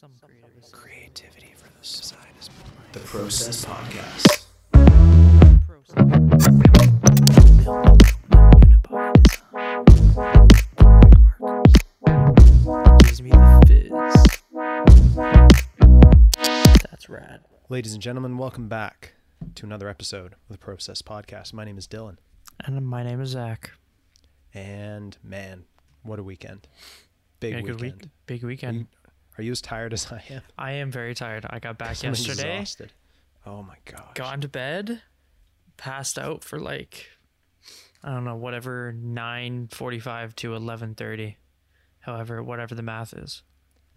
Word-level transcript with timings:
Some 0.00 0.12
creative 0.20 0.70
Creativity 0.70 1.54
for 1.56 1.66
the 1.76 1.84
side 1.84 2.18
is 2.38 2.48
the 2.92 3.00
Process 3.00 3.64
Podcast. 3.64 4.44
process. 8.84 9.48
Gives 11.88 13.22
me 13.22 13.30
the 13.30 13.62
fizz. 13.66 13.90
That's 16.90 17.08
rad. 17.08 17.40
Ladies 17.70 17.94
and 17.94 18.02
gentlemen, 18.02 18.36
welcome 18.36 18.68
back 18.68 19.14
to 19.54 19.64
another 19.64 19.88
episode 19.88 20.34
of 20.34 20.38
the 20.50 20.58
Process 20.58 21.00
Podcast. 21.00 21.54
My 21.54 21.64
name 21.64 21.78
is 21.78 21.88
Dylan, 21.88 22.18
And 22.60 22.86
my 22.86 23.02
name 23.02 23.22
is 23.22 23.30
Zak. 23.30 23.70
and 24.52 25.16
man, 25.22 25.64
what 26.02 26.18
a 26.18 26.22
weekend! 26.22 26.68
Big 27.40 27.54
Had 27.54 27.60
a 27.60 27.64
weekend. 27.64 27.80
good 27.80 28.02
week. 28.02 28.10
Big 28.26 28.44
weekend. 28.44 28.86
Are 29.38 29.42
you 29.42 29.52
as 29.52 29.60
tired 29.60 29.92
as 29.92 30.06
I 30.12 30.22
am? 30.30 30.42
I 30.58 30.72
am 30.72 30.90
very 30.90 31.14
tired. 31.14 31.46
I 31.48 31.58
got 31.58 31.78
back 31.78 31.96
I'm 32.04 32.10
yesterday, 32.10 32.58
exhausted. 32.60 32.92
Oh 33.46 33.62
my 33.62 33.76
gosh! 33.84 34.14
Gone 34.14 34.40
to 34.42 34.48
bed, 34.48 35.00
passed 35.76 36.18
out 36.18 36.44
for 36.44 36.58
like 36.58 37.06
I 38.02 38.10
don't 38.10 38.24
know, 38.24 38.36
whatever 38.36 38.92
nine 38.92 39.68
forty 39.68 39.98
five 40.00 40.34
to 40.36 40.54
eleven 40.54 40.94
thirty. 40.94 41.36
However, 42.00 42.42
whatever 42.42 42.74
the 42.74 42.82
math 42.82 43.12
is. 43.12 43.42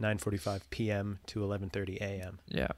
9:45 0.02 0.62
p.m. 0.72 1.20
to 1.28 1.42
11:30 1.42 1.98
a.m. 2.02 2.40
Yeah. 2.48 2.70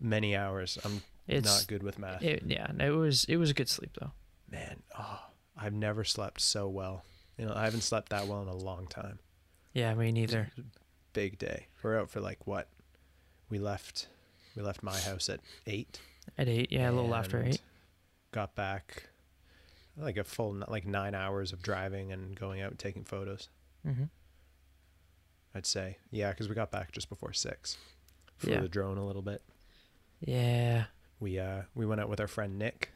Many 0.00 0.34
hours. 0.36 0.78
I'm 0.84 1.02
It's 1.28 1.46
not 1.46 1.66
good 1.68 1.82
with 1.84 1.96
math. 1.98 2.22
it, 2.24 2.42
yeah, 2.46 2.70
it 2.80 2.90
was 2.90 3.24
it 3.24 3.36
was 3.36 3.50
a 3.50 3.54
good 3.54 3.68
sleep 3.68 3.96
though. 4.00 4.10
Man, 4.50 4.82
oh, 4.98 5.20
I've 5.56 5.72
never 5.72 6.02
slept 6.04 6.40
so 6.40 6.68
well. 6.68 7.04
You 7.38 7.46
know, 7.46 7.54
I 7.54 7.64
haven't 7.64 7.82
slept 7.82 8.08
that 8.10 8.26
well 8.26 8.42
in 8.42 8.48
a 8.48 8.54
long 8.56 8.88
time. 8.88 9.20
Yeah, 9.72 9.94
me 9.94 10.10
neither. 10.10 10.50
Big 11.12 11.38
day. 11.38 11.66
We're 11.82 11.98
out 11.98 12.10
for 12.10 12.20
like 12.20 12.46
what? 12.46 12.68
We 13.48 13.58
left. 13.58 14.08
We 14.56 14.62
left 14.62 14.82
my 14.82 14.96
house 14.98 15.28
at 15.28 15.40
eight. 15.66 16.00
At 16.38 16.48
eight, 16.48 16.70
yeah, 16.70 16.90
a 16.90 16.92
little 16.92 17.14
after 17.14 17.42
eight. 17.42 17.60
Got 18.32 18.54
back 18.54 19.04
like 19.96 20.16
a 20.16 20.24
full 20.24 20.62
like 20.68 20.86
nine 20.86 21.14
hours 21.14 21.52
of 21.52 21.62
driving 21.62 22.12
and 22.12 22.38
going 22.38 22.60
out 22.60 22.70
and 22.70 22.78
taking 22.78 23.04
photos. 23.04 23.48
Mm-hmm. 23.86 24.04
I'd 25.54 25.66
say 25.66 25.98
yeah, 26.10 26.30
because 26.30 26.48
we 26.48 26.54
got 26.54 26.70
back 26.70 26.92
just 26.92 27.08
before 27.08 27.32
six. 27.32 27.76
Flew 28.38 28.52
Yeah. 28.54 28.60
the 28.60 28.68
drone 28.68 28.96
a 28.98 29.04
little 29.06 29.22
bit. 29.22 29.42
Yeah. 30.20 30.84
We 31.18 31.38
uh 31.38 31.62
we 31.74 31.86
went 31.86 32.00
out 32.00 32.08
with 32.08 32.20
our 32.20 32.28
friend 32.28 32.58
Nick, 32.58 32.90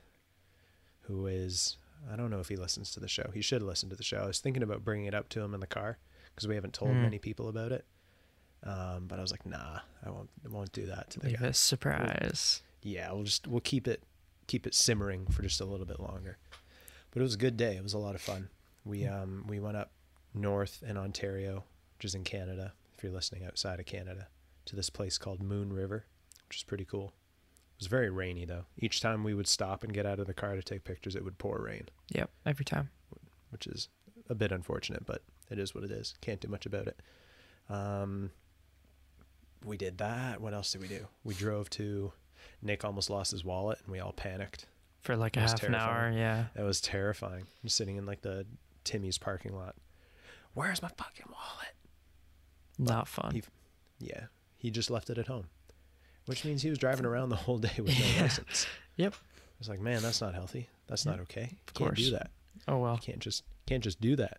who 1.03 1.27
is 1.27 1.77
I 2.11 2.17
don't 2.17 2.31
know 2.31 2.41
if 2.41 2.49
he 2.49 2.57
listens 2.57 2.93
to 2.93 3.01
the 3.01 3.09
show. 3.09 3.31
He 3.35 3.41
should 3.43 3.63
listen 3.63 3.89
to 3.91 3.97
the 3.97 4.03
show. 4.05 4.19
I 4.19 4.27
was 4.27 4.39
thinking 4.39 4.63
about 4.63 4.85
bringing 4.85 5.07
it 5.07 5.15
up 5.15 5.29
to 5.31 5.41
him 5.41 5.53
in 5.55 5.61
the 5.61 5.67
car 5.67 5.99
because 6.35 6.47
we 6.47 6.55
haven't 6.55 6.75
told 6.75 6.93
Mm. 6.93 7.03
many 7.03 7.19
people 7.19 7.49
about 7.49 7.73
it. 7.73 7.85
Um, 8.65 9.05
but 9.09 9.19
I 9.19 9.23
was 9.23 9.31
like, 9.31 9.45
nah, 9.47 9.81
I 10.05 10.11
won't 10.11 10.31
I 10.45 10.49
won't 10.49 10.73
do 10.73 10.87
that 10.87 11.11
to 11.11 11.21
the 11.21 11.29
Leave 11.29 11.41
guy. 11.41 11.47
a 11.49 11.53
surprise. 11.55 12.63
yeah, 12.83 13.13
we'll 13.13 13.25
just 13.25 13.47
we'll 13.47 13.61
keep 13.61 13.87
it 13.87 14.03
keep 14.47 14.67
it 14.67 14.75
simmering 14.75 15.27
for 15.27 15.43
just 15.43 15.61
a 15.61 15.65
little 15.65 15.87
bit 15.87 16.01
longer. 16.01 16.39
But 17.11 17.21
it 17.21 17.23
was 17.25 17.35
a 17.35 17.39
good 17.39 17.57
day. 17.57 17.77
It 17.77 17.83
was 17.83 17.93
a 17.95 17.99
lot 17.99 18.15
of 18.15 18.21
fun. 18.23 18.49
We 18.85 19.07
um 19.07 19.45
we 19.49 19.61
went 19.61 19.77
up 19.77 19.91
north 20.33 20.83
in 20.87 20.97
Ontario, 20.97 21.65
which 21.97 22.07
is 22.07 22.15
in 22.15 22.25
Canada. 22.25 22.73
If 22.97 23.03
you're 23.05 23.13
listening 23.13 23.45
outside 23.45 23.81
of 23.81 23.87
Canada, 23.87 24.29
to 24.67 24.77
this 24.77 24.89
place 24.91 25.19
called 25.19 25.43
Moon 25.43 25.73
River, 25.73 26.07
which 26.49 26.59
is 26.59 26.63
pretty 26.63 26.85
cool. 26.87 27.13
It 27.77 27.81
was 27.81 27.87
very 27.89 28.09
rainy 28.09 28.45
though. 28.47 28.65
Each 28.79 29.01
time 29.01 29.25
we 29.25 29.35
would 29.35 29.49
stop 29.49 29.83
and 29.85 29.93
get 29.93 30.07
out 30.07 30.19
of 30.21 30.27
the 30.27 30.33
car 30.35 30.55
to 30.55 30.63
take 30.63 30.85
pictures, 30.85 31.15
it 31.17 31.25
would 31.25 31.37
pour 31.39 31.59
rain, 31.61 31.89
Yep, 32.13 32.31
every 32.47 32.65
time. 32.65 32.91
which 33.51 33.67
is 33.67 33.89
a 34.31 34.35
bit 34.35 34.53
unfortunate, 34.53 35.05
but 35.05 35.23
it 35.51 35.59
is 35.59 35.75
what 35.75 35.85
it 35.85 35.91
is. 35.91 36.15
Can't 36.23 36.41
do 36.41 36.49
much 36.49 36.65
about 36.67 36.87
it. 36.87 37.01
Um, 37.69 38.31
we 39.65 39.77
did 39.77 39.99
that. 39.99 40.41
What 40.41 40.55
else 40.55 40.73
did 40.73 40.81
we 40.83 40.89
do? 40.89 41.07
We 41.25 41.35
drove 41.35 41.71
to. 41.71 42.13
Nick 42.63 42.85
almost 42.85 43.11
lost 43.11 43.31
his 43.33 43.45
wallet, 43.45 43.79
and 43.85 43.93
we 43.93 44.01
all 44.01 44.13
panicked. 44.13 44.67
For 45.03 45.17
like 45.17 45.37
a 45.37 45.41
It 45.41 45.51
half 45.51 45.63
an 45.65 45.75
hour, 45.75 46.11
yeah. 46.15 46.47
That 46.55 46.65
was 46.65 46.81
terrifying. 46.81 47.47
I'm 47.63 47.69
sitting 47.69 47.97
in 47.97 48.07
like 48.07 48.23
the 48.23 48.47
Timmy's 48.85 49.19
parking 49.19 49.55
lot. 49.55 49.75
Where's 50.55 50.81
my 50.81 50.89
fucking 50.97 51.27
wallet? 51.31 51.75
Not 52.79 53.07
fun. 53.09 53.33
he- 53.35 53.43
Yeah, 53.99 54.27
he 54.57 54.71
just 54.71 54.91
left 54.91 55.11
it 55.11 55.19
at 55.19 55.27
home, 55.27 55.47
which 56.27 56.45
means 56.45 56.63
he 56.63 56.71
was 56.71 56.79
driving 56.79 57.05
around 57.07 57.29
the 57.31 57.37
whole 57.37 57.59
day 57.59 57.75
with 57.79 57.99
no 57.99 58.05
Yeah. 58.17 58.23
license. 58.23 58.67
Yep. 58.97 59.15
I 59.15 59.57
was 59.59 59.69
like, 59.69 59.81
man, 59.81 60.03
that's 60.03 60.21
not 60.21 60.35
healthy. 60.35 60.69
That's 60.87 61.05
not 61.07 61.21
okay. 61.21 61.57
Of 61.69 61.75
can't 61.75 61.95
do 61.95 62.11
that. 62.13 62.31
Oh 62.69 62.77
You 62.77 62.83
well. 62.83 62.99
can't 62.99 63.19
just 63.21 63.43
can't 63.67 63.83
just 63.85 64.01
do 64.01 64.17
that. 64.17 64.39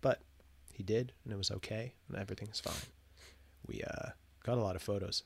But 0.00 0.20
he 0.72 0.82
did, 0.82 1.12
and 1.24 1.32
it 1.32 1.36
was 1.36 1.50
okay, 1.50 1.94
and 2.08 2.18
everything's 2.18 2.60
fine. 2.60 2.74
We 3.66 3.82
uh, 3.82 4.10
got 4.44 4.56
a 4.58 4.62
lot 4.62 4.76
of 4.76 4.82
photos. 4.82 5.24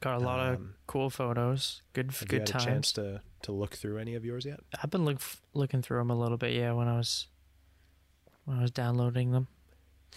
Got 0.00 0.20
a 0.20 0.24
lot 0.24 0.40
of 0.40 0.56
Um, 0.56 0.74
cool 0.86 1.10
photos. 1.10 1.82
Good 1.92 2.10
Have 2.12 2.22
you 2.22 2.26
good 2.28 2.38
had 2.40 2.46
times. 2.48 2.64
a 2.64 2.66
chance 2.66 2.92
to 2.92 3.22
to 3.42 3.52
look 3.52 3.74
through 3.74 3.98
any 3.98 4.14
of 4.14 4.24
yours 4.24 4.44
yet? 4.44 4.60
I've 4.80 4.90
been 4.90 5.04
look, 5.04 5.20
looking 5.54 5.82
through 5.82 5.98
them 5.98 6.10
a 6.10 6.16
little 6.18 6.36
bit, 6.38 6.52
yeah, 6.54 6.72
when 6.72 6.86
I 6.88 6.96
was 6.96 7.26
when 8.44 8.58
I 8.58 8.62
was 8.62 8.70
downloading 8.70 9.30
them. 9.32 9.48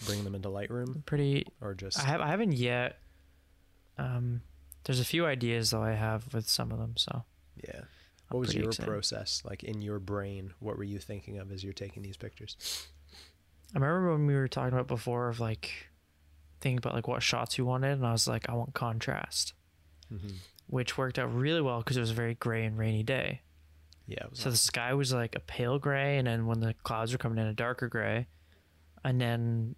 Bring 0.04 0.24
them 0.24 0.34
into 0.34 0.48
Lightroom 0.50 1.04
Pretty 1.06 1.46
or 1.62 1.74
just 1.74 1.98
I 1.98 2.02
have 2.06 2.20
I 2.20 2.26
haven't 2.28 2.52
yet 2.52 2.98
um 3.96 4.42
there's 4.84 5.00
a 5.00 5.04
few 5.04 5.24
ideas 5.24 5.70
though 5.70 5.82
I 5.82 5.92
have 5.92 6.32
with 6.34 6.48
some 6.48 6.70
of 6.70 6.78
them, 6.78 6.96
so 6.96 7.24
yeah. 7.64 7.80
I'm 8.30 8.36
What 8.36 8.40
was 8.40 8.54
your 8.54 8.66
excited. 8.66 8.88
process 8.90 9.42
like 9.44 9.62
in 9.64 9.80
your 9.82 9.98
brain? 10.00 10.52
What 10.60 10.76
were 10.76 10.84
you 10.84 10.98
thinking 10.98 11.38
of 11.38 11.50
as 11.52 11.62
you're 11.64 11.72
taking 11.72 12.02
these 12.02 12.16
pictures? 12.16 12.88
I 13.74 13.78
remember 13.78 14.12
when 14.12 14.26
we 14.26 14.34
were 14.34 14.48
talking 14.48 14.74
about 14.74 14.86
before 14.88 15.28
of 15.28 15.40
like 15.40 15.70
thinking 16.60 16.78
about 16.78 16.94
like 16.94 17.06
what 17.08 17.22
shots 17.22 17.58
you 17.58 17.64
wanted 17.64 17.92
and 17.92 18.06
I 18.06 18.12
was 18.12 18.26
like 18.28 18.48
I 18.48 18.54
want 18.54 18.74
contrast, 18.74 19.52
Mm-hmm. 20.12 20.36
which 20.68 20.96
worked 20.96 21.18
out 21.18 21.34
really 21.34 21.60
well 21.60 21.78
because 21.78 21.96
it 21.96 22.00
was 22.00 22.10
a 22.12 22.14
very 22.14 22.34
gray 22.34 22.64
and 22.64 22.78
rainy 22.78 23.02
day. 23.02 23.40
Yeah, 24.06 24.24
it 24.24 24.30
was 24.30 24.38
So 24.40 24.50
the 24.50 24.56
sky 24.56 24.94
was 24.94 25.12
like 25.12 25.34
a 25.34 25.40
pale 25.40 25.78
gray, 25.80 26.16
and 26.18 26.26
then 26.28 26.46
when 26.46 26.60
the 26.60 26.74
clouds 26.84 27.10
were 27.12 27.18
coming 27.18 27.38
in, 27.38 27.46
a 27.48 27.52
darker 27.54 27.88
gray, 27.88 28.28
and 29.04 29.20
then 29.20 29.74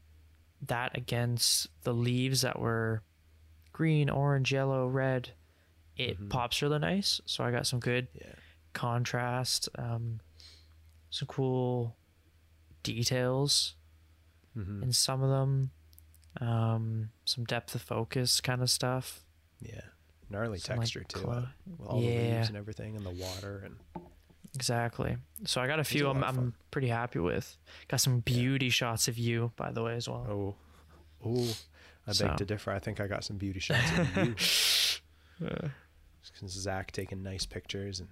that 0.66 0.96
against 0.98 1.68
the 1.84 1.94
leaves 1.94 2.42
that 2.42 2.58
were 2.58 3.02
green, 3.72 4.10
orange, 4.10 4.52
yellow, 4.52 4.86
red, 4.86 5.30
it 5.96 6.20
Mhm. 6.20 6.28
pops 6.28 6.60
really 6.60 6.78
nice. 6.78 7.20
So 7.24 7.42
I 7.42 7.50
got 7.50 7.66
some 7.66 7.80
good 7.80 8.08
yeah. 8.14 8.34
contrast, 8.74 9.68
um, 9.78 10.20
some 11.10 11.26
cool 11.28 11.96
details 12.82 13.74
Mm-hmm. 14.56 14.82
in 14.82 14.92
some 14.92 15.22
of 15.22 15.30
them, 15.30 15.70
um, 16.40 17.10
some 17.24 17.44
depth 17.44 17.74
of 17.74 17.82
focus 17.82 18.40
kind 18.40 18.62
of 18.62 18.70
stuff. 18.70 19.20
Yeah, 19.60 19.80
gnarly 20.30 20.58
some, 20.58 20.76
like, 20.76 20.84
texture 20.86 21.04
too. 21.04 21.20
clo- 21.20 21.32
uh, 21.32 21.46
with 21.78 21.88
all 21.88 22.00
the 22.00 22.06
leaves 22.06 22.48
and 22.48 22.56
everything, 22.56 22.96
and 22.96 23.04
the 23.04 23.10
water, 23.10 23.62
and 23.64 23.76
Exactly. 24.54 25.16
So 25.44 25.60
I 25.60 25.66
got 25.66 25.78
a 25.78 25.84
few 25.84 26.04
lot 26.06 26.16
I'm, 26.16 26.24
I'm 26.24 26.54
pretty 26.70 26.88
happy 26.88 27.18
with. 27.18 27.56
Got 27.88 28.00
some 28.00 28.20
beauty 28.20 28.70
shots 28.70 29.06
of 29.06 29.18
you, 29.18 29.52
by 29.56 29.70
the 29.72 29.82
way, 29.82 29.94
as 29.94 30.08
well. 30.08 30.26
oh, 30.28 30.54
oh, 31.24 31.54
I 32.06 32.12
So. 32.12 32.26
beg 32.28 32.38
to 32.38 32.44
differ. 32.44 32.72
I 32.72 32.78
think 32.78 32.98
I 33.00 33.06
got 33.06 33.24
some 33.24 33.36
beauty 33.36 33.60
shots 33.60 33.90
of 33.98 34.16
you. 34.16 34.34
Uh, 35.46 35.68
Zak 36.48 36.90
taking 36.90 37.22
nice 37.22 37.46
pictures, 37.46 38.00
and 38.00 38.08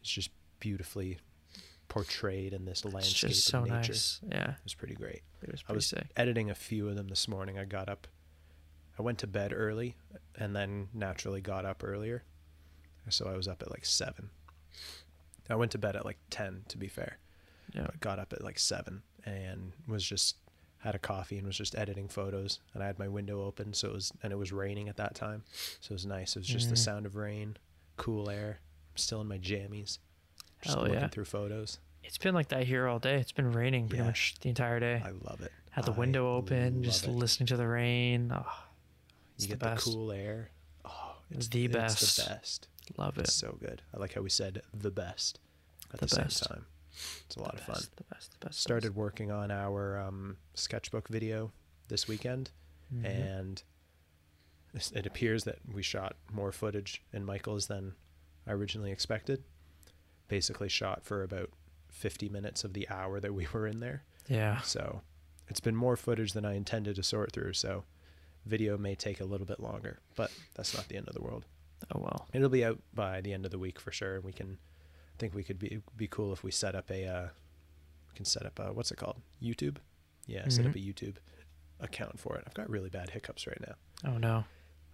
it's 0.00 0.10
just 0.10 0.30
beautifully 0.58 1.18
portrayed 1.88 2.52
in 2.52 2.64
this 2.64 2.84
it's 2.84 2.94
landscape 2.94 3.30
just 3.30 3.46
so 3.46 3.58
of 3.58 3.64
nature. 3.68 3.92
nice. 3.92 4.20
Yeah, 4.30 4.50
It 4.52 4.64
was 4.64 4.74
pretty 4.74 4.94
great. 4.94 5.22
it 5.42 5.50
was 5.52 5.62
pretty 5.62 5.74
I 5.74 5.76
was 5.76 5.86
sick. 5.86 6.06
editing 6.16 6.50
a 6.50 6.54
few 6.54 6.88
of 6.88 6.96
them 6.96 7.08
this 7.08 7.28
morning. 7.28 7.58
I 7.58 7.64
got 7.64 7.88
up, 7.88 8.06
I 8.98 9.02
went 9.02 9.18
to 9.18 9.26
bed 9.26 9.52
early, 9.54 9.96
and 10.36 10.54
then 10.56 10.88
naturally 10.94 11.40
got 11.40 11.64
up 11.64 11.82
earlier. 11.84 12.24
So 13.08 13.26
I 13.26 13.36
was 13.36 13.48
up 13.48 13.62
at 13.62 13.70
like 13.70 13.84
seven. 13.84 14.30
I 15.50 15.56
went 15.56 15.72
to 15.72 15.78
bed 15.78 15.96
at 15.96 16.04
like 16.04 16.18
ten, 16.30 16.62
to 16.68 16.78
be 16.78 16.88
fair. 16.88 17.18
Yeah. 17.74 17.82
but 17.86 18.00
got 18.00 18.18
up 18.18 18.32
at 18.32 18.42
like 18.44 18.58
seven 18.58 19.02
and 19.24 19.72
was 19.88 20.04
just 20.04 20.36
had 20.80 20.94
a 20.94 20.98
coffee 20.98 21.38
and 21.38 21.46
was 21.46 21.56
just 21.56 21.74
editing 21.76 22.06
photos 22.08 22.58
and 22.74 22.82
I 22.82 22.86
had 22.86 22.98
my 22.98 23.08
window 23.08 23.42
open 23.44 23.72
so 23.72 23.88
it 23.88 23.94
was 23.94 24.12
and 24.22 24.30
it 24.32 24.36
was 24.36 24.52
raining 24.52 24.88
at 24.90 24.96
that 24.98 25.14
time 25.14 25.44
so 25.80 25.92
it 25.92 25.94
was 25.94 26.04
nice 26.04 26.34
it 26.36 26.40
was 26.40 26.48
just 26.48 26.68
the 26.68 26.74
Mm. 26.74 26.78
sound 26.78 27.06
of 27.06 27.14
rain 27.16 27.56
cool 27.96 28.28
air 28.28 28.58
I'm 28.92 28.96
still 28.98 29.20
in 29.22 29.28
my 29.28 29.38
jammies 29.38 29.98
just 30.62 30.74
Hell 30.74 30.84
looking 30.84 31.00
yeah. 31.00 31.08
through 31.08 31.24
photos 31.26 31.78
It's 32.04 32.18
been 32.18 32.34
like 32.34 32.48
that 32.48 32.64
here 32.66 32.86
all 32.88 32.98
day. 32.98 33.16
It's 33.16 33.32
been 33.32 33.52
raining 33.52 33.88
pretty 33.88 34.02
Yeah. 34.02 34.08
much 34.08 34.34
the 34.40 34.48
entire 34.48 34.80
day. 34.80 35.02
I 35.04 35.10
love 35.10 35.40
it 35.40 35.52
Had 35.70 35.84
the 35.84 35.92
I 35.92 35.96
window 35.98 36.34
open, 36.36 36.82
just 36.82 37.04
it. 37.04 37.10
listening 37.10 37.46
to 37.48 37.56
the 37.56 37.66
rain. 37.66 38.32
Oh, 38.34 38.44
you 39.38 39.48
get 39.48 39.58
the, 39.60 39.66
best. 39.66 39.84
cool 39.84 40.10
air 40.12 40.50
oh 40.84 41.16
it's 41.30 41.48
The 41.48 41.64
it's 41.66 41.74
best. 41.74 42.16
the 42.16 42.24
best 42.30 42.68
Love 42.96 43.18
it. 43.18 43.22
it's 43.22 43.34
so 43.34 43.56
good 43.60 43.82
I 43.94 43.98
like 43.98 44.14
how 44.14 44.20
we 44.22 44.30
said 44.30 44.62
the 44.74 44.90
best 44.90 45.38
at 45.92 46.00
The 46.00 46.06
the, 46.06 46.16
best. 46.16 46.38
same 46.44 46.48
time 46.56 46.66
it's 47.26 47.36
a 47.36 47.40
lot 47.40 47.52
the 47.52 47.58
of 47.58 47.64
fun 47.64 47.82
The 47.96 48.04
best. 48.14 48.30
The 48.40 48.46
best. 48.46 48.56
the 48.56 48.60
started 48.60 48.94
working 48.96 49.30
on 49.30 49.50
our 49.50 49.98
um, 49.98 50.36
sketchbook 50.54 51.08
video 51.08 51.52
this 51.88 52.06
weekend 52.08 52.50
best. 52.90 53.14
Mhm. 53.14 53.38
and 53.38 53.62
it 54.94 55.06
appears 55.06 55.44
that 55.44 55.58
we 55.72 55.82
shot 55.82 56.16
more 56.32 56.50
footage 56.52 57.02
in 57.12 57.24
Michael's 57.24 57.66
than 57.66 57.94
I 58.46 58.52
originally 58.52 58.90
expected. 58.90 59.42
Basically, 60.28 60.68
shot 60.68 61.04
for 61.04 61.22
about 61.22 61.50
50 61.90 62.28
minutes 62.28 62.64
of 62.64 62.72
the 62.72 62.88
hour 62.88 63.20
that 63.20 63.34
we 63.34 63.46
were 63.52 63.66
in 63.66 63.80
there. 63.80 64.02
yeah, 64.28 64.60
So 64.62 65.02
it's 65.48 65.60
been 65.60 65.76
more 65.76 65.96
footage 65.96 66.32
than 66.32 66.44
I 66.44 66.54
intended 66.54 66.96
to 66.96 67.02
sort 67.02 67.32
through. 67.32 67.52
So 67.54 67.84
Video 68.46 68.76
may 68.78 68.94
take 68.94 69.20
a 69.20 69.24
little 69.24 69.46
bit 69.46 69.60
longer, 69.60 69.98
but 70.16 70.32
that's 70.54 70.74
not 70.74 70.88
the 70.88 70.96
end 70.96 71.06
of 71.08 71.14
the 71.14 71.22
world. 71.22 71.44
Oh 71.94 72.00
well. 72.00 72.26
It'll 72.32 72.48
be 72.48 72.64
out 72.64 72.78
by 72.94 73.20
the 73.20 73.32
end 73.32 73.44
of 73.44 73.50
the 73.50 73.58
week 73.58 73.78
for 73.78 73.92
sure. 73.92 74.16
And 74.16 74.24
we 74.24 74.32
can, 74.32 74.58
I 75.14 75.16
think 75.18 75.34
we 75.34 75.44
could 75.44 75.58
be 75.58 75.80
be 75.96 76.08
cool 76.08 76.32
if 76.32 76.42
we 76.42 76.50
set 76.50 76.74
up 76.74 76.90
a, 76.90 77.06
uh, 77.06 77.28
we 78.08 78.16
can 78.16 78.24
set 78.24 78.46
up 78.46 78.58
a 78.58 78.72
what's 78.72 78.90
it 78.90 78.96
called? 78.96 79.20
YouTube. 79.42 79.76
Yeah, 80.26 80.48
set 80.48 80.66
up 80.66 80.74
a 80.74 80.78
YouTube 80.78 81.16
account 81.80 82.18
for 82.18 82.36
it. 82.36 82.44
I've 82.46 82.54
got 82.54 82.70
really 82.70 82.88
bad 82.88 83.10
hiccups 83.10 83.46
right 83.46 83.60
now. 83.60 83.74
Oh 84.10 84.18
no. 84.18 84.44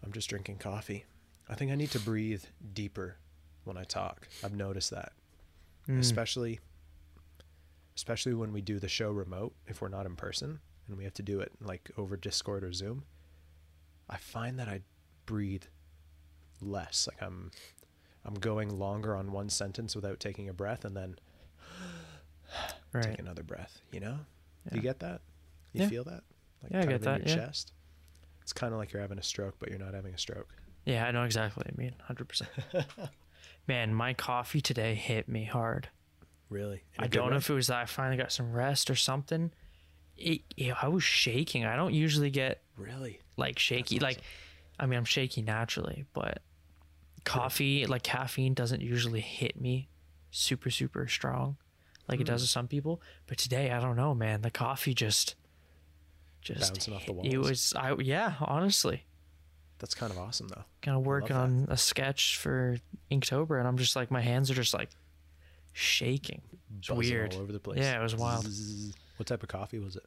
I'm 0.05 0.13
just 0.13 0.29
drinking 0.29 0.57
coffee. 0.59 1.05
I 1.49 1.55
think 1.55 1.71
I 1.71 1.75
need 1.75 1.91
to 1.93 2.01
breathe 2.01 2.45
deeper 2.75 3.17
when 3.65 3.77
I 3.77 3.85
talk. 3.85 4.29
I've 4.45 4.55
noticed 4.55 4.91
that, 4.91 5.13
Mm. 5.89 5.99
especially 6.01 6.61
especially 7.97 8.35
when 8.35 8.53
we 8.53 8.61
do 8.61 8.79
the 8.79 8.89
show 8.89 9.11
remote 9.11 9.55
if 9.67 9.81
we're 9.81 9.89
not 9.89 10.07
in 10.07 10.15
person 10.17 10.61
and 10.87 10.97
we 10.97 11.05
have 11.05 11.15
to 11.15 11.23
do 11.23 11.41
it 11.41 11.51
like 11.61 11.91
over 11.97 12.17
Discord 12.17 12.63
or 12.63 12.73
Zoom. 12.73 13.05
I 14.09 14.17
find 14.19 14.59
that 14.59 14.69
I 14.69 14.83
breathe 15.27 15.65
less. 16.61 17.09
Like 17.11 17.23
I'm 17.23 17.51
I'm 18.25 18.35
going 18.35 18.69
longer 18.79 19.17
on 19.17 19.33
one 19.33 19.49
sentence 19.49 19.97
without 19.97 20.21
taking 20.21 20.49
a 20.49 20.53
breath 20.53 20.85
and 20.85 20.97
then 20.97 21.17
right. 22.93 23.05
take 23.05 23.19
another 23.19 23.43
breath, 23.43 23.81
you 23.93 24.01
know? 24.01 24.19
Do 24.71 24.77
you 24.77 24.83
get 24.83 25.01
that? 25.01 25.23
You 25.73 25.83
Yeah. 25.83 25.89
feel 25.89 26.05
that? 26.05 26.23
Like 26.63 26.73
Yeah, 26.73 26.79
I 26.79 26.81
kind 26.83 26.89
get 26.91 26.95
of 26.97 27.03
in 27.03 27.13
that, 27.13 27.29
your 27.29 27.39
yeah. 27.39 27.47
chest. 27.47 27.73
It's 28.43 28.53
kind 28.53 28.73
of 28.73 28.79
like 28.79 28.93
you're 28.93 29.03
having 29.03 29.19
a 29.19 29.23
stroke 29.23 29.57
but 29.59 29.71
you're 29.71 29.79
not 29.79 29.95
having 29.95 30.15
a 30.15 30.19
stroke. 30.19 30.49
Yeah, 30.85 31.07
I 31.07 31.11
know 31.11 31.25
exactly 31.25 31.61
what 31.61 31.67
you 31.71 31.83
mean. 31.83 31.95
Hundred 32.03 32.29
percent. 32.29 32.51
Man, 33.69 33.95
my 33.95 34.15
coffee 34.15 34.61
today 34.63 34.95
hit 34.95 35.29
me 35.29 35.45
hard. 35.45 35.91
Really? 36.49 36.83
I 36.99 37.07
don't 37.07 37.27
know 37.27 37.33
way? 37.33 37.37
if 37.37 37.51
it 37.51 37.55
was 37.55 37.67
that 37.67 37.77
I 37.77 37.85
finally 37.85 38.17
got 38.17 38.33
some 38.33 38.51
rest 38.53 38.89
or 38.91 38.95
something. 38.97 39.53
It, 40.17 40.41
yeah, 40.57 40.75
I 40.81 40.89
was 40.89 41.05
shaking. 41.05 41.65
I 41.67 41.77
don't 41.77 41.93
usually 41.95 42.31
get 42.31 42.63
Really? 42.77 43.21
like 43.37 43.59
shaky. 43.59 43.97
awesome. 43.97 44.05
Like, 44.09 44.19
I 44.81 44.87
mean, 44.87 44.99
I'm 44.99 45.05
shaky 45.05 45.43
naturally, 45.43 46.07
but 46.15 46.41
coffee, 47.25 47.85
like 47.87 48.03
caffeine, 48.03 48.55
doesn't 48.55 48.81
usually 48.81 49.21
hit 49.21 49.61
me 49.61 49.89
super, 50.31 50.71
super 50.71 51.07
strong, 51.07 51.59
like 52.09 52.21
it 52.21 52.27
Hmm. 52.27 52.33
does 52.33 52.41
with 52.41 52.51
some 52.51 52.69
people. 52.69 53.03
But 53.27 53.37
today, 53.39 53.71
I 53.71 53.81
don't 53.81 53.97
know, 53.97 54.15
man. 54.15 54.41
The 54.41 54.51
coffee 54.51 54.95
just, 54.95 55.35
just 56.41 56.73
Bouncing 56.73 56.95
off 56.95 57.05
the 57.07 57.13
hit- 57.13 57.27
It 57.27 57.39
was, 57.39 57.75
I 57.77 57.95
yeah, 57.99 58.35
honestly, 58.41 59.05
That's 59.79 59.95
kind 59.95 60.13
of 60.13 60.19
awesome 60.19 60.49
though. 60.49 60.65
kind 60.83 60.97
of 60.97 61.07
working 61.07 61.37
that. 61.37 61.43
on 61.43 61.67
a 61.71 61.77
sketch 61.77 62.37
for 62.37 62.79
Inktober, 63.11 63.59
and 63.59 63.69
I'm 63.69 63.79
just 63.79 63.95
like, 63.97 64.11
my 64.11 64.21
hands 64.21 64.51
are 64.51 64.55
just 64.55 64.75
like 64.75 64.91
shaking. 65.73 66.43
It's 66.79 66.89
Buzzing 66.89 66.99
weird. 66.99 67.35
all 67.35 67.43
over 67.43 67.53
the 67.53 67.61
place. 67.61 67.79
Yeah, 67.79 67.99
it 67.99 68.03
was 68.03 68.17
wild. 68.17 68.45
Zzz. 68.47 68.95
What 69.17 69.27
type 69.27 69.43
of 69.43 69.49
coffee 69.49 69.79
was 69.79 69.97
it? 69.97 70.05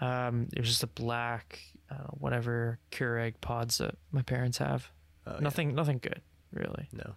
Um, 0.00 0.48
it 0.52 0.60
was 0.60 0.68
just 0.68 0.82
a 0.82 0.86
black, 0.88 1.60
I 1.90 1.94
whatever 2.10 2.78
Keurig 2.90 3.34
pods 3.40 3.78
that 3.78 3.96
my 4.10 4.22
parents 4.22 4.58
have. 4.58 4.90
Oh, 5.26 5.34
yeah. 5.34 5.40
nothing, 5.40 5.74
nothing 5.74 5.98
good, 6.02 6.20
really. 6.52 6.88
No, 6.92 7.14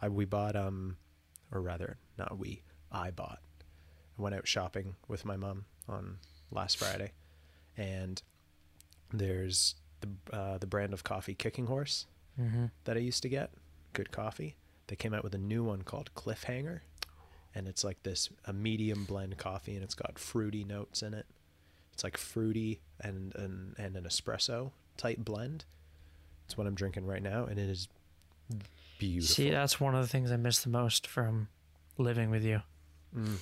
I 0.00 0.08
we 0.08 0.24
bought 0.24 0.56
um, 0.56 0.96
or 1.50 1.60
rather, 1.60 1.98
not 2.18 2.38
we. 2.38 2.62
I 2.90 3.10
bought. 3.10 3.40
I 4.18 4.22
went 4.22 4.34
out 4.34 4.46
shopping 4.46 4.94
with 5.08 5.24
my 5.24 5.36
mom 5.36 5.64
on 5.88 6.18
last 6.50 6.76
Friday, 6.76 7.12
and 7.76 8.22
there's 9.12 9.74
the 10.02 10.36
uh, 10.36 10.58
the 10.58 10.66
brand 10.66 10.92
of 10.92 11.02
coffee 11.04 11.34
Kicking 11.34 11.66
Horse 11.66 12.06
Mm-hmm. 12.40 12.66
that 12.84 12.96
I 12.96 13.00
used 13.00 13.22
to 13.24 13.28
get. 13.28 13.50
Good 13.92 14.10
coffee. 14.10 14.56
They 14.86 14.96
came 14.96 15.12
out 15.12 15.22
with 15.22 15.34
a 15.34 15.38
new 15.38 15.62
one 15.64 15.82
called 15.82 16.10
Cliffhanger, 16.14 16.80
and 17.54 17.68
it's 17.68 17.84
like 17.84 18.02
this 18.04 18.30
a 18.46 18.52
medium 18.54 19.04
blend 19.04 19.36
coffee, 19.36 19.74
and 19.74 19.84
it's 19.84 19.94
got 19.94 20.18
fruity 20.18 20.64
notes 20.64 21.02
in 21.02 21.12
it. 21.14 21.26
It's 21.92 22.02
like 22.04 22.16
fruity 22.16 22.80
and 23.00 23.34
and, 23.36 23.74
and 23.78 23.96
an 23.96 24.04
espresso 24.04 24.70
type 24.96 25.18
blend. 25.18 25.64
It's 26.46 26.56
what 26.56 26.66
I'm 26.66 26.74
drinking 26.74 27.06
right 27.06 27.22
now, 27.22 27.44
and 27.44 27.58
it 27.58 27.68
is 27.68 27.88
beautiful. 28.98 29.34
See, 29.34 29.50
that's 29.50 29.78
one 29.80 29.94
of 29.94 30.00
the 30.02 30.08
things 30.08 30.30
I 30.32 30.36
miss 30.36 30.62
the 30.62 30.70
most 30.70 31.06
from 31.06 31.48
living 31.98 32.30
with 32.30 32.44
you 32.44 32.62
Mm. 33.14 33.36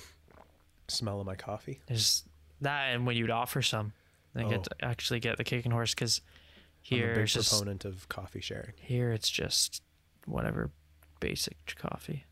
Smell 0.89 1.21
of 1.21 1.25
my 1.25 1.35
coffee. 1.35 1.79
is 1.87 2.23
that, 2.59 2.93
and 2.93 3.05
when 3.05 3.15
you'd 3.15 3.29
offer 3.29 3.61
some, 3.61 3.93
I 4.35 4.43
get 4.43 4.59
Oh. 4.59 4.63
to 4.63 4.75
actually 4.85 5.21
get 5.21 5.37
the 5.37 5.45
kicking 5.45 5.71
horse 5.71 5.95
because 5.95 6.19
I'm 6.89 6.97
here 6.97 7.11
a 7.11 7.15
big 7.15 7.27
just 7.27 7.49
proponent 7.49 7.85
of 7.85 8.07
coffee 8.09 8.41
sharing. 8.41 8.73
here 8.77 9.11
it's 9.11 9.29
just 9.29 9.81
whatever 10.25 10.71
basic 11.19 11.75
coffee. 11.77 12.25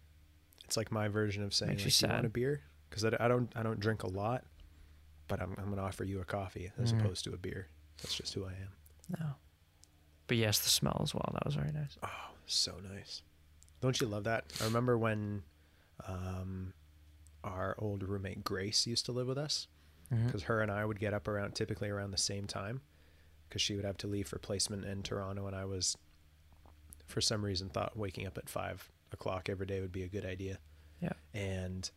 It's 0.66 0.76
like 0.78 0.92
my 0.92 1.08
version 1.08 1.44
of 1.44 1.54
saying, 1.54 1.78
Makes 1.78 1.86
like, 1.86 1.94
"Do 2.00 2.08
you 2.08 2.14
want 2.14 2.26
a 2.26 2.30
beer?" 2.30 2.62
Because 2.90 3.06
I, 3.06 3.16
I 3.20 3.28
don't 3.28 3.52
I 3.56 3.64
don't 3.64 3.80
drink 3.80 4.04
a 4.04 4.08
lot, 4.08 4.44
but 5.28 5.42
I'm 5.42 5.56
I'm 5.58 5.70
gonna 5.70 5.82
offer 5.84 6.04
you 6.04 6.20
a 6.22 6.26
coffee 6.26 6.72
as 6.82 6.94
Mm. 6.94 7.00
opposed 7.02 7.24
to 7.26 7.34
a 7.34 7.38
beer. 7.38 7.68
That's 8.02 8.16
just 8.16 8.34
who 8.34 8.46
I 8.46 8.52
am. 8.52 8.74
No, 9.20 9.26
but 10.28 10.38
yes, 10.38 10.60
the 10.60 10.70
smell 10.70 11.00
as 11.04 11.14
well. 11.14 11.30
That 11.34 11.46
was 11.46 11.56
very 11.56 11.72
nice. 11.72 11.98
Oh, 12.04 12.08
so 12.46 12.76
nice. 12.94 13.22
Don't 13.82 14.00
you 14.02 14.08
love 14.08 14.26
that? 14.26 14.46
I 14.62 14.66
remember 14.66 14.98
when 14.98 15.44
um, 16.08 16.74
our 17.44 17.76
old 17.80 18.04
roommate 18.04 18.44
Grace 18.44 18.86
used 18.88 19.06
to 19.06 19.12
live 19.12 19.28
with 19.28 19.38
us 19.38 19.68
because 20.26 20.44
her 20.44 20.62
and 20.62 20.72
I 20.72 20.86
would 20.86 21.00
get 21.00 21.14
up 21.14 21.28
around 21.28 21.54
typically 21.56 21.90
around 21.90 22.12
the 22.12 22.18
same 22.18 22.46
time 22.48 22.82
because 23.50 23.62
she 23.62 23.76
would 23.76 23.86
have 23.86 23.98
to 23.98 24.08
leave 24.08 24.28
for 24.28 24.38
placement 24.40 24.86
in 24.86 25.02
Toronto 25.04 25.48
and 25.48 25.56
I 25.56 25.66
was 25.66 25.98
for 27.08 27.20
some 27.22 27.44
reason 27.44 27.70
thought 27.70 27.98
waking 27.98 28.28
up 28.28 28.38
at 28.38 28.48
five 28.48 28.90
o'clock 29.12 29.50
every 29.50 29.66
day 29.66 29.82
would 29.82 29.92
be 29.92 30.04
a 30.04 30.08
good 30.08 30.26
idea. 30.26 30.60
Yeah. 31.02 31.14
And 31.34 31.90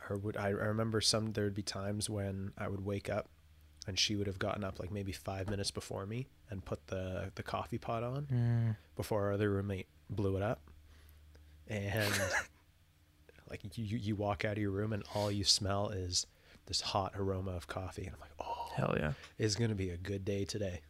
her 0.00 0.16
would 0.16 0.36
I, 0.36 0.46
I 0.46 0.50
remember 0.50 1.00
some 1.00 1.32
there 1.32 1.44
would 1.44 1.54
be 1.54 1.62
times 1.62 2.08
when 2.10 2.52
I 2.58 2.68
would 2.68 2.84
wake 2.84 3.10
up 3.10 3.28
and 3.86 3.98
she 3.98 4.16
would 4.16 4.26
have 4.26 4.38
gotten 4.38 4.64
up 4.64 4.80
like 4.80 4.90
maybe 4.90 5.12
five 5.12 5.50
minutes 5.50 5.70
before 5.70 6.06
me 6.06 6.28
and 6.50 6.64
put 6.64 6.86
the 6.86 7.30
the 7.34 7.42
coffee 7.42 7.78
pot 7.78 8.02
on 8.02 8.26
Mm. 8.32 8.76
before 8.96 9.26
our 9.26 9.32
other 9.32 9.50
roommate 9.50 9.86
blew 10.08 10.36
it 10.36 10.42
up. 10.42 10.60
And 11.68 12.12
like 13.50 13.60
you, 13.76 13.84
you 13.98 14.16
walk 14.16 14.44
out 14.44 14.52
of 14.52 14.58
your 14.58 14.70
room 14.70 14.92
and 14.92 15.02
all 15.14 15.30
you 15.30 15.44
smell 15.44 15.88
is 15.90 16.26
this 16.66 16.80
hot 16.80 17.12
aroma 17.16 17.50
of 17.52 17.66
coffee. 17.66 18.04
And 18.04 18.14
I'm 18.14 18.20
like, 18.20 18.30
oh, 18.40 18.51
Hell 18.74 18.94
yeah. 18.98 19.12
it's 19.38 19.54
going 19.54 19.70
to 19.70 19.76
be 19.76 19.90
a 19.90 19.96
good 19.96 20.24
day 20.24 20.44
today. 20.44 20.80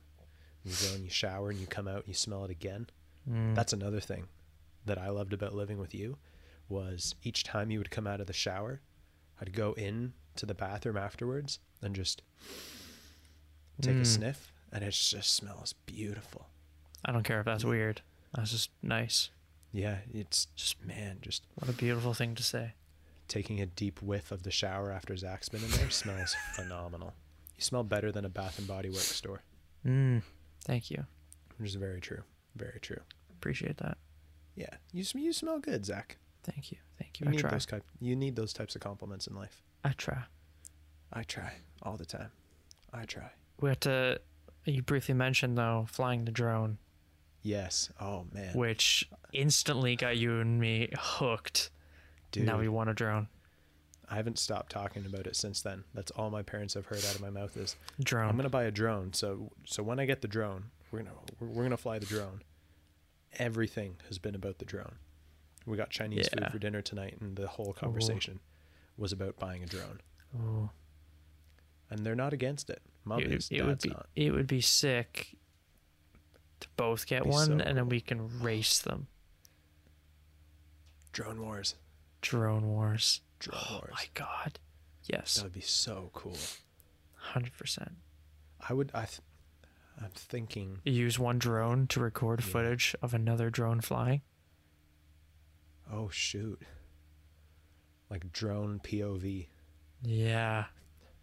You 0.64 0.72
go 0.88 0.94
and 0.94 1.04
you 1.04 1.10
shower 1.10 1.50
and 1.50 1.58
you 1.58 1.66
come 1.66 1.88
out 1.88 1.96
and 1.98 2.08
you 2.08 2.14
smell 2.14 2.44
it 2.44 2.50
again. 2.50 2.86
Mm. 3.28 3.54
That's 3.54 3.72
another 3.72 4.00
thing 4.00 4.26
that 4.86 4.98
I 4.98 5.08
loved 5.10 5.32
about 5.32 5.54
living 5.54 5.78
with 5.78 5.94
you 5.94 6.16
was 6.68 7.14
each 7.22 7.42
time 7.44 7.70
you 7.70 7.78
would 7.78 7.90
come 7.90 8.06
out 8.06 8.20
of 8.20 8.26
the 8.26 8.32
shower, 8.32 8.80
I'd 9.40 9.52
go 9.52 9.72
in 9.72 10.12
to 10.36 10.46
the 10.46 10.54
bathroom 10.54 10.96
afterwards 10.96 11.58
and 11.82 11.94
just 11.94 12.22
take 13.80 13.96
a 13.96 14.00
Mm. 14.00 14.06
sniff 14.06 14.52
and 14.72 14.82
it 14.84 14.92
just 14.92 15.34
smells 15.34 15.72
beautiful. 15.86 16.46
I 17.04 17.12
don't 17.12 17.24
care 17.24 17.40
if 17.40 17.46
that's 17.46 17.64
weird. 17.64 18.00
That's 18.32 18.50
just 18.52 18.70
nice. 18.82 19.30
Yeah, 19.72 19.98
it's 20.12 20.46
just 20.54 20.82
man, 20.84 21.18
just 21.20 21.42
What 21.56 21.68
a 21.68 21.72
beautiful 21.72 22.14
thing 22.14 22.34
to 22.36 22.42
say. 22.42 22.74
taking 23.28 23.60
a 23.60 23.66
deep 23.66 24.00
whiff 24.02 24.30
of 24.30 24.42
the 24.42 24.50
shower 24.50 24.92
after 24.92 25.16
Zak's 25.16 25.48
been 25.48 25.64
in 25.64 25.70
there 25.70 25.90
smells 25.90 26.34
phenomenal. 26.54 27.14
You 27.56 27.62
smell 27.62 27.84
better 27.84 28.10
than 28.12 28.24
a 28.24 28.28
Bath 28.28 28.58
and 28.58 28.66
Body 28.66 28.88
Works 28.88 29.14
store, 29.14 29.42
Mm. 29.86 30.22
Thank 30.64 30.90
you. 30.90 31.06
which 31.58 31.68
is 31.70 31.74
very 31.76 32.00
true. 32.00 32.22
Very 32.56 32.78
true. 32.80 33.00
Appreciate 33.30 33.78
that. 33.78 33.98
Yeah, 34.54 34.74
you 34.92 35.04
sm- 35.04 35.18
you 35.18 35.32
smell 35.32 35.58
good, 35.58 35.84
Zak. 35.86 36.18
Thank 36.42 36.72
you. 36.72 36.78
Thank 36.98 37.20
you. 37.20 37.24
You 37.24 37.28
I 37.28 37.32
need 37.32 37.40
try. 37.40 37.50
those 37.50 37.66
type. 37.66 37.84
You 38.00 38.14
need 38.16 38.36
those 38.36 38.52
types 38.52 38.74
of 38.76 38.80
compliments 38.82 39.26
in 39.26 39.34
life. 39.34 39.62
I 39.84 39.92
try. 39.92 40.24
I 41.12 41.22
try 41.24 41.54
all 41.82 41.96
the 41.96 42.04
time. 42.06 42.30
I 42.92 43.04
try. 43.04 43.30
We 43.60 43.68
have 43.70 43.80
to. 43.80 44.20
You 44.64 44.82
briefly 44.82 45.14
mentioned 45.14 45.56
though 45.58 45.86
flying 45.88 46.24
the 46.24 46.30
drone, 46.32 46.78
Yes. 47.42 47.90
Oh 48.00 48.26
man, 48.32 48.54
which 48.56 49.08
instantly 49.32 49.96
got 49.96 50.16
you 50.16 50.38
and 50.40 50.60
me 50.60 50.88
hooked. 50.96 51.70
dude. 52.30 52.44
Now 52.46 52.58
we 52.58 52.68
want 52.68 52.88
a 52.90 52.94
drone. 52.94 53.28
I 54.10 54.16
haven't 54.16 54.38
stopped 54.38 54.70
talking 54.70 55.06
about 55.06 55.26
it 55.26 55.36
since 55.36 55.62
then. 55.62 55.84
That's 55.94 56.10
all 56.12 56.30
my 56.30 56.42
parents 56.42 56.74
have 56.74 56.86
heard 56.86 56.98
out 57.04 57.14
of 57.14 57.20
my 57.20 57.30
mouth 57.30 57.56
is 57.56 57.76
Drone. 58.02 58.28
I'm 58.28 58.36
gonna 58.36 58.48
buy 58.50 58.64
a 58.64 58.70
drone. 58.70 59.12
So 59.14 59.52
so 59.64 59.82
when 59.82 59.98
I 59.98 60.04
get 60.06 60.20
the 60.20 60.28
drone, 60.28 60.64
we're 60.90 60.98
gonna 61.00 61.14
we're, 61.40 61.48
we're 61.48 61.62
gonna 61.62 61.76
fly 61.76 61.98
the 61.98 62.06
drone. 62.06 62.42
Everything 63.38 63.96
has 64.08 64.18
been 64.18 64.34
about 64.34 64.58
the 64.58 64.64
drone. 64.66 64.96
We 65.66 65.76
got 65.76 65.90
Chinese 65.90 66.28
Yeah. 66.32 66.44
food 66.44 66.52
for 66.52 66.58
dinner 66.58 66.82
tonight, 66.82 67.16
and 67.20 67.36
the 67.36 67.46
whole 67.48 67.72
conversation 67.72 68.40
was 68.98 69.12
about 69.12 69.38
buying 69.38 69.62
a 69.62 69.66
drone. 69.66 70.00
Ooh. 70.36 70.70
And 71.88 72.04
they're 72.04 72.14
not 72.14 72.32
against 72.32 72.68
it. 72.68 72.82
Mom 73.04 73.20
it, 73.20 73.32
is, 73.32 73.48
it 73.50 73.62
would 73.62 73.68
dad's 73.78 73.84
be 73.84 73.90
not. 73.90 74.06
it 74.16 74.30
would 74.32 74.46
be 74.46 74.60
sick 74.60 75.36
to 76.60 76.68
both 76.76 77.06
get 77.06 77.24
one 77.26 77.46
so 77.46 77.52
and 77.64 77.76
then 77.78 77.88
we 77.88 78.00
can 78.00 78.40
race 78.40 78.78
them. 78.78 79.06
Drone 81.12 81.40
wars. 81.42 81.74
Drone 82.22 82.66
wars. 82.68 83.20
Drone 83.42 83.60
Oh 83.68 83.72
wars. 83.74 83.90
my 83.92 84.04
god. 84.14 84.58
Yes. 85.04 85.34
That 85.34 85.44
would 85.44 85.52
be 85.52 85.60
so 85.60 86.10
cool. 86.12 86.36
Hundred 87.16 87.56
percent. 87.56 87.92
I 88.68 88.72
would. 88.72 88.90
I. 88.94 89.04
Th- 89.06 89.20
I'm 90.00 90.10
thinking. 90.14 90.78
Use 90.84 91.18
one 91.18 91.38
drone 91.38 91.86
to 91.88 92.00
record 92.00 92.40
Yeah. 92.40 92.46
footage 92.46 92.94
of 93.02 93.12
another 93.14 93.50
drone 93.50 93.80
flying. 93.80 94.22
Oh 95.92 96.08
shoot. 96.08 96.62
Like 98.10 98.32
drone 98.32 98.80
POV. 98.82 99.46
Yeah. 100.02 100.66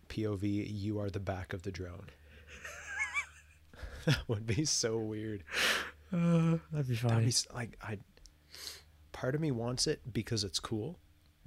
POV. 0.09 0.67
You 0.69 0.99
are 0.99 1.09
the 1.09 1.19
back 1.19 1.53
of 1.53 1.63
the 1.63 1.71
drone. 1.71 2.07
that 4.05 4.19
would 4.27 4.45
be 4.45 4.65
so 4.65 4.97
weird. 4.97 5.43
Uh, 6.13 6.57
that'd 6.71 6.87
be 6.87 6.95
That'd 6.95 6.97
funny. 6.99 7.25
be 7.25 7.33
like 7.53 7.77
I. 7.81 7.99
Part 9.11 9.35
of 9.35 9.41
me 9.41 9.51
wants 9.51 9.87
it 9.87 10.01
because 10.13 10.43
it's 10.43 10.59
cool 10.59 10.97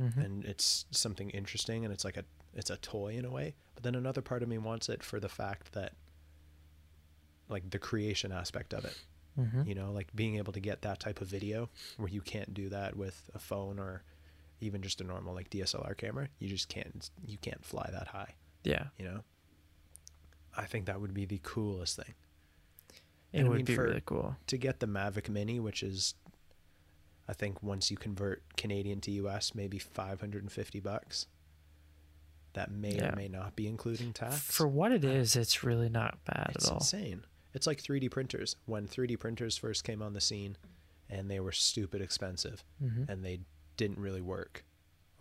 Mhm. 0.00 0.16
and 0.25 0.44
it's 0.44 0.87
something 0.90 1.30
interesting 1.30 1.84
and 1.84 1.92
it's 1.92 2.04
like 2.04 2.16
a 2.16 2.25
it's 2.54 2.70
a 2.70 2.76
toy 2.78 3.14
in 3.14 3.25
a 3.25 3.30
way. 3.30 3.54
But 3.75 3.82
then 3.84 3.94
another 3.94 4.20
part 4.22 4.42
of 4.42 4.49
me 4.49 4.58
wants 4.58 4.88
it 4.88 5.02
for 5.02 5.18
the 5.20 5.28
fact 5.28 5.72
that 5.72 5.94
like 7.49 7.70
the 7.70 7.78
creation 7.78 8.32
aspect 8.32 8.72
of 8.75 8.84
it. 8.84 8.96
Mhm. 9.38 9.66
You 9.66 9.75
know, 9.75 9.92
like 9.92 10.14
being 10.14 10.37
able 10.37 10.52
to 10.52 10.61
get 10.61 10.82
that 10.82 11.00
type 11.00 11.20
of 11.20 11.28
video 11.28 11.70
where 11.96 12.08
you 12.08 12.20
can't 12.20 12.52
do 12.54 12.68
that 12.68 12.96
with 12.96 13.30
a 13.34 13.38
phone 13.38 13.78
or 13.78 14.02
even 14.61 14.82
just 14.82 15.00
a 15.00 15.04
normal 15.04 15.34
like 15.34 15.50
DSLR 15.50 15.94
camera. 15.96 16.28
You 16.38 16.49
just 16.49 16.68
can't 16.68 17.11
you 17.26 17.38
can't 17.38 17.64
fly 17.64 17.88
that 17.92 18.08
high, 18.08 18.34
Yeah, 18.64 18.88
you 18.99 19.04
know? 19.04 19.25
I 20.54 20.66
think 20.66 20.84
that 20.87 21.00
would 21.00 21.14
be 21.14 21.25
the 21.25 21.40
coolest 21.42 21.96
thing. 21.96 22.14
it 23.32 23.38
And 23.38 23.46
I 23.46 23.49
would 23.50 23.56
mean, 23.56 23.64
be 23.64 23.75
for- 23.75 23.84
really 23.84 24.02
cool. 24.04 24.37
to 24.49 24.58
get 24.58 24.80
the 24.80 24.87
Mavic 24.87 25.30
Mini, 25.30 25.58
which 25.58 25.82
is, 25.82 26.14
I 27.29 27.33
think 27.33 27.62
once 27.62 27.91
you 27.91 27.97
convert 27.97 28.43
Canadian 28.57 29.00
to 29.02 29.11
US, 29.12 29.55
maybe 29.55 29.79
550 29.79 30.81
bucks. 30.81 31.26
That 32.55 32.71
may 32.71 32.97
Yeah. 32.97 33.12
or 33.12 33.17
may 33.17 33.29
not 33.29 33.57
be 33.57 33.67
including 33.67 34.12
tax. 34.12 34.38
For 34.41 34.69
what 34.69 34.93
it 34.93 35.05
is, 35.05 35.37
it's 35.37 35.62
really 35.64 35.88
not 35.88 36.23
bad 36.25 36.52
it's 36.55 36.67
at 36.67 36.71
all. 36.71 36.76
It's 36.79 36.93
insane. 36.93 37.25
It's 37.55 37.67
like 37.67 37.81
3D 37.81 38.09
printers. 38.11 38.57
When 38.67 38.87
3D 38.87 39.17
printers 39.17 39.57
first 39.57 39.85
came 39.85 40.02
on 40.02 40.12
the 40.12 40.21
scene, 40.21 40.57
and 41.09 41.31
they 41.31 41.41
were 41.41 41.52
stupid 41.52 42.00
expensive, 42.02 42.64
Mhm. 42.83 43.09
and 43.09 43.25
they 43.25 43.41
didn't 43.76 43.99
really 43.99 44.21
work, 44.21 44.64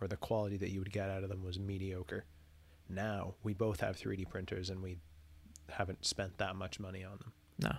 or 0.00 0.08
the 0.08 0.16
quality 0.16 0.56
that 0.58 0.70
you 0.70 0.78
would 0.80 0.92
get 0.92 1.08
out 1.08 1.22
of 1.22 1.28
them 1.30 1.42
was 1.42 1.58
mediocre. 1.58 2.24
Now 2.88 3.36
we 3.42 3.54
both 3.54 3.80
have 3.80 3.96
3D 3.96 4.24
printers, 4.26 4.68
and 4.68 4.82
we 4.82 4.98
haven't 5.70 6.04
spent 6.04 6.36
that 6.38 6.54
much 6.56 6.78
money 6.80 7.02
on 7.04 7.16
them, 7.18 7.32
No, 7.58 7.78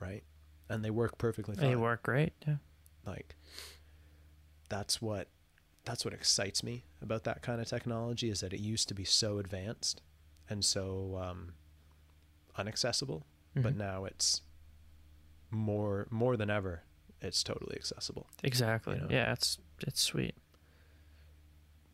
right? 0.00 0.24
And 0.68 0.84
they 0.84 0.90
work 0.90 1.16
perfectly 1.16 1.54
fine. 1.54 1.64
they 1.64 1.76
work 1.76 2.02
great. 2.02 2.34
Yeah. 2.46 2.56
Like 3.06 3.34
that's 4.68 5.00
what 5.02 5.28
that's 5.84 6.04
what 6.04 6.14
excites 6.14 6.62
me 6.62 6.84
about 7.02 7.24
that 7.24 7.42
kind 7.42 7.60
of 7.60 7.66
technology 7.66 8.30
is 8.30 8.40
that 8.40 8.52
it 8.52 8.60
used 8.60 8.88
to 8.88 8.94
be 8.94 9.04
so 9.04 9.38
advanced 9.38 10.00
and 10.48 10.64
so 10.64 11.18
um, 11.22 11.52
unaccessible 12.58 13.22
but 13.54 13.74
Mhm. 13.74 13.78
now 13.78 14.04
it's 14.04 14.42
more 15.50 16.06
more 16.10 16.36
than 16.36 16.48
ever 16.50 16.82
it's 17.20 17.42
totally 17.42 17.76
accessible 17.76 18.26
Exactly. 18.42 18.96
know? 18.98 19.06
Yeah, 19.10 19.32
it's 19.32 19.58
it's 19.80 20.00
sweet. 20.00 20.34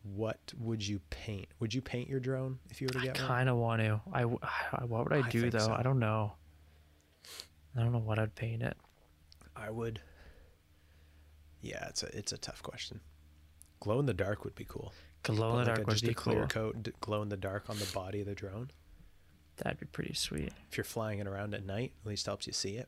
what 0.03 0.53
would 0.57 0.87
you 0.87 0.99
paint 1.09 1.47
would 1.59 1.73
you 1.73 1.81
paint 1.81 2.09
your 2.09 2.19
drone 2.19 2.59
if 2.69 2.81
you 2.81 2.87
were 2.87 2.93
to 2.93 2.99
I 2.99 3.03
get 3.05 3.17
one 3.19 3.27
kind 3.27 3.49
of 3.49 3.57
want 3.57 3.81
to. 3.81 4.01
I. 4.13 4.23
what 4.85 5.03
would 5.09 5.13
I 5.13 5.27
I 5.27 5.29
do 5.29 5.49
though? 5.49 5.59
so. 5.59 5.73
I 5.73 5.83
don't 5.83 5.99
know. 5.99 6.33
I 7.75 7.81
don't 7.81 7.91
know 7.91 7.99
what 7.99 8.17
I'd 8.17 8.33
paint 8.35 8.63
it. 8.63 8.77
i 9.55 9.69
would 9.69 10.01
yeah 11.61 11.87
it's 11.89 12.03
a 12.03 12.17
it's 12.17 12.31
a 12.31 12.37
tough 12.37 12.61
question 12.63 12.99
glow 13.79 13.99
in 13.99 14.05
the 14.05 14.13
dark 14.13 14.43
would 14.45 14.55
be 14.55 14.65
cool 14.67 14.93
Glow 15.23 15.49
in 15.49 15.51
the 15.51 15.57
like 15.57 15.65
dark 15.65 15.79
a, 15.79 15.83
would 15.85 16.01
be 16.01 16.13
clear 16.13 16.47
cool. 16.47 16.71
coat 16.73 16.89
glow 17.01 17.21
in 17.21 17.29
the 17.29 17.37
dark 17.37 17.69
on 17.69 17.77
the 17.77 17.87
body 17.93 18.21
of 18.21 18.27
the 18.27 18.35
drone 18.35 18.71
That'd 19.57 19.77
be 19.79 19.85
pretty 19.87 20.13
sweet. 20.13 20.53
if 20.71 20.77
you're 20.77 20.85
flying 20.85 21.19
it 21.19 21.27
around 21.27 21.53
at 21.53 21.65
night 21.65 21.91
at 22.03 22.07
least 22.07 22.25
helps 22.25 22.47
you 22.47 22.53
see 22.53 22.75
it 22.77 22.87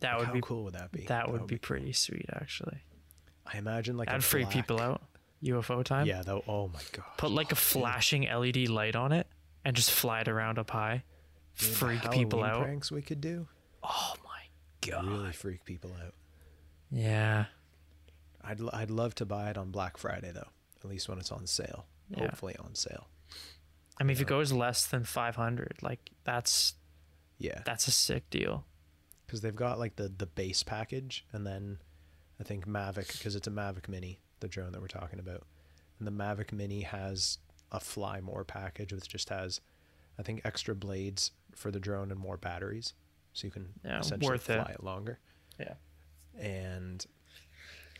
That 0.00 0.10
Like, 0.12 0.18
would 0.18 0.26
how 0.26 0.32
be 0.34 0.40
cool 0.42 0.64
would 0.64 0.74
that 0.74 0.92
be? 0.92 1.04
that 1.06 1.30
would 1.32 1.46
be 1.46 1.56
cool. 1.56 1.60
pretty 1.76 1.92
sweet 1.92 2.26
actually. 2.34 2.78
I 3.46 3.56
imagine 3.58 3.96
like 3.96 4.08
a 4.08 4.12
That'd 4.12 4.24
freak 4.24 4.50
people 4.50 4.78
out. 4.80 5.02
UFO 5.42 5.82
time. 5.82 6.06
Yeah, 6.06 6.20
though. 6.22 6.44
Oh 6.46 6.68
my 6.68 6.80
god. 6.92 7.06
Put 7.16 7.30
like 7.30 7.50
a 7.50 7.54
flashing 7.56 8.24
LED 8.24 8.68
light 8.68 8.94
on 8.94 9.12
it 9.12 9.26
and 9.64 9.74
just 9.74 9.90
fly 9.90 10.20
it 10.20 10.28
around 10.28 10.58
up 10.58 10.70
high. 10.70 11.02
freak 11.54 12.10
people 12.10 12.44
out. 12.44 12.62
Pranks 12.62 12.92
we 12.92 13.00
could 13.00 13.22
do. 13.22 13.48
Oh 13.82 14.12
my 14.22 14.42
god. 14.86 15.06
Really 15.06 15.32
freak 15.32 15.64
people 15.64 15.90
out. 16.04 16.12
Yeah. 16.90 17.46
I'd 18.42 18.60
I'd 18.72 18.90
love 18.90 19.14
to 19.16 19.26
buy 19.26 19.50
it 19.50 19.58
on 19.58 19.70
Black 19.70 19.96
Friday 19.96 20.32
though. 20.32 20.48
At 20.82 20.88
least 20.88 21.08
when 21.08 21.18
it's 21.18 21.30
on 21.32 21.46
sale. 21.46 21.86
Yeah. 22.08 22.20
Hopefully 22.24 22.56
on 22.58 22.74
sale. 22.74 23.06
I 23.98 24.04
mean, 24.04 24.12
if 24.16 24.20
it 24.22 24.26
goes 24.26 24.50
less 24.50 24.86
than 24.86 25.04
500, 25.04 25.74
like 25.82 26.10
that's 26.24 26.74
Yeah. 27.38 27.62
that's 27.64 27.86
a 27.86 27.90
sick 27.92 28.28
deal. 28.30 28.64
Because 29.26 29.42
they've 29.42 29.54
got 29.54 29.78
like 29.78 29.96
the 29.96 30.08
the 30.08 30.26
base 30.26 30.62
package, 30.62 31.24
and 31.32 31.46
then 31.46 31.78
I 32.40 32.44
think 32.44 32.66
Mavic 32.66 33.12
because 33.12 33.36
it's 33.36 33.46
a 33.46 33.50
Mavic 33.50 33.88
Mini, 33.88 34.18
the 34.40 34.48
drone 34.48 34.72
that 34.72 34.80
we're 34.80 34.88
talking 34.88 35.18
about, 35.20 35.46
and 35.98 36.06
the 36.08 36.12
Mavic 36.12 36.52
Mini 36.52 36.80
has 36.82 37.38
a 37.70 37.78
Fly 37.78 38.20
More 38.20 38.42
package, 38.44 38.92
which 38.92 39.06
just 39.06 39.28
has, 39.28 39.60
I 40.18 40.22
think, 40.22 40.40
extra 40.44 40.74
blades 40.74 41.30
for 41.54 41.70
the 41.70 41.78
drone 41.78 42.10
and 42.10 42.18
more 42.18 42.36
batteries, 42.36 42.94
so 43.34 43.46
you 43.46 43.52
can 43.52 43.68
Yeah, 43.84 44.00
essentially 44.00 44.28
worth 44.32 44.50
it. 44.50 44.60
fly 44.64 44.72
it 44.72 44.82
longer. 44.82 45.20
Yeah. 45.60 45.74
And 46.40 47.04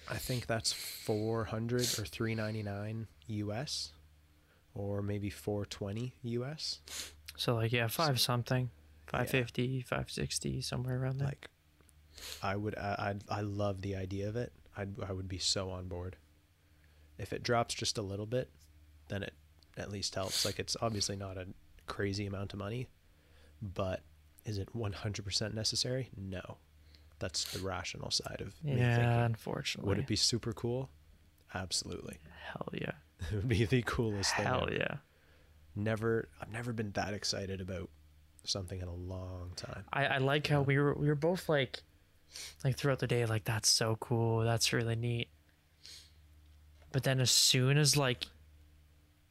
I 0.09 0.16
think 0.16 0.47
that's 0.47 0.73
400 0.73 1.80
or 1.80 2.04
399 2.04 3.06
US 3.26 3.92
or 4.75 5.02
maybe 5.02 5.30
420 5.30 6.14
US 6.23 6.80
So 7.37 7.54
like 7.54 7.73
yeah, 7.73 7.88
five 7.88 8.20
something, 8.20 8.70
550, 9.06 9.82
560, 9.82 10.61
somewhere 10.62 11.00
around 11.00 11.18
there. 11.18 11.28
like 11.28 11.49
I 12.42 12.56
would 12.56 12.76
I 12.76 13.14
I 13.30 13.38
I 13.38 13.40
love 13.42 13.82
the 13.82 13.97
idea 13.97 14.28
of 14.28 14.37
it. 14.37 14.52
I'd, 14.76 15.00
I 15.02 15.12
would 15.12 15.28
be 15.28 15.38
so 15.38 15.70
on 15.70 15.88
board. 15.88 16.16
If 17.18 17.32
it 17.32 17.42
drops 17.42 17.75
just 17.75 17.99
a 17.99 18.02
little 18.02 18.26
bit 18.26 18.50
then 19.09 19.23
it 19.23 19.35
at 19.76 19.90
least 19.90 20.14
helps. 20.14 20.44
Like 20.44 20.59
it's 20.59 20.76
obviously 20.80 21.16
not 21.16 21.37
a 21.37 21.47
crazy 21.87 22.26
amount 22.26 22.52
of 22.52 22.59
money 22.59 22.88
but 23.62 24.00
is 24.47 24.56
it 24.56 24.75
100% 24.75 25.52
necessary? 25.52 26.09
No 26.16 26.56
that's 27.20 27.44
the 27.52 27.60
rational 27.60 28.10
side 28.10 28.40
of 28.40 28.62
me 28.64 28.78
yeah, 28.78 28.96
thinking 28.96 29.20
unfortunately. 29.20 29.88
Would 29.88 29.98
it 29.98 30.06
be 30.06 30.16
super 30.16 30.52
cool? 30.52 30.90
Absolutely. 31.54 32.18
Hell 32.46 32.68
yeah. 32.72 32.92
It 33.30 33.36
would 33.36 33.48
be 33.48 33.66
the 33.66 33.82
coolest 33.82 34.34
thing. 34.34 34.46
Hell 34.46 34.68
yeah. 34.72 34.96
Never 35.76 36.28
I've 36.40 36.50
never 36.50 36.72
been 36.72 36.90
that 36.92 37.12
excited 37.12 37.60
about 37.60 37.90
something 38.44 38.80
in 38.80 38.88
a 38.88 38.94
long 38.94 39.52
time. 39.56 39.84
I, 39.92 40.06
I 40.06 40.18
like 40.18 40.46
how 40.46 40.62
we 40.62 40.78
were 40.78 40.94
we 40.94 41.06
were 41.06 41.14
both 41.14 41.48
like 41.48 41.82
like 42.64 42.76
throughout 42.76 42.98
the 42.98 43.06
day 43.06 43.26
like 43.26 43.44
that's 43.44 43.68
so 43.68 43.96
cool 44.00 44.40
that's 44.40 44.72
really 44.72 44.96
neat 44.96 45.28
but 46.92 47.02
then 47.02 47.20
as 47.20 47.30
soon 47.30 47.78
as 47.78 47.96
like 47.96 48.26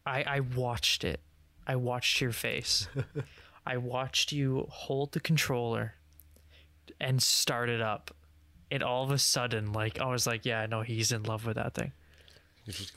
i 0.05 0.24
i 0.24 0.39
watched 0.39 1.03
it 1.03 1.22
i 1.67 1.75
watched 1.75 2.22
your 2.22 2.31
face 2.31 2.88
i 3.65 3.77
watched 3.77 4.31
you 4.31 4.65
hold 4.69 5.12
the 5.13 5.19
controller 5.19 5.96
and 7.00 7.22
start 7.22 7.69
it 7.69 7.81
up 7.81 8.15
and 8.72 8.84
all 8.84 9.03
of 9.03 9.12
a 9.12 9.17
sudden 9.17 9.72
like 9.74 10.00
i 10.00 10.05
was 10.05 10.27
like 10.27 10.46
yeah 10.46 10.60
i 10.60 10.65
know 10.65 10.81
he's 10.81 11.12
in 11.12 11.24
love 11.24 11.46
with 11.46 11.55
that 11.55 11.74
thing 11.74 11.91
It 12.67 12.91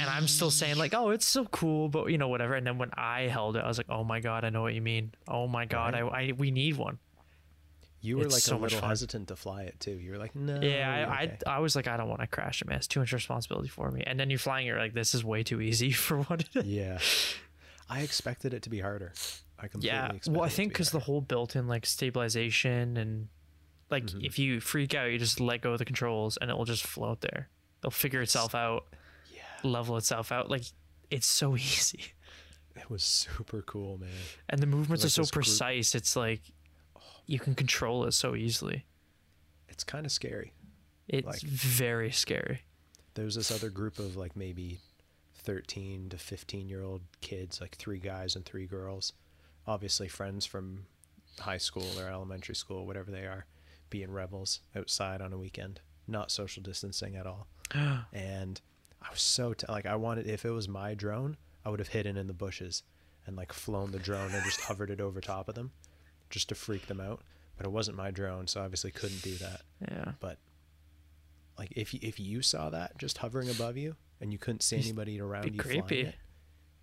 and 0.00 0.08
i'm 0.08 0.28
still 0.28 0.50
saying 0.50 0.76
like 0.76 0.94
oh 0.94 1.10
it's 1.10 1.26
so 1.26 1.44
cool 1.46 1.88
but 1.88 2.06
you 2.06 2.18
know 2.18 2.28
whatever 2.28 2.54
and 2.54 2.66
then 2.66 2.78
when 2.78 2.90
i 2.94 3.22
held 3.22 3.56
it 3.56 3.64
i 3.64 3.68
was 3.68 3.78
like 3.78 3.90
oh 3.90 4.04
my 4.04 4.20
god 4.20 4.44
i 4.44 4.50
know 4.50 4.62
what 4.62 4.74
you 4.74 4.82
mean 4.82 5.12
oh 5.28 5.46
my 5.46 5.64
god 5.64 5.94
I, 5.94 6.00
I 6.00 6.32
we 6.36 6.50
need 6.50 6.76
one 6.76 6.98
you 8.04 8.18
were 8.18 8.24
it's 8.24 8.34
like 8.34 8.42
so 8.42 8.56
a 8.56 8.58
little 8.58 8.80
fun. 8.80 8.90
hesitant 8.90 9.28
to 9.28 9.36
fly 9.36 9.62
it 9.62 9.80
too. 9.80 9.92
You 9.92 10.10
were 10.10 10.18
like, 10.18 10.36
no. 10.36 10.60
Yeah, 10.60 11.06
I, 11.10 11.22
okay." 11.22 11.38
I 11.46 11.56
I 11.56 11.58
was 11.60 11.74
like, 11.74 11.88
I 11.88 11.96
don't 11.96 12.10
want 12.10 12.20
to 12.20 12.26
crash 12.26 12.60
it, 12.60 12.68
man. 12.68 12.76
It's 12.76 12.86
too 12.86 13.00
much 13.00 13.14
responsibility 13.14 13.68
for 13.68 13.90
me. 13.90 14.02
And 14.06 14.20
then 14.20 14.28
you're 14.28 14.38
flying, 14.38 14.66
you're 14.66 14.78
like, 14.78 14.92
this 14.92 15.14
is 15.14 15.24
way 15.24 15.42
too 15.42 15.62
easy 15.62 15.90
for 16.06 16.18
what 16.18 16.42
it 16.42 16.48
is. 16.54 16.66
yeah. 16.66 16.98
I 17.88 18.00
expected 18.00 18.52
it 18.52 18.62
to 18.64 18.70
be 18.70 18.80
harder. 18.80 19.14
I 19.64 19.68
completely 19.68 19.96
Yeah. 19.96 20.18
Well, 20.28 20.42
I 20.42 20.48
think 20.48 20.70
be 20.70 20.74
because 20.74 20.90
the 20.90 21.00
whole 21.00 21.20
built-in 21.20 21.66
like 21.66 21.86
stabilization 21.86 22.96
and 22.96 23.28
like 23.90 24.04
Mhm. 24.06 24.24
if 24.24 24.38
you 24.38 24.60
freak 24.60 24.94
out, 24.94 25.10
you 25.10 25.18
just 25.18 25.40
let 25.40 25.60
go 25.62 25.72
of 25.72 25.78
the 25.78 25.84
controls 25.84 26.36
and 26.36 26.50
it 26.50 26.56
will 26.56 26.64
just 26.64 26.84
float 26.86 27.20
there. 27.20 27.48
It'll 27.80 27.90
figure 27.90 28.22
itself 28.22 28.54
out, 28.54 28.86
yeah, 29.32 29.42
level 29.62 29.96
itself 29.96 30.30
out. 30.32 30.48
Like 30.50 30.64
it's 31.10 31.26
so 31.26 31.54
easy, 31.56 32.12
it 32.76 32.88
was 32.90 33.02
super 33.04 33.62
cool, 33.62 33.98
man. 33.98 34.10
and 34.48 34.60
the 34.60 34.66
movements 34.66 35.02
Like 35.04 35.08
are 35.08 35.10
so 35.10 35.22
this 35.22 35.30
group- 35.30 35.44
precise. 35.44 35.94
It's 35.94 36.16
like 36.16 36.40
you 37.26 37.38
can 37.38 37.54
control 37.54 38.04
it 38.04 38.12
so 38.12 38.34
easily. 38.34 38.84
It's 39.68 39.84
kind 39.84 40.04
of 40.06 40.12
scary. 40.12 40.52
It's 41.08 41.26
Like- 41.26 41.40
very 41.42 42.10
scary. 42.12 42.62
There 43.14 43.24
was 43.24 43.34
this 43.36 43.50
other 43.50 43.70
group 43.70 43.98
of 43.98 44.16
like 44.16 44.34
maybe 44.36 44.80
13 45.34 46.08
to 46.08 46.18
15 46.18 46.68
year 46.68 46.82
old 46.82 47.02
kids, 47.20 47.60
like 47.60 47.76
three 47.76 47.98
guys 47.98 48.34
and 48.34 48.44
three 48.44 48.66
girls, 48.66 49.12
obviously 49.66 50.08
friends 50.08 50.46
from 50.46 50.86
high 51.40 51.58
school 51.58 51.88
or 51.98 52.08
elementary 52.08 52.54
school, 52.54 52.86
whatever 52.86 53.10
they 53.10 53.22
are, 53.26 53.46
being 53.90 54.10
rebels 54.12 54.60
outside 54.76 55.20
on 55.20 55.32
a 55.32 55.38
weekend, 55.38 55.80
not 56.06 56.30
social 56.30 56.62
distancing 56.62 57.16
at 57.16 57.26
all. 57.26 57.46
And 58.12 58.60
I 59.02 59.10
was 59.10 59.20
so 59.20 59.52
t- 59.54 59.66
like, 59.68 59.86
I 59.86 59.96
wanted, 59.96 60.26
if 60.26 60.44
it 60.44 60.50
was 60.50 60.68
my 60.68 60.94
drone, 60.94 61.36
I 61.64 61.70
would 61.70 61.78
have 61.78 61.88
hidden 61.88 62.16
in 62.16 62.26
the 62.26 62.32
bushes 62.32 62.82
and 63.26 63.36
like 63.36 63.52
flown 63.52 63.90
the 63.90 63.98
drone 63.98 64.32
and 64.32 64.44
just 64.44 64.60
hovered 64.60 64.90
it 64.90 65.00
over 65.00 65.20
top 65.20 65.48
of 65.48 65.54
them 65.54 65.72
just 66.30 66.48
to 66.50 66.54
freak 66.54 66.86
them 66.86 67.00
out. 67.00 67.22
But 67.56 67.66
it 67.66 67.70
wasn't 67.70 67.96
my 67.96 68.10
drone, 68.10 68.46
so 68.46 68.62
obviously 68.62 68.90
couldn't 68.90 69.22
do 69.22 69.36
that. 69.36 69.62
yeah. 69.80 70.12
But 70.20 70.38
like 71.58 71.72
if 71.76 71.94
you, 71.94 72.00
if 72.02 72.18
you 72.18 72.42
saw 72.42 72.70
that 72.70 72.98
just 72.98 73.18
hovering 73.18 73.48
above 73.48 73.76
you 73.76 73.96
and 74.20 74.32
you 74.32 74.38
couldn't 74.38 74.62
see 74.62 74.76
anybody 74.78 75.20
around 75.20 75.54
you 75.54 75.60
flying 75.60 75.82
creepy. 75.82 76.08
it, 76.08 76.14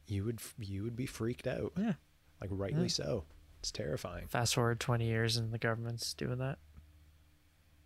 you 0.07 0.23
would 0.23 0.39
you 0.59 0.83
would 0.83 0.95
be 0.95 1.05
freaked 1.05 1.47
out. 1.47 1.73
Yeah. 1.77 1.93
Like 2.41 2.49
rightly 2.51 2.83
Yeah. 2.83 2.87
so. 2.89 3.23
It's 3.59 3.71
terrifying. 3.71 4.27
Fast 4.27 4.55
forward 4.55 4.79
20 4.79 5.05
years 5.05 5.37
and 5.37 5.53
the 5.53 5.59
government's 5.59 6.13
doing 6.15 6.39
that. 6.39 6.57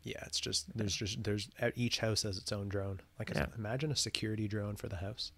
Yeah, 0.03 0.23
it's 0.25 0.39
just 0.39 0.65
there's 0.77 0.95
just 0.95 1.23
there's 1.23 1.49
at 1.59 1.73
each 1.77 1.99
house 1.99 2.23
has 2.23 2.37
its 2.37 2.51
own 2.51 2.69
drone. 2.69 3.01
Like 3.19 3.31
Yeah. 3.35 3.47
imagine 3.57 3.91
a 3.91 3.95
security 3.95 4.47
drone 4.47 4.75
for 4.77 4.87
the 4.87 4.97
house. 4.97 5.31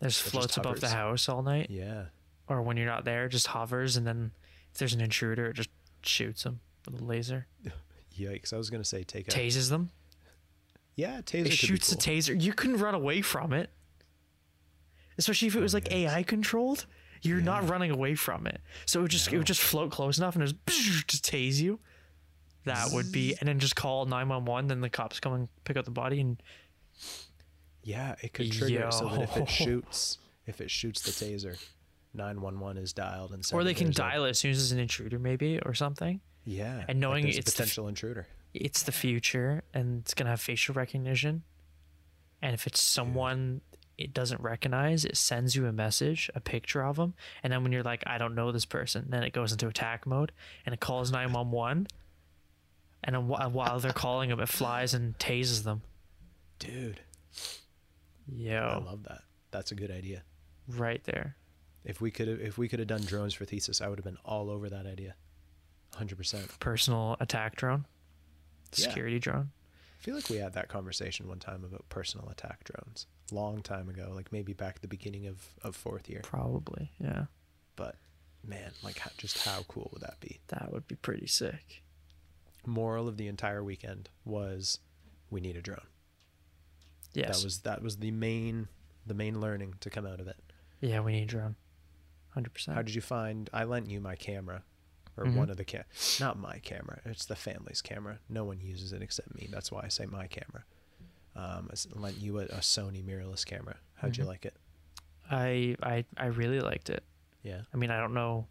There's 0.00 0.18
just 0.18 0.30
floats 0.30 0.56
above 0.56 0.80
the 0.80 0.88
house 0.88 1.28
all 1.28 1.42
night, 1.42 1.70
Yeah. 1.70 2.06
or 2.48 2.60
when 2.60 2.76
you're 2.76 2.86
not 2.86 3.04
there, 3.04 3.28
just 3.28 3.46
hovers, 3.48 3.96
and 3.96 4.04
then 4.06 4.32
if 4.72 4.78
there's 4.78 4.92
an 4.94 5.00
intruder, 5.00 5.46
it 5.46 5.54
just 5.54 5.70
shoots 6.02 6.42
them 6.42 6.60
with 6.84 7.00
a 7.00 7.04
laser, 7.04 7.46
Yikes! 8.18 8.52
I 8.52 8.56
was 8.58 8.68
gonna 8.68 8.84
say 8.84 9.04
take 9.04 9.28
a 9.28 9.30
tases 9.30 9.70
them. 9.70 9.90
yeah 10.96 11.20
taser. 11.22 11.46
It 11.46 11.52
shoots 11.52 11.94
be 11.94 11.96
a 12.12 12.16
taser. 12.16 12.38
You 12.42 12.52
couldn't 12.52 12.78
run 12.80 12.94
away 12.96 13.22
from 13.22 13.52
it, 13.52 13.70
especially 15.16 15.48
if 15.48 15.54
it 15.54 15.60
oh, 15.60 15.62
was 15.62 15.72
like 15.74 15.86
Oh, 15.90 15.96
yes. 15.96 16.12
AI 16.12 16.22
controlled. 16.24 16.86
You're 17.22 17.40
not 17.40 17.68
running 17.68 17.90
away 17.90 18.14
from 18.16 18.46
it, 18.46 18.60
so 18.84 18.98
it 18.98 19.02
would 19.02 19.10
just 19.10 19.32
it 19.32 19.38
would 19.38 19.46
just 19.46 19.60
float 19.62 19.90
close 19.92 20.18
enough 20.18 20.34
and 20.36 20.44
just 20.44 20.56
just 21.08 21.24
tase 21.24 21.60
you. 21.60 21.78
That 22.64 22.90
would 22.92 23.10
be, 23.10 23.34
and 23.40 23.48
then 23.48 23.58
just 23.58 23.74
call 23.76 24.06
nine 24.06 24.28
one 24.28 24.44
one. 24.44 24.66
Then 24.68 24.80
the 24.80 24.90
cops 24.90 25.18
come 25.20 25.32
and 25.32 25.48
pick 25.64 25.76
up 25.76 25.84
the 25.84 25.90
body, 25.90 26.20
and 26.20 26.40
Yeah, 27.82 28.14
it 28.22 28.32
could 28.32 28.52
trigger 28.52 28.84
it 28.86 28.92
so 28.94 29.08
that 29.08 29.22
if 29.22 29.36
it 29.36 29.48
shoots, 29.62 30.18
if 30.46 30.60
it 30.60 30.70
shoots 30.70 31.02
the 31.02 31.10
taser, 31.10 31.56
nine 32.14 32.40
one 32.40 32.60
one 32.60 32.76
is 32.76 32.92
dialed 32.92 33.32
and. 33.32 33.44
or 33.52 33.64
they 33.64 33.74
can 33.74 33.88
a- 33.88 33.92
dial 33.92 34.24
it 34.24 34.30
as 34.30 34.38
soon 34.38 34.52
as 34.52 34.58
there's 34.58 34.72
an 34.72 34.78
intruder, 34.78 35.18
maybe 35.18 35.58
or 35.60 35.74
something. 35.74 36.20
Yeah, 36.44 36.84
and 36.88 37.00
knowing 37.00 37.24
a 37.26 37.28
it's 37.28 37.38
the 37.38 37.50
potential 37.52 37.88
intruder. 37.88 38.26
it's 38.54 38.82
the 38.82 38.92
future 38.92 39.62
and 39.74 40.00
it's 40.00 40.14
gonna 40.14 40.30
have 40.30 40.40
facial 40.40 40.74
recognition. 40.74 41.42
And 42.40 42.54
if 42.54 42.66
it's 42.66 42.80
someone 42.82 43.60
it 43.98 44.12
doesn't 44.14 44.40
recognize, 44.40 45.04
it 45.04 45.16
sends 45.16 45.54
you 45.54 45.66
a 45.66 45.72
message, 45.72 46.30
a 46.34 46.40
picture 46.40 46.82
of 46.84 46.96
them, 46.96 47.14
and 47.42 47.52
then 47.52 47.62
when 47.62 47.72
you're 47.72 47.82
like, 47.82 48.02
I 48.06 48.18
don't 48.18 48.34
know 48.34 48.50
this 48.52 48.64
person, 48.64 49.06
then 49.10 49.22
it 49.22 49.32
goes 49.32 49.52
into 49.52 49.68
attack 49.68 50.06
mode 50.06 50.32
and 50.66 50.72
it 50.72 50.80
calls 50.80 51.10
nine 51.12 51.32
one 51.32 51.50
one. 51.50 51.86
And 53.04 53.28
while 53.28 53.80
they're 53.80 53.92
calling 53.92 54.30
them, 54.30 54.38
it 54.40 54.48
flies 54.48 54.94
and 54.94 55.18
tases 55.18 55.64
them. 55.64 55.82
Dude, 56.58 57.00
Yeah. 58.32 58.68
I 58.68 58.76
love 58.76 59.02
that. 59.04 59.22
That's 59.50 59.72
a 59.72 59.74
good 59.74 59.90
idea. 59.90 60.22
right 60.68 61.02
there. 61.04 61.36
If 61.84 62.00
we 62.00 62.12
could 62.12 62.28
have, 62.28 62.40
if 62.40 62.56
we 62.56 62.68
could 62.68 62.78
have 62.78 62.86
done 62.86 63.02
drones 63.02 63.34
for 63.34 63.44
thesis, 63.44 63.80
I 63.80 63.88
would 63.88 63.98
have 63.98 64.04
been 64.04 64.18
all 64.24 64.48
over 64.50 64.70
that 64.70 64.86
idea. 64.86 65.16
Hundred 65.96 66.16
percent. 66.16 66.48
Personal 66.60 67.16
attack 67.18 67.56
drone, 67.56 67.84
Yeah. 68.76 68.84
security 68.86 69.18
drone. 69.18 69.50
I 69.98 70.02
feel 70.02 70.14
like 70.14 70.30
we 70.30 70.36
had 70.36 70.52
that 70.54 70.68
conversation 70.68 71.26
one 71.28 71.40
time 71.40 71.64
about 71.64 71.88
personal 71.88 72.28
attack 72.28 72.62
drones. 72.64 73.06
Long 73.30 73.62
time 73.62 73.88
ago, 73.88 74.12
like 74.14 74.32
maybe 74.32 74.52
back 74.52 74.74
at 74.76 74.82
the 74.82 74.88
beginning 74.88 75.26
of, 75.26 75.36
of 75.62 75.74
fourth 75.76 76.08
year. 76.10 76.20
Probably, 76.22 76.90
yeah. 76.98 77.26
But 77.76 77.96
man, 78.44 78.72
like 78.82 78.98
how, 78.98 79.10
just 79.16 79.46
how 79.46 79.62
cool 79.68 79.88
would 79.92 80.02
that 80.02 80.20
be? 80.20 80.40
That 80.48 80.70
would 80.72 80.86
be 80.88 80.96
pretty 80.96 81.26
sick. 81.26 81.82
Moral 82.66 83.08
of 83.08 83.16
the 83.16 83.28
entire 83.28 83.62
weekend 83.64 84.08
was 84.24 84.78
we 85.30 85.40
need 85.40 85.56
a 85.56 85.62
drone. 85.62 85.86
Yes. 87.14 87.38
That 87.38 87.44
was 87.44 87.58
that 87.60 87.82
was 87.82 87.96
the 87.98 88.10
main 88.10 88.68
the 89.06 89.14
main 89.14 89.40
learning 89.40 89.74
to 89.80 89.90
come 89.90 90.06
out 90.06 90.20
of 90.20 90.26
it. 90.28 90.36
yeah, 90.80 91.00
we 91.00 91.12
need 91.12 91.22
a 91.24 91.26
drone. 91.26 91.56
Hundred 92.30 92.54
percent. 92.54 92.76
How 92.76 92.82
did 92.82 92.94
you 92.94 93.00
find 93.00 93.48
I 93.52 93.64
lent 93.64 93.88
you 93.90 94.00
my 94.00 94.14
camera 94.16 94.62
or 95.16 95.24
Mhm. 95.26 95.34
one 95.36 95.50
of 95.50 95.56
the 95.58 95.64
cam 95.64 95.84
not 96.20 96.38
my 96.38 96.58
camera, 96.60 97.00
it's 97.04 97.26
the 97.26 97.36
family's 97.36 97.82
camera. 97.82 98.18
No 98.28 98.44
one 98.44 98.60
uses 98.60 98.92
it 98.92 99.02
except 99.02 99.34
me. 99.34 99.48
That's 99.50 99.70
why 99.70 99.82
I 99.84 99.88
say 99.88 100.06
my 100.06 100.26
camera. 100.26 100.64
Um, 101.34 101.70
lent 101.94 102.18
you 102.18 102.38
a, 102.40 102.42
a 102.44 102.58
Sony 102.60 103.02
mirrorless 103.02 103.44
camera. 103.46 103.76
How'd 103.94 104.16
you 104.16 104.24
Mhm. 104.24 104.28
like 104.28 104.44
it? 104.44 104.54
I 105.30 105.76
I 105.82 106.04
I 106.16 106.26
really 106.26 106.60
liked 106.60 106.90
it. 106.90 107.02
Yeah. 107.42 107.62
I 107.72 107.76
mean, 107.76 107.90
I 107.90 107.98
don't 107.98 108.12
know 108.14 108.46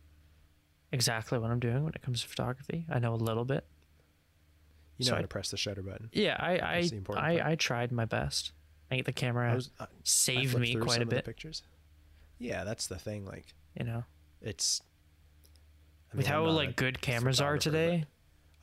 exactly 0.91 1.37
what 1.37 1.51
I'm 1.51 1.59
doing 1.59 1.83
when 1.83 1.93
it 1.93 2.01
comes 2.01 2.21
to 2.23 2.27
photography. 2.27 2.85
I 2.89 2.99
know 2.99 3.13
a 3.13 3.15
little 3.15 3.45
bit. 3.45 3.65
You 4.97 5.05
know 5.05 5.09
So 5.09 5.13
how 5.15 5.19
I- 5.19 5.21
to 5.21 5.27
press 5.27 5.51
the 5.51 5.57
shutter 5.57 5.81
button. 5.83 6.09
Yeah, 6.11 6.35
I 6.39 6.57
I. 6.57 6.89
I 7.17 7.51
I 7.51 7.55
tried 7.55 7.91
my 7.91 8.05
best. 8.05 8.51
I 8.89 8.95
think 8.95 9.05
the 9.05 9.13
camera 9.13 9.51
I 9.51 9.55
was 9.55 9.69
I, 9.79 9.83
I 9.83 9.87
saved 10.03 10.57
me 10.57 10.75
quite 10.75 11.01
a 11.01 11.05
bit. 11.05 11.23
pictures. 11.23 11.63
Yeah, 12.39 12.63
that's 12.63 12.87
the 12.87 12.97
thing. 12.97 13.25
Like 13.25 13.53
You 13.79 13.85
know, 13.85 14.03
it's 14.41 14.81
I 16.13 16.17
with 16.17 16.25
how 16.27 16.45
like 16.45 16.75
good 16.75 16.99
cameras 16.99 17.39
are 17.39 17.57
today, 17.57 18.05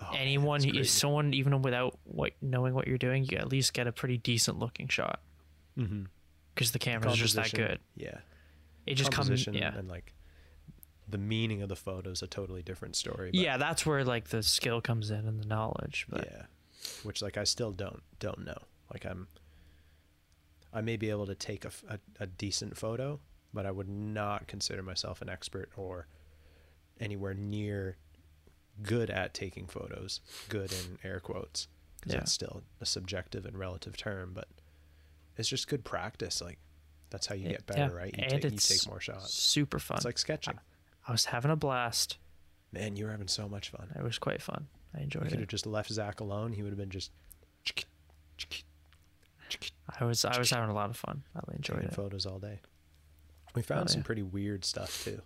oh, 0.01 0.13
man, 0.13 0.21
anyone, 0.21 0.65
it's 0.65 0.75
you- 0.75 0.85
someone 0.85 1.35
even 1.35 1.63
without 1.63 1.99
what 2.05 2.33
knowing 2.41 2.75
what 2.75 2.87
you're 2.87 2.99
doing, 2.99 3.25
you 3.25 3.39
at 3.39 3.49
least 3.49 3.73
get 3.73 3.87
a 3.87 3.93
pretty 3.93 4.19
decent 4.19 4.59
looking 4.59 4.89
shot 4.89 5.21
mm-hmm. 5.79 6.05
because 6.55 6.73
the 6.73 6.79
camera's 6.79 7.17
just 7.17 7.37
that 7.37 7.53
good. 7.53 7.79
Yeah. 7.97 8.19
It 8.87 8.95
just 8.95 9.13
comes, 9.13 9.47
yeah, 9.47 9.77
and 9.77 9.87
like 9.89 10.15
the 11.07 11.19
meaning 11.19 11.63
of 11.63 11.69
the 11.69 11.77
photo 11.77 12.11
is 12.11 12.23
a 12.23 12.27
totally 12.27 12.63
different 12.63 12.97
story. 12.97 13.31
Yeah. 13.35 13.57
That's 13.57 13.85
where 13.85 14.05
like 14.05 14.29
the 14.29 14.43
skill 14.43 14.81
comes 14.81 15.11
in 15.11 15.27
and 15.27 15.41
the 15.41 15.47
knowledge. 15.47 16.07
But 16.09 16.29
yeah. 16.31 16.43
Which 17.03 17.23
like 17.23 17.37
I 17.37 17.45
still 17.45 17.73
don't 17.73 18.03
don't 18.19 18.45
know. 18.45 18.59
Like 18.93 19.05
I'm 19.05 19.29
I 20.73 20.81
may 20.81 20.97
be 20.97 21.11
able 21.11 21.27
to 21.27 21.35
take 21.35 21.65
a 21.65 21.71
a 22.21 22.27
decent 22.27 22.77
photo, 22.77 23.21
but 23.53 23.67
I 23.67 23.71
would 23.71 23.89
not 23.89 24.47
consider 24.47 24.83
myself 24.83 25.21
an 25.21 25.29
expert 25.29 25.71
or 25.77 26.07
anywhere 27.01 27.35
near 27.35 27.97
good 28.83 29.11
at 29.11 29.35
taking 29.35 29.67
photos. 29.67 30.21
Good 30.49 30.73
in 30.73 30.99
air 31.03 31.21
quotes. 31.21 31.69
Because 32.01 32.15
Yeah. 32.15 32.21
it's 32.21 32.33
still 32.33 32.63
a 32.81 32.87
subjective 32.87 33.45
and 33.45 33.59
relative 33.59 33.97
term, 33.97 34.33
but 34.33 34.49
it's 35.37 35.49
just 35.49 35.67
good 35.69 35.85
practice. 35.85 36.41
Like 36.41 36.59
that's 37.11 37.27
how 37.27 37.35
you 37.35 37.47
It- 37.47 37.51
get 37.53 37.67
better, 37.67 37.81
yeah, 37.81 37.93
right? 37.93 38.17
You 38.17 38.23
and 38.25 38.43
take 38.43 38.53
you 38.53 38.59
take 38.59 38.87
more 38.87 39.01
shots. 39.01 39.35
super 39.35 39.79
fun. 39.79 39.97
It's 39.97 40.05
like 40.05 40.19
sketching. 40.19 40.59
I 41.07 41.13
was 41.13 41.27
having 41.27 41.51
a 41.51 41.57
blast. 41.57 42.19
Man, 42.71 42.97
you 42.97 43.07
were 43.07 43.11
having 43.11 43.29
so 43.29 43.49
much 43.49 43.71
fun. 43.71 43.91
It 43.97 44.03
was 44.03 44.19
quite 44.19 44.43
fun. 44.43 44.69
I 44.95 44.99
enjoyed 45.01 45.23
You 45.23 45.25
enjoyed 45.27 45.31
could 45.31 45.41
have 45.41 45.49
just 45.49 45.67
left 45.67 45.91
Zak 45.91 46.21
alone. 46.21 46.53
He 46.53 46.63
would 46.63 46.71
have 46.71 46.79
been 46.79 46.91
just 46.91 47.11
I 49.99 50.05
was 50.05 50.25
I 50.25 50.39
was 50.39 50.51
having 50.51 50.69
a 50.71 50.75
lot 50.75 50.91
of 50.91 50.97
fun. 50.97 51.23
I 51.35 51.41
really 51.47 51.57
enjoyed 51.57 51.77
taking 51.79 51.91
it. 51.91 51.95
photos 51.95 52.27
all 52.27 52.39
day. 52.39 52.61
We 53.55 53.63
found 53.63 53.85
Oh, 53.89 53.93
some 53.93 54.01
yeah. 54.03 54.07
pretty 54.07 54.23
weird 54.23 54.65
stuff 54.65 55.05
too, 55.05 55.23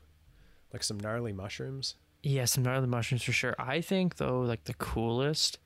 like 0.73 0.83
some 0.85 0.99
gnarly 0.99 1.33
mushrooms. 1.33 1.97
Yeah, 2.23 2.45
some 2.45 2.63
gnarly 2.63 2.87
mushrooms 2.87 3.23
for 3.25 3.33
sure. 3.33 3.55
I 3.59 3.81
think 3.81 4.17
though, 4.17 4.41
like 4.43 4.65
the 4.65 4.75
coolest. 4.75 5.59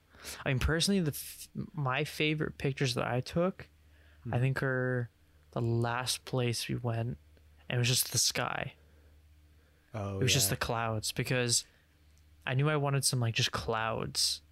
I 0.44 0.48
mean, 0.48 0.58
personally, 0.58 1.00
the 1.00 1.10
f- 1.12 1.48
my 1.74 2.02
favorite 2.04 2.58
pictures 2.58 2.94
that 2.94 3.06
I 3.06 3.20
took, 3.20 3.68
I 4.32 4.36
Hmm. 4.36 4.42
think 4.42 4.62
are 4.62 5.10
the 5.52 5.60
last 5.60 6.24
place 6.24 6.66
we 6.68 6.74
went, 6.76 7.18
and 7.68 7.76
it 7.76 7.78
was 7.78 7.88
just 7.88 8.10
the 8.12 8.18
sky. 8.18 8.74
Oh, 9.94 10.18
it 10.20 10.22
was 10.22 10.32
just 10.32 10.50
the 10.50 10.56
clouds 10.56 11.12
because 11.12 11.64
I 12.46 12.54
knew 12.54 12.68
I 12.68 12.76
wanted 12.76 13.04
some 13.04 13.20
like 13.20 13.34
just 13.34 13.52
clouds, 13.52 14.42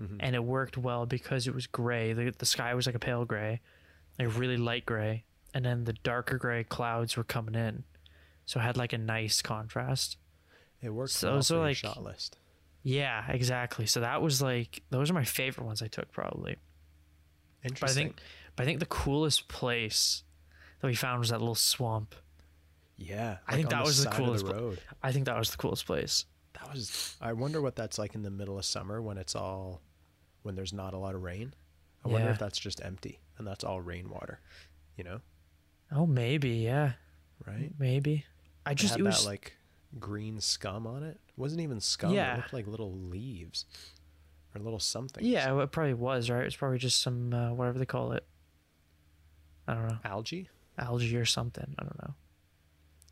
Mhm. 0.00 0.16
and 0.20 0.34
it 0.36 0.44
worked 0.44 0.76
well 0.76 1.06
because 1.06 1.46
it 1.46 1.54
was 1.54 1.66
gray. 1.66 2.12
The 2.12 2.30
the 2.30 2.46
sky 2.46 2.74
was 2.74 2.86
like 2.86 2.94
a 2.94 2.98
pale 3.00 3.24
gray, 3.24 3.60
like 4.18 4.36
really 4.36 4.56
light 4.56 4.84
gray, 4.86 5.24
and 5.54 5.64
then 5.64 5.84
the 5.84 5.92
darker 5.94 6.36
gray 6.38 6.62
clouds 6.64 7.16
were 7.16 7.24
coming 7.24 7.54
in, 7.54 7.84
so 8.46 8.60
it 8.60 8.64
had 8.64 8.76
like 8.76 8.92
a 8.92 8.98
nice 8.98 9.40
contrast. 9.42 10.16
It 10.84 10.90
worked 10.90 11.12
so 11.12 11.28
well 11.28 11.36
those 11.38 11.48
for 11.48 11.56
are 11.56 11.60
like- 11.60 11.76
shot 11.76 12.02
list. 12.02 12.36
Yeah, 12.82 13.24
exactly. 13.30 13.86
So 13.86 14.00
that 14.00 14.20
was 14.20 14.42
like 14.42 14.82
those 14.90 15.10
are 15.10 15.14
my 15.14 15.24
favorite 15.24 15.64
ones 15.64 15.82
I 15.82 15.86
took 15.88 16.12
probably. 16.12 16.56
But 17.62 17.64
I 17.64 17.68
Interesting. 17.68 18.06
think 18.08 18.20
but 18.56 18.62
I 18.62 18.66
think 18.66 18.78
the 18.80 18.86
coolest 18.86 19.48
place 19.48 20.22
that 20.80 20.86
we 20.86 20.94
found 20.94 21.18
was 21.20 21.30
that 21.30 21.38
little 21.40 21.54
swamp. 21.54 22.14
yeah, 22.96 23.38
I 23.48 23.52
think 23.54 23.66
like 23.72 23.78
that 23.78 23.84
was 23.86 24.04
the 24.04 24.10
coolest 24.10 24.44
The 24.46 24.54
road. 24.54 24.80
I 25.02 25.12
think 25.12 25.24
that 25.26 25.38
was 25.38 25.50
the 25.50 25.56
coolest 25.56 25.86
place. 25.86 26.26
That 26.52 26.72
was. 26.72 27.16
I 27.20 27.32
wonder 27.32 27.60
what 27.62 27.74
that's 27.74 27.98
like 27.98 28.14
in 28.14 28.22
the 28.22 28.30
middle 28.30 28.58
of 28.58 28.64
summer 28.64 29.00
when 29.02 29.16
it's 29.18 29.34
all, 29.34 29.80
when 30.42 30.54
there's 30.54 30.72
not 30.72 30.94
a 30.94 30.98
lot 30.98 31.14
of 31.16 31.22
rain. 31.22 31.52
I 32.04 32.08
wonder 32.08 32.26
Yeah. 32.28 32.32
if 32.34 32.38
that's 32.38 32.58
just 32.58 32.84
empty 32.84 33.18
and 33.38 33.46
that's 33.46 33.64
all 33.64 33.80
rainwater. 33.80 34.38
You 34.96 35.04
know, 35.04 35.20
Oh, 35.90 36.06
maybe, 36.06 36.50
yeah. 36.50 36.92
right? 37.46 37.72
Maybe. 37.78 38.26
I 38.66 38.74
just 38.74 38.92
had 38.92 39.00
it 39.00 39.04
was 39.04 39.24
that 39.24 39.28
like 39.30 39.56
green 39.98 40.40
scum 40.40 40.86
on 40.86 41.02
it. 41.02 41.20
It 41.28 41.38
wasn't 41.38 41.60
even 41.62 41.80
scum. 41.80 42.12
Yeah. 42.12 42.34
It 42.34 42.36
looked 42.38 42.52
like 42.52 42.66
little 42.66 42.92
leaves 42.92 43.64
or 44.54 44.60
little 44.60 44.78
something. 44.80 45.24
Yeah, 45.24 45.60
it 45.62 45.70
probably 45.72 45.94
was, 45.94 46.30
right? 46.30 46.44
It's 46.44 46.56
probably 46.56 46.78
just 46.78 47.00
some 47.02 47.32
uh, 47.32 47.52
whatever 47.52 47.78
they 47.78 47.86
call 47.86 48.12
it. 48.12 48.24
I 49.66 49.74
don't 49.74 49.88
know. 49.88 49.98
Algae. 50.04 50.48
Algae 50.78 51.16
or 51.16 51.24
something. 51.24 51.74
I 51.78 51.82
don't 51.82 51.98
know. 52.02 52.14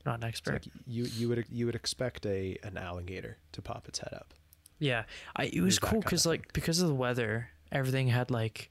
Not 0.05 0.17
an 0.19 0.25
expert. 0.25 0.53
like 0.55 0.67
you 0.87 1.05
you 1.05 1.29
would 1.29 1.45
you 1.51 1.67
would 1.67 1.75
expect 1.77 2.27
a 2.27 2.59
an 2.65 2.77
alligator 2.77 3.39
to 3.53 3.63
pop 3.63 3.87
its 3.89 4.01
head 4.01 4.13
up. 4.13 4.35
Yeah, 4.81 5.05
I, 5.37 5.45
it 5.45 5.61
was 5.61 5.79
cool 5.79 6.01
because 6.01 6.27
like 6.27 6.53
because 6.53 6.81
of 6.81 6.89
the 6.89 6.95
weather, 6.95 7.51
everything 7.71 8.09
had 8.09 8.31
like. 8.31 8.71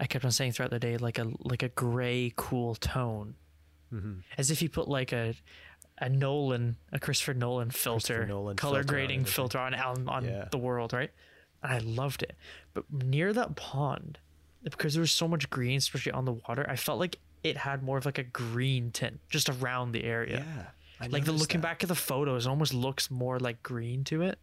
I 0.00 0.06
kept 0.06 0.24
on 0.24 0.30
saying 0.30 0.52
throughout 0.52 0.70
the 0.70 0.78
day 0.78 0.96
like 0.96 1.18
a 1.18 1.26
like 1.40 1.64
a 1.64 1.68
gray 1.70 2.32
cool 2.36 2.76
tone, 2.76 3.34
Mm-hmm. 3.92 4.20
as 4.36 4.50
if 4.52 4.62
you 4.62 4.68
put 4.68 4.86
like 4.86 5.12
a 5.12 5.34
a 6.00 6.08
Nolan 6.08 6.76
a 6.92 6.98
Christopher 6.98 7.34
Nolan 7.34 7.70
filter 7.70 8.26
Nolan 8.26 8.56
color 8.56 8.78
filter 8.80 8.88
grading 8.92 9.20
everything. 9.20 9.32
filter 9.32 9.58
on 9.58 9.74
on, 9.74 10.08
on 10.08 10.24
Yeah. 10.24 10.48
the 10.50 10.58
world, 10.58 10.92
right? 10.92 11.10
And 11.62 11.72
I 11.72 11.78
loved 11.78 12.22
it, 12.22 12.36
but 12.74 12.84
near 12.92 13.32
that 13.32 13.56
pond, 13.56 14.18
because 14.62 14.94
there 14.94 15.00
was 15.00 15.10
so 15.12 15.26
much 15.26 15.50
green, 15.50 15.78
especially 15.78 16.12
on 16.12 16.24
the 16.24 16.32
water, 16.34 16.64
I 16.68 16.76
felt 16.76 17.00
like 17.00 17.18
it 17.42 17.56
had 17.56 17.82
more 17.82 17.98
of 17.98 18.04
like 18.06 18.18
a 18.18 18.22
green 18.24 18.90
tint 18.92 19.20
just 19.28 19.48
around 19.48 19.92
the 19.92 20.04
area. 20.04 20.44
Yeah. 20.46 20.64
I 21.00 21.06
like 21.08 21.24
the 21.24 21.32
looking 21.32 21.60
that. 21.60 21.66
back 21.68 21.82
at 21.82 21.88
the 21.88 21.94
photos, 21.94 22.46
it 22.46 22.48
almost 22.48 22.74
looks 22.74 23.10
more 23.10 23.38
like 23.40 23.62
green 23.62 24.04
to 24.04 24.22
it. 24.22 24.38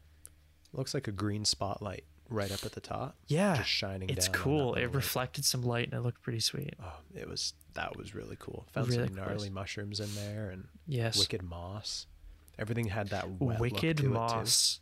looks 0.74 0.94
like 0.94 1.08
a 1.08 1.12
green 1.12 1.46
spotlight 1.46 2.04
right 2.30 2.52
up 2.52 2.66
at 2.66 2.72
the 2.74 2.82
top. 2.82 3.16
Yeah, 3.28 3.58
just 3.58 3.70
shining 3.70 4.10
it's 4.10 4.28
on 4.28 4.34
cool. 4.34 4.74
It 4.76 4.88
reflected 4.94 5.46
some 5.46 5.62
light 5.64 5.86
and 5.92 5.94
it 5.94 6.02
looked 6.02 6.22
pretty 6.22 6.40
sweet. 6.42 6.74
Oh, 6.84 6.94
it 7.14 7.28
was 7.30 7.54
that 7.76 7.96
was 7.98 8.14
really 8.16 8.36
cool. 8.40 8.68
Found 8.74 8.88
Really 8.90 9.06
some 9.08 9.16
cool. 9.16 9.26
gnarly 9.26 9.50
mushrooms 9.50 10.00
in 10.00 10.14
there 10.16 10.50
and 10.50 10.68
Yes, 10.88 11.18
wicked 11.18 11.44
moss. 11.44 12.08
Everything 12.58 12.88
had 12.88 13.10
that 13.10 13.30
Wicked 13.40 13.80
to 13.80 13.88
it, 13.88 13.98
too. 13.98 14.10
Moss. 14.10 14.80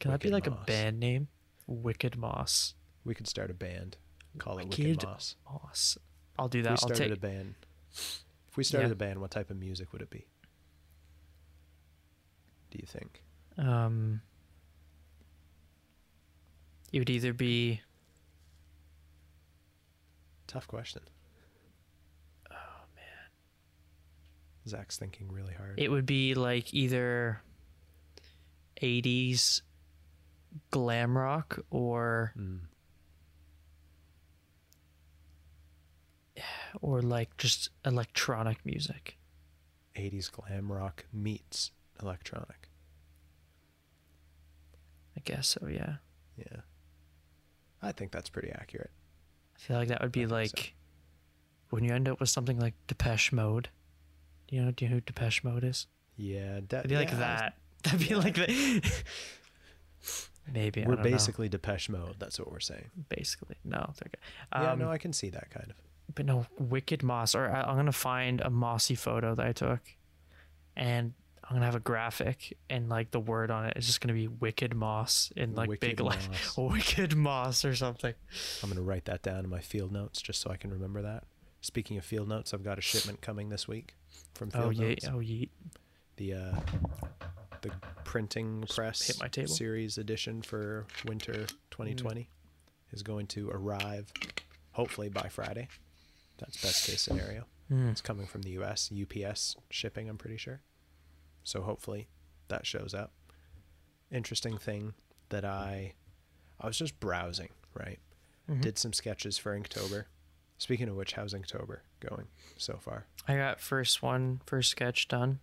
Can 0.00 0.10
that 0.12 0.20
be 0.20 0.30
like 0.30 0.48
Moss. 0.48 0.60
a 0.62 0.64
band 0.66 0.98
name? 1.00 1.28
Wicked 1.66 2.16
Moss. 2.16 2.74
We 3.04 3.14
could 3.14 3.26
start 3.28 3.50
a 3.50 3.54
band. 3.54 3.96
Call 4.38 4.58
it 4.58 4.64
Wicked 4.68 4.84
Wicked 4.86 5.04
Moss. 5.04 5.36
Moss. 5.44 5.98
I'll 6.38 6.48
do 6.48 6.58
If 6.60 6.64
we 6.64 6.64
that. 6.64 6.70
I'll 6.70 6.76
started 6.78 6.96
take. 7.08 7.12
a 7.12 7.20
band. 7.20 7.54
If 7.92 8.56
we 8.56 8.62
started 8.64 8.88
Yeah. 8.88 8.92
a 8.92 8.96
band, 8.96 9.20
what 9.20 9.30
type 9.30 9.50
of 9.50 9.56
music 9.56 9.92
would 9.92 10.02
it 10.02 10.10
be? 10.10 10.26
Do 12.70 12.78
you 12.80 12.86
think? 12.86 13.22
Um, 13.58 14.20
it 16.92 16.98
would 16.98 17.10
either 17.10 17.32
be 17.32 17.80
Tough 20.46 20.68
question. 20.68 21.02
oh 22.52 22.84
man, 22.94 23.30
Zak's 24.68 24.96
thinking 24.96 25.30
really 25.30 25.54
hard. 25.54 25.78
it 25.78 25.90
would 25.90 26.06
be 26.06 26.34
like 26.34 26.74
either 26.74 27.40
'80s 28.82 29.62
glam 30.70 31.16
rock 31.16 31.58
or 31.70 32.32
Mm. 32.36 32.60
or 36.82 37.00
like 37.02 37.36
just 37.36 37.70
electronic 37.84 38.64
music. 38.64 39.16
80s 39.96 40.28
glam 40.30 40.70
rock 40.70 41.06
meets 41.12 41.70
electronic. 42.02 42.68
I 45.16 45.20
guess 45.24 45.48
so. 45.48 45.66
Yeah, 45.68 45.96
Yeah. 46.36 46.60
I 47.82 47.92
think 47.92 48.10
that's 48.12 48.28
pretty 48.28 48.50
accurate. 48.50 48.90
I 49.54 49.58
feel 49.58 49.76
like 49.78 49.88
that 49.88 50.02
would 50.02 50.12
be 50.12 50.20
think 50.26 50.30
so. 50.30 50.34
like 50.34 50.74
when 51.70 51.84
you 51.84 51.94
end 51.94 52.08
up 52.08 52.20
with 52.20 52.28
something 52.28 52.58
like 52.58 52.74
Depeche 52.86 53.32
Mode. 53.32 53.68
Do 54.48 54.56
you 54.56 54.62
know? 54.62 54.70
Do 54.70 54.84
you 54.84 54.90
know 54.90 54.94
who 54.96 55.00
Depeche 55.00 55.42
Mode 55.44 55.64
is? 55.64 55.86
Yeah, 56.16 56.60
that, 56.68 56.78
It'd 56.80 56.90
be 56.90 56.96
like 56.96 57.10
yeah, 57.10 57.16
that. 57.18 57.54
That'd 57.82 58.00
be 58.00 58.06
yeah. 58.06 58.16
like 58.16 58.34
that. 58.36 59.02
Maybe 60.52 60.80
We're 60.82 60.94
don't 60.94 61.04
know. 61.04 61.10
basically 61.10 61.48
Depeche 61.48 61.88
Mode. 61.88 62.16
That's 62.18 62.38
what 62.38 62.50
we're 62.50 62.60
saying. 62.60 62.90
basically 63.08 63.56
no. 63.64 63.92
they're 63.98 64.08
good. 64.10 64.20
yeah, 64.54 64.72
Um, 64.72 64.78
no, 64.78 64.90
I 64.90 64.98
can 64.98 65.12
see 65.12 65.28
that 65.30 65.50
kind 65.50 65.70
of. 65.70 65.76
but 66.14 66.24
no 66.24 66.46
wicked 66.58 67.02
moss 67.02 67.34
or 67.34 67.50
I, 67.50 67.62
i'm 67.62 67.74
gonna 67.76 67.90
find 67.90 68.40
a 68.40 68.48
mossy 68.48 68.94
photo 68.94 69.34
that 69.34 69.44
i 69.44 69.52
took 69.52 69.80
and 70.76 71.12
i'm 71.44 71.56
gonna 71.56 71.66
have 71.66 71.74
a 71.74 71.80
graphic 71.80 72.56
and 72.70 72.88
like 72.88 73.10
the 73.10 73.18
word 73.18 73.50
on 73.50 73.64
it 73.66 73.76
is 73.76 73.86
just 73.86 74.00
gonna 74.00 74.14
be 74.14 74.28
wicked 74.28 74.72
moss 74.74 75.32
in 75.36 75.56
like 75.56 75.68
Wicked 75.68 75.96
big 75.96 76.00
like 76.00 76.20
wicked 76.56 77.16
moss 77.16 77.64
or 77.64 77.74
something 77.74 78.14
I'm 78.62 78.68
going 78.70 78.76
to 78.76 78.82
write 78.82 79.06
that 79.06 79.22
down 79.22 79.40
in 79.44 79.50
my 79.50 79.60
field 79.60 79.90
notes 79.92 80.22
just 80.22 80.40
so 80.40 80.50
I 80.50 80.56
can 80.56 80.70
remember 80.70 81.02
that. 81.02 81.24
Speaking 81.60 81.98
of 81.98 82.04
field 82.04 82.28
notes, 82.28 82.54
I've 82.54 82.62
got 82.62 82.78
a 82.78 82.80
shipment 82.80 83.20
coming 83.20 83.48
this 83.48 83.66
week 83.66 83.94
from 84.36 84.50
Field 84.50 84.64
oh 84.66 84.70
yeah 84.70 84.88
Notes. 84.88 85.08
oh 85.12 85.18
yeah 85.20 85.46
The 86.16 86.34
uh, 86.34 86.60
the 87.62 87.70
printing 88.04 88.64
press 88.68 89.06
hit 89.06 89.18
my 89.20 89.28
table. 89.28 89.48
series 89.48 89.98
edition 89.98 90.42
for 90.42 90.86
winter 91.04 91.46
2020 91.70 92.28
is 92.92 93.02
going 93.02 93.26
to 93.28 93.50
arrive 93.50 94.12
hopefully 94.72 95.08
by 95.08 95.28
Friday. 95.28 95.68
That's 96.38 96.60
best 96.62 96.86
case 96.86 97.02
scenario. 97.02 97.44
Hmm. 97.68 97.88
It's 97.88 98.00
coming 98.00 98.26
from 98.26 98.42
the 98.42 98.50
US, 98.60 98.92
UPS 98.92 99.56
shipping, 99.70 100.08
I'm 100.08 100.18
pretty 100.18 100.36
sure. 100.36 100.60
So 101.42 101.62
hopefully 101.62 102.08
that 102.48 102.66
shows 102.66 102.94
up. 102.94 103.12
Interesting 104.12 104.56
thing 104.58 104.94
that 105.30 105.44
I 105.44 105.94
I 106.60 106.66
was 106.68 106.78
just 106.78 107.00
browsing, 107.00 107.48
right? 107.74 107.98
Mhm. 108.48 108.60
Did 108.60 108.78
some 108.78 108.92
sketches 108.92 109.36
for 109.38 109.58
Inktober. 109.58 110.04
Speaking 110.58 110.88
of 110.88 110.96
which, 110.96 111.12
how's 111.12 111.34
Inktober 111.34 111.78
going 112.00 112.26
so 112.56 112.78
far? 112.78 113.06
i 113.28 113.36
got 113.36 113.60
first 113.60 114.02
one 114.02 114.40
first 114.46 114.70
sketch 114.70 115.08
done 115.08 115.40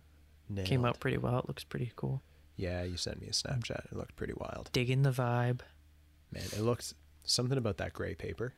came 0.64 0.84
out 0.84 0.98
pretty 1.00 1.16
well 1.18 1.38
it 1.38 1.46
looks 1.48 1.64
pretty 1.64 1.92
cool 1.96 2.22
Yeah, 2.56 2.82
you 2.82 2.96
sent 2.96 3.20
me 3.20 3.26
a 3.28 3.30
Snapchat. 3.30 3.86
It 3.86 3.96
looked 3.96 4.16
pretty 4.16 4.32
wild. 4.36 4.70
digging 4.72 5.02
the 5.02 5.10
vibe 5.10 5.60
Man, 6.32 6.42
it 6.44 6.60
looked 6.60 6.94
something 7.24 7.56
about 7.58 7.76
that 7.78 7.92
gray 7.92 8.14
paper. 8.14 8.54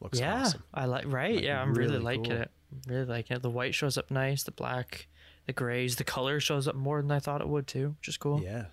Looks 0.00 0.18
yeah 0.20 0.42
awesome. 0.42 0.62
i 0.74 0.84
like 0.86 1.04
right 1.06 1.34
Like, 1.36 1.44
yeah 1.44 1.60
i'm 1.62 1.74
really, 1.74 1.92
really 1.92 2.04
liking 2.04 2.24
cool. 2.24 2.40
it 2.42 2.50
really 2.88 3.04
liking 3.06 3.36
it 3.36 3.42
the 3.42 3.50
white 3.50 3.74
shows 3.74 3.96
up 3.96 4.10
nice 4.10 4.42
the 4.42 4.50
black 4.52 5.06
the 5.46 5.52
grays 5.52 5.96
the 5.96 6.04
color 6.04 6.40
shows 6.40 6.66
up 6.68 6.74
more 6.74 7.00
than 7.00 7.10
i 7.10 7.18
thought 7.20 7.40
it 7.40 7.48
would 7.48 7.66
too 7.66 7.94
which 7.98 8.08
is 8.08 8.16
cool 8.16 8.40
Yeah. 8.42 8.66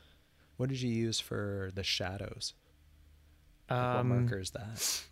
What 0.57 0.69
did 0.69 0.81
you 0.81 0.91
use 0.91 1.19
for 1.19 1.71
the 1.73 1.81
shadows? 1.83 2.53
Like, 3.69 3.79
what 3.79 3.99
um 3.99 4.09
marker 4.09 4.37
is 4.39 4.51
that? 4.51 5.03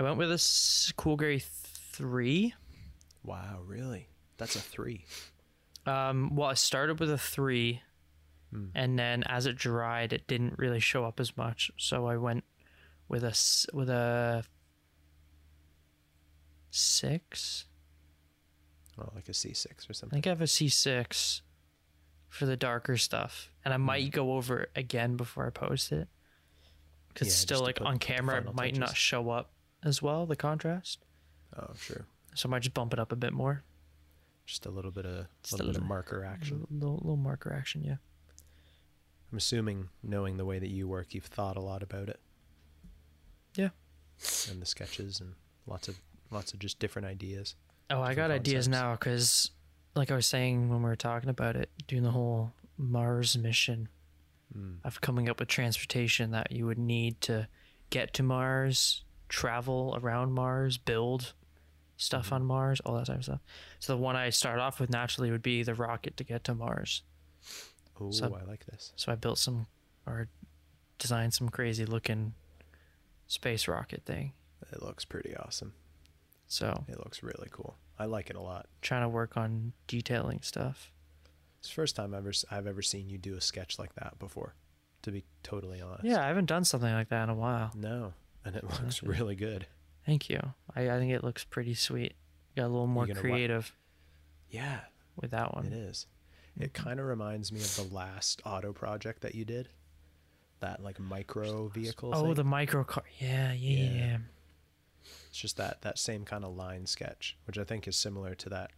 I 0.00 0.02
went 0.02 0.16
with 0.16 0.30
a 0.32 0.92
cool 0.96 1.16
gray 1.16 1.38
three. 1.40 2.54
Wow, 3.22 3.60
really? 3.66 4.08
That's 4.38 4.56
a 4.56 4.60
three. 4.60 5.04
Um, 5.84 6.34
well, 6.34 6.48
I 6.48 6.54
started 6.54 6.98
with 6.98 7.10
a 7.10 7.18
three, 7.18 7.82
Hmm. 8.50 8.68
and 8.74 8.98
then 8.98 9.22
as 9.24 9.44
it 9.44 9.56
dried, 9.56 10.14
it 10.14 10.26
didn't 10.26 10.58
really 10.58 10.80
show 10.80 11.04
up 11.04 11.20
as 11.20 11.36
much. 11.36 11.70
So 11.76 12.06
I 12.06 12.16
went 12.16 12.44
with 13.08 13.22
a 13.24 13.36
with 13.76 13.90
a 13.90 14.42
six. 16.70 17.66
Oh, 18.98 19.10
like 19.14 19.28
a 19.28 19.32
C6 19.32 19.88
or 19.88 19.92
something. 19.94 20.14
I 20.14 20.16
think 20.16 20.26
I 20.26 20.30
have 20.30 20.40
a 20.40 20.46
C 20.46 20.68
six 20.68 21.42
for 22.28 22.46
the 22.46 22.56
darker 22.56 22.96
stuff, 22.96 23.50
and 23.64 23.72
I 23.74 23.76
might 23.76 24.12
go 24.12 24.32
over 24.32 24.62
it 24.62 24.70
again 24.74 25.16
before 25.16 25.46
I 25.46 25.50
post 25.50 25.92
it. 25.92 26.08
Because 27.08 27.28
Yeah, 27.28 27.34
still, 27.34 27.60
like 27.62 27.80
on 27.80 27.98
camera, 27.98 28.38
it 28.38 28.54
might 28.54 28.76
not 28.76 28.96
show 28.96 29.30
up 29.30 29.50
as 29.82 30.00
well 30.02 30.26
the 30.26 30.36
contrast. 30.36 30.98
Oh, 31.58 31.70
sure. 31.78 32.06
So 32.34 32.48
I 32.48 32.50
might 32.50 32.62
just 32.62 32.74
bump 32.74 32.92
it 32.92 32.98
up 32.98 33.12
a 33.12 33.16
bit 33.16 33.32
more. 33.32 33.62
Just 34.46 34.66
a 34.66 34.70
little 34.70 34.90
bit 34.90 35.06
of 35.06 35.26
Just 35.42 35.54
a 35.54 35.56
little 35.58 35.72
bit 35.72 35.80
of 35.82 35.86
marker 35.88 36.24
action. 36.24 36.66
Little, 36.70 36.96
little 36.96 37.16
marker 37.16 37.52
action, 37.52 37.82
yeah. 37.84 37.96
I'm 39.30 39.38
assuming, 39.38 39.88
knowing 40.02 40.36
the 40.36 40.44
way 40.44 40.58
that 40.58 40.70
you 40.70 40.88
work, 40.88 41.14
you've 41.14 41.24
thought 41.26 41.56
a 41.56 41.60
lot 41.60 41.82
about 41.82 42.08
it. 42.08 42.18
Yeah. 43.54 43.68
And 44.50 44.60
the 44.60 44.66
sketches 44.66 45.20
and 45.20 45.34
lots 45.66 45.88
of 45.88 45.98
lots 46.30 46.52
of 46.52 46.58
just 46.58 46.78
different 46.78 47.06
ideas. 47.06 47.54
Oh, 47.90 48.00
I 48.00 48.14
got 48.14 48.28
different 48.28 48.32
ideas 48.48 48.68
now 48.68 48.92
because, 48.92 49.50
like 49.94 50.10
I 50.10 50.14
was 50.16 50.26
saying 50.26 50.68
when 50.68 50.82
we 50.82 50.88
were 50.88 50.96
talking 50.96 51.30
about 51.30 51.56
it, 51.56 51.70
doing 51.86 52.02
the 52.02 52.10
whole 52.10 52.52
Mars 52.76 53.36
mission 53.38 53.88
Mm. 54.56 54.78
of 54.82 55.00
coming 55.00 55.28
up 55.28 55.38
with 55.38 55.48
transportation 55.48 56.32
that 56.32 56.50
you 56.50 56.66
would 56.66 56.76
need 56.76 57.20
to 57.20 57.46
get 57.90 58.12
to 58.14 58.24
Mars, 58.24 59.04
travel 59.30 59.96
around 60.02 60.32
Mars, 60.34 60.76
build 60.76 61.32
stuff 61.96 62.26
Mm-hmm. 62.26 62.34
on 62.34 62.44
Mars, 62.44 62.80
all 62.80 62.96
that 62.96 63.06
type 63.06 63.18
of 63.18 63.24
stuff. 63.24 63.40
So 63.78 63.94
the 63.96 64.02
one 64.02 64.16
I 64.16 64.28
start 64.30 64.58
off 64.58 64.78
with 64.80 64.90
naturally 64.90 65.30
would 65.30 65.42
be 65.42 65.62
the 65.62 65.74
rocket 65.74 66.16
to 66.18 66.24
get 66.24 66.44
to 66.44 66.54
Mars. 66.54 67.02
Oh, 67.98 68.10
So- 68.10 68.34
I 68.34 68.44
like 68.44 68.66
this. 68.66 68.92
So 68.96 69.10
I 69.12 69.14
built 69.14 69.38
some 69.38 69.66
or 70.06 70.28
designed 70.98 71.32
some 71.34 71.48
crazy 71.48 71.84
looking 71.86 72.34
space 73.26 73.66
rocket 73.68 74.02
thing. 74.04 74.32
It 74.72 74.82
looks 74.82 75.04
pretty 75.04 75.34
awesome. 75.36 75.72
So 76.46 76.84
It 76.88 76.98
looks 76.98 77.22
really 77.22 77.48
cool. 77.50 77.76
I 77.98 78.06
like 78.06 78.28
it 78.30 78.36
a 78.36 78.40
lot. 78.40 78.66
trying 78.82 79.02
to 79.02 79.08
work 79.08 79.36
on 79.36 79.72
detailing 79.86 80.40
stuff. 80.42 80.90
It's 81.58 81.68
the 81.68 81.74
first 81.74 81.94
time 81.96 82.14
ever 82.14 82.32
I've 82.50 82.66
ever 82.66 82.80
seen 82.82 83.10
you 83.10 83.18
do 83.18 83.36
a 83.36 83.40
sketch 83.42 83.78
like 83.78 83.94
that 83.96 84.18
before. 84.18 84.54
To 85.02 85.10
be 85.10 85.24
totally 85.42 85.80
honest. 85.80 86.04
Yeah, 86.04 86.22
I 86.24 86.28
haven't 86.28 86.46
done 86.46 86.64
something 86.64 86.92
like 86.92 87.08
that 87.10 87.24
in 87.24 87.30
a 87.30 87.34
while. 87.34 87.70
No, 87.74 88.12
and 88.44 88.56
it 88.56 88.64
looks 88.64 89.02
Okay. 89.02 89.06
really 89.06 89.34
good. 89.36 89.66
Thank 90.06 90.28
you. 90.30 90.40
I, 90.74 90.90
I 90.90 90.98
think 90.98 91.12
it 91.12 91.22
looks 91.22 91.44
pretty 91.44 91.74
sweet. 91.74 92.14
Got 92.56 92.64
a 92.64 92.68
little 92.68 92.86
more 92.86 93.06
gonna 93.06 93.18
wa- 93.18 93.22
creative 93.22 93.74
Yeah, 94.50 94.80
with 95.20 95.30
that 95.32 95.54
one. 95.54 95.66
it 95.66 95.72
is. 95.72 96.06
It 96.58 96.72
kind 96.74 96.98
of 97.00 97.06
reminds 97.06 97.52
me 97.52 97.60
of 97.60 97.76
the 97.76 97.94
last 97.94 98.42
auto 98.44 98.72
project 98.72 99.22
that 99.22 99.34
you 99.34 99.44
did. 99.44 99.68
That 100.60 100.82
like 100.82 100.98
micro 101.00 101.68
vehicle. 101.68 102.10
Oh, 102.14 102.24
thing. 102.24 102.34
the 102.34 102.44
micro 102.44 102.84
car. 102.84 103.04
Yeah, 103.18 103.52
yeah, 103.52 103.78
yeah. 103.78 103.84
Yeah. 103.84 103.94
yeah. 103.96 104.16
It's 105.28 105.38
just 105.38 105.56
that 105.58 105.80
that 105.82 105.98
same 105.98 106.24
kind 106.24 106.44
of 106.44 106.54
line 106.56 106.86
sketch, 106.86 107.36
which 107.46 107.56
I 107.56 107.64
think 107.64 107.86
is 107.88 107.96
similar 107.96 108.34
to 108.34 108.48
that 108.50 108.72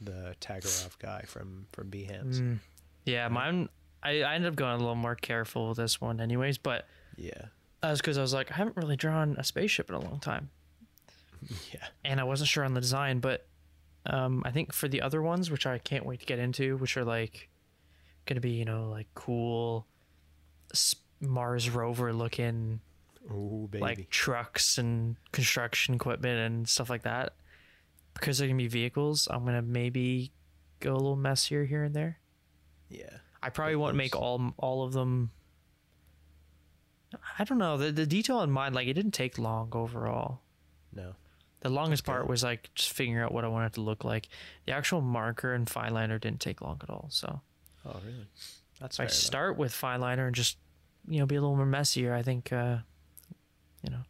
the 0.00 0.34
Tagarov 0.40 0.98
guy 0.98 1.22
from 1.26 1.66
from 1.72 1.90
Behance. 1.90 2.36
Mm. 2.40 2.58
Yeah, 3.04 3.28
mine. 3.28 3.68
I, 4.02 4.22
I 4.22 4.34
ended 4.34 4.50
up 4.52 4.56
going 4.56 4.74
a 4.74 4.78
little 4.78 4.94
more 4.94 5.14
careful 5.16 5.68
with 5.70 5.78
this 5.78 6.00
one, 6.00 6.20
anyways. 6.20 6.58
But 6.58 6.86
Yeah, 7.16 7.46
that 7.82 7.90
was 7.90 8.00
because 8.00 8.18
I 8.18 8.22
was 8.22 8.34
like, 8.34 8.50
I 8.50 8.54
haven't 8.54 8.76
really 8.76 8.96
drawn 8.96 9.36
a 9.38 9.44
spaceship 9.44 9.88
in 9.88 9.96
a 9.96 10.00
long 10.00 10.20
time, 10.20 10.50
yeah, 11.72 11.86
and 12.04 12.20
I 12.20 12.24
wasn't 12.24 12.48
sure 12.48 12.64
on 12.64 12.74
the 12.74 12.80
design. 12.80 13.20
But 13.20 13.46
um, 14.06 14.42
I 14.44 14.50
think 14.50 14.72
for 14.72 14.88
the 14.88 15.02
other 15.02 15.22
ones, 15.22 15.50
which 15.50 15.66
I 15.66 15.78
can't 15.78 16.06
wait 16.06 16.20
to 16.20 16.26
get 16.26 16.38
into, 16.38 16.76
which 16.76 16.96
are 16.96 17.04
like 17.04 17.48
gonna 18.24 18.40
be, 18.40 18.52
you 18.52 18.64
know, 18.64 18.88
like 18.90 19.08
cool 19.14 19.86
Mars 21.20 21.70
rover 21.70 22.12
looking 22.12 22.80
oh 23.30 23.66
baby. 23.68 23.82
like 23.82 24.10
trucks 24.10 24.78
and 24.78 25.16
construction 25.32 25.94
equipment 25.94 26.38
and 26.38 26.68
stuff 26.68 26.90
like 26.90 27.02
that. 27.02 27.34
Because 28.14 28.38
they're 28.38 28.48
gonna 28.48 28.58
be 28.58 28.68
vehicles, 28.68 29.28
I'm 29.30 29.44
gonna 29.44 29.62
maybe 29.62 30.32
go 30.80 30.92
a 30.92 30.96
little 30.96 31.16
messier 31.16 31.64
here 31.64 31.84
and 31.84 31.94
there. 31.94 32.18
Yeah. 32.88 33.18
I 33.42 33.50
probably 33.50 33.76
won't 33.76 33.96
make 33.96 34.16
all 34.16 34.52
all 34.56 34.82
of 34.84 34.92
them. 34.92 35.30
I 37.38 37.44
don't 37.44 37.58
know 37.58 37.76
the 37.76 37.92
the 37.92 38.06
detail 38.06 38.40
in 38.42 38.50
mind. 38.50 38.74
Like 38.74 38.86
it 38.88 38.94
didn't 38.94 39.12
take 39.14 39.38
long 39.38 39.70
overall. 39.72 40.40
No. 40.92 41.14
The 41.60 41.70
longest 41.70 42.04
That's 42.04 42.14
part 42.16 42.28
was 42.28 42.42
like 42.44 42.70
just 42.74 42.92
figuring 42.92 43.22
out 43.22 43.32
what 43.32 43.44
I 43.44 43.48
wanted 43.48 43.72
to 43.74 43.80
look 43.80 44.04
like. 44.04 44.28
The 44.66 44.72
actual 44.72 45.00
marker 45.00 45.52
and 45.54 45.68
fine 45.68 45.92
liner 45.94 46.18
didn't 46.18 46.40
take 46.40 46.60
long 46.60 46.78
at 46.82 46.90
all. 46.90 47.06
So 47.10 47.40
Oh, 47.84 48.00
really? 48.04 48.26
That's 48.80 48.98
if 48.98 49.04
I 49.04 49.06
start 49.08 49.56
with 49.56 49.72
fine 49.72 50.00
liner 50.00 50.26
and 50.26 50.34
just 50.36 50.58
you 51.08 51.18
know 51.18 51.26
be 51.26 51.36
a 51.36 51.40
little 51.40 51.56
more 51.56 51.66
messier, 51.66 52.14
I 52.14 52.22
think 52.22 52.52
uh, 52.52 52.78
you 53.82 53.90
know 53.90 54.02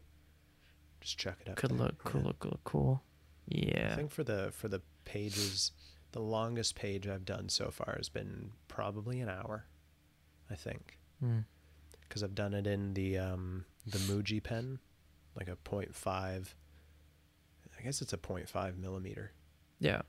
Just 1.00 1.18
chuck 1.18 1.38
it 1.40 1.48
up. 1.50 1.56
could 1.56 1.70
there. 1.70 1.78
look 1.78 2.02
could 2.04 2.20
Yeah. 2.22 2.26
look, 2.26 2.44
look 2.44 2.60
cool. 2.64 3.02
Yeah. 3.48 3.90
I 3.92 3.96
think 3.96 4.10
for 4.10 4.24
the 4.24 4.50
for 4.52 4.68
the 4.68 4.82
pages, 5.04 5.72
the 6.12 6.20
longest 6.20 6.74
page 6.74 7.06
I've 7.06 7.24
done 7.24 7.48
so 7.48 7.70
far 7.70 7.94
has 7.96 8.08
been 8.08 8.50
probably 8.68 9.20
an 9.20 9.28
hour. 9.28 9.66
I 10.50 10.54
think 10.56 10.98
Mm. 11.24 11.44
Because 12.08 12.22
I've 12.22 12.34
done 12.34 12.54
it 12.54 12.66
in 12.66 12.94
the 12.94 13.18
um 13.18 13.64
the 13.86 13.98
Muji 13.98 14.42
pen, 14.42 14.78
like 15.36 15.48
a 15.48 15.56
0.5. 15.56 16.54
I 17.78 17.82
guess 17.82 18.00
it's 18.02 18.12
a 18.12 18.18
0.5 18.18 18.76
millimeter 18.78 19.32
Yeah. 19.80 20.02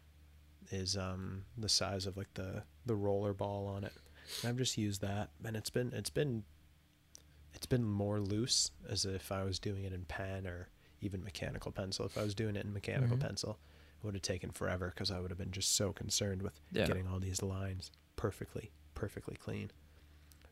is 0.71 0.95
um 0.97 1.43
the 1.57 1.69
size 1.69 2.05
of 2.05 2.17
like 2.17 2.33
the 2.35 2.63
the 2.85 2.95
roller 2.95 3.33
ball 3.33 3.67
on 3.67 3.83
it. 3.83 3.93
And 4.41 4.49
I've 4.49 4.57
just 4.57 4.77
used 4.77 5.01
that, 5.01 5.29
and 5.43 5.55
it's 5.55 5.69
been 5.69 5.91
it's 5.93 6.09
been 6.09 6.43
it's 7.53 7.65
been 7.65 7.83
more 7.83 8.19
loose 8.19 8.71
as 8.89 9.05
if 9.05 9.31
I 9.31 9.43
was 9.43 9.57
doing 9.59 9.83
it 9.83 9.93
in 9.93 10.05
pen 10.05 10.45
or 10.45 10.67
even 11.01 11.23
mechanical 11.23 11.71
pencil. 11.71 12.05
If 12.05 12.17
I 12.17 12.23
was 12.23 12.35
doing 12.35 12.55
it 12.55 12.65
in 12.65 12.73
mechanical 12.73 13.17
Mhm. 13.17 13.21
pencil, 13.21 13.59
it 13.99 14.05
would 14.05 14.13
have 14.15 14.21
taken 14.21 14.51
forever 14.51 14.89
because 14.93 15.11
I 15.11 15.19
would 15.19 15.31
have 15.31 15.37
been 15.37 15.51
just 15.51 15.75
so 15.75 15.91
concerned 15.93 16.41
with 16.41 16.59
Yeah. 16.71 16.85
getting 16.87 17.07
all 17.07 17.19
these 17.19 17.41
lines 17.41 17.91
perfectly 18.15 18.71
perfectly 18.93 19.35
clean. 19.35 19.69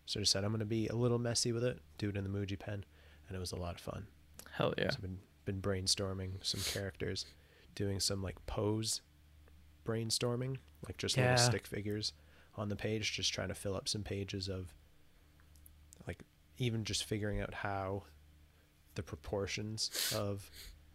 So 0.05 0.19
I 0.19 0.21
just 0.21 0.31
said 0.31 0.43
I'm 0.43 0.51
gonna 0.51 0.65
be 0.65 0.87
a 0.87 0.95
little 0.95 1.19
messy 1.19 1.51
with 1.51 1.63
it, 1.63 1.79
do 1.97 2.09
it 2.09 2.17
in 2.17 2.23
the 2.23 2.29
Muji 2.29 2.57
pen, 2.59 2.83
and 3.27 3.35
it 3.35 3.39
was 3.39 3.51
a 3.51 3.55
lot 3.57 3.75
of 3.75 3.81
fun. 3.81 4.07
Hell 4.51 4.73
yeah. 4.77 4.89
So 4.89 4.95
I've 4.97 5.01
been 5.01 5.19
been 5.45 5.61
brainstorming 5.61 6.43
some 6.43 6.61
characters, 6.61 7.25
doing 7.75 7.99
some 7.99 8.21
like 8.23 8.43
pose 8.47 9.01
brainstorming, 9.85 10.57
like 10.87 10.97
just 10.97 11.15
Yeah. 11.17 11.23
little 11.23 11.37
stick 11.37 11.67
figures 11.67 12.13
on 12.55 12.69
the 12.69 12.75
page, 12.75 13.11
just 13.13 13.33
trying 13.33 13.49
to 13.49 13.55
fill 13.55 13.75
up 13.75 13.87
some 13.87 14.03
pages 14.03 14.47
of 14.49 14.73
like 16.07 16.23
even 16.57 16.83
just 16.83 17.03
figuring 17.03 17.41
out 17.41 17.53
how 17.53 18.03
the 18.95 19.03
proportions 19.03 19.91
of 20.15 20.49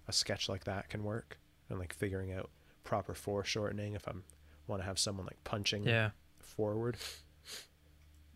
a 0.09 0.13
sketch 0.13 0.49
like 0.49 0.65
that 0.65 0.89
can 0.89 1.05
work 1.05 1.39
and 1.69 1.79
like 1.79 1.93
figuring 1.93 2.33
out 2.33 2.51
proper 2.83 3.15
foreshortening 3.15 3.95
if 3.95 4.07
I'm 4.09 4.25
want 4.67 4.81
to 4.83 4.87
have 4.87 4.99
someone 4.99 5.27
like 5.27 5.43
punching 5.45 5.85
Yeah. 5.85 6.11
forward 6.39 6.97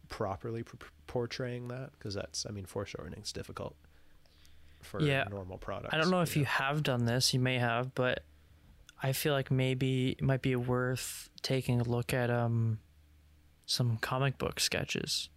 properly 0.08 0.62
pr- 0.62 0.76
portraying 1.06 1.68
that 1.68 1.90
because 1.92 2.14
that's 2.14 2.46
I 2.46 2.50
mean 2.50 2.64
foreshortening's 2.66 3.32
difficult 3.32 3.74
for 4.82 5.00
Yeah. 5.00 5.24
normal 5.30 5.58
products. 5.58 5.94
I 5.94 5.98
don't 5.98 6.10
know 6.10 6.20
if 6.20 6.36
you 6.36 6.44
have 6.44 6.82
done 6.82 7.04
this. 7.06 7.32
You 7.34 7.40
may 7.40 7.58
have, 7.58 7.94
but 7.94 8.22
I 9.02 9.12
feel 9.12 9.32
like 9.32 9.50
maybe 9.50 10.10
it 10.12 10.22
might 10.22 10.42
be 10.42 10.56
worth 10.56 11.28
taking 11.42 11.80
a 11.80 11.84
look 11.84 12.12
at 12.14 12.30
um 12.30 12.78
some 13.66 13.96
comic 13.98 14.36
book 14.38 14.60
sketches, 14.60 15.30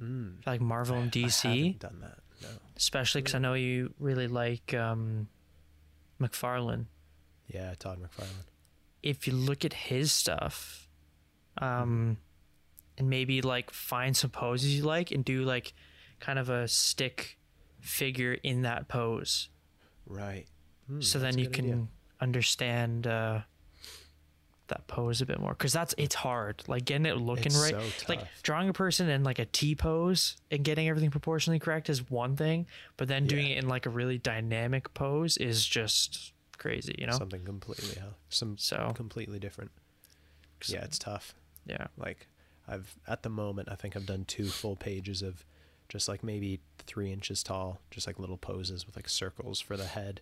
mm, 0.00 0.44
like 0.46 0.60
Marvel 0.60 0.96
and 0.96 1.06
I 1.06 1.10
DC, 1.10 1.42
haven't 1.42 1.78
done 1.80 2.00
that. 2.00 2.18
No. 2.42 2.48
especially 2.76 3.22
because 3.22 3.34
I 3.34 3.38
know 3.38 3.54
you 3.54 3.94
really 3.98 4.26
like 4.28 4.74
um, 4.74 5.28
McFarlane. 6.20 6.86
Yeah, 7.48 7.74
Todd 7.78 7.98
McFarlane. 8.00 8.44
If 9.02 9.26
you 9.26 9.32
look 9.32 9.64
at 9.64 9.72
his 9.72 10.12
stuff, 10.12 10.88
um, 11.58 12.18
and 12.98 13.08
maybe 13.10 13.42
like 13.42 13.70
find 13.70 14.16
some 14.16 14.30
poses 14.30 14.76
you 14.76 14.82
like 14.84 15.10
and 15.10 15.24
do 15.24 15.42
like 15.44 15.72
kind 16.20 16.38
of 16.38 16.48
a 16.50 16.68
stick 16.68 17.38
figure 17.80 18.34
in 18.42 18.62
that 18.62 18.88
pose. 18.88 19.48
Right. 20.06 20.46
Mm, 20.90 21.02
so 21.02 21.18
then 21.18 21.38
you 21.38 21.48
can 21.48 21.64
idea. 21.64 21.86
understand 22.20 23.06
uh, 23.06 23.40
that 24.68 24.86
pose 24.86 25.20
a 25.20 25.26
bit 25.26 25.38
more 25.40 25.50
because 25.52 25.72
that's 25.72 25.94
it's 25.98 26.14
hard 26.14 26.62
like 26.66 26.84
getting 26.86 27.04
it 27.06 27.16
looking 27.18 27.46
It's 27.46 27.60
right 27.72 27.74
so 27.74 28.04
like 28.08 28.20
drawing 28.42 28.68
a 28.68 28.72
person 28.72 29.08
in 29.08 29.22
like 29.22 29.38
a 29.38 29.44
t 29.44 29.74
pose 29.74 30.36
and 30.50 30.64
getting 30.64 30.88
everything 30.88 31.10
proportionally 31.10 31.58
correct 31.58 31.90
is 31.90 32.08
one 32.10 32.36
thing 32.36 32.66
but 32.96 33.06
then 33.08 33.26
doing 33.26 33.46
Yeah. 33.48 33.56
it 33.56 33.58
in 33.64 33.68
like 33.68 33.84
a 33.84 33.90
really 33.90 34.16
dynamic 34.18 34.94
pose 34.94 35.36
is 35.36 35.66
just 35.66 36.32
crazy 36.56 36.94
you 36.96 37.06
know 37.06 37.12
something 37.18 37.44
completely 37.44 38.00
else. 38.00 38.14
Some 38.30 38.56
So- 38.56 38.92
completely 38.94 39.38
different. 39.38 39.72
Yeah, 40.68 40.84
it's 40.84 40.98
tough. 40.98 41.34
yeah 41.66 41.88
Like 41.98 42.26
I've 42.68 42.94
at 43.06 43.22
the 43.22 43.28
moment 43.28 43.68
I 43.70 43.74
think 43.74 43.96
I've 43.96 44.06
done 44.06 44.24
two 44.24 44.46
full 44.46 44.76
pages 44.76 45.22
of 45.22 45.44
just 45.88 46.08
like 46.08 46.22
maybe 46.22 46.60
three 46.78 47.12
inches 47.12 47.42
tall, 47.42 47.80
just 47.90 48.06
like 48.06 48.18
little 48.18 48.38
poses 48.38 48.86
with 48.86 48.96
like 48.96 49.08
circles 49.08 49.60
for 49.60 49.76
the 49.76 49.86
head 49.86 50.20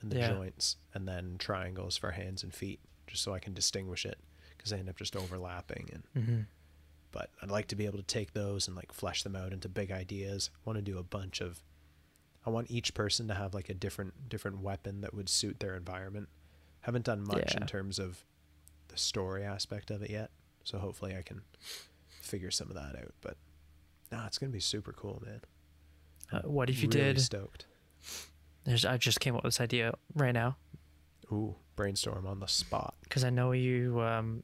and 0.00 0.10
the 0.10 0.18
Yeah. 0.18 0.32
joints, 0.34 0.76
and 0.94 1.06
then 1.06 1.36
triangles 1.38 1.96
for 1.96 2.12
hands 2.12 2.42
and 2.42 2.54
feet, 2.54 2.80
just 3.06 3.22
so 3.22 3.34
I 3.34 3.38
can 3.38 3.52
distinguish 3.52 4.06
it 4.06 4.18
because 4.56 4.70
they 4.70 4.78
end 4.78 4.88
up 4.88 4.96
just 4.96 5.16
overlapping. 5.16 5.90
And 6.14 6.24
hmm 6.24 6.40
but 7.12 7.30
I'd 7.42 7.50
like 7.50 7.66
to 7.68 7.76
be 7.76 7.86
able 7.86 7.98
to 7.98 8.04
take 8.04 8.34
those 8.34 8.68
and 8.68 8.76
like 8.76 8.92
flesh 8.92 9.24
them 9.24 9.34
out 9.34 9.52
into 9.52 9.68
big 9.68 9.90
ideas. 9.90 10.48
I 10.54 10.58
want 10.64 10.76
to 10.78 10.82
do 10.82 10.96
a 10.98 11.02
bunch 11.02 11.40
of. 11.40 11.60
I 12.46 12.50
want 12.50 12.70
each 12.70 12.94
person 12.94 13.28
to 13.28 13.34
have 13.34 13.52
like 13.52 13.68
a 13.68 13.74
different 13.74 14.28
different 14.28 14.60
weapon 14.60 15.00
that 15.02 15.12
would 15.12 15.28
suit 15.28 15.60
their 15.60 15.74
environment. 15.76 16.28
Haven't 16.82 17.04
done 17.04 17.20
much 17.22 17.54
Yeah. 17.54 17.60
in 17.62 17.66
terms 17.66 17.98
of 17.98 18.24
the 18.88 18.96
story 18.96 19.44
aspect 19.44 19.90
of 19.90 20.02
it 20.02 20.10
yet, 20.10 20.30
so 20.64 20.78
hopefully 20.78 21.16
I 21.16 21.22
can 21.22 21.42
figure 22.20 22.50
some 22.50 22.68
of 22.68 22.74
that 22.74 22.96
out. 22.96 23.12
But 23.20 23.36
no, 24.12 24.22
it's 24.26 24.38
gonna 24.38 24.52
be 24.52 24.60
super 24.60 24.92
cool, 24.92 25.22
man. 25.24 25.40
uh, 26.32 26.42
what 26.48 26.68
if 26.70 26.82
you 26.82 26.88
Really 26.88 27.00
did 27.14 27.20
stoked? 27.20 27.66
there's 28.64 28.84
i 28.84 28.96
just 28.96 29.20
came 29.20 29.34
up 29.34 29.42
with 29.42 29.54
this 29.54 29.60
idea 29.60 29.92
right 30.14 30.32
now 30.32 30.56
Ooh, 31.32 31.54
brainstorm 31.76 32.26
on 32.26 32.40
the 32.40 32.46
spot. 32.46 32.94
because 33.02 33.24
i 33.24 33.30
know 33.30 33.52
you 33.52 34.00
um 34.00 34.42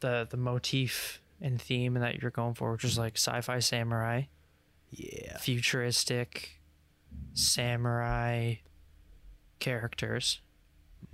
the 0.00 0.26
the 0.30 0.36
motif 0.36 1.20
and 1.40 1.60
theme 1.62 1.94
that 1.94 2.20
you're 2.20 2.30
going 2.32 2.54
for 2.54 2.72
which 2.72 2.84
is 2.84 2.98
like 2.98 3.16
sci-fi 3.16 3.58
samurai 3.60 4.22
Yeah. 4.90 5.36
futuristic 5.38 6.60
samurai 7.34 8.54
characters. 9.58 10.40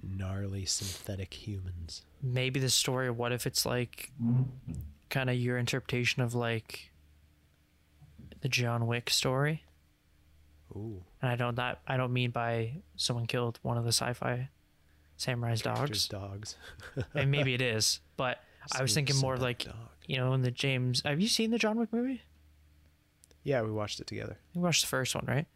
Gnarly 0.03 0.65
synthetic 0.65 1.35
humans. 1.35 2.03
Maybe 2.23 2.61
the 2.61 2.71
story. 2.71 3.11
What 3.11 3.33
if 3.33 3.47
it's 3.47 3.65
like 3.67 4.13
kind 5.11 5.31
of 5.31 5.37
your 5.37 5.59
interpretation 5.59 6.23
of 6.23 6.35
like 6.35 6.91
the 8.41 8.49
John 8.49 8.87
Wick 8.87 9.11
story? 9.11 9.65
Ooh. 10.75 11.03
And 11.23 11.31
I 11.31 11.37
don't 11.37 11.57
that 11.57 11.81
I 11.87 11.97
don't 11.97 12.13
mean 12.13 12.31
by 12.31 12.83
someone 12.97 13.27
killed 13.27 13.59
one 13.63 13.77
of 13.79 13.85
the 13.85 13.93
sci-fi 13.93 14.49
samurai's 15.17 15.63
dogs. 15.63 16.09
Dogs. 16.09 16.57
and 17.15 17.31
maybe 17.31 17.55
it 17.55 17.63
is, 17.63 18.01
but 18.17 18.39
I 18.73 18.83
was 18.83 18.95
thinking 18.95 19.17
more 19.17 19.37
like 19.37 19.65
dog. 19.65 19.75
you 20.07 20.17
know 20.17 20.33
in 20.35 20.43
the 20.43 20.51
James. 20.51 21.03
Have 21.05 21.21
you 21.21 21.29
seen 21.29 21.51
the 21.51 21.59
John 21.59 21.79
Wick 21.79 21.93
movie? 21.93 22.23
Yeah, 23.45 23.63
we 23.63 23.71
watched 23.71 24.01
it 24.01 24.07
together. 24.07 24.37
We 24.55 24.61
watched 24.61 24.83
the 24.83 24.89
first 24.89 25.15
one, 25.15 25.25
right? 25.27 25.47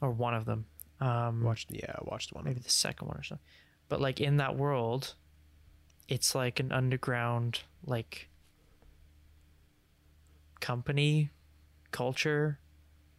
Or 0.00 0.10
one 0.10 0.34
of 0.34 0.46
them. 0.46 0.66
Um, 1.00 1.42
Watched. 1.42 1.70
Yeah, 1.70 1.92
I 1.94 2.00
watched 2.02 2.32
one. 2.32 2.44
maybe 2.44 2.60
the 2.60 2.68
second 2.70 3.08
one 3.08 3.16
or 3.18 3.22
something. 3.22 3.44
But 3.88 4.00
like 4.00 4.20
in 4.20 4.36
that 4.38 4.56
world, 4.56 5.14
it's 6.08 6.34
like 6.34 6.58
an 6.60 6.72
underground 6.72 7.60
like 7.84 8.28
company 10.60 11.30
culture 11.90 12.58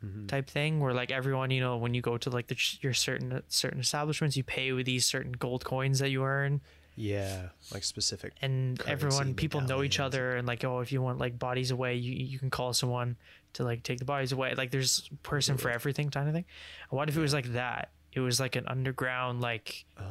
Mhm. 0.03 0.27
type 0.27 0.49
thing 0.49 0.79
where 0.79 0.93
like 0.93 1.11
everyone 1.11 1.51
you 1.51 1.59
know 1.59 1.75
when 1.77 1.93
you 1.93 2.01
go 2.01 2.17
to 2.17 2.29
like 2.29 2.47
the 2.47 2.57
your 2.81 2.93
certain 2.93 3.41
certain 3.47 3.79
establishments 3.79 4.37
you 4.37 4.43
pay 4.43 4.71
with 4.71 4.85
these 4.85 5.05
certain 5.05 5.31
gold 5.33 5.65
coins 5.65 5.99
that 5.99 6.09
you 6.09 6.23
earn 6.23 6.61
Yeah, 7.01 7.49
like 7.73 7.85
specific. 7.85 8.33
and 8.41 8.77
everyone 8.85 9.33
people 9.33 9.61
know 9.61 9.83
each 9.83 10.01
other 10.01 10.35
and 10.35 10.45
like 10.45 10.65
oh 10.65 10.81
if 10.81 10.91
you 10.91 11.01
want 11.01 11.17
like 11.17 11.39
bodies 11.39 11.71
away 11.71 11.95
you 11.95 12.11
you 12.13 12.37
can 12.37 12.49
call 12.49 12.73
someone 12.73 13.15
to 13.53 13.63
like 13.63 13.83
take 13.83 13.99
the 13.99 14.05
bodies 14.05 14.33
away. 14.33 14.53
Like 14.53 14.71
there's 14.71 15.09
a 15.09 15.15
person 15.27 15.55
for 15.55 15.69
everything 15.71 16.09
kind 16.09 16.27
of 16.27 16.33
thing. 16.35 16.43
What 16.89 17.07
if 17.07 17.15
it 17.15 17.21
was 17.21 17.33
like 17.33 17.53
that? 17.53 17.91
It 18.11 18.19
was 18.19 18.37
like 18.41 18.57
an 18.57 18.65
underground 18.67 19.39
like 19.39 19.85
Oh, 19.97 20.03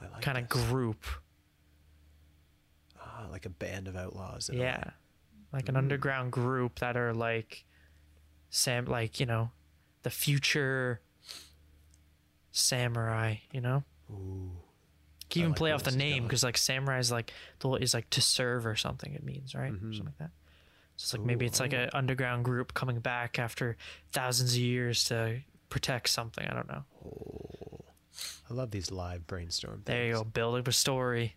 I 0.00 0.04
like 0.14 0.22
kind 0.22 0.38
of 0.38 0.48
group. 0.48 1.04
Ah, 2.98 3.26
like 3.30 3.44
a 3.44 3.50
band 3.50 3.86
of 3.86 3.94
outlaws. 3.96 4.48
in 4.48 4.56
a 4.56 4.58
way. 4.58 4.64
yeah 4.64 4.84
like 5.52 5.68
an 5.68 5.76
underground 5.76 6.32
group 6.32 6.78
that 6.78 6.96
are 6.96 7.12
like 7.12 7.66
sam 8.48 8.86
like 8.86 9.20
you 9.20 9.26
know 9.26 9.50
the 10.02 10.08
future 10.08 11.02
samurai 12.52 13.36
you 13.52 13.60
know? 13.60 13.84
Ooh. 14.10 14.52
Can 15.32 15.40
even 15.40 15.50
like 15.52 15.58
play 15.58 15.72
off 15.72 15.82
the 15.82 15.90
name 15.96 16.22
because 16.24 16.42
like 16.44 16.56
samurai 16.56 16.98
is 16.98 17.10
like 17.10 17.32
the 17.60 17.70
is 17.74 17.94
like 17.94 18.08
to 18.10 18.20
serve 18.20 18.66
or 18.66 18.76
something 18.76 19.12
it 19.14 19.24
means 19.24 19.54
right 19.54 19.72
or 19.72 19.76
Mhm. 19.76 19.80
something 19.96 20.04
like 20.06 20.18
that 20.18 20.30
so 20.96 21.04
it's 21.04 21.12
like 21.14 21.22
maybe 21.22 21.46
it's 21.46 21.58
like 21.60 21.72
an 21.72 21.90
underground 21.92 22.44
group 22.44 22.74
coming 22.74 23.00
back 23.00 23.38
after 23.38 23.76
thousands 24.12 24.52
of 24.54 24.60
years 24.60 25.04
to 25.04 25.40
protect 25.68 26.08
something 26.08 26.46
i 26.46 26.54
don't 26.54 26.68
know 26.68 26.84
Oh. 27.04 27.84
I 28.50 28.54
love 28.54 28.70
these 28.70 28.90
live 28.90 29.26
brainstorm. 29.26 29.82
there 29.86 30.04
you 30.04 30.12
things. 30.12 30.18
go 30.24 30.24
build 30.24 30.58
up 30.58 30.68
a 30.68 30.72
story 30.72 31.34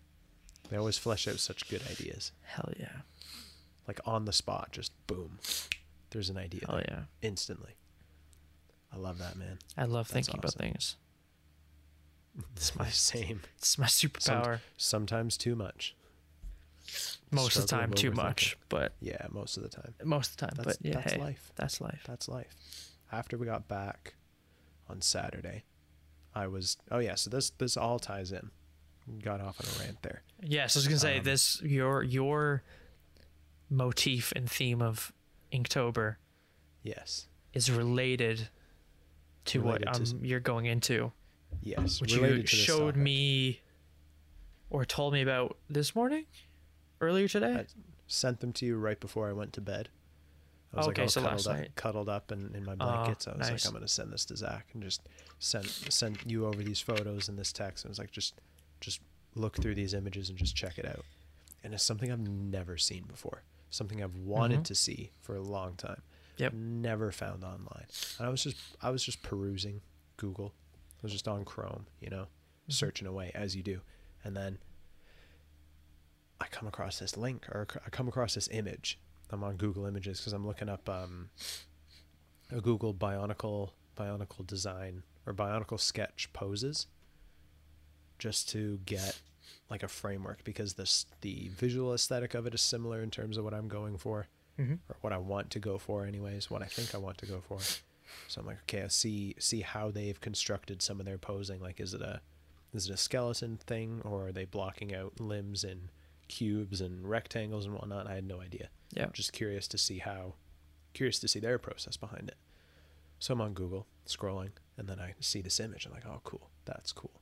They 0.68 0.76
always 0.76 0.98
flesh 0.98 1.26
out 1.26 1.38
such 1.40 1.68
good 1.70 1.82
ideas. 1.90 2.32
hell 2.42 2.70
yeah 2.78 3.00
like 3.88 4.00
on 4.04 4.24
the 4.24 4.32
spot, 4.32 4.72
just 4.72 4.90
boom. 5.06 5.38
There's 6.10 6.28
an 6.28 6.36
idea 6.36 6.62
Oh 6.68 6.78
yeah. 6.78 7.02
instantly. 7.22 7.76
I 8.92 8.96
love 8.96 9.18
that, 9.18 9.36
man. 9.36 9.58
I 9.76 9.84
love 9.84 10.08
That's 10.08 10.26
thinking 10.26 10.40
awesome. 10.44 10.58
about 10.58 10.72
things. 10.72 10.96
It's 12.54 12.76
my 12.76 12.88
Same. 12.88 13.40
it's 13.58 13.78
my 13.78 13.86
superpower. 13.86 14.60
Sometimes 14.76 15.36
too 15.36 15.54
much. 15.56 15.94
most 17.30 17.56
of 17.56 17.62
the 17.62 17.68
time 17.68 17.92
too 17.92 18.10
much, 18.12 18.56
but 18.68 18.92
Yeah, 19.00 19.26
most 19.30 19.56
of 19.56 19.62
the 19.62 19.68
time. 19.68 19.94
most 20.04 20.30
of 20.32 20.36
the 20.36 20.46
time. 20.46 20.54
That's 20.56 20.76
but 20.78 20.86
yeah, 20.86 20.94
that's 20.94 21.12
hey, 21.14 21.18
life. 21.20 21.52
that's 21.56 21.80
life. 21.80 22.02
That's 22.06 22.28
life. 22.28 22.54
After 23.10 23.36
we 23.38 23.46
got 23.46 23.66
back 23.68 24.14
on 24.88 25.00
Saturday, 25.00 25.64
I 26.34 26.46
was 26.46 26.76
oh 26.90 26.98
yeah, 26.98 27.14
so 27.14 27.30
this 27.30 27.50
this 27.50 27.76
all 27.76 27.98
ties 27.98 28.32
in. 28.32 28.50
Got 29.22 29.40
off 29.40 29.60
on 29.60 29.66
a 29.80 29.84
rant 29.86 30.02
there. 30.02 30.22
Yes, 30.42 30.76
I 30.76 30.78
was 30.80 30.86
gonna 30.88 30.98
say 30.98 31.18
Um, 31.18 31.24
this. 31.24 31.60
Your 31.62 32.02
your 32.02 32.62
motif 33.70 34.32
and 34.36 34.50
theme 34.50 34.82
of 34.82 35.12
Inktober 35.52 36.16
Yes. 36.82 37.26
is 37.52 37.70
related 37.70 38.48
to 39.46 39.60
Related 39.60 39.86
what 39.88 39.94
to 39.94 40.14
um, 40.16 40.24
you're 40.24 40.40
going 40.40 40.66
into, 40.66 41.12
Yes. 41.62 42.00
which 42.00 42.12
you 42.12 42.42
to 42.42 42.46
showed 42.46 42.78
topic. 42.94 42.96
me 43.02 43.60
or 44.70 44.84
told 44.84 45.12
me 45.12 45.22
about 45.22 45.56
this 45.70 45.94
morning, 45.94 46.26
earlier 47.00 47.28
today. 47.28 47.54
I 47.54 47.66
sent 48.06 48.40
them 48.40 48.52
to 48.54 48.66
you 48.66 48.76
right 48.76 48.98
before 48.98 49.28
I 49.28 49.32
went 49.32 49.52
to 49.54 49.60
bed. 49.60 49.88
I 50.72 50.78
was 50.78 50.88
Okay, 50.88 51.02
like 51.02 51.06
all 51.06 51.08
so 51.08 51.20
cuddled 51.22 51.46
up, 51.46 51.74
cuddled 51.76 52.08
up 52.08 52.32
in, 52.32 52.54
in 52.54 52.64
my 52.64 52.72
Oh, 52.72 52.76
blankets. 52.76 53.26
I 53.28 53.32
was 53.32 53.40
nice. 53.40 53.64
like, 53.64 53.66
I'm 53.66 53.72
gonna 53.78 53.88
send 53.88 54.12
this 54.12 54.24
to 54.26 54.36
Zak 54.36 54.66
and 54.74 54.82
just 54.82 55.08
send 55.38 55.66
send 55.66 56.18
you 56.26 56.46
over 56.46 56.62
these 56.62 56.80
photos 56.80 57.28
and 57.28 57.38
this 57.38 57.52
text. 57.52 57.86
I 57.86 57.88
was 57.88 57.98
like, 57.98 58.10
just 58.10 58.34
just 58.80 59.00
look 59.34 59.56
through 59.60 59.74
these 59.76 59.94
images 59.94 60.28
and 60.28 60.36
just 60.38 60.54
check 60.56 60.78
it 60.78 60.84
out. 60.86 61.04
And 61.64 61.72
it's 61.72 61.82
something 61.82 62.10
I've 62.12 62.18
never 62.28 62.76
seen 62.76 63.04
before. 63.04 63.42
Something 63.70 64.02
I've 64.02 64.16
wanted 64.16 64.60
Mhm. 64.60 64.64
to 64.64 64.74
see 64.74 65.10
for 65.22 65.34
a 65.36 65.40
long 65.42 65.76
time. 65.76 66.02
Yep. 66.38 66.52
Never 66.52 67.10
found 67.12 67.42
online. 67.44 67.86
And 68.18 68.26
I 68.26 68.30
was 68.30 68.42
just 68.42 68.56
I 68.82 68.90
was 68.90 69.02
just 69.02 69.22
perusing 69.22 69.80
Google. 70.16 70.52
Was 71.06 71.12
just 71.12 71.28
on 71.28 71.44
Chrome, 71.44 71.86
you 72.00 72.10
know, 72.10 72.26
Mm-hmm. 72.66 72.72
searching 72.72 73.06
away 73.06 73.30
as 73.32 73.54
you 73.54 73.62
do. 73.62 73.80
And 74.24 74.36
then 74.36 74.58
I 76.40 76.46
come 76.48 76.66
across 76.66 76.98
this 76.98 77.16
link 77.16 77.48
or 77.48 77.68
I 77.86 77.90
come 77.90 78.08
across 78.08 78.34
this 78.34 78.48
image. 78.50 78.98
I'm 79.30 79.44
on 79.44 79.54
Google 79.56 79.86
Images 79.86 80.18
because 80.18 80.32
I'm 80.32 80.44
looking 80.44 80.68
up 80.68 80.88
um, 80.88 81.30
a 82.50 82.60
Google 82.60 82.92
Bionicle 82.92 83.70
Bionicle 83.96 84.44
design 84.44 85.04
or 85.26 85.32
Bionicle 85.32 85.78
sketch 85.78 86.28
poses 86.32 86.88
just 88.18 88.48
to 88.48 88.80
get 88.84 89.20
like 89.70 89.84
a 89.84 89.88
framework 89.88 90.42
because 90.42 90.74
this 90.74 91.06
the 91.20 91.50
visual 91.56 91.94
aesthetic 91.94 92.34
of 92.34 92.46
it 92.48 92.54
is 92.54 92.62
similar 92.62 93.00
in 93.00 93.12
terms 93.12 93.36
of 93.36 93.44
what 93.44 93.54
I'm 93.54 93.68
going 93.68 93.96
for 93.96 94.26
mm-hmm. 94.58 94.74
or 94.88 94.96
what 95.02 95.12
I 95.12 95.18
want 95.18 95.50
to 95.50 95.60
go 95.60 95.78
for 95.78 96.04
anyways, 96.04 96.50
what 96.50 96.62
I 96.62 96.66
think 96.66 96.96
I 96.96 96.98
want 96.98 97.18
to 97.18 97.26
go 97.26 97.42
for. 97.46 97.58
So 98.28 98.40
I'm 98.40 98.46
like, 98.46 98.58
okay, 98.62 98.82
I 98.82 98.88
see 98.88 99.34
see 99.38 99.60
how 99.60 99.90
they've 99.90 100.20
constructed 100.20 100.82
some 100.82 101.00
of 101.00 101.06
their 101.06 101.18
posing. 101.18 101.60
Like 101.60 101.80
is 101.80 101.94
it 101.94 102.02
a 102.02 102.20
is 102.72 102.88
it 102.88 102.94
a 102.94 102.96
skeleton 102.96 103.58
thing 103.66 104.02
or 104.04 104.28
are 104.28 104.32
they 104.32 104.44
blocking 104.44 104.94
out 104.94 105.20
limbs 105.20 105.64
and 105.64 105.90
cubes 106.28 106.80
and 106.80 107.08
rectangles 107.08 107.64
and 107.64 107.74
whatnot? 107.74 108.06
I 108.06 108.14
had 108.14 108.26
no 108.26 108.40
idea. 108.40 108.68
Yeah. 108.94 109.04
I'm 109.04 109.12
just 109.12 109.32
curious 109.32 109.68
to 109.68 109.78
see 109.78 109.98
how 109.98 110.34
curious 110.92 111.18
to 111.20 111.28
see 111.28 111.40
their 111.40 111.58
process 111.58 111.96
behind 111.96 112.28
it. 112.28 112.36
So 113.18 113.34
I'm 113.34 113.40
on 113.40 113.54
Google 113.54 113.86
scrolling 114.06 114.50
and 114.76 114.88
then 114.88 114.98
I 115.00 115.14
see 115.20 115.40
this 115.40 115.60
image. 115.60 115.86
I'm 115.86 115.92
like, 115.92 116.06
oh 116.06 116.20
cool, 116.24 116.50
that's 116.64 116.92
cool. 116.92 117.20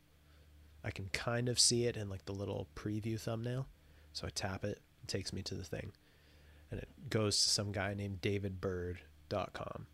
I 0.82 0.90
can 0.90 1.08
kind 1.12 1.48
of 1.48 1.58
see 1.58 1.86
it 1.86 1.96
in 1.96 2.08
like 2.08 2.26
the 2.26 2.32
little 2.32 2.68
preview 2.74 3.18
thumbnail. 3.18 3.66
So 4.12 4.26
I 4.26 4.30
tap 4.30 4.64
it, 4.64 4.80
it 5.02 5.08
takes 5.08 5.32
me 5.32 5.42
to 5.42 5.54
the 5.54 5.64
thing. 5.64 5.92
And 6.70 6.80
it 6.80 6.88
goes 7.08 7.40
to 7.42 7.48
some 7.48 7.72
guy 7.72 7.94
named 7.94 8.20
davidbird.com. 8.20 9.86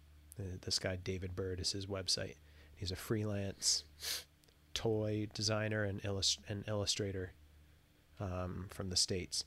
This 0.62 0.78
guy 0.78 0.96
David 0.96 1.36
Bird 1.36 1.60
is 1.60 1.72
his 1.72 1.86
website. 1.86 2.36
He's 2.76 2.92
a 2.92 2.96
freelance 2.96 3.84
toy 4.74 5.28
designer 5.34 5.84
and, 5.84 6.02
illust- 6.04 6.40
and 6.48 6.64
illustrator 6.66 7.32
um, 8.18 8.66
from 8.70 8.88
the 8.88 8.96
states. 8.96 9.44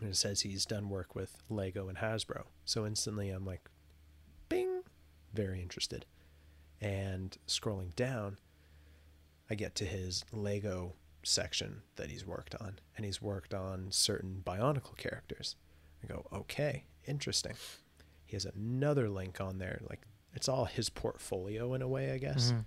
And 0.00 0.08
it 0.08 0.16
says 0.16 0.40
he's 0.40 0.64
done 0.64 0.88
work 0.88 1.14
with 1.14 1.42
Lego 1.48 1.88
and 1.88 1.98
Hasbro. 1.98 2.44
So 2.64 2.86
instantly 2.86 3.30
I'm 3.30 3.44
like, 3.44 3.68
bing, 4.48 4.82
very 5.34 5.60
interested. 5.60 6.06
And 6.80 7.36
scrolling 7.46 7.94
down, 7.94 8.38
I 9.50 9.54
get 9.54 9.74
to 9.76 9.84
his 9.84 10.24
Lego 10.32 10.94
section 11.22 11.82
that 11.96 12.10
he's 12.10 12.26
worked 12.26 12.54
on, 12.54 12.78
and 12.96 13.04
he's 13.04 13.20
worked 13.20 13.52
on 13.52 13.88
certain 13.90 14.42
Bionicle 14.46 14.96
characters. 14.96 15.56
I 16.02 16.06
go, 16.06 16.24
okay, 16.32 16.84
interesting. 17.06 17.52
He 18.30 18.36
has 18.36 18.44
another 18.44 19.08
link 19.08 19.40
on 19.40 19.58
there, 19.58 19.80
like 19.90 20.02
it's 20.34 20.48
all 20.48 20.66
his 20.66 20.88
portfolio 20.88 21.74
in 21.74 21.82
a 21.82 21.88
way, 21.88 22.12
I 22.12 22.18
guess. 22.18 22.52
Mhm. 22.52 22.64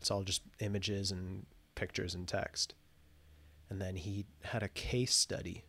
It's 0.00 0.10
all 0.10 0.22
just 0.22 0.40
images 0.60 1.10
and 1.10 1.44
pictures 1.74 2.14
and 2.14 2.26
text. 2.26 2.72
And 3.68 3.82
then 3.82 3.96
he 3.96 4.24
had 4.44 4.62
a 4.62 4.68
case 4.70 5.14
study 5.14 5.64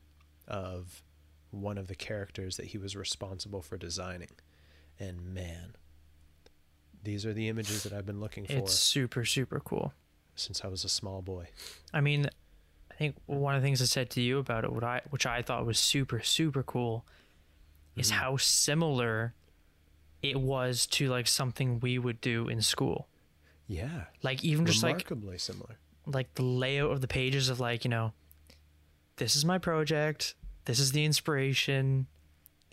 of 0.47 1.03
one 1.51 1.77
of 1.77 1.87
the 1.87 1.95
characters 1.95 2.55
that 2.55 2.67
he 2.67 2.77
was 2.77 2.95
responsible 2.95 3.61
for 3.61 3.77
designing. 3.77 4.29
And 4.97 5.33
man, 5.33 5.75
these 7.03 7.25
are 7.25 7.33
the 7.33 7.49
images 7.49 7.83
that 7.83 7.91
I've 7.91 8.05
been 8.05 8.21
looking 8.21 8.45
for 8.45 8.53
It's 8.53 8.73
super 8.73 9.25
super 9.25 9.59
cool. 9.59 9.93
since 10.35 10.63
I 10.63 10.67
was 10.67 10.85
a 10.85 10.89
small 10.89 11.21
boy. 11.21 11.49
I 11.93 11.99
mean, 11.99 12.29
I 12.89 12.93
think 12.95 13.17
one 13.25 13.55
of 13.55 13.61
the 13.61 13.65
things 13.65 13.81
I 13.81 13.85
said 13.85 14.09
to 14.11 14.21
you 14.21 14.37
about 14.39 14.63
it, 14.63 14.71
what 14.71 14.85
I 14.85 15.01
which 15.09 15.25
I 15.25 15.41
thought 15.41 15.65
was 15.65 15.77
super 15.77 16.21
super 16.21 16.63
cool, 16.63 17.05
is 17.95 18.12
Mhm. 18.12 18.15
how 18.15 18.38
similar 18.38 19.34
it 20.21 20.39
was 20.39 20.88
to 20.88 21.08
like 21.10 21.27
something 21.27 21.79
we 21.79 21.97
would 21.99 22.19
do 22.21 22.47
in 22.47 22.62
school. 22.62 23.08
Yeah. 23.67 24.05
Like 24.23 24.43
even 24.43 24.65
just 24.65 24.84
like 24.84 24.95
remarkably 25.10 25.38
similar. 25.38 25.77
like 26.05 26.34
the 26.36 26.43
layout 26.43 26.91
of 26.91 27.01
the 27.01 27.08
pages 27.08 27.49
of 27.49 27.60
like 27.60 27.84
you 27.84 27.89
know, 27.89 28.13
this 29.17 29.36
is 29.36 29.45
my 29.45 29.58
project. 29.58 30.36
This 30.65 30.79
is 30.79 30.91
the 30.91 31.05
inspiration. 31.05 32.08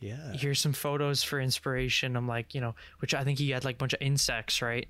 Yeah. 0.01 0.33
Here's 0.33 0.59
some 0.61 0.73
photos 0.73 1.23
for 1.23 1.41
inspiration. 1.41 2.17
I'm 2.17 2.27
like, 2.27 2.55
you 2.55 2.61
know, 2.61 2.75
which 2.99 3.15
I 3.15 3.23
think 3.23 3.39
he 3.39 3.51
had 3.51 3.65
like 3.65 3.77
a 3.77 3.79
bunch 3.79 3.93
of 3.93 4.03
insects, 4.03 4.61
right? 4.61 4.89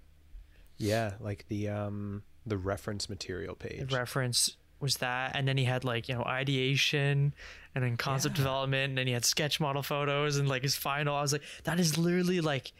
Yeah, 0.78 1.14
like 1.20 1.46
the 1.48 1.68
um 1.68 2.22
the 2.46 2.56
reference 2.56 3.08
material 3.08 3.56
The 3.60 3.68
page. 3.68 3.92
reference 3.92 4.56
was 4.82 4.96
that 4.96 5.34
and 5.36 5.46
then 5.48 5.56
he 5.56 5.64
had 5.64 5.84
like 5.84 6.08
you 6.08 6.14
know 6.14 6.24
ideation 6.24 7.32
and 7.74 7.84
then 7.84 7.96
concept 7.96 8.34
Yeah. 8.36 8.44
development 8.44 8.90
and 8.90 8.98
then 8.98 9.06
he 9.06 9.12
had 9.12 9.24
sketch 9.24 9.60
model 9.60 9.82
photos 9.82 10.36
and 10.36 10.48
like 10.48 10.62
his 10.62 10.76
final 10.76 11.14
i 11.16 11.22
was 11.22 11.32
like 11.32 11.42
that 11.64 11.78
is 11.80 11.96
literally 11.96 12.40
like 12.40 12.72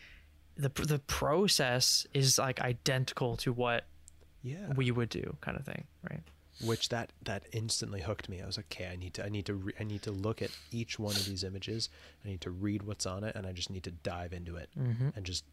the 0.57 0.69
the 0.69 0.99
process 0.99 2.07
is 2.13 2.39
like 2.39 2.61
identical 2.61 3.37
to 3.39 3.53
what 3.53 3.85
yeah. 4.43 4.73
we 4.75 4.91
would 4.91 5.09
do 5.09 5.37
kind 5.41 5.57
of 5.57 5.65
thing 5.65 5.85
right 6.11 6.21
Which 6.65 6.91
that 6.91 7.13
that 7.25 7.43
instantly 7.53 8.03
hooked 8.03 8.29
me. 8.29 8.43
I 8.43 8.47
was 8.47 8.57
like, 8.59 8.67
okay, 8.73 8.89
I 8.93 8.97
need 8.97 9.15
to 9.15 9.25
I 9.25 9.31
need 9.31 9.47
to 9.47 9.55
re- 9.55 9.73
I 9.81 9.85
need 9.85 10.03
to 10.03 10.13
look 10.13 10.43
at 10.43 10.51
each 10.71 10.99
one 10.99 11.17
of 11.17 11.25
these 11.25 11.43
images. 11.43 11.89
I 12.25 12.29
need 12.29 12.41
to 12.43 12.51
read 12.51 12.83
what's 12.83 13.07
on 13.07 13.25
it 13.25 13.35
and 13.35 13.47
I 13.47 13.53
just 13.53 13.71
need 13.71 13.83
to 13.85 13.91
dive 13.91 14.33
into 14.33 14.57
it 14.57 14.69
mm-hmm. 14.79 15.09
and 15.17 15.25
just 15.25 15.45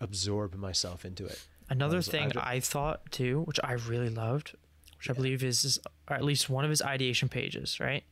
absorb 0.00 0.54
myself 0.54 1.04
into 1.04 1.24
it. 1.26 1.38
another 1.68 1.96
was- 1.96 2.08
thing 2.08 2.28
don't- 2.28 2.46
I, 2.46 2.60
thought 2.60 3.10
too 3.10 3.42
which 3.42 3.60
i 3.62 3.72
really 3.72 4.08
loved 4.10 4.54
which 5.00 5.10
i 5.10 5.12
believe 5.12 5.42
is, 5.42 5.64
is 5.64 5.78
or 6.08 6.14
at 6.16 6.22
least 6.22 6.48
one 6.48 6.62
of 6.64 6.70
his 6.70 6.80
ideation 6.82 7.28
pages 7.28 7.80
right 7.80 8.04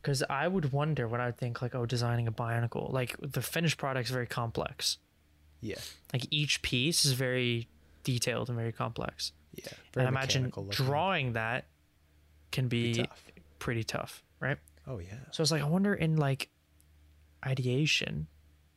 because 0.00 0.22
i 0.30 0.46
would 0.48 0.72
wonder 0.72 1.06
when 1.08 1.20
i 1.20 1.26
would 1.26 1.36
think 1.36 1.60
like 1.62 1.74
oh 1.74 1.84
designing 1.86 2.26
a 2.26 2.32
bionicle 2.32 2.90
like 2.92 3.16
the 3.20 3.42
finished 3.42 3.76
product's 3.78 4.10
very 4.10 4.26
complex 4.26 4.98
Yeah. 5.60 5.76
like 6.12 6.26
each 6.30 6.62
piece 6.62 7.04
is 7.04 7.12
very 7.12 7.68
detailed 8.04 8.48
and 8.48 8.56
very 8.56 8.72
complex 8.72 9.32
Yeah. 9.54 9.64
and 9.96 10.06
I 10.06 10.08
imagine 10.08 10.52
drawing 10.70 11.32
that 11.34 11.66
can 12.52 12.68
be, 12.68 12.92
Be 12.94 13.02
tough. 13.02 13.24
pretty 13.58 13.82
tough, 13.84 14.22
right? 14.40 14.56
Oh 14.86 14.98
yeah. 15.00 15.18
So 15.32 15.42
it's 15.42 15.50
like 15.50 15.60
I 15.62 15.66
wonder 15.66 15.92
in 15.92 16.16
like 16.16 16.48
ideation, 17.44 18.28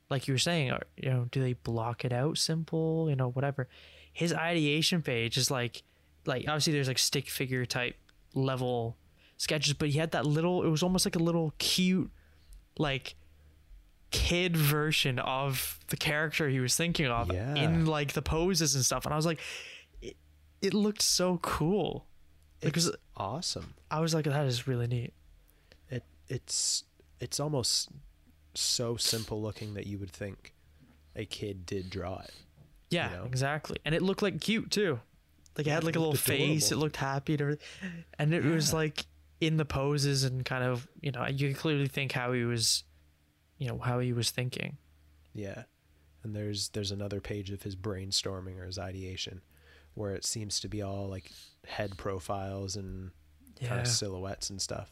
like 0.09 0.27
you 0.27 0.33
were 0.33 0.39
saying, 0.39 0.73
you 0.97 1.09
know, 1.09 1.27
do 1.31 1.39
they 1.41 1.53
block 1.53 2.03
it 2.03 2.11
out 2.11 2.37
simple, 2.37 3.07
you 3.09 3.15
know, 3.15 3.29
whatever. 3.29 3.67
His 4.11 4.33
ideation 4.33 5.01
page 5.03 5.37
is 5.37 5.49
like, 5.51 5.83
like 6.29 6.45
obviously 6.47 6.71
there's 6.71 6.87
like 6.87 6.97
stick 6.99 7.29
figure 7.29 7.65
type 7.65 7.95
level 8.33 8.95
sketches, 9.37 9.73
but 9.73 9.89
he 9.89 9.99
had 9.99 10.11
that 10.11 10.25
little. 10.25 10.63
It 10.63 10.69
was 10.69 10.81
almost 10.83 11.05
like 11.05 11.15
a 11.17 11.19
little 11.19 11.53
cute, 11.57 12.09
like 12.77 13.15
kid 14.11 14.55
version 14.57 15.19
of 15.19 15.79
the 15.89 15.97
character 15.97 16.49
he 16.49 16.59
was 16.59 16.75
thinking 16.75 17.05
of 17.07 17.31
Yeah. 17.31 17.53
in 17.55 17.85
like 17.85 18.13
the 18.13 18.21
poses 18.21 18.73
and 18.75 18.83
stuff, 18.85 19.05
and 19.05 19.13
I 19.13 19.17
was 19.17 19.25
like, 19.25 19.39
it, 20.01 20.15
it 20.61 20.73
looked 20.73 21.01
so 21.01 21.37
cool. 21.41 22.05
Because 22.61 22.87
It's 22.87 22.97
awesome. 23.15 23.73
I 23.89 23.99
was 24.01 24.13
like, 24.13 24.25
that 24.25 24.45
is 24.45 24.67
really 24.67 24.87
neat. 24.87 25.13
It 25.89 26.03
it's 26.27 26.83
it's 27.19 27.39
almost 27.39 27.89
so 28.55 28.97
simple 28.97 29.41
looking 29.41 29.73
that 29.75 29.87
you 29.87 29.97
would 29.99 30.11
think 30.11 30.53
a 31.15 31.25
kid 31.25 31.65
did 31.65 31.89
draw 31.89 32.19
it. 32.19 32.33
Yeah, 32.89 33.09
know? 33.09 33.23
exactly. 33.25 33.77
And 33.85 33.93
it 33.95 34.01
looked 34.01 34.21
like 34.21 34.41
cute 34.41 34.71
too. 34.71 34.99
Like 35.59 35.67
it 35.67 35.69
Yeah, 35.69 35.75
had 35.75 35.83
like 35.83 35.95
a 35.95 35.99
little 35.99 36.15
face. 36.15 36.71
It 36.71 36.77
looked 36.77 36.95
happy 36.95 37.35
and. 37.35 37.57
And 38.17 38.33
it 38.33 38.43
was 38.43 38.73
like 38.73 39.05
in 39.41 39.57
the 39.57 39.65
poses 39.65 40.23
and 40.23 40.43
kind 40.45 40.63
of 40.63 40.87
you 41.01 41.11
know 41.11 41.25
you 41.27 41.49
could 41.49 41.57
clearly 41.57 41.87
think 41.87 42.11
how 42.13 42.31
he 42.31 42.43
was, 42.43 42.83
you 43.57 43.67
know 43.67 43.77
how 43.77 43.99
he 43.99 44.13
was 44.13 44.31
thinking. 44.31 44.77
Yeah. 45.33 45.63
And 46.23 46.35
there's 46.35 46.69
there's 46.69 46.91
another 46.91 47.19
page 47.21 47.51
of 47.51 47.63
his 47.63 47.75
brainstorming 47.75 48.57
or 48.59 48.65
his 48.65 48.79
ideation 48.79 49.41
where 49.95 50.13
it 50.13 50.25
seems 50.25 50.59
to 50.61 50.67
be 50.69 50.81
all 50.81 51.07
like 51.09 51.29
head 51.67 51.97
profiles 51.97 52.75
and 52.75 53.11
kind 53.61 53.81
of 53.81 53.87
silhouettes 53.87 54.49
and 54.49 54.61
stuff. 54.61 54.91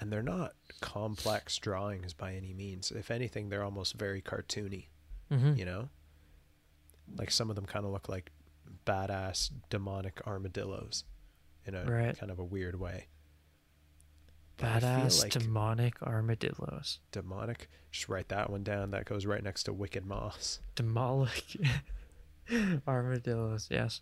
And 0.00 0.12
they're 0.12 0.22
not 0.22 0.54
complex 0.80 1.58
drawings 1.58 2.12
by 2.12 2.34
any 2.34 2.52
means. 2.52 2.90
If 2.90 3.10
anything, 3.10 3.48
they're 3.48 3.62
almost 3.64 3.94
very 3.94 4.20
cartoony, 4.20 4.86
hmm 5.30 5.54
you 5.54 5.64
know? 5.64 5.88
Like 7.16 7.30
some 7.30 7.50
of 7.50 7.56
them 7.56 7.66
kind 7.66 7.84
of 7.86 7.92
look 7.92 8.08
like 8.08 8.30
badass 8.86 9.50
demonic 9.68 10.20
armadillos 10.26 11.04
in 11.66 11.74
a 11.74 11.84
Right. 11.84 12.16
kind 12.18 12.30
of 12.32 12.38
a 12.38 12.44
weird 12.44 12.78
way. 12.80 13.08
But 14.56 14.82
Badass 14.82 15.22
like- 15.22 15.32
demonic 15.32 16.00
armadillos. 16.02 17.00
demonic. 17.12 17.68
Just 17.90 18.08
write 18.08 18.28
that 18.28 18.48
one 18.48 18.62
down. 18.64 18.90
That 18.92 19.04
goes 19.04 19.26
right 19.26 19.42
next 19.42 19.64
to 19.64 19.72
Wicked 19.72 20.06
Moss. 20.06 20.60
Demolic 20.74 21.56
armadillos. 22.88 23.68
Yes. 23.70 24.00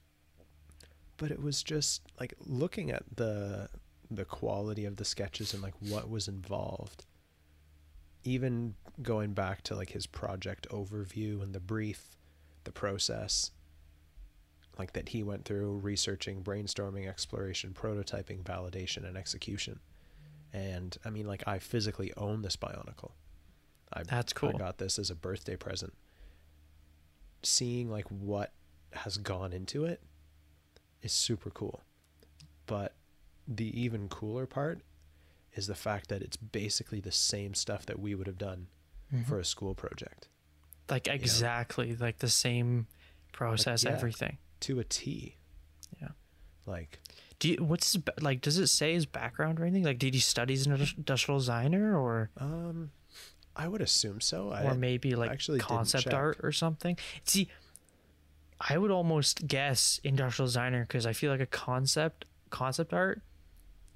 But 1.17 1.31
it 1.31 1.41
was 1.41 1.63
just 1.63 2.03
like 2.21 2.35
looking 2.41 2.91
at 2.91 3.05
the 3.17 3.69
the 4.11 4.25
quality 4.25 4.85
of 4.85 4.97
the 4.97 5.05
sketches 5.05 5.55
and 5.55 5.63
like 5.63 5.75
what 5.81 6.09
was 6.11 6.29
involved. 6.29 7.05
Even 8.23 8.75
going 9.03 9.33
back 9.33 9.63
to 9.63 9.75
like 9.75 9.91
his 9.91 10.07
project 10.07 10.67
overview 10.71 11.43
and 11.43 11.53
the 11.55 11.61
brief, 11.61 12.17
the 12.65 12.73
process 12.73 13.51
like 14.79 14.93
that 14.95 15.11
he 15.11 15.23
went 15.23 15.45
through 15.45 15.79
researching, 15.79 16.43
brainstorming, 16.43 17.09
exploration, 17.09 17.75
prototyping, 17.79 18.43
validation 18.43 19.07
and 19.07 19.17
execution. 19.17 19.81
And 20.53 20.97
I 21.05 21.11
mean 21.11 21.27
like 21.27 21.43
I 21.47 21.59
physically 21.59 22.13
own 22.17 22.43
this 22.43 22.57
bionicle. 22.57 23.13
I 23.93 24.03
That's 24.03 24.33
cool. 24.33 24.51
I 24.55 24.59
got 24.59 24.79
this 24.79 24.99
as 24.99 25.11
a 25.11 25.15
birthday 25.15 25.57
present. 25.57 25.93
Seeing 27.43 27.91
like 27.91 28.07
what 28.09 28.53
has 28.93 29.19
gone 29.19 29.53
into 29.53 29.85
it 29.85 30.01
is 31.03 31.13
super 31.13 31.51
cool. 31.51 31.83
But 32.67 32.95
the 33.47 33.79
even 33.79 34.09
cooler 34.09 34.47
part 34.47 34.81
is 35.53 35.67
the 35.67 35.75
fact 35.75 36.09
that 36.09 36.23
it's 36.23 36.37
basically 36.37 37.01
the 37.01 37.13
same 37.13 37.55
stuff 37.55 37.85
that 37.87 37.99
we 37.99 38.15
would 38.15 38.27
have 38.27 38.39
done 38.39 38.69
Mhm. 39.13 39.27
for 39.27 39.39
a 39.39 39.45
school 39.45 39.75
project 39.75 40.29
like 40.91 41.09
exactly 41.09 41.97
like 41.97 42.19
the 42.19 42.29
same 42.29 42.87
process, 43.33 43.85
yeah. 43.85 43.91
everything. 43.91 44.39
To 44.65 44.81
a 44.81 44.85
T. 44.85 45.37
Yeah. 46.01 46.09
Like 46.67 47.01
Do 47.39 47.51
you 47.51 47.57
what's 47.65 47.93
his 47.93 48.03
like? 48.21 48.41
Does 48.41 48.59
it 48.59 48.69
say 48.69 48.95
his 48.95 49.07
background 49.07 49.61
or 49.61 49.65
anything? 49.65 49.85
Like, 49.85 49.99
did 49.99 50.15
he 50.15 50.21
study 50.21 50.55
as 50.55 50.67
an 50.67 50.73
industrial 50.97 51.39
designer 51.39 51.99
or 51.99 52.31
um 52.39 52.91
I 53.57 53.69
would 53.69 53.81
assume 53.81 54.21
so. 54.21 54.51
I 54.51 54.65
or 54.65 54.75
maybe 54.75 55.15
like 55.15 55.31
actually 55.31 55.61
concept 55.61 56.13
art 56.13 56.39
or 56.43 56.53
something? 56.53 56.97
See, 57.25 57.49
I 58.61 58.79
would 58.79 58.91
almost 58.91 59.47
guess 59.47 60.01
industrial 60.03 60.47
designer 60.47 60.83
because 60.83 61.07
I 61.07 61.13
feel 61.13 61.31
like 61.31 61.41
a 61.41 61.47
concept 61.47 62.25
concept 62.51 62.93
art, 62.93 63.23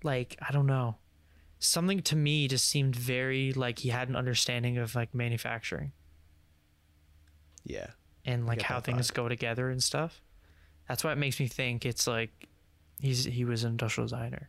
like 0.02 0.36
I 0.46 0.52
don't 0.52 0.66
know, 0.66 0.96
something 1.58 2.02
to 2.02 2.16
me 2.16 2.46
just 2.48 2.66
seemed 2.66 2.94
very 2.94 3.52
like 3.52 3.80
he 3.80 3.88
had 3.88 4.08
an 4.08 4.16
understanding 4.16 4.78
of 4.78 4.94
like 4.94 5.14
manufacturing 5.14 5.92
yeah. 7.64 7.88
and 8.24 8.46
like 8.46 8.62
how 8.62 8.80
things 8.80 9.10
vibe. 9.10 9.14
go 9.14 9.28
together 9.28 9.70
and 9.70 9.82
stuff. 9.82 10.20
That's 10.88 11.04
why 11.04 11.12
it 11.12 11.18
makes 11.18 11.38
me 11.38 11.46
think 11.46 11.84
it's 11.84 12.06
like 12.06 12.30
he's 13.00 13.24
he 13.24 13.44
was 13.44 13.64
an 13.64 13.70
industrial 13.72 14.06
designer. 14.06 14.48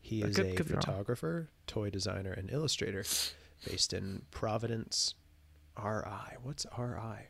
He 0.00 0.20
But 0.20 0.30
is 0.30 0.36
could- 0.36 0.46
a 0.46 0.54
could 0.54 0.66
photographer, 0.68 1.48
toy 1.66 1.90
designer, 1.90 2.32
and 2.32 2.50
illustrator 2.50 3.04
based 3.66 3.92
in 3.92 4.22
Providence, 4.30 5.14
RI. 5.82 6.36
What's 6.42 6.66
RI? 6.78 7.28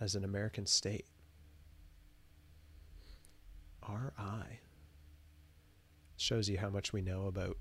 As 0.00 0.14
an 0.14 0.24
American 0.24 0.64
state. 0.66 1.04
RI. 3.86 4.60
Shows 6.16 6.48
you 6.48 6.58
how 6.58 6.68
much 6.70 6.92
we 6.92 7.00
know 7.02 7.26
about 7.26 7.56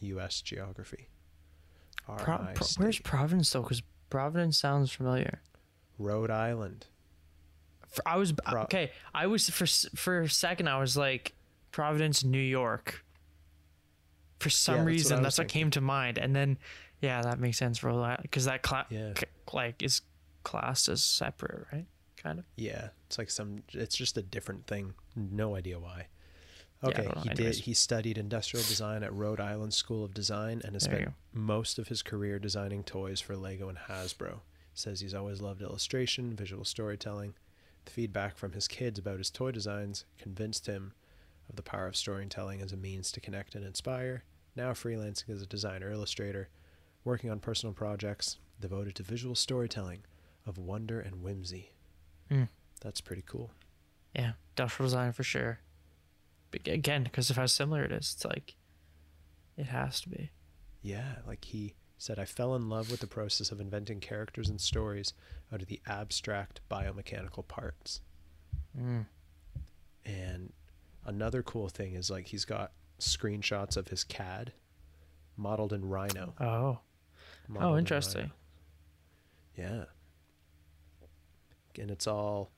U.S. 0.00 0.40
geography. 0.42 1.08
RI. 2.08 2.16
Pro- 2.18 2.38
Pro- 2.54 2.66
where's. 2.76 2.98
Providence 3.00 3.50
though? 3.50 3.62
Because 3.62 3.82
Providence 4.10 4.58
sounds 4.58 4.90
familiar. 4.92 5.42
Rhode 5.98 6.30
Island? 6.30 6.86
For, 7.90 8.06
I 8.06 8.16
was 8.16 8.32
Pro- 8.32 8.62
okay. 8.62 8.90
I 9.14 9.26
was 9.26 9.48
for 9.50 9.66
for 9.96 10.20
a 10.22 10.28
second. 10.28 10.68
I 10.68 10.78
was 10.78 10.96
like 10.96 11.34
Providence, 11.72 12.22
New 12.24 12.38
York. 12.38 13.04
For 14.38 14.50
some 14.50 14.76
that's 14.76 14.86
reason, 14.86 15.16
was 15.18 15.22
that's 15.24 15.38
what 15.38 15.44
thinking. 15.50 15.60
came 15.62 15.70
to 15.72 15.80
mind, 15.80 16.18
and 16.18 16.34
then 16.36 16.58
yeah, 17.00 17.22
that 17.22 17.40
makes 17.40 17.58
sense 17.58 17.78
for 17.78 17.92
that 18.02 18.22
because 18.22 18.44
that 18.44 18.62
cla- 18.62 18.86
Yeah. 18.90 19.12
c- 19.18 19.24
like 19.52 19.82
is 19.82 20.02
classed 20.44 20.88
as 20.88 21.02
separate, 21.02 21.66
right? 21.72 21.86
Kind 22.16 22.38
of. 22.40 22.44
Yeah, 22.56 22.88
it's 23.06 23.18
like 23.18 23.30
some. 23.30 23.62
It's 23.72 23.96
just 23.96 24.16
a 24.16 24.22
different 24.22 24.66
thing. 24.66 24.94
No 25.16 25.56
idea 25.56 25.78
why. 25.78 26.06
Okay, 26.84 27.02
don't 27.02 27.18
he 27.24 27.30
did. 27.30 27.56
He 27.56 27.74
studied 27.74 28.18
industrial 28.18 28.64
design 28.64 29.02
at 29.02 29.12
Rhode 29.12 29.40
Island 29.40 29.74
School 29.74 30.04
of 30.04 30.14
Design 30.14 30.62
and 30.64 30.74
has 30.74 30.84
There 30.84 31.00
spent 31.00 31.14
most 31.32 31.78
of 31.80 31.88
his 31.88 32.02
career 32.02 32.38
designing 32.38 32.84
toys 32.84 33.20
for 33.20 33.36
Lego 33.36 33.68
and 33.68 33.78
Hasbro. 33.78 34.40
Says 34.74 35.00
he's 35.00 35.14
always 35.14 35.40
loved 35.42 35.60
illustration, 35.62 36.36
visual 36.36 36.64
storytelling. 36.64 37.34
The 37.88 37.94
feedback 37.94 38.36
from 38.36 38.52
his 38.52 38.68
kids 38.68 38.98
about 38.98 39.16
his 39.16 39.30
toy 39.30 39.50
designs 39.50 40.04
convinced 40.18 40.66
him 40.66 40.92
of 41.48 41.56
the 41.56 41.62
power 41.62 41.86
of 41.86 41.96
storytelling 41.96 42.60
as 42.60 42.70
a 42.70 42.76
means 42.76 43.10
to 43.12 43.20
connect 43.20 43.54
and 43.54 43.64
inspire. 43.64 44.24
Now 44.54 44.72
freelancing 44.72 45.30
as 45.30 45.40
a 45.40 45.46
designer 45.46 45.90
illustrator, 45.90 46.50
working 47.02 47.30
on 47.30 47.40
personal 47.40 47.72
projects 47.72 48.36
devoted 48.60 48.94
to 48.96 49.02
visual 49.02 49.34
storytelling 49.34 50.00
of 50.44 50.58
wonder 50.58 51.00
and 51.00 51.22
whimsy. 51.22 51.72
Hmm. 52.28 52.42
That's 52.82 53.00
pretty 53.00 53.24
cool. 53.24 53.52
Yeah, 54.14 54.32
industrial 54.50 54.88
design 54.88 55.12
for 55.14 55.22
sure. 55.22 55.60
But 56.50 56.68
again, 56.68 57.04
because 57.04 57.30
of 57.30 57.36
how 57.36 57.46
similar 57.46 57.84
it 57.84 57.92
is, 57.92 58.12
it's 58.14 58.26
like 58.26 58.56
it 59.56 59.68
has 59.68 60.02
to 60.02 60.10
be. 60.10 60.30
Yeah, 60.82 61.20
like 61.26 61.42
he 61.46 61.72
said, 61.96 62.18
I 62.18 62.26
fell 62.26 62.54
in 62.54 62.68
love 62.68 62.90
with 62.90 63.00
the 63.00 63.06
process 63.06 63.50
of 63.50 63.62
inventing 63.62 64.00
characters 64.00 64.50
and 64.50 64.60
stories 64.60 65.14
out 65.52 65.62
of 65.62 65.68
the 65.68 65.80
abstract 65.86 66.60
biomechanical 66.70 67.46
parts. 67.46 68.00
Mm. 68.78 69.06
And 70.04 70.52
another 71.04 71.42
cool 71.42 71.68
thing 71.68 71.94
is 71.94 72.10
like 72.10 72.26
he's 72.26 72.44
got 72.44 72.72
screenshots 73.00 73.76
of 73.76 73.88
his 73.88 74.04
CAD 74.04 74.52
modeled 75.36 75.72
in 75.72 75.88
Rhino. 75.88 76.34
Oh, 76.40 76.78
modeled 77.48 77.74
oh, 77.74 77.78
interesting. 77.78 78.30
Rhino. 79.56 79.86
Yeah. 81.76 81.82
And 81.82 81.90
it's 81.90 82.06
all. 82.06 82.50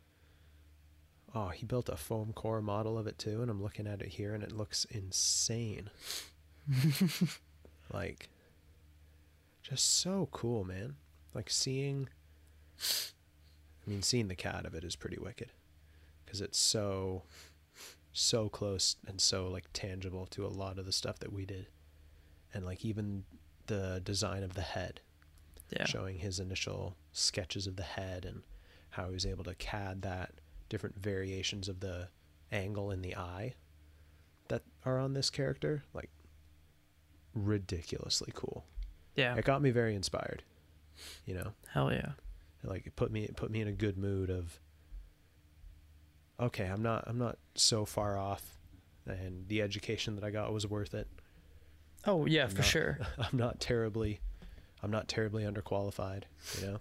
Oh, 1.33 1.49
he 1.49 1.65
built 1.65 1.89
a 1.89 1.97
foam 1.97 2.33
core 2.33 2.61
model 2.61 2.99
of 2.99 3.07
it 3.07 3.19
too, 3.19 3.41
and 3.41 3.51
I'm 3.51 3.63
looking 3.63 3.87
at 3.87 4.03
it 4.03 4.09
here, 4.09 4.35
and 4.35 4.43
it 4.43 4.51
looks 4.51 4.85
insane. 4.87 5.91
like, 7.93 8.29
just 9.63 10.01
so 10.01 10.29
cool, 10.33 10.65
man. 10.65 10.97
Like 11.35 11.51
seeing. 11.51 12.09
I 13.87 13.91
mean, 13.91 14.03
seeing 14.03 14.29
the 14.29 14.35
CAD 14.37 14.67
of 14.67 14.75
it 14.75 14.85
is 14.85 14.97
pretty 14.97 15.19
wicked, 15.19 15.53
because 16.25 16.41
it's 16.41 16.59
so, 16.59 17.23
so 18.13 18.49
close 18.49 18.97
and 19.07 19.21
so 19.21 19.49
like 19.49 19.65
tangible 19.73 20.27
to 20.27 20.45
a 20.47 20.49
lot 20.49 20.79
of 20.79 20.87
the 20.87 20.93
stuff 20.93 21.19
that 21.21 21.33
we 21.33 21.45
did, 21.47 21.67
and 22.55 22.65
like 22.65 22.85
even 22.85 23.25
the 23.67 24.01
design 24.05 24.43
of 24.43 24.55
the 24.55 24.63
head 24.63 25.01
Yeah. 25.71 25.87
showing 25.87 26.19
his 26.19 26.41
initial 26.41 26.97
sketches 27.13 27.67
of 27.67 27.77
the 27.77 27.83
head 27.85 28.25
and 28.25 28.43
how 28.91 29.07
he 29.07 29.15
was 29.15 29.25
able 29.27 29.45
to 29.45 29.55
CAD 29.55 30.03
that 30.03 30.33
different 30.69 30.97
variations 31.01 31.69
of 31.69 31.79
the 31.81 32.09
angle 32.51 32.91
in 32.91 33.03
the 33.03 33.15
eye 33.17 33.55
that 34.49 34.63
are 34.85 34.99
on 34.99 35.15
this 35.15 35.31
character 35.31 35.85
like 35.95 36.11
ridiculously 37.35 38.33
cool 38.35 38.65
Yeah. 39.15 39.37
it 39.37 39.45
got 39.45 39.63
me 39.63 39.71
very 39.71 39.95
inspired 39.95 40.43
you 41.27 41.35
know 41.35 41.53
Hell 41.73 41.93
yeah. 41.93 42.13
Like 42.65 42.87
it 42.87 42.97
put 42.97 43.11
me 43.11 43.25
it 43.25 43.37
put 43.37 43.51
me 43.51 43.61
in 43.61 43.69
a 43.69 43.73
good 43.73 43.97
mood 43.99 44.31
of 44.31 44.59
okay 46.39 46.65
i'm 46.67 46.83
not 46.83 47.05
i'm 47.07 47.19
not 47.19 47.39
so 47.55 47.85
far 47.85 48.17
off 48.19 48.57
and 49.07 49.47
the 49.49 49.61
education 49.63 50.15
that 50.15 50.25
i 50.25 50.31
got 50.31 50.53
was 50.53 50.67
worth 50.67 50.95
it 50.95 51.09
Oh 52.07 52.25
yeah, 52.25 52.45
I'm 52.45 52.51
for 52.51 52.57
not- 52.59 52.65
sure. 52.65 52.99
i'm 53.19 53.37
not 53.39 53.61
terribly 53.61 54.21
i'm 54.83 54.91
not 54.91 55.07
terribly 55.09 55.45
underqualified 55.45 56.23
you 56.61 56.67
know 56.67 56.81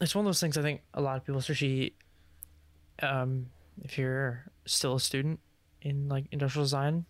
it's 0.00 0.14
one 0.14 0.24
of 0.24 0.28
those 0.28 0.40
things 0.40 0.56
I 0.56 0.62
think 0.62 0.80
a 0.94 1.02
lot 1.02 1.18
of 1.18 1.26
people, 1.26 1.38
especially 1.40 1.92
um, 3.02 3.50
if 3.84 3.98
you're 3.98 4.46
still 4.64 4.94
a 4.94 5.00
student 5.00 5.40
in 5.82 6.08
like 6.08 6.24
industrial 6.32 6.64
design, 6.64 7.04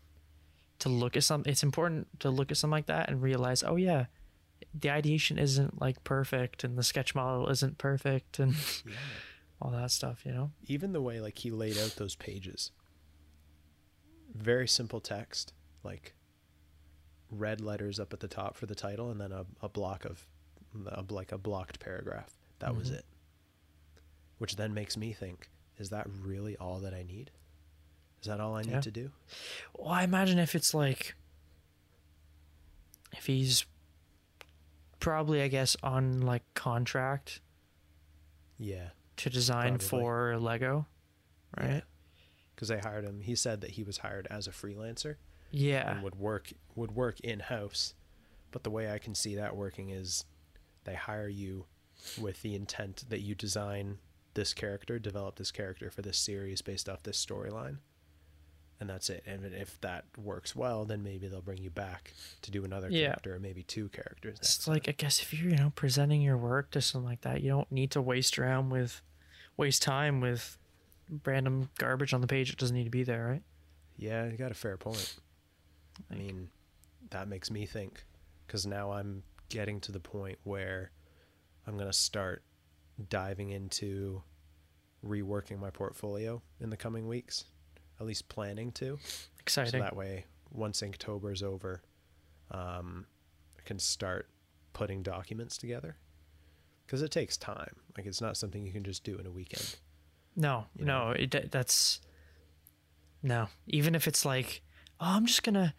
to 0.80 0.88
look 0.88 1.16
at 1.16 1.22
something 1.22 1.48
It's 1.52 1.62
important 1.62 2.08
to 2.18 2.30
look 2.30 2.50
at 2.50 2.56
something 2.56 2.72
like 2.72 2.86
that 2.86 3.08
and 3.08 3.22
realize, 3.22 3.62
oh 3.62 3.76
yeah, 3.76 4.06
the 4.78 4.90
ideation 4.90 5.38
isn't 5.38 5.80
like 5.80 6.02
perfect, 6.04 6.64
and 6.64 6.76
the 6.78 6.82
sketch 6.82 7.14
model 7.14 7.48
isn't 7.48 7.78
perfect, 7.78 8.38
and 8.38 8.54
yeah 8.86 8.92
all 9.62 9.70
that 9.70 9.90
stuff. 9.90 10.24
You 10.24 10.32
know. 10.32 10.50
even 10.66 10.92
the 10.92 11.02
way 11.02 11.20
like 11.20 11.38
he 11.38 11.50
laid 11.50 11.76
out 11.78 11.96
those 11.96 12.14
pages 12.14 12.72
very 14.34 14.66
simple 14.68 15.00
text, 15.00 15.52
like 15.82 16.14
red 17.30 17.60
letters 17.60 17.98
up 18.00 18.12
at 18.12 18.20
the 18.20 18.28
top 18.28 18.56
for 18.56 18.66
the 18.66 18.74
title, 18.74 19.10
and 19.10 19.20
then 19.20 19.32
a, 19.32 19.44
a 19.60 19.68
block 19.68 20.04
of 20.04 20.26
a, 20.86 21.04
like 21.10 21.32
a 21.32 21.38
blocked 21.38 21.80
paragraph. 21.80 22.30
That 22.60 22.76
was 22.76 22.90
Mhm. 22.90 22.98
it. 22.98 23.04
Which 24.38 24.56
then 24.56 24.72
makes 24.72 24.96
me 24.96 25.12
think: 25.12 25.50
Is 25.78 25.90
that 25.90 26.06
really 26.08 26.56
all 26.56 26.78
that 26.80 26.94
I 26.94 27.02
need? 27.02 27.30
Is 28.22 28.28
that 28.28 28.38
all 28.40 28.54
I 28.54 28.62
need 28.62 28.70
Yeah. 28.72 28.80
to 28.80 28.90
do? 28.90 29.10
Well, 29.76 29.88
I 29.88 30.04
imagine 30.04 30.38
if 30.38 30.54
it's 30.54 30.72
like, 30.74 31.14
if 33.12 33.26
he's 33.26 33.64
probably, 35.00 35.42
I 35.42 35.48
guess, 35.48 35.76
on 35.82 36.20
like 36.20 36.42
contract 36.54 37.40
Yeah. 38.58 38.90
to 39.16 39.30
design 39.30 39.78
Probably. 39.78 39.88
for 39.88 40.38
Lego, 40.38 40.86
right? 41.58 41.82
Because 42.54 42.68
they 42.68 42.78
hired 42.78 43.04
him. 43.04 43.20
He 43.22 43.34
said 43.34 43.60
that 43.62 43.70
he 43.72 43.82
was 43.82 43.98
hired 43.98 44.26
as 44.30 44.46
a 44.46 44.50
freelancer 44.50 45.16
Yeah. 45.50 45.90
and 45.90 46.02
would 46.02 46.14
work 46.16 46.52
would 46.74 46.92
work 46.92 47.18
in 47.20 47.40
house. 47.40 47.94
But 48.52 48.62
the 48.64 48.70
way 48.70 48.90
I 48.90 48.98
can 48.98 49.14
see 49.14 49.34
that 49.36 49.56
working 49.56 49.90
is 49.90 50.24
they 50.84 50.94
hire 50.94 51.28
you 51.28 51.66
with 52.18 52.42
the 52.42 52.54
intent 52.54 53.04
that 53.08 53.20
you 53.20 53.34
design 53.34 53.98
this 54.34 54.54
character, 54.54 54.98
develop 54.98 55.36
this 55.36 55.50
character 55.50 55.90
for 55.90 56.02
this 56.02 56.18
series 56.18 56.62
based 56.62 56.88
off 56.88 57.02
this 57.02 57.24
storyline. 57.24 57.78
And 58.80 58.88
that's 58.88 59.10
it. 59.10 59.22
And 59.26 59.44
if 59.44 59.78
that 59.82 60.06
works 60.16 60.56
well, 60.56 60.86
then 60.86 61.02
maybe 61.02 61.28
they'll 61.28 61.42
bring 61.42 61.62
you 61.62 61.68
back 61.68 62.12
to 62.40 62.50
do 62.50 62.64
another 62.64 62.88
Yeah. 62.88 63.08
character 63.08 63.34
or 63.36 63.38
maybe 63.38 63.62
two 63.62 63.90
characters. 63.90 64.38
It's 64.40 64.66
like 64.66 64.88
I 64.88 64.92
guess 64.92 65.20
if 65.20 65.34
you're 65.34 65.50
you 65.50 65.56
know 65.58 65.70
presenting 65.76 66.22
your 66.22 66.38
work 66.38 66.70
to 66.70 66.80
something 66.80 67.06
like 67.08 67.20
that, 67.20 67.42
you 67.42 67.50
don't 67.50 67.70
need 67.70 67.90
to 67.90 68.00
waste 68.00 68.38
around 68.38 68.70
with, 68.70 69.02
waste 69.58 69.82
time 69.82 70.20
with 70.22 70.56
random 71.26 71.68
garbage 71.76 72.14
on 72.14 72.22
the 72.22 72.26
page 72.26 72.48
that 72.50 72.58
doesn't 72.58 72.74
need 72.76 72.84
to 72.84 72.90
be 72.90 73.02
there, 73.02 73.26
right? 73.26 73.42
Yeah, 73.98 74.24
you 74.26 74.38
got 74.38 74.50
a 74.50 74.54
fair 74.54 74.78
point. 74.78 75.16
I 76.10 76.14
mean, 76.14 76.48
that 77.10 77.28
makes 77.28 77.50
me 77.50 77.66
think 77.66 78.02
because 78.46 78.64
now 78.64 78.92
I'm 78.92 79.22
getting 79.50 79.78
to 79.80 79.92
the 79.92 80.00
point 80.00 80.38
where 80.44 80.90
I'm 81.66 81.74
going 81.74 81.88
to 81.88 81.92
start 81.92 82.42
diving 83.10 83.50
into 83.50 84.22
reworking 85.04 85.58
my 85.58 85.68
portfolio 85.70 86.40
in 86.60 86.70
the 86.70 86.76
coming 86.76 87.06
weeks, 87.08 87.44
at 88.00 88.06
least 88.06 88.28
planning 88.28 88.72
to. 88.72 88.98
Exciting. 89.40 89.72
So 89.72 89.78
that 89.78 89.94
way, 89.94 90.24
once 90.50 90.80
Inktober 90.80 91.32
is 91.32 91.42
over, 91.42 91.82
um, 92.50 93.06
I 93.58 93.62
can 93.64 93.78
start 93.78 94.28
putting 94.72 95.02
documents 95.02 95.58
together 95.58 95.96
because 96.86 97.02
it 97.02 97.10
takes 97.10 97.36
time. 97.36 97.76
Like, 97.96 98.06
it's 98.06 98.20
not 98.20 98.36
something 98.36 98.64
you 98.64 98.72
can 98.72 98.82
just 98.84 99.04
do 99.04 99.16
in 99.18 99.26
a 99.26 99.30
weekend. 99.30 99.76
No, 100.36 100.66
you 100.76 100.84
no, 100.84 101.10
it, 101.10 101.50
that's 101.50 102.00
no. 103.22 103.48
Even 103.66 103.94
if 103.94 104.06
it's 104.08 104.24
like, 104.24 104.62
oh, 105.00 105.06
I'm 105.16 105.26
just 105.26 105.42
gonna 105.42 105.74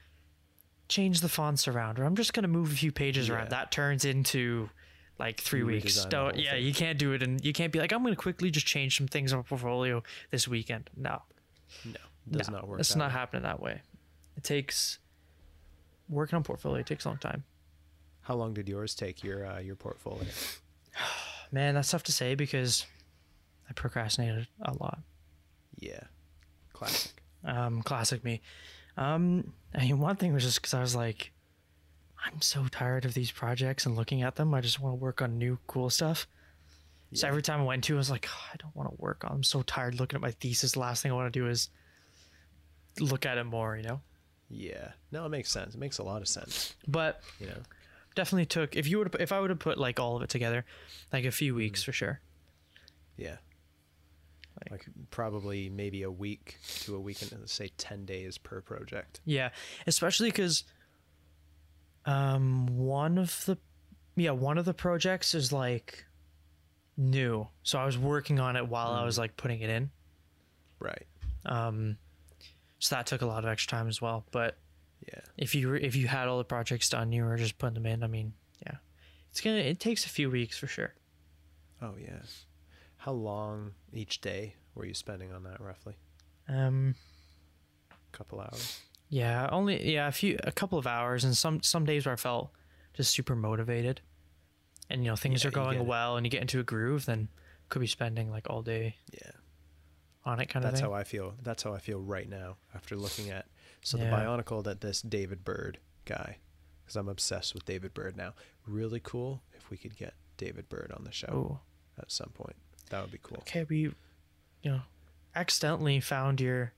change 0.89 1.21
the 1.21 1.29
fonts 1.29 1.67
around, 1.67 1.99
or 1.99 2.03
I'm 2.03 2.15
just 2.15 2.33
gonna 2.33 2.47
move 2.49 2.71
a 2.71 2.75
few 2.75 2.91
pages 2.91 3.27
Yeah. 3.29 3.35
around. 3.35 3.49
That 3.49 3.71
turns 3.71 4.05
into 4.05 4.69
like 5.17 5.39
three 5.39 5.63
weeks. 5.63 6.03
Don't, 6.05 6.37
yeah, 6.37 6.51
thing. 6.51 6.63
you 6.65 6.73
can't 6.73 6.99
do 6.99 7.13
it, 7.13 7.23
and 7.23 7.43
you 7.43 7.53
can't 7.53 7.71
be 7.71 7.79
like, 7.79 7.91
I'm 7.93 8.03
gonna 8.03 8.15
quickly 8.15 8.51
just 8.51 8.65
change 8.67 8.97
some 8.97 9.07
things 9.07 9.31
on 9.33 9.39
my 9.39 9.43
portfolio 9.43 10.03
this 10.31 10.47
weekend. 10.47 10.89
No, 10.95 11.21
No, 11.85 11.99
does 12.29 12.49
no, 12.49 12.57
not 12.57 12.67
work. 12.67 12.79
It's 12.79 12.95
not 12.95 13.09
way. 13.09 13.13
happening 13.13 13.43
that 13.43 13.61
way. 13.61 13.81
It 14.37 14.43
takes 14.43 14.99
working 16.09 16.35
on 16.35 16.43
portfolio. 16.43 16.83
Takes 16.83 17.05
a 17.05 17.09
long 17.09 17.17
time. 17.17 17.43
How 18.21 18.35
long 18.35 18.53
did 18.53 18.69
yours 18.69 18.93
take 18.93 19.23
your 19.23 19.45
uh, 19.45 19.59
your 19.59 19.75
portfolio? 19.75 20.25
Man, 21.51 21.75
that's 21.75 21.91
tough 21.91 22.03
to 22.03 22.11
say 22.11 22.35
because 22.35 22.85
I 23.69 23.73
procrastinated 23.73 24.47
a 24.61 24.73
lot. 24.73 24.99
Yeah, 25.79 26.03
classic. 26.73 27.21
um, 27.43 27.81
classic 27.81 28.23
me. 28.23 28.41
Um, 28.97 29.53
I 29.73 29.81
mean, 29.81 29.99
one 29.99 30.15
thing 30.15 30.33
was 30.33 30.43
just 30.43 30.61
because 30.61 30.73
I 30.73 30.81
was 30.81 30.95
like, 30.95 31.31
I'm 32.25 32.41
so 32.41 32.65
tired 32.69 33.05
of 33.05 33.13
these 33.13 33.31
projects 33.31 33.85
and 33.85 33.95
looking 33.95 34.21
at 34.21 34.35
them. 34.35 34.53
I 34.53 34.61
just 34.61 34.79
want 34.79 34.93
to 34.93 35.01
work 35.01 35.21
on 35.21 35.37
new 35.37 35.57
cool 35.67 35.89
stuff. 35.89 36.27
So 37.13 37.27
every 37.27 37.41
time 37.41 37.59
I 37.61 37.63
went 37.63 37.83
to, 37.85 37.95
I 37.95 37.97
was 37.97 38.09
like, 38.09 38.27
"Oh, 38.29 38.45
I 38.53 38.55
don't 38.57 38.75
want 38.75 38.89
to 38.89 38.95
work 39.01 39.25
on. 39.25 39.31
I'm 39.31 39.43
so 39.43 39.63
tired 39.63 39.99
looking 39.99 40.15
at 40.15 40.21
my 40.21 40.31
thesis. 40.31 40.73
The 40.73 40.79
last 40.79 41.03
thing 41.03 41.11
I 41.11 41.15
want 41.15 41.31
to 41.33 41.39
do 41.39 41.47
is 41.47 41.69
look 42.99 43.25
at 43.25 43.37
it 43.37 43.43
more, 43.45 43.75
you 43.77 43.83
know. 43.83 44.01
Yeah. 44.49 44.91
No, 45.11 45.25
it 45.25 45.29
makes 45.29 45.49
sense. 45.51 45.75
It 45.75 45.79
makes 45.79 45.97
a 45.99 46.03
lot 46.03 46.21
of 46.21 46.27
sense. 46.27 46.75
But 46.87 47.21
You 47.39 47.47
know. 47.47 47.61
definitely 48.15 48.45
took 48.47 48.75
if 48.75 48.87
you 48.87 48.97
would 48.99 49.15
if 49.19 49.31
I 49.31 49.39
would 49.39 49.49
have 49.49 49.59
put 49.59 49.77
like 49.77 49.99
all 49.99 50.17
of 50.17 50.21
it 50.23 50.29
together, 50.29 50.65
like 51.13 51.25
a 51.25 51.31
few 51.31 51.53
Mm-hmm. 51.53 51.57
weeks 51.57 51.83
for 51.83 51.91
sure. 51.93 52.19
Yeah. 53.17 53.37
Like- 54.59 54.71
Like 54.71 54.85
probably 55.09 55.69
maybe 55.69 56.03
a 56.03 56.11
week 56.11 56.57
to 56.81 56.95
a 56.95 56.99
week 56.99 57.21
and 57.21 57.49
say 57.49 57.69
ten 57.77 58.05
days 58.05 58.37
per 58.37 58.61
project. 58.61 59.21
Yeah, 59.25 59.49
especially 59.87 60.29
because 60.29 60.63
um 62.05 62.65
one 62.77 63.17
of 63.17 63.45
the 63.45 63.57
yeah 64.15 64.31
one 64.31 64.57
of 64.57 64.65
the 64.65 64.73
projects 64.73 65.33
is 65.33 65.51
like 65.53 66.05
new, 66.97 67.47
so 67.63 67.79
I 67.79 67.85
was 67.85 67.97
working 67.97 68.39
on 68.39 68.55
it 68.55 68.67
while 68.67 68.91
I 68.91 69.03
was 69.05 69.17
like 69.17 69.37
putting 69.37 69.61
it 69.61 69.69
in. 69.69 69.89
Right. 70.79 71.05
Um, 71.45 71.97
so 72.81 72.95
that 72.95 73.05
took 73.07 73.21
a 73.21 73.25
lot 73.25 73.45
of 73.45 73.49
extra 73.49 73.77
time 73.77 73.87
as 73.87 74.01
well. 74.01 74.25
But 74.31 74.57
Yeah. 75.07 75.21
if 75.37 75.55
you 75.55 75.69
were, 75.69 75.77
if 75.77 75.95
you 75.95 76.07
had 76.07 76.27
all 76.27 76.37
the 76.37 76.43
projects 76.43 76.89
done, 76.89 77.11
you 77.13 77.23
were 77.23 77.37
just 77.37 77.57
putting 77.57 77.75
them 77.75 77.85
in. 77.85 78.03
I 78.03 78.07
mean, 78.07 78.33
yeah, 78.65 78.77
it's 79.29 79.39
gonna 79.39 79.57
it 79.57 79.79
takes 79.79 80.05
a 80.05 80.09
few 80.09 80.29
weeks 80.29 80.57
for 80.57 80.67
sure. 80.67 80.93
Oh 81.81 81.95
yeah. 81.97 82.21
How 82.97 83.13
long 83.13 83.71
each 83.93 84.19
day 84.21 84.55
were 84.75 84.85
you 84.85 84.93
spending 84.93 85.31
on 85.31 85.43
that 85.43 85.59
roughly? 85.61 85.95
Um, 86.47 86.95
A 87.91 88.17
couple 88.17 88.39
hours. 88.41 88.79
yeah, 89.09 89.47
only 89.51 89.91
yeah 89.93 90.07
a 90.07 90.11
few 90.11 90.37
a 90.43 90.51
couple 90.51 90.77
of 90.77 90.85
hours, 90.85 91.23
and 91.23 91.35
some 91.37 91.61
some 91.63 91.85
days 91.85 92.05
where 92.05 92.13
I 92.13 92.17
felt 92.17 92.51
just 92.93 93.11
super 93.11 93.35
motivated, 93.35 94.01
and 94.89 95.03
you 95.03 95.09
know 95.09 95.15
things 95.15 95.43
Yeah, 95.43 95.47
are 95.47 95.51
going 95.51 95.79
it. 95.79 95.85
well, 95.85 96.17
and 96.17 96.25
you 96.25 96.29
get 96.29 96.41
into 96.41 96.59
a 96.59 96.63
groove, 96.63 97.05
then 97.05 97.29
could 97.69 97.79
be 97.79 97.87
spending 97.87 98.29
like 98.29 98.49
all 98.49 98.61
day 98.61 98.97
Yeah. 99.11 99.31
On 100.25 100.39
it 100.39 100.47
kind 100.47 100.63
of 100.65 100.71
That's 100.71 100.81
how 100.81 100.93
I 100.93 101.03
feel. 101.03 101.33
That's 101.41 101.63
how 101.63 101.73
I 101.73 101.79
feel 101.79 101.99
right 101.99 102.29
now 102.29 102.57
after 102.75 102.95
looking 102.95 103.29
at 103.29 103.45
so 103.81 103.97
the 103.97 104.03
Yeah. 104.03 104.11
bionicle 104.11 104.63
that 104.63 104.81
this 104.81 105.01
David 105.01 105.43
Bird 105.43 105.79
guy, 106.05 106.37
because 106.83 106.95
I'm 106.95 107.09
obsessed 107.09 107.53
with 107.53 107.65
David 107.65 107.93
Bird 107.93 108.15
now. 108.15 108.33
Really 108.67 108.99
cool 109.03 109.41
if 109.55 109.69
we 109.69 109.77
could 109.77 109.95
get 109.95 110.13
David 110.37 110.69
Bird 110.69 110.91
on 110.95 111.03
the 111.03 111.11
show 111.11 111.27
oh, 111.59 111.59
at 111.99 112.11
some 112.11 112.29
point. 112.29 112.55
That 112.89 113.01
would 113.01 113.11
be 113.11 113.19
cool. 113.23 113.37
okay, 113.39 113.65
we, 113.67 113.77
you 114.61 114.71
know, 114.71 114.81
accidentally 115.35 115.99
found 115.99 116.39
your 116.41 116.73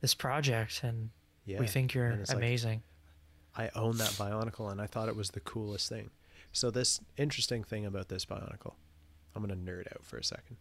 this 0.00 0.14
project, 0.14 0.80
and 0.82 1.10
Yeah. 1.44 1.60
we 1.60 1.68
think 1.68 1.94
you're 1.94 2.10
it's 2.10 2.30
like, 2.30 2.38
amazing. 2.38 2.82
I 3.54 3.70
own 3.76 3.98
that 3.98 4.10
Bionicle 4.12 4.72
and 4.72 4.80
I 4.80 4.86
thought 4.86 5.08
it 5.08 5.14
was 5.16 5.30
the 5.30 5.40
coolest 5.40 5.88
thing. 5.88 6.10
So 6.52 6.70
this 6.70 7.00
interesting 7.16 7.62
thing 7.62 7.84
about 7.86 8.08
this 8.08 8.24
Bionicle, 8.24 8.74
I'm 9.34 9.42
gonna 9.42 9.54
nerd 9.54 9.86
out 9.92 10.04
for 10.04 10.16
a 10.16 10.24
second. 10.24 10.56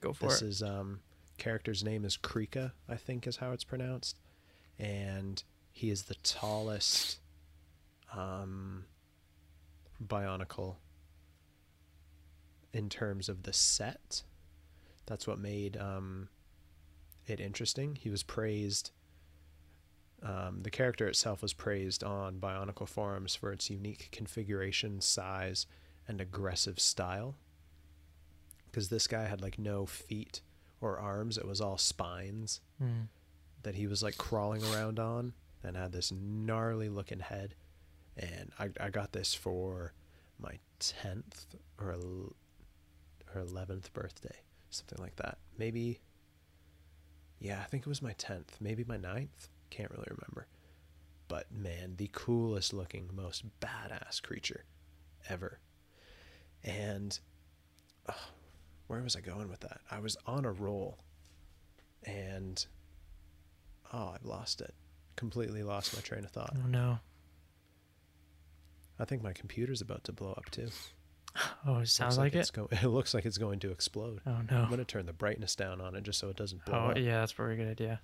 Go 0.00 0.12
for 0.12 0.26
it. 0.26 0.28
this 0.30 0.42
it. 0.42 0.48
is 0.48 0.62
um 0.62 1.00
character's 1.38 1.82
name 1.84 2.04
is 2.04 2.16
Krika, 2.16 2.72
I 2.88 2.96
think 2.96 3.26
is 3.26 3.36
how 3.36 3.52
it's 3.52 3.64
pronounced. 3.64 4.18
And 4.78 5.42
he 5.72 5.90
is 5.90 6.04
the 6.04 6.16
tallest 6.22 7.18
um 8.14 8.84
Bionicle 10.04 10.76
in 12.72 12.88
terms 12.88 13.28
of 13.28 13.44
the 13.44 13.52
set. 13.52 14.22
That's 15.06 15.26
what 15.26 15.38
made 15.38 15.76
um 15.76 16.28
it 17.26 17.40
interesting. 17.40 17.96
He 17.96 18.10
was 18.10 18.22
praised 18.22 18.90
um, 20.22 20.60
the 20.62 20.70
character 20.70 21.08
itself 21.08 21.42
was 21.42 21.52
praised 21.52 22.04
on 22.04 22.38
Bionicle 22.38 22.88
forums 22.88 23.34
for 23.34 23.52
its 23.52 23.70
unique 23.70 24.08
configuration, 24.12 25.00
size, 25.00 25.66
and 26.06 26.20
aggressive 26.20 26.78
style. 26.78 27.34
Because 28.70 28.88
this 28.88 29.06
guy 29.08 29.24
had 29.24 29.42
like 29.42 29.58
no 29.58 29.84
feet 29.84 30.40
or 30.82 30.98
arms, 30.98 31.38
it 31.38 31.46
was 31.46 31.60
all 31.60 31.78
spines 31.78 32.60
Hmm. 32.78 33.02
that 33.62 33.76
he 33.76 33.86
was 33.86 34.02
like 34.02 34.18
crawling 34.18 34.62
around 34.64 34.98
on 34.98 35.32
and 35.62 35.76
had 35.76 35.92
this 35.92 36.12
gnarly 36.12 36.88
looking 36.90 37.20
head. 37.20 37.54
And 38.16 38.50
I, 38.58 38.70
I 38.78 38.90
got 38.90 39.12
this 39.12 39.32
for 39.34 39.92
my 40.38 40.58
10th 40.80 41.46
or, 41.80 41.92
or 41.92 43.40
11th 43.42 43.92
birthday, 43.92 44.36
something 44.70 44.98
like 45.00 45.16
that. 45.16 45.38
Maybe, 45.56 46.00
yeah, 47.38 47.60
I 47.60 47.64
think 47.64 47.82
it 47.82 47.88
was 47.88 48.02
my 48.02 48.12
10th, 48.14 48.60
maybe 48.60 48.84
my 48.84 48.98
9th. 48.98 49.48
Can't 49.70 49.90
really 49.90 50.08
remember. 50.10 50.46
But 51.28 51.46
man, 51.50 51.94
the 51.96 52.10
coolest 52.12 52.74
looking, 52.74 53.08
most 53.14 53.44
badass 53.60 54.20
creature 54.22 54.64
ever. 55.28 55.60
And 56.64 57.18
oh, 58.08 58.14
where 58.92 59.02
was 59.02 59.16
I 59.16 59.20
going 59.22 59.48
with 59.48 59.60
that? 59.60 59.80
I 59.90 60.00
was 60.00 60.18
on 60.26 60.44
a 60.44 60.52
roll 60.52 60.98
and 62.04 62.64
oh, 63.90 64.12
I've 64.14 64.24
lost 64.26 64.60
it. 64.60 64.74
Completely 65.16 65.62
lost 65.62 65.94
my 65.96 66.02
train 66.02 66.24
of 66.24 66.30
thought. 66.30 66.54
Oh 66.62 66.66
no. 66.68 66.98
I 68.98 69.06
think 69.06 69.22
my 69.22 69.32
computer's 69.32 69.80
about 69.80 70.04
to 70.04 70.12
blow 70.12 70.32
up 70.32 70.50
too. 70.50 70.68
Oh, 71.66 71.78
it 71.78 71.88
sounds 71.88 72.18
like, 72.18 72.34
it's 72.34 72.50
it. 72.50 72.52
Go- 72.52 72.68
it 72.72 72.82
looks 72.88 73.14
like 73.14 73.24
it's 73.24 73.38
going 73.38 73.60
to 73.60 73.70
explode. 73.70 74.20
Oh 74.26 74.36
no! 74.50 74.58
I'm 74.58 74.68
gonna 74.68 74.84
turn 74.84 75.06
the 75.06 75.14
brightness 75.14 75.56
down 75.56 75.80
on 75.80 75.94
it 75.94 76.02
just 76.02 76.18
so 76.18 76.28
it 76.28 76.36
doesn't 76.36 76.62
blow 76.66 76.74
Oh 76.74 76.90
up. 76.90 76.98
yeah, 76.98 77.20
that's 77.20 77.32
a 77.32 77.36
very 77.36 77.56
good 77.56 77.68
idea. 77.68 78.00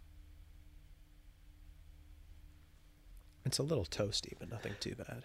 It's 3.45 3.59
a 3.59 3.63
little 3.63 3.85
toasty, 3.85 4.33
but 4.39 4.49
nothing 4.51 4.73
too 4.81 4.95
bad. 4.95 5.25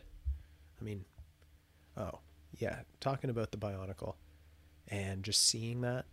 I 0.81 0.83
mean, 0.83 1.05
oh, 1.95 2.19
yeah, 2.57 2.79
talking 2.99 3.29
about 3.29 3.51
the 3.51 3.57
Bionicle 3.57 4.15
and 4.87 5.23
just 5.23 5.41
seeing 5.41 5.81
that, 5.81 6.05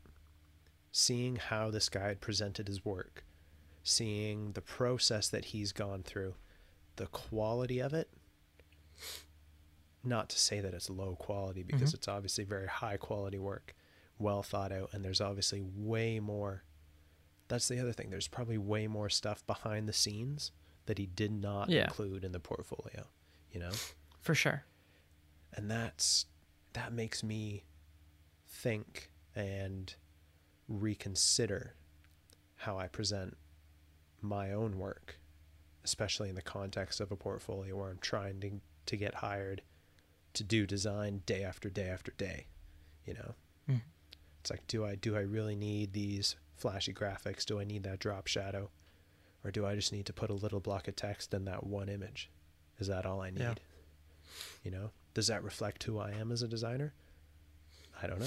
seeing 0.93 1.37
how 1.37 1.71
this 1.71 1.89
guy 1.89 2.09
had 2.09 2.21
presented 2.21 2.68
his 2.68 2.85
work, 2.85 3.25
seeing 3.83 4.53
the 4.53 4.61
process 4.61 5.29
that 5.29 5.47
he's 5.47 5.73
gone 5.73 6.03
through, 6.03 6.35
the 6.97 7.07
quality 7.07 7.79
of 7.81 7.93
it. 7.95 8.09
Not 10.03 10.31
to 10.31 10.39
say 10.39 10.61
that 10.61 10.73
it's 10.73 10.89
low 10.89 11.14
quality 11.16 11.62
because 11.62 11.91
Mhm. 11.91 11.95
it's 11.95 12.09
obviously 12.09 12.45
very 12.45 12.66
high 12.68 12.97
quality 12.97 13.39
work, 13.39 13.75
well 14.18 14.43
thought 14.43 14.73
out, 14.73 14.93
and 14.95 15.05
there's 15.05 15.21
obviously 15.21 15.61
way 15.61 16.21
more. 16.21 16.64
That's 17.49 17.68
the 17.68 17.79
other 17.81 17.93
thing. 17.93 18.11
There's 18.11 18.29
probably 18.29 18.57
way 18.59 18.87
more 18.87 19.11
stuff 19.11 19.45
behind 19.47 19.89
the 19.89 19.93
scenes 19.93 20.53
that 20.87 20.97
he 20.99 21.07
did 21.07 21.33
not 21.33 21.68
Yeah. 21.68 21.85
include 21.85 22.25
in 22.25 22.33
the 22.33 22.41
portfolio, 22.41 23.09
you 23.53 23.61
know? 23.61 23.73
For 24.21 24.35
sure. 24.35 24.64
and 25.53 25.68
that's 25.68 26.27
that 26.75 26.93
makes 26.93 27.25
me 27.25 27.64
think 28.61 29.11
and 29.34 29.94
reconsider 30.68 31.74
how 32.56 32.78
I 32.78 32.88
present 32.88 33.36
my 34.20 34.52
own 34.52 34.78
work, 34.78 35.18
especially 35.84 36.28
in 36.28 36.34
the 36.34 36.42
context 36.42 37.00
of 37.00 37.11
a 37.11 37.16
portfolio 37.16 37.76
where 37.76 37.90
I'm 37.90 37.98
trying 38.00 38.40
to 38.40 38.50
to 38.86 38.96
get 38.96 39.14
hired 39.16 39.62
to 40.34 40.44
do 40.44 40.66
design 40.66 41.22
day 41.26 41.42
after 41.42 41.70
day 41.70 41.88
after 41.88 42.12
day, 42.12 42.46
you 43.04 43.14
know. 43.14 43.34
Mm. 43.68 43.80
It's 44.40 44.50
like 44.50 44.66
do 44.66 44.84
I 44.84 44.94
do 44.94 45.16
I 45.16 45.20
really 45.20 45.56
need 45.56 45.92
these 45.92 46.36
flashy 46.56 46.92
graphics? 46.92 47.44
Do 47.44 47.61
I 47.61 47.64
need 47.64 47.82
that 47.84 47.98
drop 47.98 48.26
shadow? 48.26 48.70
Or 49.42 49.50
do 49.50 49.64
I 49.64 49.74
just 49.74 49.92
need 49.92 50.04
to 50.06 50.12
put 50.12 50.28
a 50.28 50.34
little 50.34 50.61
block 50.61 50.86
of 50.86 50.96
text 50.96 51.32
in 51.32 51.46
that 51.46 51.64
one 51.64 51.88
image? 51.88 52.30
Is 52.78 52.88
that 52.88 53.06
all 53.06 53.22
I 53.22 53.30
need? 53.30 53.40
Yeah. 53.40 53.54
You 54.62 54.70
know, 54.70 54.90
does 55.14 55.28
that 55.28 55.42
reflect 55.42 55.82
who 55.84 55.98
I 55.98 56.11
am 56.11 56.30
as 56.30 56.42
a 56.42 56.48
designer? 56.48 56.92
I 58.03 58.07
don't 58.07 58.20
know. 58.20 58.26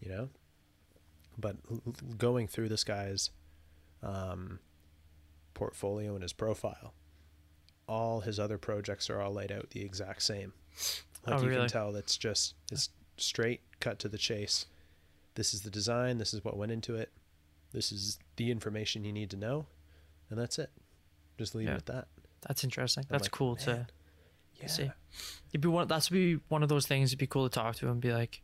You 0.00 0.08
know, 0.10 0.28
but 1.38 1.56
going 2.18 2.46
through 2.46 2.68
this 2.70 2.84
guy's 2.84 3.30
um, 4.02 4.58
portfolio 5.52 6.14
and 6.14 6.22
his 6.22 6.32
profile, 6.32 6.94
all 7.86 8.20
his 8.20 8.38
other 8.40 8.56
projects 8.56 9.10
are 9.10 9.20
all 9.20 9.32
laid 9.32 9.52
out 9.52 9.70
the 9.70 9.82
exact 9.82 10.22
same. 10.22 10.52
Like 11.26 11.36
Oh, 11.36 11.42
you 11.42 11.48
really? 11.48 11.60
can 11.62 11.68
tell, 11.68 11.94
it's 11.96 12.16
just 12.16 12.54
it's 12.72 12.88
straight, 13.18 13.60
cut 13.80 13.98
to 13.98 14.08
the 14.08 14.16
chase. 14.16 14.64
This 15.34 15.52
is 15.52 15.60
the 15.60 15.70
design. 15.70 16.16
This 16.18 16.32
is 16.32 16.42
what 16.44 16.56
went 16.56 16.72
into 16.72 16.94
it. 16.96 17.10
This 17.72 17.92
is 17.92 18.18
the 18.36 18.50
information 18.50 19.04
you 19.04 19.12
need 19.12 19.28
to 19.30 19.36
know, 19.36 19.66
and 20.30 20.38
that's 20.38 20.58
it. 20.58 20.70
Just 21.36 21.54
leave 21.54 21.66
Yeah. 21.68 21.74
it 21.74 21.78
at 21.78 21.86
that. 21.86 22.08
That's 22.48 22.64
interesting. 22.64 23.04
I'm 23.04 23.12
That's 23.14 23.24
like, 23.24 23.32
cool 23.32 23.54
to 23.56 23.70
"Man, 23.70 23.86
Yeah. 24.62 24.68
see. 24.68 24.90
It'd 25.52 25.60
be 25.60 25.68
one. 25.68 25.88
That's 25.88 26.08
be 26.08 26.38
one 26.48 26.62
of 26.62 26.68
those 26.68 26.86
things. 26.86 27.10
It'd 27.10 27.18
be 27.18 27.26
cool 27.26 27.48
to 27.48 27.52
talk 27.54 27.76
to 27.76 27.86
him 27.86 27.92
and 27.92 28.00
be 28.00 28.12
like, 28.12 28.42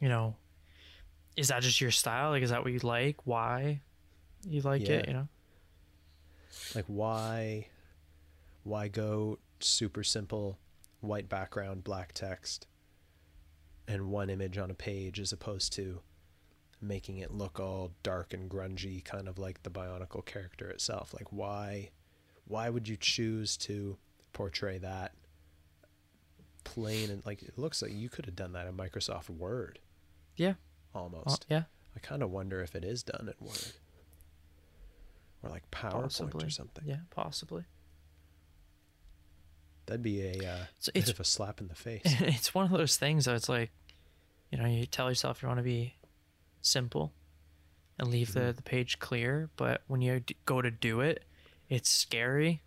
you 0.00 0.08
know, 0.08 0.36
is 1.36 1.48
that 1.48 1.62
just 1.62 1.80
your 1.80 1.90
style? 1.90 2.30
Like, 2.30 2.42
is 2.42 2.50
that 2.50 2.62
what 2.64 2.72
you 2.72 2.78
like? 2.80 3.26
Why 3.26 3.80
you 4.48 4.60
like 4.62 4.82
it? 4.82 5.06
You 5.08 5.14
know. 5.14 5.28
like 6.74 6.84
why 6.86 7.66
why 8.64 8.88
go 8.88 9.38
super 9.60 10.02
simple 10.04 10.58
white 11.00 11.28
background 11.28 11.84
black 11.84 12.12
text 12.12 12.66
and 13.86 14.10
one 14.10 14.30
image 14.30 14.58
on 14.58 14.70
a 14.70 14.74
page 14.74 15.20
as 15.20 15.32
opposed 15.32 15.72
to 15.74 16.00
making 16.80 17.18
it 17.18 17.32
look 17.32 17.58
all 17.58 17.92
dark 18.02 18.32
and 18.34 18.50
grungy 18.50 19.04
kind 19.04 19.28
of 19.28 19.38
like 19.38 19.62
the 19.62 19.70
bionicle 19.70 20.24
character 20.24 20.68
itself 20.68 21.12
like 21.14 21.32
why 21.32 21.90
why 22.46 22.68
would 22.68 22.86
you 22.88 22.96
choose 22.96 23.56
to 23.56 23.96
portray 24.32 24.78
that 24.78 25.12
plain 26.64 27.10
and 27.10 27.24
like 27.24 27.42
it 27.42 27.56
looks 27.58 27.80
like 27.82 27.92
you 27.92 28.08
could 28.08 28.26
have 28.26 28.36
done 28.36 28.52
that 28.52 28.66
in 28.66 28.74
Microsoft 28.76 29.30
Word 29.30 29.78
Yeah. 30.36 30.54
almost 30.94 31.46
Well, 31.48 31.58
yeah. 31.60 31.62
I 31.96 32.00
kind 32.00 32.22
of 32.22 32.30
wonder 32.30 32.60
if 32.62 32.74
it 32.76 32.84
is 32.84 33.02
done 33.02 33.28
in 33.38 33.46
Word 33.46 33.72
or 35.42 35.50
like 35.50 35.70
PowerPoint 35.70 36.02
Possibly. 36.02 36.46
or 36.46 36.50
something 36.50 36.84
Yeah. 36.86 37.00
Possibly. 37.10 37.64
That'd 39.86 40.02
be 40.02 40.20
a 40.22 40.46
uh, 40.46 40.64
So 40.80 40.92
bit 40.92 41.00
it's 41.02 41.10
of 41.10 41.20
a 41.20 41.24
slap 41.24 41.60
in 41.60 41.68
the 41.68 41.74
face. 41.86 42.02
it's 42.04 42.54
one 42.54 42.66
of 42.66 42.70
those 42.72 42.96
things 42.96 43.24
that 43.24 43.34
it's 43.34 43.48
like, 43.48 43.70
you 44.50 44.58
know, 44.58 44.66
you 44.66 44.84
tell 44.86 45.08
yourself 45.08 45.42
you 45.42 45.48
want 45.48 45.58
to 45.58 45.64
be 45.64 45.94
simple 46.60 47.12
and 47.98 48.08
leave 48.10 48.34
the, 48.34 48.40
Mhm. 48.40 48.56
the 48.56 48.62
page 48.62 48.98
clear, 48.98 49.48
but 49.56 49.82
when 49.86 50.02
you 50.02 50.20
d- 50.20 50.36
go 50.44 50.60
to 50.60 50.70
do 50.70 51.00
it, 51.00 51.24
it's 51.68 51.88
scary 51.90 52.62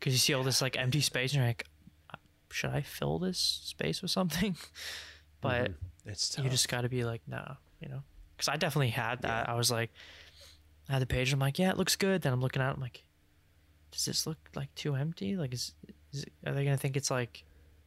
because 0.00 0.12
you 0.14 0.18
see 0.18 0.32
all 0.34 0.42
this 0.42 0.60
like 0.62 0.76
empty 0.76 1.00
space 1.02 1.32
and 1.32 1.38
you're 1.40 1.46
like, 1.46 1.66
"Uh, 2.12 2.16
should 2.50 2.70
I 2.70 2.80
fill 2.80 3.18
this 3.20 3.38
space 3.38 4.02
with 4.02 4.10
something? 4.10 4.56
but 5.40 5.70
Mhm. 5.70 5.74
it's 6.06 6.30
tough. 6.30 6.44
you 6.44 6.50
just 6.50 6.68
got 6.68 6.80
to 6.82 6.88
be 6.88 7.04
like, 7.04 7.22
no, 7.28 7.56
you 7.80 7.88
know, 7.88 8.02
because 8.36 8.48
I 8.48 8.56
definitely 8.56 8.90
had 8.90 9.22
that. 9.22 9.48
I 9.48 9.54
was 9.54 9.70
like, 9.70 9.90
I 10.88 10.94
had 10.94 11.02
the 11.02 11.06
page. 11.06 11.32
I'm 11.32 11.38
like, 11.38 11.58
yeah, 11.58 11.70
it 11.70 11.76
looks 11.78 11.94
good. 11.96 12.22
Then 12.22 12.32
I'm 12.32 12.40
looking 12.40 12.60
at 12.62 12.70
it. 12.70 12.74
I'm 12.74 12.80
like, 12.80 13.04
does 13.92 14.04
this 14.06 14.26
look 14.26 14.38
like 14.56 14.74
too 14.74 14.94
empty? 14.96 15.36
Like, 15.36 15.52
is, 15.54 15.74
is 16.12 16.24
it, 16.24 16.32
are 16.46 16.52
they 16.54 16.64
gonna 16.64 16.76
think 16.76 16.96
it's 16.96 17.10
like 17.10 17.44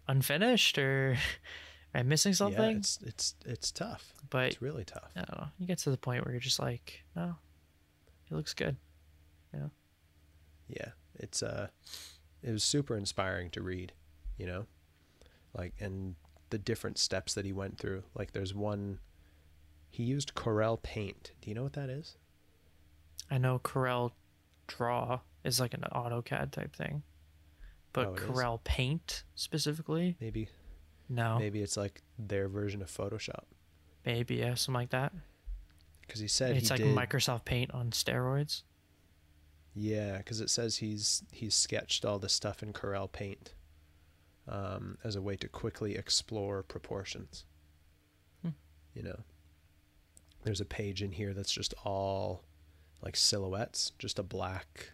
unfinished 0.07 0.77
or 0.77 1.11
am 1.95 1.99
I 1.99 2.03
missing 2.03 2.31
yeah, 2.31 2.37
something? 2.37 2.77
it's 2.77 2.99
it's 3.05 3.35
it's 3.45 3.71
tough. 3.71 4.13
but 4.29 4.47
It's 4.47 4.61
really 4.61 4.85
tough. 4.85 5.11
I 5.15 5.21
don't 5.21 5.37
know. 5.39 5.47
You 5.59 5.67
get 5.67 5.79
to 5.79 5.91
the 5.91 5.97
point 5.97 6.23
where 6.25 6.33
you're 6.33 6.39
just 6.41 6.59
like, 6.59 7.03
no, 7.15 7.35
it 8.31 8.35
looks 8.35 8.53
good. 8.53 8.75
Yeah. 9.53 9.67
Yeah, 10.69 10.89
it's 11.15 11.43
uh, 11.43 11.67
it 12.41 12.51
was 12.51 12.63
super 12.63 12.95
inspiring 12.97 13.49
to 13.51 13.61
read. 13.61 13.93
You 14.37 14.47
know, 14.47 14.65
like 15.57 15.73
and 15.79 16.15
the 16.49 16.57
different 16.57 16.97
steps 16.97 17.33
that 17.33 17.45
he 17.45 17.53
went 17.53 17.77
through. 17.77 18.03
Like 18.15 18.31
there's 18.31 18.53
one, 18.53 18.99
he 19.89 20.03
used 20.03 20.35
Corel 20.35 20.81
Paint. 20.81 21.31
Do 21.41 21.49
you 21.49 21.55
know 21.55 21.63
what 21.63 21.73
that 21.73 21.89
is? 21.89 22.17
I 23.31 23.37
know 23.37 23.59
Corel 23.59 24.11
Draw 24.67 25.19
is 25.43 25.59
like 25.59 25.73
an 25.73 25.83
AutoCAD 25.91 26.51
type 26.51 26.75
thing, 26.75 27.03
but 27.91 28.07
Oh, 28.07 28.13
it 28.13 28.19
is? 28.21 28.29
Corel 28.29 28.63
Paint 28.63 29.23
specifically, 29.35 30.15
Maybe 30.19 30.49
no, 31.09 31.33
maybe, 31.35 31.43
maybe 31.45 31.61
it's 31.61 31.77
like 31.77 32.01
their 32.19 32.47
version 32.47 32.81
of 32.81 32.89
Photoshop. 32.89 33.43
Maybe, 34.05 34.35
yeah, 34.35 34.55
something 34.55 34.81
like 34.81 34.89
that. 34.91 35.13
Because 36.01 36.19
he 36.19 36.27
said 36.27 36.55
it's 36.57 36.69
he 36.69 36.73
like 36.73 36.81
did. 36.81 36.95
Microsoft 36.95 37.45
Paint 37.45 37.71
on 37.71 37.91
steroids. 37.91 38.63
Yeah, 39.75 40.17
because 40.17 40.39
it 40.39 40.49
says 40.49 40.77
he's 40.77 41.23
he's 41.31 41.55
sketched 41.55 42.05
all 42.05 42.19
this 42.19 42.33
stuff 42.33 42.61
in 42.61 42.73
Corel 42.73 43.11
Paint 43.11 43.53
um, 44.47 44.97
as 45.03 45.15
a 45.15 45.21
way 45.21 45.35
to 45.37 45.47
quickly 45.47 45.95
explore 45.95 46.61
proportions. 46.61 47.45
Hmm. 48.43 48.49
You 48.93 49.03
know, 49.03 49.19
there's 50.43 50.61
a 50.61 50.65
page 50.65 51.01
in 51.01 51.13
here 51.13 51.33
that's 51.33 51.51
just 51.51 51.73
all 51.83 52.43
like 53.01 53.15
silhouettes, 53.15 53.91
just 53.97 54.19
a 54.19 54.23
black 54.23 54.91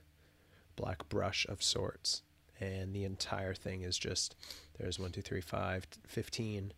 black 0.75 1.09
brush 1.09 1.45
of 1.49 1.61
sorts, 1.61 2.21
and 2.59 2.93
the 2.93 3.03
entire 3.03 3.53
thing 3.53 3.81
is 3.81 3.97
just 3.97 4.35
there's 4.77 4.97
one, 4.97 5.11
two, 5.11 5.21
three, 5.21 5.41
five, 5.41 5.87
fifteen 6.07 6.71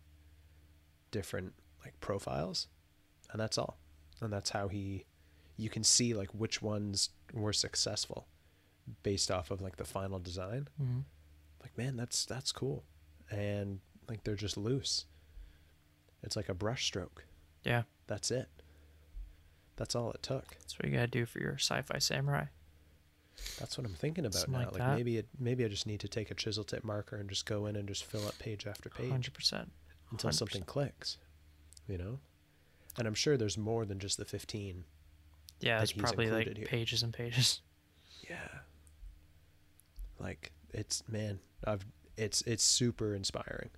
different 1.12 1.52
like 1.84 1.98
profiles, 2.00 2.66
and 3.30 3.40
that's 3.40 3.58
all, 3.58 3.78
and 4.20 4.32
that's 4.32 4.50
how 4.50 4.66
he 4.66 5.04
you 5.56 5.70
can 5.70 5.84
see 5.84 6.14
like 6.14 6.30
which 6.34 6.60
ones 6.60 7.10
were 7.32 7.52
successful 7.52 8.26
based 9.02 9.30
off 9.30 9.50
of 9.50 9.60
like 9.62 9.76
the 9.76 9.84
final 9.84 10.18
design 10.18 10.68
Mm-hmm. 10.82 11.00
like 11.62 11.76
man 11.78 11.96
that's 11.96 12.24
that's 12.26 12.52
cool. 12.52 12.84
And 13.30 13.80
like 14.08 14.24
they're 14.24 14.34
just 14.34 14.56
loose. 14.56 15.06
It's 16.22 16.36
like 16.36 16.48
a 16.48 16.54
brush 16.54 16.84
stroke. 16.84 17.24
Yeah, 17.64 17.82
that's 18.06 18.30
it. 18.30 18.48
That's 19.76 19.94
all 19.94 20.10
it 20.12 20.22
took. 20.22 20.50
That's 20.58 20.78
what 20.78 20.86
you 20.88 20.92
gotta 20.94 21.06
do 21.06 21.24
for 21.26 21.38
your 21.38 21.54
sci-fi 21.54 21.98
samurai. 21.98 22.44
that's 23.58 23.78
what 23.78 23.86
i'm 23.86 23.94
thinking 23.94 24.26
about 24.26 24.40
Something 24.42 24.60
now. 24.60 24.66
like 24.70 24.78
like, 24.78 24.96
maybe 24.98 25.16
it 25.16 25.26
maybe 25.38 25.64
i 25.64 25.68
just 25.68 25.86
need 25.86 26.00
to 26.00 26.08
take 26.08 26.30
a 26.30 26.34
chisel 26.34 26.64
tip 26.64 26.84
marker 26.84 27.16
and 27.16 27.30
just 27.30 27.46
go 27.46 27.64
in 27.64 27.76
and 27.76 27.88
just 27.88 28.04
fill 28.04 28.26
up 28.28 28.38
page 28.38 28.66
after 28.66 28.90
page 28.90 29.10
Hundred 29.10 29.32
percent. 29.32 29.72
until 30.10 30.30
something 30.32 30.62
clicks 30.64 31.16
you 31.88 31.96
know? 31.96 32.18
And 32.98 33.08
i'm 33.08 33.14
sure 33.14 33.38
there's 33.38 33.56
more 33.56 33.86
than 33.86 33.98
just 33.98 34.18
the 34.18 34.26
15 34.26 34.84
Yeah, 35.62 35.80
it's 35.82 35.92
probably 35.92 36.30
like 36.30 36.56
here. 36.56 36.66
pages 36.66 37.02
and 37.02 37.12
pages. 37.12 37.60
Yeah. 38.28 38.36
Like 40.18 40.52
it's 40.72 41.02
man, 41.08 41.40
I've 41.66 41.84
it's 42.16 42.42
it's 42.42 42.62
super 42.64 43.14
inspiring 43.14 43.70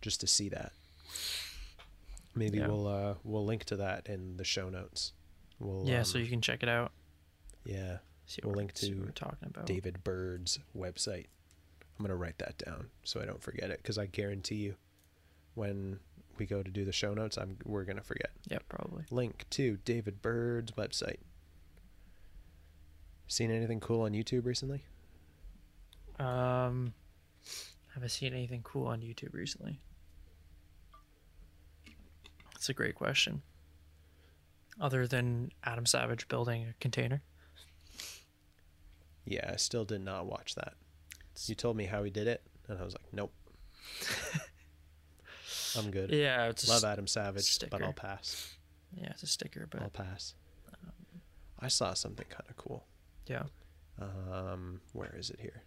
just 0.00 0.20
to 0.20 0.26
see 0.26 0.48
that. 0.50 0.72
Maybe 2.34 2.58
Yeah. 2.58 2.68
we'll 2.68 2.86
uh 2.86 3.14
we'll 3.22 3.44
link 3.44 3.64
to 3.66 3.76
that 3.76 4.06
in 4.08 4.36
the 4.36 4.44
show 4.44 4.68
notes. 4.68 5.12
We'll 5.58 5.84
yeah, 5.88 6.02
so 6.02 6.18
um, 6.18 6.24
you 6.24 6.30
can 6.30 6.40
check 6.40 6.62
it 6.62 6.68
out. 6.68 6.92
yeah, 7.64 7.98
See 8.26 8.40
we'll 8.44 8.54
link 8.54 8.72
to 8.74 9.10
talking 9.14 9.48
about. 9.48 9.66
David 9.66 10.02
Bird's 10.04 10.58
website. 10.76 11.26
I'm 11.96 12.04
going 12.04 12.08
to 12.10 12.16
write 12.16 12.38
that 12.38 12.58
down 12.58 12.88
so 13.04 13.20
I 13.20 13.24
don't 13.24 13.40
forget 13.40 13.70
it 13.70 13.80
cuz 13.84 13.98
I 13.98 14.06
guarantee 14.06 14.56
you 14.56 14.74
when 15.54 16.00
we 16.38 16.46
go 16.46 16.62
to 16.62 16.70
do 16.70 16.84
the 16.84 16.92
show 16.92 17.14
notes, 17.14 17.36
I'm 17.36 17.56
we're 17.64 17.84
going 17.84 17.96
to 17.96 18.02
forget. 18.02 18.30
Yeah, 18.48 18.58
probably. 18.68 19.04
Link 19.10 19.46
to 19.50 19.78
David 19.84 20.22
Bird's 20.22 20.72
website. 20.72 21.18
Seen 23.26 23.50
anything 23.50 23.80
cool 23.80 24.02
on 24.02 24.12
YouTube 24.12 24.44
recently? 24.44 24.84
Um, 26.18 26.94
have 27.94 28.04
I 28.04 28.06
seen 28.06 28.32
anything 28.32 28.62
cool 28.62 28.86
on 28.86 29.00
YouTube 29.00 29.34
recently? 29.34 29.80
That's 32.52 32.68
a 32.68 32.74
great 32.74 32.94
question. 32.94 33.42
Other 34.80 35.06
than 35.06 35.52
Adam 35.64 35.86
Savage 35.86 36.28
building 36.28 36.66
a 36.68 36.74
container. 36.80 37.22
Yeah, 39.24 39.50
I 39.52 39.56
still 39.56 39.84
did 39.84 40.02
not 40.02 40.26
watch 40.26 40.54
that. 40.54 40.74
You 41.46 41.54
told 41.54 41.76
me 41.76 41.84
how 41.86 42.04
he 42.04 42.10
did 42.10 42.26
it, 42.26 42.42
and 42.68 42.78
I 42.78 42.84
was 42.84 42.94
like, 42.94 43.12
nope. 43.12 43.32
I'm 45.78 45.90
good. 45.90 46.10
Yeah, 46.10 46.46
it's 46.48 46.68
Love 46.68 46.84
Adam 46.84 47.06
Savage, 47.06 47.58
but 47.70 47.82
I'll 47.82 47.92
pass. 47.92 48.54
yeah, 48.96 49.08
it's 49.10 49.22
a 49.22 49.26
sticker, 49.26 49.66
but 49.70 49.82
I'll 49.82 49.90
pass. 49.90 50.34
I 51.60 51.68
saw 51.68 51.94
something 51.94 52.26
kind 52.28 52.44
of 52.48 52.56
cool. 52.56 52.84
yeah. 53.26 53.44
Um, 54.00 54.80
where 54.92 55.14
is 55.16 55.30
it 55.30 55.38
here? 55.40 55.62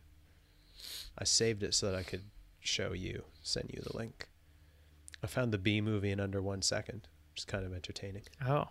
I 1.18 1.24
saved 1.24 1.64
it 1.64 1.74
so 1.74 1.90
that 1.90 1.96
I 1.98 2.04
could 2.04 2.24
show 2.60 2.92
you, 2.94 3.24
send 3.42 3.72
you 3.74 3.82
the 3.82 3.98
link. 3.98 4.28
I 5.24 5.28
found 5.28 5.52
the 5.52 5.58
Bee 5.58 5.82
Movie 5.82 6.12
in 6.12 6.20
under 6.20 6.42
one 6.42 6.62
second, 6.62 7.08
which 7.34 7.42
is 7.42 7.46
kind 7.46 7.66
of 7.66 7.74
entertaining. 7.74 8.24
Oh, 8.46 8.66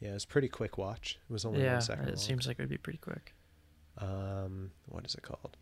Yeah, 0.00 0.10
it's 0.14 0.24
pretty 0.26 0.48
quick 0.48 0.76
watch. 0.76 1.18
It 1.28 1.32
was 1.32 1.44
only 1.44 1.62
yeah. 1.62 1.74
one 1.74 1.82
second 1.82 2.04
It 2.04 2.08
long. 2.08 2.16
seems 2.16 2.46
like 2.46 2.58
it 2.58 2.62
would 2.62 2.68
be 2.68 2.76
pretty 2.78 2.98
quick. 2.98 3.32
Um, 3.96 4.72
what 4.86 5.06
is 5.06 5.14
it 5.14 5.22
called? 5.22 5.56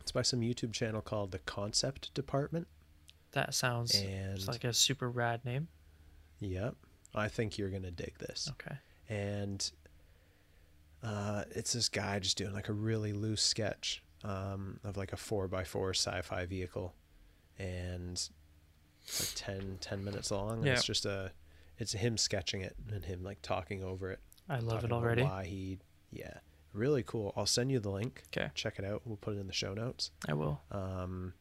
It's 0.00 0.12
by 0.12 0.22
some 0.22 0.40
YouTube 0.40 0.72
channel 0.72 1.00
called 1.00 1.30
The 1.30 1.38
Concept 1.38 2.12
Department. 2.12 2.66
That 3.32 3.54
sounds 3.54 3.94
And 3.94 4.46
like 4.48 4.64
a 4.64 4.72
super 4.72 5.10
rad 5.10 5.44
name. 5.44 5.68
yep, 6.40 6.74
I 7.14 7.28
think 7.28 7.58
you're 7.58 7.70
gonna 7.70 7.90
dig 7.90 8.18
this. 8.18 8.50
Okay. 8.52 8.76
and 9.08 9.70
uh, 11.02 11.44
it's 11.50 11.72
this 11.72 11.88
guy 11.88 12.18
just 12.18 12.36
doing 12.36 12.52
like 12.52 12.68
a 12.68 12.72
really 12.72 13.12
loose 13.12 13.42
sketch 13.42 14.02
um, 14.24 14.80
of 14.82 14.96
like 14.96 15.12
a 15.12 15.16
four 15.16 15.46
by 15.46 15.62
four 15.64 15.90
sci-fi 15.90 16.44
vehicle, 16.46 16.94
and 17.58 18.12
it's 19.02 19.20
like 19.20 19.30
10, 19.60 19.78
10 19.80 20.04
minutes 20.04 20.30
long. 20.30 20.54
And 20.58 20.66
Yeah. 20.66 20.72
It's 20.72 20.84
just 20.84 21.06
a, 21.06 21.30
it's 21.78 21.92
him 21.92 22.16
sketching 22.18 22.62
it 22.62 22.74
and 22.92 23.04
him 23.04 23.22
like 23.22 23.40
talking 23.42 23.84
over 23.84 24.10
it. 24.10 24.18
I 24.48 24.58
love 24.58 24.82
it 24.84 24.90
already. 24.92 25.22
Why 25.22 25.44
he, 25.44 25.78
yeah, 26.10 26.38
really 26.72 27.04
cool. 27.04 27.32
I'll 27.36 27.46
send 27.46 27.70
you 27.70 27.78
the 27.78 27.90
link. 27.90 28.24
Okay. 28.36 28.50
Check 28.54 28.78
it 28.80 28.84
out. 28.84 29.02
We'll 29.04 29.16
put 29.18 29.36
it 29.36 29.38
in 29.40 29.46
the 29.46 29.52
show 29.52 29.74
notes. 29.74 30.10
I 30.28 30.34
will. 30.34 30.60
Um, 30.72 31.34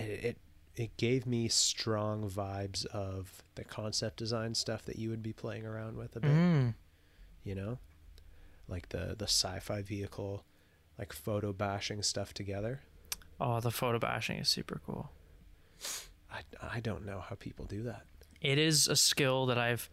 it, 0.00 0.24
it 0.24 0.38
it 0.76 0.96
gave 0.96 1.26
me 1.26 1.48
strong 1.48 2.28
vibes 2.30 2.86
of 2.86 3.42
the 3.56 3.64
concept 3.64 4.16
design 4.16 4.54
stuff 4.54 4.84
that 4.84 4.96
you 4.96 5.10
would 5.10 5.22
be 5.22 5.32
playing 5.32 5.66
around 5.66 5.96
with 5.96 6.16
a 6.16 6.20
bit 6.20 6.30
Mm. 6.30 6.74
you 7.44 7.54
know 7.54 7.78
like 8.68 8.88
the 8.90 9.14
the 9.18 9.26
sci-fi 9.26 9.82
vehicle 9.82 10.44
like 10.98 11.12
photo 11.12 11.52
bashing 11.52 12.02
stuff 12.02 12.32
together 12.34 12.80
Oh, 13.42 13.58
the 13.60 13.70
photo 13.70 13.98
bashing 13.98 14.38
is 14.38 14.48
super 14.48 14.80
cool. 14.86 15.10
i 16.32 16.40
i 16.62 16.80
don't 16.80 17.04
know 17.06 17.20
how 17.20 17.34
people 17.36 17.64
do 17.64 17.82
that 17.84 18.04
It 18.40 18.58
is 18.58 18.86
a 18.88 18.96
skill 18.96 19.46
that 19.46 19.58
I've 19.58 19.90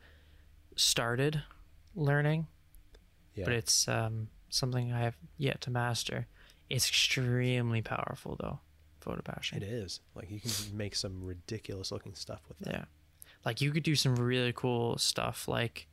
started 0.75 1.41
learning, 1.95 2.47
yeah 3.35 3.45
but 3.45 3.53
it's 3.53 3.87
um, 3.87 4.27
something 4.49 4.91
I 4.93 4.99
have 4.99 5.15
yet 5.37 5.59
to 5.61 5.71
master. 5.71 6.27
It's 6.69 6.87
extremely 6.87 7.81
powerful, 7.81 8.35
though. 8.39 8.59
Photo 9.07 9.21
bashing. 9.23 9.61
it 9.61 9.63
is 9.63 10.01
like 10.15 10.29
you 10.29 10.39
can 10.39 10.51
make 10.75 10.95
some 10.95 11.23
ridiculous 11.23 11.91
looking 11.91 12.13
stuff 12.15 12.41
with 12.47 12.59
that 12.59 12.73
Yeah. 12.73 12.85
Like 13.45 13.61
you 13.61 13.71
could 13.71 13.83
do 13.83 13.95
some 13.95 14.15
really 14.15 14.51
cool 14.53 14.97
stuff. 14.97 15.47
Like 15.47 15.87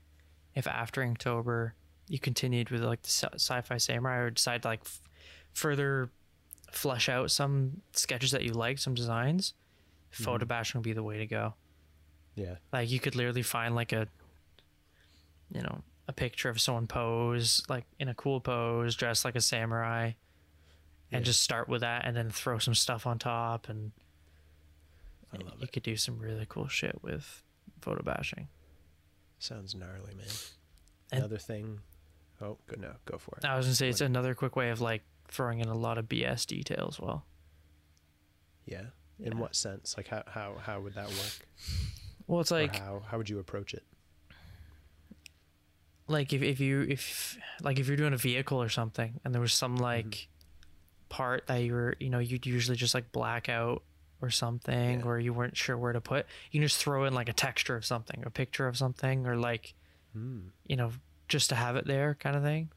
if 0.54 0.66
after 0.66 1.02
Inktober 1.02 1.72
you 2.08 2.18
continued 2.18 2.70
with 2.70 2.82
like 2.82 3.02
the 3.02 3.08
sci- 3.08 3.34
sci-fi 3.34 3.76
samurai 3.76 4.16
or 4.16 4.30
decide 4.30 4.62
to 4.62 4.68
like 4.68 4.80
f- 4.84 5.00
further 5.52 6.10
flesh 6.72 7.08
out 7.08 7.30
some 7.30 7.80
sketches 7.92 8.32
that 8.32 8.42
you 8.42 8.52
like, 8.52 8.78
some 8.78 8.94
designs, 8.94 9.54
photo 10.10 10.44
bashing 10.44 10.70
mm-hmm. 10.70 10.78
would 10.80 10.84
be 10.84 10.92
the 10.92 11.02
way 11.02 11.18
to 11.18 11.26
go. 11.26 11.54
yeah 12.34 12.56
Like 12.72 12.90
you 12.90 13.00
could 13.00 13.14
literally 13.14 13.42
find 13.42 13.74
like 13.74 13.92
a 13.92 14.08
you 15.54 15.62
know, 15.62 15.82
a 16.08 16.12
picture 16.12 16.48
of 16.48 16.60
someone 16.60 16.86
pose 16.86 17.62
like 17.68 17.84
in 17.98 18.08
a 18.08 18.14
cool 18.14 18.40
pose, 18.40 18.96
dressed 18.96 19.24
like 19.24 19.36
a 19.36 19.40
samurai 19.40 20.12
and 21.14 21.24
Yeah. 21.24 21.26
just 21.26 21.42
start 21.42 21.68
with 21.68 21.80
that 21.82 22.04
and 22.04 22.16
then 22.16 22.30
throw 22.30 22.58
some 22.58 22.74
stuff 22.74 23.06
on 23.06 23.18
top 23.18 23.68
and 23.68 23.92
you 25.32 25.46
it. 25.60 25.72
could 25.72 25.82
do 25.82 25.96
some 25.96 26.18
really 26.18 26.46
cool 26.48 26.68
shit 26.68 27.02
with 27.02 27.42
photo 27.80 28.02
bashing. 28.02 28.48
sounds 29.38 29.74
gnarly 29.74 30.14
man. 30.14 30.26
And- 31.12 31.18
another 31.20 31.38
thing 31.38 31.80
oh 32.40 32.58
good 32.66 32.80
no 32.80 32.94
go 33.04 33.18
for 33.18 33.36
it. 33.38 33.44
I 33.44 33.56
was 33.56 33.66
gonna 33.66 33.74
say 33.76 33.88
it's 33.88 34.00
another 34.00 34.34
quick 34.34 34.56
way 34.56 34.70
of 34.70 34.80
like 34.80 35.02
throwing 35.28 35.60
in 35.60 35.68
a 35.68 35.74
lot 35.74 35.98
of 35.98 36.08
BS 36.08 36.46
detail 36.46 36.86
as 36.88 36.98
well. 37.00 37.24
yeah? 38.66 38.86
In 39.20 39.32
Yeah. 39.32 39.38
what 39.38 39.54
sense? 39.54 39.96
Like 39.96 40.08
how 40.08 40.22
how 40.26 40.56
how 40.60 40.80
would 40.80 40.94
that 40.94 41.08
work? 41.08 41.46
Well, 42.26 42.40
it's 42.40 42.50
Or 42.50 42.60
like 42.60 42.76
how 42.76 43.00
how 43.06 43.18
would 43.18 43.28
you 43.28 43.38
approach 43.38 43.74
it? 43.74 43.84
Like 46.06 46.32
if, 46.32 46.42
if 46.42 46.60
you 46.60 46.82
if 46.82 47.38
like 47.62 47.78
if 47.78 47.86
you're 47.88 47.96
doing 47.96 48.12
a 48.12 48.18
vehicle 48.18 48.60
or 48.60 48.68
something 48.68 49.20
and 49.24 49.34
there 49.34 49.40
was 49.40 49.52
some 49.54 49.74
mm-hmm. 49.74 49.82
like 49.84 50.28
part 51.14 51.46
that 51.46 51.58
you 51.62 51.72
were 51.72 51.94
you 52.00 52.10
know 52.10 52.18
you'd 52.18 52.44
usually 52.46 52.76
just 52.76 52.92
like 52.94 53.12
black 53.12 53.48
out 53.48 53.82
or 54.20 54.30
something 54.30 54.98
Yeah. 55.00 55.04
or 55.06 55.18
you 55.20 55.32
weren't 55.32 55.56
sure 55.56 55.76
where 55.78 55.92
to 55.92 56.00
put 56.00 56.26
you 56.50 56.58
can 56.60 56.66
just 56.66 56.78
throw 56.82 57.04
in 57.04 57.14
like 57.14 57.28
a 57.28 57.32
texture 57.32 57.76
of 57.76 57.84
something 57.84 58.22
a 58.26 58.30
picture 58.30 58.66
of 58.66 58.76
something 58.76 59.26
or 59.26 59.36
like 59.36 59.74
Hmm. 60.12 60.48
you 60.66 60.76
know 60.76 60.90
just 61.28 61.48
to 61.50 61.54
have 61.54 61.76
it 61.76 61.86
there 61.86 62.14
kind 62.24 62.34
of 62.36 62.42
thing 62.42 62.70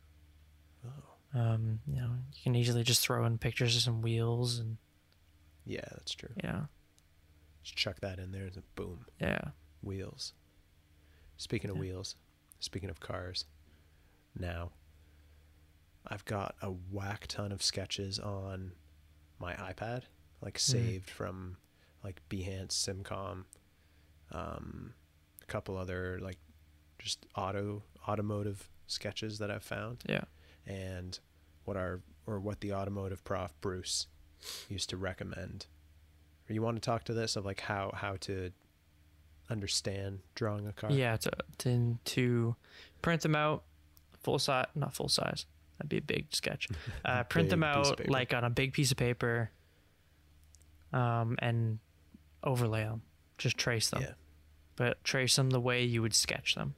oh 0.86 1.40
um 1.40 1.80
you 1.88 1.96
know 2.02 2.12
you 2.36 2.42
can 2.44 2.56
easily 2.56 2.84
just 2.84 3.02
throw 3.02 3.26
in 3.26 3.38
pictures 3.40 3.76
of 3.76 3.82
some 3.82 4.02
wheels 4.04 4.60
and 4.60 4.78
yeah 5.66 5.86
that's 5.92 6.14
true 6.14 6.34
Yeah. 6.44 6.62
just 7.64 7.76
chuck 7.76 8.00
that 8.02 8.20
in 8.20 8.32
there 8.32 8.44
and 8.46 8.62
boom 8.76 9.00
yeah 9.20 9.42
wheels. 9.82 10.34
Speaking 11.38 11.70
of 11.70 11.76
Yeah. 11.78 11.82
wheels, 11.82 12.16
speaking 12.60 12.90
of 12.90 13.00
cars, 13.00 13.46
now 14.38 14.72
I've 16.08 16.26
got 16.26 16.56
a 16.62 16.70
whack 16.70 17.28
ton 17.28 17.52
of 17.52 17.62
sketches 17.62 18.20
on 18.20 18.72
my 19.40 19.54
iPad, 19.54 20.04
like 20.42 20.58
saved 20.58 21.10
from 21.10 21.58
like 22.04 22.22
Behance, 22.30 22.72
Simcom, 22.72 23.44
um, 24.32 24.94
a 25.42 25.46
couple 25.46 25.78
other 25.78 26.20
like 26.22 26.38
just 27.00 27.26
auto 27.36 27.84
automotive 28.08 28.70
sketches 28.88 29.40
that 29.40 29.52
I've 29.52 29.64
found, 29.64 30.04
yeah 30.08 30.24
and 30.68 31.20
what 31.66 31.78
our 31.78 32.02
or 32.26 32.40
what 32.40 32.60
the 32.62 32.74
automotive 32.74 33.24
prof 33.24 33.54
Bruce 33.62 34.08
used 34.70 34.90
to 34.90 34.98
recommend. 34.98 35.66
Or 36.50 36.54
you 36.54 36.62
want 36.62 36.78
to 36.78 36.82
talk 36.82 37.04
to 37.06 37.14
this 37.14 37.36
of 37.36 37.46
like 37.46 37.62
how 37.62 37.92
how 37.96 38.18
to 38.22 38.52
understand 39.50 40.20
drawing 40.36 40.68
a 40.68 40.74
car? 40.74 40.92
Yeah, 40.92 41.18
to, 41.18 41.32
to 41.60 41.98
to 42.04 42.56
print 43.02 43.22
them 43.22 43.36
out 43.36 43.64
full 44.22 44.40
size, 44.40 44.68
not 44.76 44.94
full 44.94 45.10
size. 45.10 45.46
That'd 45.78 45.90
be 45.90 45.98
a 45.98 46.02
big 46.02 46.28
sketch. 46.34 46.68
Uh, 47.06 47.24
print 47.24 47.50
them 47.50 47.62
Big 47.62 47.70
of 47.70 47.88
out 47.88 48.10
like 48.10 48.34
on 48.34 48.44
a 48.44 48.50
big 48.50 48.74
piece 48.74 48.92
of 48.92 48.98
paper, 48.98 49.50
um, 50.94 51.38
and 51.40 51.80
overlay 52.44 52.84
them. 52.84 53.02
Just 53.38 53.58
trace 53.58 53.90
them, 53.90 54.02
Yeah. 54.02 54.14
but 54.76 55.04
trace 55.04 55.36
them 55.36 55.52
the 55.52 55.60
way 55.60 55.84
you 55.84 56.02
would 56.02 56.14
sketch 56.16 56.56
them. 56.56 56.76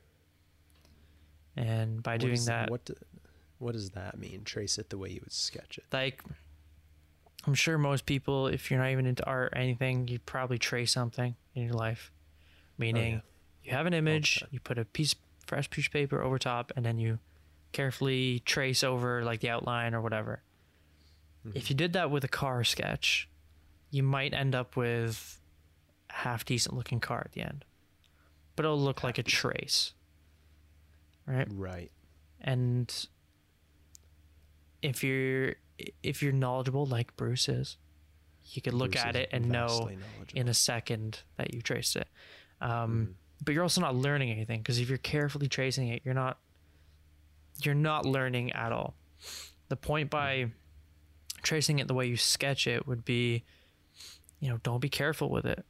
And 1.56 2.02
by 2.04 2.14
What 2.14 2.22
doing 2.22 2.34
is- 2.34 2.45
that, 2.45 2.70
what 2.70 2.86
do, 2.86 2.93
what 3.58 3.74
does 3.74 3.91
that 3.91 4.18
mean? 4.18 4.43
Trace 4.43 4.78
it 4.78 4.89
the 4.89 4.97
way 4.97 5.10
you 5.10 5.20
would 5.22 5.34
sketch 5.34 5.78
it. 5.78 5.86
like 5.91 6.24
I'm 7.47 7.54
sure 7.54 7.78
most 7.78 8.06
people, 8.06 8.47
if 8.47 8.70
you're 8.70 8.80
not 8.82 8.89
even 8.91 9.06
into 9.06 9.26
art 9.26 9.54
or 9.54 9.58
anything, 9.58 10.08
you'd 10.10 10.26
probably 10.26 10.58
trace 10.60 10.91
something 10.91 11.36
in 11.56 11.64
your 11.64 11.74
life. 11.74 12.12
Meaning, 12.78 13.16
Oh, 13.16 13.22
yeah. 13.64 13.72
you 13.72 13.78
have 13.78 13.86
an 13.86 13.93
image, 13.93 14.43
you 14.52 14.60
put 14.60 14.78
a 14.78 14.84
piece 14.86 15.16
fresh 15.47 15.70
piece 15.70 15.88
of 15.88 15.93
paper 15.93 16.22
over 16.22 16.38
top, 16.38 16.72
and 16.76 16.86
then 16.86 17.00
you 17.00 17.18
carefully 17.72 18.39
trace 18.45 18.84
over 18.84 19.24
like 19.24 19.39
the 19.41 19.49
outline 19.49 19.93
or 19.93 20.01
whatever. 20.01 20.41
Mm-hmm. 21.47 21.57
If 21.57 21.70
you 21.70 21.76
did 21.76 21.93
that 21.93 22.11
with 22.11 22.24
a 22.24 22.28
car 22.28 22.63
sketch, 22.63 23.30
you 23.91 24.03
might 24.03 24.34
end 24.34 24.55
up 24.55 24.76
with 24.76 25.39
a 26.09 26.13
half 26.13 26.45
decent 26.45 26.76
looking 26.76 26.99
car 26.99 27.22
at 27.26 27.32
the 27.34 27.41
end, 27.41 27.65
but 28.55 28.65
it'll 28.65 28.80
look 28.80 29.03
like 29.03 29.17
a 29.17 29.24
trace, 29.24 29.93
right? 31.26 31.47
Right. 31.51 31.91
and 32.41 33.07
if 34.82 35.03
you're 35.03 35.55
if 36.03 36.22
you're 36.24 36.32
knowledgeable 36.34 36.86
like 36.86 37.15
Bruce 37.17 37.49
is, 37.49 37.78
you 38.45 38.61
could 38.61 38.74
look 38.74 38.91
Bruce 38.93 39.03
at 39.03 39.15
it 39.15 39.30
and 39.32 39.49
know 39.49 39.89
in 40.34 40.47
a 40.47 40.53
second 40.53 41.22
that 41.38 41.53
you 41.53 41.61
traced 41.61 41.95
it. 41.95 42.07
Um, 42.61 43.07
Mhm. 43.07 43.13
But 43.45 43.53
you're 43.53 43.63
also 43.63 43.80
not 43.80 43.95
learning 43.95 44.32
anything 44.32 44.59
because 44.59 44.80
if 44.80 44.89
you're 44.89 44.97
carefully 44.97 45.47
tracing 45.47 45.88
it, 45.88 46.01
you're 46.03 46.13
not 46.13 46.39
you're 47.66 47.76
not 47.76 48.05
learning 48.05 48.51
at 48.53 48.72
all. 48.72 48.95
The 49.70 49.76
point 49.76 50.10
by 50.10 50.51
tracing 51.41 51.80
it 51.80 51.88
the 51.88 51.93
way 51.93 52.05
you 52.05 52.18
sketch 52.18 52.68
it 52.68 52.88
would 52.88 53.05
be, 53.05 53.43
you 54.39 54.49
know, 54.49 54.57
don't 54.64 54.80
be 54.80 54.89
careful 54.89 55.30
with 55.30 55.45
it. 55.45 55.66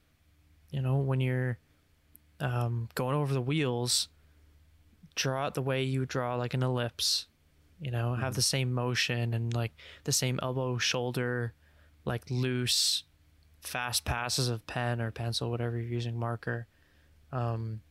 You 0.71 0.81
know, 0.81 0.97
when 0.97 1.19
you're 1.19 1.57
um, 2.39 2.89
going 2.95 3.15
over 3.15 3.33
the 3.33 3.41
wheels, 3.41 4.07
draw 5.15 5.47
it 5.47 5.53
the 5.53 5.61
way 5.61 5.83
you 5.83 6.05
draw 6.05 6.35
like 6.35 6.53
an 6.53 6.63
ellipse. 6.63 7.27
You 7.81 7.91
know, 7.91 8.13
have 8.15 8.35
the 8.35 8.41
same 8.41 8.73
motion 8.73 9.33
and 9.33 9.53
like 9.53 9.71
the 10.03 10.11
same 10.11 10.37
elbow, 10.43 10.77
shoulder, 10.77 11.53
like 12.03 12.23
loose, 12.29 13.03
fast 13.61 14.03
passes 14.03 14.49
of 14.49 14.67
pen 14.67 14.99
or 14.99 15.11
pencil, 15.11 15.49
whatever 15.49 15.77
you're 15.77 15.89
using, 15.89 16.19
marker. 16.19 16.67
Um, 17.31 17.81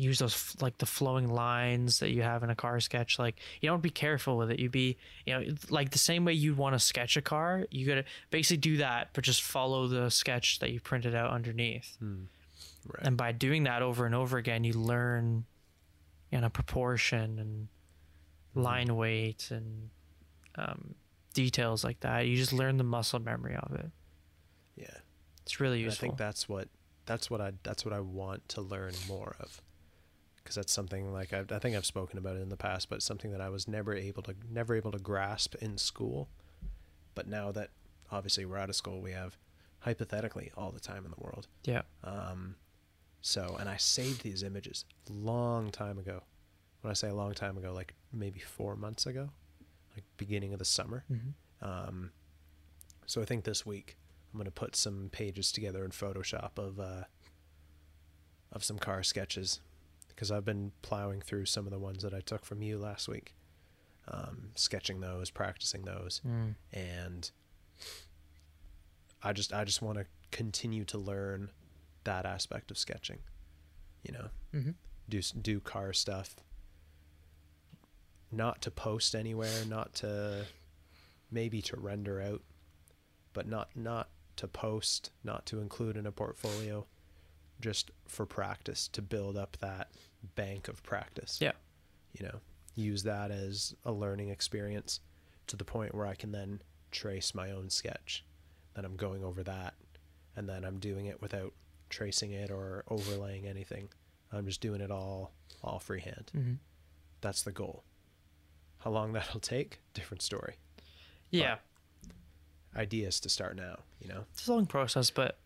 use 0.00 0.18
those 0.18 0.34
f- 0.34 0.56
like 0.60 0.78
the 0.78 0.86
flowing 0.86 1.28
lines 1.28 1.98
that 2.00 2.10
you 2.10 2.22
have 2.22 2.42
in 2.42 2.50
a 2.50 2.54
car 2.54 2.80
sketch. 2.80 3.18
Like 3.18 3.36
you 3.60 3.68
don't 3.68 3.82
be 3.82 3.90
careful 3.90 4.36
with 4.36 4.50
it. 4.50 4.58
You 4.58 4.68
be 4.70 4.96
you 5.26 5.34
know 5.34 5.44
like 5.68 5.90
the 5.90 5.98
same 5.98 6.24
way 6.24 6.32
you'd 6.32 6.56
want 6.56 6.74
to 6.74 6.78
sketch 6.78 7.16
a 7.16 7.22
car. 7.22 7.66
You 7.70 7.86
gotta 7.86 8.04
basically 8.30 8.58
do 8.58 8.76
that, 8.78 9.10
but 9.12 9.24
just 9.24 9.42
follow 9.42 9.86
the 9.88 10.10
sketch 10.10 10.58
that 10.60 10.70
you 10.70 10.80
printed 10.80 11.14
out 11.14 11.30
underneath. 11.30 11.96
Right. 12.00 13.06
And 13.06 13.16
by 13.16 13.32
doing 13.32 13.64
that 13.64 13.82
over 13.82 14.06
and 14.06 14.14
over 14.14 14.38
again, 14.38 14.64
you 14.64 14.72
learn, 14.72 15.44
you 16.30 16.40
know, 16.40 16.48
proportion 16.48 17.38
and 17.38 17.68
line 18.54 18.96
weight 18.96 19.50
and 19.50 19.90
um, 20.56 20.94
details 21.34 21.84
like 21.84 22.00
that. 22.00 22.26
You 22.26 22.36
just 22.36 22.52
learn 22.52 22.78
the 22.78 22.84
muscle 22.84 23.18
memory 23.20 23.54
of 23.56 23.72
it. 23.74 23.90
yeah. 24.76 24.86
It's 25.42 25.60
really 25.60 25.82
And 25.82 25.92
I 25.92 25.94
think 25.94 26.16
that's 26.16 26.48
what 26.48 26.68
that's 27.06 27.28
what 27.30 27.40
I 27.40 27.52
that's 27.64 27.84
what 27.84 27.92
I 27.92 28.00
want 28.00 28.48
to 28.50 28.60
learn 28.60 28.92
more 29.08 29.34
of, 29.40 29.60
because 30.42 30.56
that's 30.56 30.72
something 30.72 31.12
like 31.12 31.32
I, 31.32 31.44
I 31.50 31.58
think 31.58 31.76
I've 31.76 31.86
spoken 31.86 32.18
about 32.18 32.36
it 32.36 32.40
in 32.42 32.48
the 32.48 32.56
past, 32.56 32.88
but 32.88 33.02
something 33.02 33.30
that 33.32 33.40
I 33.40 33.48
was 33.48 33.68
never 33.68 33.94
able 33.94 34.22
to 34.24 34.34
never 34.50 34.74
able 34.74 34.92
to 34.92 34.98
grasp 34.98 35.54
in 35.56 35.78
school, 35.78 36.28
but 37.14 37.26
now 37.28 37.52
that 37.52 37.70
obviously 38.10 38.44
we're 38.44 38.58
out 38.58 38.68
of 38.68 38.76
school, 38.76 39.00
we 39.00 39.12
have 39.12 39.36
hypothetically 39.80 40.50
all 40.56 40.70
the 40.70 40.80
time 40.80 41.04
in 41.04 41.10
the 41.10 41.20
world. 41.22 41.46
yeah. 41.64 41.82
Um, 42.04 42.56
so 43.22 43.56
and 43.60 43.68
I 43.68 43.76
saved 43.76 44.22
these 44.22 44.42
images 44.42 44.84
long 45.10 45.70
time 45.70 45.98
ago. 45.98 46.22
When 46.82 46.90
I 46.90 46.94
say 46.94 47.08
a 47.08 47.14
long 47.14 47.34
time 47.34 47.58
ago, 47.58 47.72
like 47.74 47.94
maybe 48.12 48.40
four 48.40 48.74
months 48.76 49.06
ago, 49.06 49.30
like 49.94 50.04
beginning 50.16 50.52
of 50.54 50.58
the 50.58 50.64
summer. 50.64 51.04
Mhm. 51.10 51.34
Um, 51.62 52.10
so 53.06 53.20
I 53.20 53.26
think 53.26 53.44
this 53.44 53.66
week 53.66 53.96
I'm 54.32 54.38
gonna 54.38 54.50
put 54.50 54.74
some 54.76 55.10
pages 55.12 55.52
together 55.52 55.84
in 55.84 55.90
Photoshop 55.90 56.56
of 56.58 56.80
uh, 56.80 57.04
of 58.52 58.64
some 58.64 58.78
car 58.78 59.02
sketches 59.02 59.60
because 60.20 60.30
I've 60.30 60.44
been 60.44 60.72
plowing 60.82 61.22
through 61.22 61.46
some 61.46 61.64
of 61.64 61.72
the 61.72 61.78
ones 61.78 62.02
that 62.02 62.12
I 62.12 62.20
took 62.20 62.44
from 62.44 62.60
you 62.60 62.76
last 62.76 63.08
week, 63.08 63.34
um, 64.06 64.50
sketching 64.54 65.00
those, 65.00 65.30
practicing 65.30 65.86
those, 65.86 66.20
Mm. 66.26 66.56
and 66.74 67.30
I 69.22 69.32
just 69.32 69.50
I 69.54 69.64
just 69.64 69.80
want 69.80 69.96
to 69.96 70.04
continue 70.30 70.84
to 70.84 70.98
learn 70.98 71.50
that 72.04 72.26
aspect 72.26 72.70
of 72.70 72.76
sketching. 72.76 73.20
You 74.02 74.12
know, 74.12 74.30
Mhm. 74.52 74.74
do 75.08 75.22
do 75.22 75.58
car 75.58 75.94
stuff. 75.94 76.36
Not 78.30 78.60
to 78.60 78.70
post 78.70 79.14
anywhere, 79.14 79.64
not 79.64 79.94
to 79.96 80.46
maybe 81.30 81.62
to 81.62 81.76
render 81.80 82.20
out, 82.20 82.42
but 83.32 83.46
not 83.48 83.74
not 83.74 84.10
to 84.36 84.46
post, 84.46 85.12
not 85.24 85.46
to 85.46 85.60
include 85.60 85.96
in 85.96 86.04
a 86.06 86.12
portfolio, 86.12 86.86
just 87.58 87.90
for 88.06 88.26
practice 88.26 88.86
to 88.88 89.00
build 89.00 89.38
up 89.38 89.56
that 89.60 89.90
bank 90.34 90.68
of 90.68 90.82
practice. 90.82 91.38
Yeah. 91.40 91.52
You 92.18 92.26
know, 92.26 92.40
use 92.74 93.02
that 93.04 93.30
as 93.30 93.74
a 93.84 93.92
learning 93.92 94.30
experience 94.30 95.00
to 95.46 95.56
the 95.56 95.64
point 95.64 95.94
where 95.94 96.06
I 96.06 96.14
can 96.14 96.32
then 96.32 96.62
trace 96.90 97.34
my 97.34 97.50
own 97.50 97.70
sketch. 97.70 98.24
Then 98.74 98.84
I'm 98.84 98.96
going 98.96 99.24
over 99.24 99.42
that 99.44 99.74
and 100.36 100.48
then 100.48 100.64
I'm 100.64 100.78
doing 100.78 101.06
it 101.06 101.20
without 101.20 101.52
tracing 101.88 102.32
it 102.32 102.50
or 102.50 102.84
overlaying 102.88 103.46
anything. 103.46 103.88
I'm 104.32 104.46
just 104.46 104.60
doing 104.60 104.80
it 104.80 104.90
all 104.90 105.32
all 105.62 105.78
freehand. 105.78 106.30
Mhm. 106.34 106.58
That's 107.20 107.42
the 107.42 107.52
goal. 107.52 107.84
How 108.78 108.90
long 108.90 109.12
that'll 109.12 109.40
take, 109.40 109.80
different 109.92 110.22
story. 110.22 110.54
Yeah. 111.30 111.58
Ideas 112.76 113.20
to 113.20 113.28
start 113.28 113.56
now, 113.56 113.80
you 114.00 114.08
know. 114.08 114.24
It's 114.32 114.46
a 114.46 114.52
long 114.52 114.66
process, 114.66 115.10
but 115.10 115.38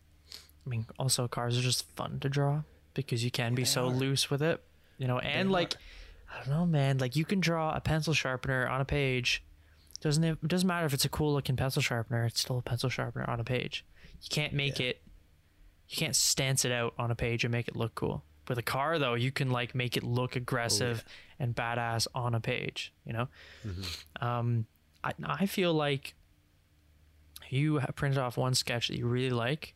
I 0.65 0.69
mean, 0.69 0.85
also 0.97 1.27
cars 1.27 1.57
are 1.57 1.61
just 1.61 1.85
fun 1.95 2.19
to 2.21 2.29
draw 2.29 2.63
because 2.95 3.23
you 3.23 3.29
can 3.31 3.53
be 3.53 3.61
They 3.61 3.67
so 3.67 3.85
are. 3.85 3.91
loose 3.91 4.29
with 4.31 4.41
it, 4.41 4.63
you 4.97 5.07
know. 5.07 5.19
And 5.19 5.49
They 5.49 5.53
like, 5.53 5.75
are. 5.75 5.77
I 6.33 6.37
don't 6.39 6.49
know, 6.49 6.65
man. 6.65 6.97
Like 6.97 7.15
you 7.15 7.23
can 7.25 7.39
draw 7.39 7.75
a 7.75 7.79
pencil 7.81 8.13
sharpener 8.13 8.67
on 8.67 8.81
a 8.81 8.85
page. 8.85 9.43
Doesn't 10.01 10.23
it? 10.23 10.47
Doesn't 10.47 10.67
matter 10.67 10.85
if 10.85 10.93
it's 10.93 11.05
a 11.05 11.09
cool 11.09 11.33
looking 11.33 11.55
pencil 11.55 11.81
sharpener. 11.81 12.25
It's 12.25 12.41
still 12.41 12.57
a 12.57 12.61
pencil 12.61 12.89
sharpener 12.89 13.29
on 13.29 13.39
a 13.39 13.43
page. 13.43 13.85
You 14.21 14.29
can't 14.29 14.53
make 14.53 14.79
Yeah. 14.79 14.87
it. 14.87 15.01
You 15.87 15.97
can't 15.97 16.15
stance 16.15 16.65
it 16.65 16.71
out 16.71 16.93
on 16.97 17.11
a 17.11 17.15
page 17.15 17.43
and 17.43 17.51
make 17.51 17.67
it 17.67 17.75
look 17.75 17.93
cool. 17.95 18.23
With 18.49 18.57
a 18.57 18.63
car, 18.63 18.97
though, 18.99 19.13
you 19.13 19.31
can 19.31 19.49
like 19.51 19.73
make 19.75 19.95
it 19.97 20.03
look 20.03 20.35
aggressive 20.35 21.03
and 21.39 21.55
badass 21.55 22.07
on 22.15 22.33
a 22.35 22.39
page. 22.39 22.91
You 23.05 23.13
know. 23.13 23.27
Um, 24.19 24.65
I 25.03 25.13
I 25.23 25.45
feel 25.45 25.73
like 25.73 26.15
you 27.49 27.77
have 27.77 27.95
printed 27.95 28.17
off 28.19 28.37
one 28.37 28.53
sketch 28.55 28.87
that 28.89 28.97
you 28.97 29.07
really 29.07 29.29
like, 29.29 29.75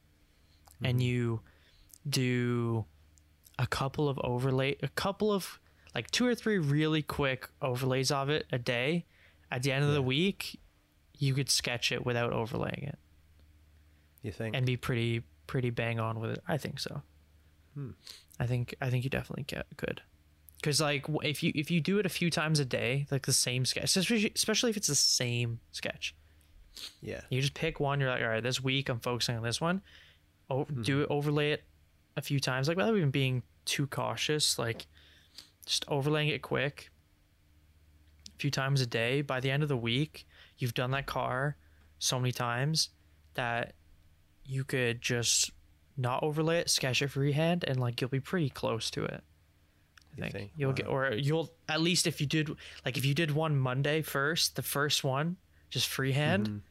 and 0.84 1.02
you 1.02 1.42
do 2.08 2.86
a 3.60 3.68
couple 3.68 4.10
of 4.10 4.18
overlay, 4.24 4.78
a 4.82 4.88
couple 4.88 5.32
of 5.32 5.60
like 5.94 6.10
two 6.10 6.26
or 6.26 6.34
three 6.34 6.58
really 6.58 7.04
quick 7.04 7.50
overlays 7.62 8.10
of 8.10 8.30
it 8.30 8.48
a 8.52 8.58
day. 8.58 9.06
At 9.52 9.64
the 9.64 9.72
end 9.72 9.84
of 9.84 9.94
the 9.94 10.02
week, 10.02 10.60
you 11.18 11.34
could 11.34 11.50
sketch 11.50 11.92
it 11.92 12.06
without 12.06 12.32
overlaying 12.32 12.84
it 12.84 13.00
You 14.22 14.32
think? 14.32 14.56
and 14.56 14.66
be 14.66 14.78
pretty 14.78 15.24
pretty 15.48 15.70
bang 15.72 16.00
on 16.00 16.20
with 16.20 16.32
it. 16.32 16.44
I 16.48 16.58
think 16.58 16.80
so. 16.80 17.02
Hmm. 17.74 17.92
I 18.40 18.46
think 18.46 18.76
I 18.82 18.90
think 18.90 19.04
you 19.04 19.10
definitely 19.10 19.44
get 19.44 19.66
could. 19.76 20.02
Cause 20.64 20.80
like 20.80 21.06
if 21.24 21.44
you 21.44 21.52
if 21.56 21.70
you 21.70 21.82
do 21.82 22.00
it 22.00 22.06
a 22.06 22.10
few 22.10 22.30
times 22.30 22.60
a 22.60 22.66
day, 22.66 23.08
like 23.12 23.26
the 23.26 23.34
same 23.34 23.66
sketch, 23.66 23.96
especially 23.98 24.70
if 24.70 24.78
it's 24.78 24.88
the 24.88 24.96
same 24.96 25.60
sketch, 25.72 26.16
yeah. 27.02 27.22
you 27.30 27.42
just 27.42 27.54
pick 27.54 27.80
one. 27.80 28.00
You're 28.00 28.10
like, 28.10 28.22
all 28.22 28.30
right, 28.30 28.44
this 28.44 28.64
week 28.64 28.88
I'm 28.90 29.00
focusing 29.00 29.36
on 29.36 29.44
this 29.44 29.60
one. 29.60 29.82
Oh, 30.50 30.66
do 30.66 31.02
it, 31.02 31.08
overlay 31.10 31.52
it 31.52 31.64
a 32.18 32.22
few 32.22 32.40
times, 32.40 32.68
like 32.68 32.78
without 32.78 32.96
even 32.96 33.12
being 33.12 33.44
too 33.66 33.88
cautious. 33.88 34.58
Like, 34.60 34.88
just 35.66 35.86
overlaying 35.88 36.30
it 36.30 36.42
quick, 36.42 36.90
a 38.36 38.38
few 38.40 38.52
times 38.52 38.82
a 38.82 38.86
day. 38.86 39.22
By 39.22 39.40
the 39.40 39.52
end 39.52 39.64
of 39.64 39.70
the 39.70 39.78
week, 39.78 40.28
you've 40.58 40.74
done 40.74 40.92
that 40.92 41.06
car 41.06 41.56
so 42.00 42.20
many 42.20 42.32
times 42.32 42.90
that 43.36 43.74
you 44.46 44.64
could 44.64 45.02
just 45.02 45.52
not 45.98 46.24
overlay 46.24 46.58
it, 46.60 46.70
sketch 46.70 47.02
it 47.02 47.10
freehand, 47.10 47.64
and 47.68 47.80
like 47.80 48.02
you'll 48.02 48.10
be 48.10 48.20
pretty 48.20 48.50
close 48.50 48.90
to 48.92 49.04
it. 49.04 49.22
I 49.22 50.16
You 50.16 50.22
think, 50.24 50.34
think? 50.34 50.52
you'll 50.58 50.74
get, 50.74 50.88
or 50.88 51.12
you'll 51.14 51.54
at 51.68 51.82
least 51.82 52.08
if 52.08 52.20
you 52.20 52.26
did 52.28 52.50
like 52.86 52.98
if 52.98 53.06
you 53.06 53.14
did 53.14 53.32
one 53.32 53.56
Monday 53.56 54.02
first, 54.02 54.56
the 54.56 54.64
first 54.64 55.04
one 55.04 55.38
just 55.70 55.88
freehand, 55.88 56.48
Mhm. 56.48 56.62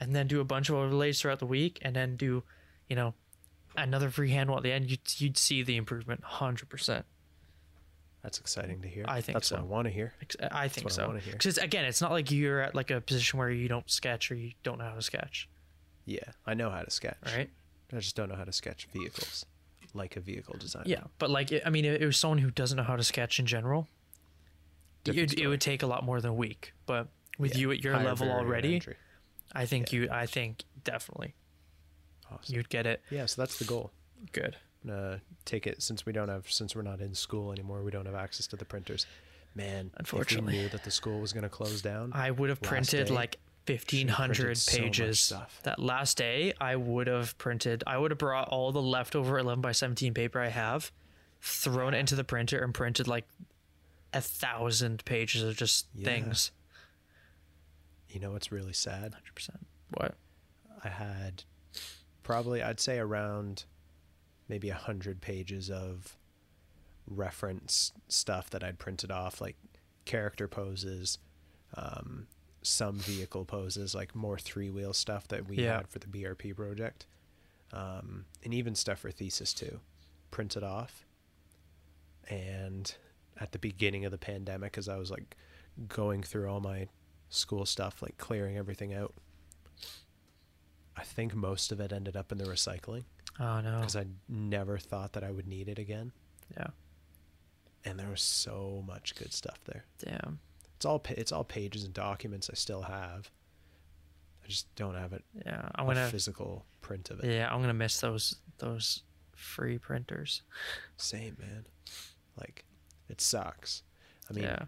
and 0.00 0.16
then 0.16 0.26
do 0.26 0.40
a 0.40 0.44
bunch 0.44 0.68
of 0.68 0.74
overlays 0.74 1.20
throughout 1.20 1.38
the 1.38 1.46
week, 1.46 1.78
and 1.82 1.94
then 1.94 2.16
do, 2.16 2.42
you 2.88 2.96
know, 2.96 3.14
another 3.76 4.10
freehand 4.10 4.50
one 4.50 4.58
at 4.58 4.62
the 4.62 4.72
end. 4.72 4.90
You'd 4.90 5.00
you'd 5.20 5.38
see 5.38 5.62
the 5.62 5.76
improvement, 5.76 6.24
hundred 6.24 6.68
percent. 6.68 7.04
That's 8.22 8.38
exciting 8.38 8.82
to 8.82 8.88
hear. 8.88 9.06
I 9.08 9.22
think 9.22 9.36
That's 9.36 9.48
so. 9.48 9.56
what 9.56 9.62
I 9.62 9.66
want 9.66 9.86
to 9.86 9.90
hear. 9.90 10.12
I 10.52 10.68
think 10.68 10.84
what 10.84 10.92
I 10.92 11.20
so. 11.20 11.30
Because 11.32 11.56
again, 11.56 11.86
it's 11.86 12.02
not 12.02 12.10
like 12.10 12.30
you're 12.30 12.60
at 12.60 12.74
like 12.74 12.90
a 12.90 13.00
position 13.00 13.38
where 13.38 13.50
you 13.50 13.66
don't 13.66 13.90
sketch 13.90 14.30
or 14.30 14.34
you 14.34 14.52
don't 14.62 14.78
know 14.78 14.84
how 14.84 14.94
to 14.94 15.00
sketch, 15.02 15.48
Yeah, 16.04 16.20
I 16.46 16.52
know 16.52 16.68
how 16.68 16.82
to 16.82 16.90
sketch. 16.90 17.16
right? 17.34 17.48
I 17.92 17.96
just 17.96 18.16
don't 18.16 18.28
know 18.28 18.34
how 18.36 18.44
to 18.44 18.52
sketch 18.52 18.88
vehicles, 18.92 19.46
like 19.94 20.16
a 20.16 20.20
vehicle 20.20 20.56
designer. 20.58 20.84
Yeah, 20.86 21.04
but 21.18 21.30
like 21.30 21.50
I 21.64 21.70
mean, 21.70 21.86
it, 21.86 22.02
it 22.02 22.06
was 22.06 22.18
someone 22.18 22.38
who 22.38 22.50
doesn't 22.50 22.76
know 22.76 22.82
how 22.82 22.96
to 22.96 23.02
sketch 23.02 23.38
in 23.40 23.46
general. 23.46 23.88
It, 25.06 25.38
it 25.38 25.46
would 25.46 25.62
take 25.62 25.82
a 25.82 25.86
lot 25.86 26.04
more 26.04 26.20
than 26.20 26.30
a 26.30 26.34
week, 26.34 26.74
but 26.84 27.08
with 27.38 27.54
Yeah, 27.54 27.60
you 27.62 27.70
at 27.72 27.82
your 27.82 27.94
higher 27.94 28.04
level 28.04 28.30
already. 28.30 28.82
I 29.54 29.64
think 29.64 29.92
you, 29.94 30.08
I 30.12 30.26
think 30.26 30.64
definitely 30.84 31.34
Awesome. 32.32 32.54
you'd 32.54 32.68
get 32.68 32.86
it 32.86 33.02
Yeah, 33.10 33.26
so 33.26 33.40
that's 33.42 33.58
the 33.58 33.64
goal. 33.64 33.90
good. 34.32 34.56
I'm 34.84 34.90
uh, 34.90 35.16
take 35.44 35.66
it 35.66 35.82
since 35.82 36.06
we 36.06 36.12
don't 36.12 36.28
have 36.28 36.50
since 36.50 36.74
we're 36.74 36.82
not 36.82 37.00
in 37.00 37.14
school 37.14 37.52
anymore. 37.52 37.82
We 37.82 37.90
don't 37.90 38.06
have 38.06 38.14
access 38.14 38.46
to 38.48 38.56
the 38.56 38.64
printers. 38.64 39.06
Man, 39.54 39.90
Unfortunately. 39.96 40.52
knew 40.54 40.68
that 40.70 40.84
the 40.84 40.90
school 40.90 41.20
was 41.20 41.32
gonna 41.32 41.48
close 41.48 41.82
down, 41.82 42.12
I 42.14 42.30
would 42.30 42.48
have 42.50 42.62
printed 42.62 43.08
day, 43.08 43.12
like 43.12 43.36
fifteen 43.66 44.08
hundred 44.08 44.56
so 44.58 44.78
pages. 44.80 45.20
stuff. 45.20 45.60
that 45.64 45.78
last 45.80 46.16
day, 46.16 46.52
I 46.60 46.76
would 46.76 47.08
have 47.08 47.36
printed. 47.36 47.82
I 47.86 47.98
would 47.98 48.10
have 48.12 48.18
brought 48.18 48.48
all 48.48 48.70
the 48.72 48.80
leftover 48.80 49.38
eleven 49.38 49.60
by 49.60 49.72
seventeen 49.72 50.14
paper 50.14 50.40
I 50.40 50.48
have, 50.48 50.92
thrown 51.42 51.92
it 51.94 51.98
into 51.98 52.14
the 52.14 52.24
printer, 52.24 52.62
and 52.62 52.72
printed 52.72 53.06
like 53.08 53.26
a 54.14 54.20
thousand 54.20 55.04
pages 55.04 55.42
of 55.42 55.56
just 55.56 55.86
Yeah. 55.94 56.04
things. 56.06 56.52
you 58.08 58.18
know, 58.20 58.34
it's 58.36 58.50
really 58.50 58.72
sad. 58.72 59.12
Hundred 59.14 59.34
percent. 59.34 59.66
What? 59.90 60.14
I 60.84 60.88
had 60.88 61.44
probably 62.30 62.62
I'd 62.62 62.80
say 62.80 62.98
around 62.98 63.64
maybe 64.48 64.70
a 64.70 64.74
hundred 64.74 65.20
pages 65.20 65.70
of 65.70 66.16
reference 67.06 67.92
stuff 68.08 68.50
that 68.50 68.62
I'd 68.62 68.78
printed 68.78 69.10
off, 69.10 69.40
like 69.40 69.56
character 70.04 70.46
poses, 70.48 71.18
um, 71.74 72.26
some 72.62 72.96
vehicle 72.96 73.44
poses, 73.44 73.94
like 73.94 74.14
more 74.14 74.38
three 74.38 74.70
wheel 74.70 74.92
stuff 74.92 75.26
that 75.28 75.48
we 75.48 75.56
Yeah. 75.56 75.76
had 75.78 75.88
for 75.88 75.98
the 75.98 76.06
BRP 76.06 76.52
project, 76.54 77.06
um, 77.72 78.26
and 78.44 78.52
even 78.54 78.74
stuff 78.74 79.00
for 79.00 79.10
thesis 79.10 79.52
too, 79.54 79.80
printed 80.30 80.62
off. 80.62 81.04
and 82.28 82.94
at 83.38 83.50
the 83.50 83.58
beginning 83.58 84.04
of 84.04 84.12
the 84.12 84.18
pandemic, 84.18 84.78
as 84.78 84.88
I 84.88 84.96
was 84.98 85.10
like 85.10 85.36
going 85.88 86.22
through 86.22 86.48
all 86.48 86.60
my 86.60 86.86
school 87.28 87.66
stuff, 87.66 88.02
like 88.02 88.18
clearing 88.18 88.56
everything 88.56 88.94
out, 88.94 89.14
I 91.00 91.04
think 91.04 91.34
most 91.34 91.72
of 91.72 91.80
it 91.80 91.92
ended 91.92 92.16
up 92.16 92.30
in 92.30 92.38
the 92.38 92.44
recycling 92.44 93.04
Oh 93.38 93.60
no. 93.60 93.78
because 93.78 93.96
I 93.96 94.04
never 94.28 94.76
thought 94.78 95.14
that 95.14 95.24
I 95.24 95.30
would 95.30 95.46
need 95.46 95.68
it 95.68 95.78
again. 95.78 96.12
Yeah. 96.56 96.68
And 97.84 97.98
there 97.98 98.10
was 98.10 98.20
so 98.22 98.84
much 98.86 99.14
good 99.14 99.32
stuff 99.32 99.58
there. 99.64 99.84
Damn. 100.04 100.38
It's 100.76 100.84
all 100.84 101.02
it's 101.08 101.32
all 101.32 101.44
pages 101.44 101.84
and 101.84 101.94
documents 101.94 102.50
I 102.50 102.54
still 102.54 102.82
have. 102.82 103.30
I 104.44 104.48
just 104.48 104.74
don't 104.76 104.94
have 104.94 105.12
it 105.14 105.24
Yeah. 105.46 105.68
I'm 105.74 105.88
a 105.88 105.94
gonna. 105.94 106.08
physical 106.08 106.66
print 106.82 107.10
of 107.10 107.20
it. 107.20 107.30
Yeah, 107.32 107.48
I'm 107.52 107.60
gonna 107.62 107.72
miss 107.74 108.00
those 108.00 108.36
those 108.58 109.02
free 109.34 109.78
printers. 109.78 110.42
Same 110.98 111.36
man. 111.40 111.64
Like 112.38 112.64
it 113.08 113.20
sucks. 113.22 113.82
I 114.28 114.32
mean, 114.34 114.44
yeah. 114.44 114.64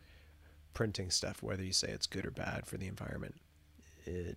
printing 0.75 1.11
stuff, 1.11 1.43
whether 1.43 1.63
you 1.63 1.73
say 1.73 1.89
it's 1.89 2.07
good 2.07 2.25
or 2.27 2.31
bad 2.31 2.67
for 2.67 2.77
the 2.79 2.87
environment, 2.89 3.35
it, 4.07 4.37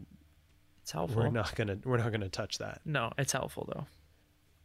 It's 0.85 0.91
helpful. 0.91 1.23
we're 1.23 1.29
not 1.31 1.55
gonna 1.55 1.79
we're 1.83 1.97
not 1.97 2.11
gonna 2.11 2.29
touch 2.29 2.59
that. 2.59 2.79
No, 2.85 3.11
it's 3.17 3.31
helpful 3.31 3.67
though. 3.73 3.87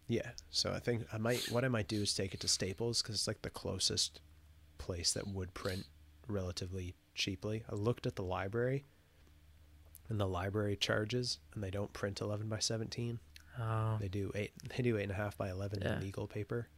Yeah. 0.06 0.32
So 0.50 0.70
I 0.70 0.78
think 0.78 1.06
I 1.14 1.16
might 1.16 1.46
what 1.50 1.64
I 1.64 1.68
might 1.68 1.88
do 1.88 2.02
is 2.02 2.12
take 2.12 2.34
it 2.34 2.40
to 2.40 2.48
Staples 2.48 3.00
because 3.00 3.14
it's 3.14 3.26
like 3.26 3.40
the 3.40 3.48
closest 3.48 4.20
place 4.76 5.14
that 5.14 5.26
would 5.26 5.54
print 5.54 5.86
relatively 6.28 6.94
cheaply. 7.14 7.62
I 7.72 7.74
looked 7.74 8.06
at 8.06 8.16
the 8.16 8.22
library, 8.22 8.84
and 10.10 10.20
the 10.20 10.26
library 10.28 10.76
charges, 10.76 11.38
and 11.54 11.64
they 11.64 11.70
don't 11.70 11.92
print 11.94 12.20
eleven 12.20 12.50
by 12.50 12.58
seventeen. 12.58 13.18
Oh. 13.58 13.96
They 13.98 14.08
do 14.08 14.30
eight. 14.34 14.52
They 14.76 14.82
do 14.82 14.98
eight 14.98 15.04
and 15.04 15.12
a 15.12 15.14
half 15.14 15.38
by 15.38 15.48
eleven 15.48 15.80
Yeah. 15.80 15.94
in 15.94 16.00
legal 16.02 16.26
paper, 16.26 16.68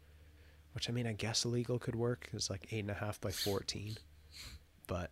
which 0.72 0.88
I 0.88 0.92
mean, 0.92 1.08
I 1.08 1.14
guess 1.14 1.44
legal 1.44 1.80
could 1.80 1.96
work. 1.96 2.28
It's 2.32 2.48
like 2.48 2.68
eight 2.70 2.80
and 2.84 2.92
a 2.92 2.94
half 2.94 3.20
by 3.20 3.32
fourteen, 3.32 3.96
but 4.86 5.10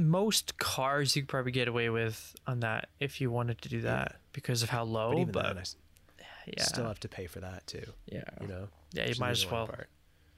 Most 0.00 0.56
cars 0.58 1.16
you 1.16 1.22
could 1.22 1.28
probably 1.28 1.50
get 1.52 1.66
away 1.68 1.90
with 1.90 2.34
on 2.46 2.60
that 2.60 2.88
if 3.00 3.20
you 3.20 3.30
wanted 3.32 3.60
to 3.62 3.68
do 3.68 3.80
that 3.82 4.12
Yeah. 4.12 4.18
because 4.32 4.62
of 4.62 4.70
how 4.70 4.84
low. 4.84 5.10
but 5.10 5.18
even 5.20 5.32
but 5.32 5.42
then, 5.42 5.58
I 5.58 6.24
yeah, 6.56 6.62
still 6.62 6.86
have 6.86 7.00
to 7.00 7.08
pay 7.08 7.26
for 7.26 7.40
that 7.40 7.66
too. 7.66 7.84
yeah, 8.06 8.22
You 8.40 8.46
know. 8.46 8.68
yeah. 8.92 9.06
You 9.08 9.14
might 9.18 9.30
as 9.32 9.44
well 9.50 9.66
part. 9.66 9.88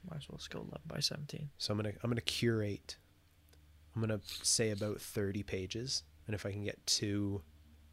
might 0.09 0.17
as 0.17 0.27
well 0.27 0.37
just 0.37 0.49
go 0.49 0.59
eleven 0.59 0.81
by 0.87 0.99
seventeen. 0.99 1.51
So 1.59 1.71
I'm 1.73 1.77
gonna 1.77 1.93
I'm 2.03 2.09
gonna 2.09 2.21
curate. 2.21 2.97
I'm 3.95 4.01
gonna 4.01 4.19
say 4.41 4.71
about 4.71 4.99
thirty 4.99 5.43
pages, 5.43 6.03
and 6.25 6.33
if 6.33 6.45
I 6.45 6.51
can 6.51 6.63
get 6.63 6.83
two 6.87 7.43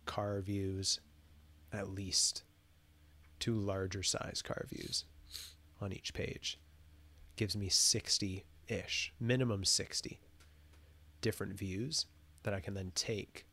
car 0.06 0.40
views, 0.40 1.00
at 1.72 1.90
least 1.90 2.44
two 3.40 3.54
larger 3.54 4.02
size 4.02 4.40
car 4.42 4.64
views 4.70 5.04
on 5.82 5.92
each 5.92 6.14
page, 6.14 6.58
gives 7.36 7.54
me 7.56 7.68
sixty 7.68 8.46
ish, 8.68 9.12
minimum 9.20 9.64
sixty 9.66 10.18
different 11.20 11.54
views 11.54 12.06
that 12.44 12.54
I 12.54 12.60
can 12.60 12.74
then 12.74 12.92
take 12.94 13.46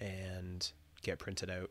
and 0.00 0.70
get 1.02 1.18
printed 1.18 1.50
out. 1.50 1.70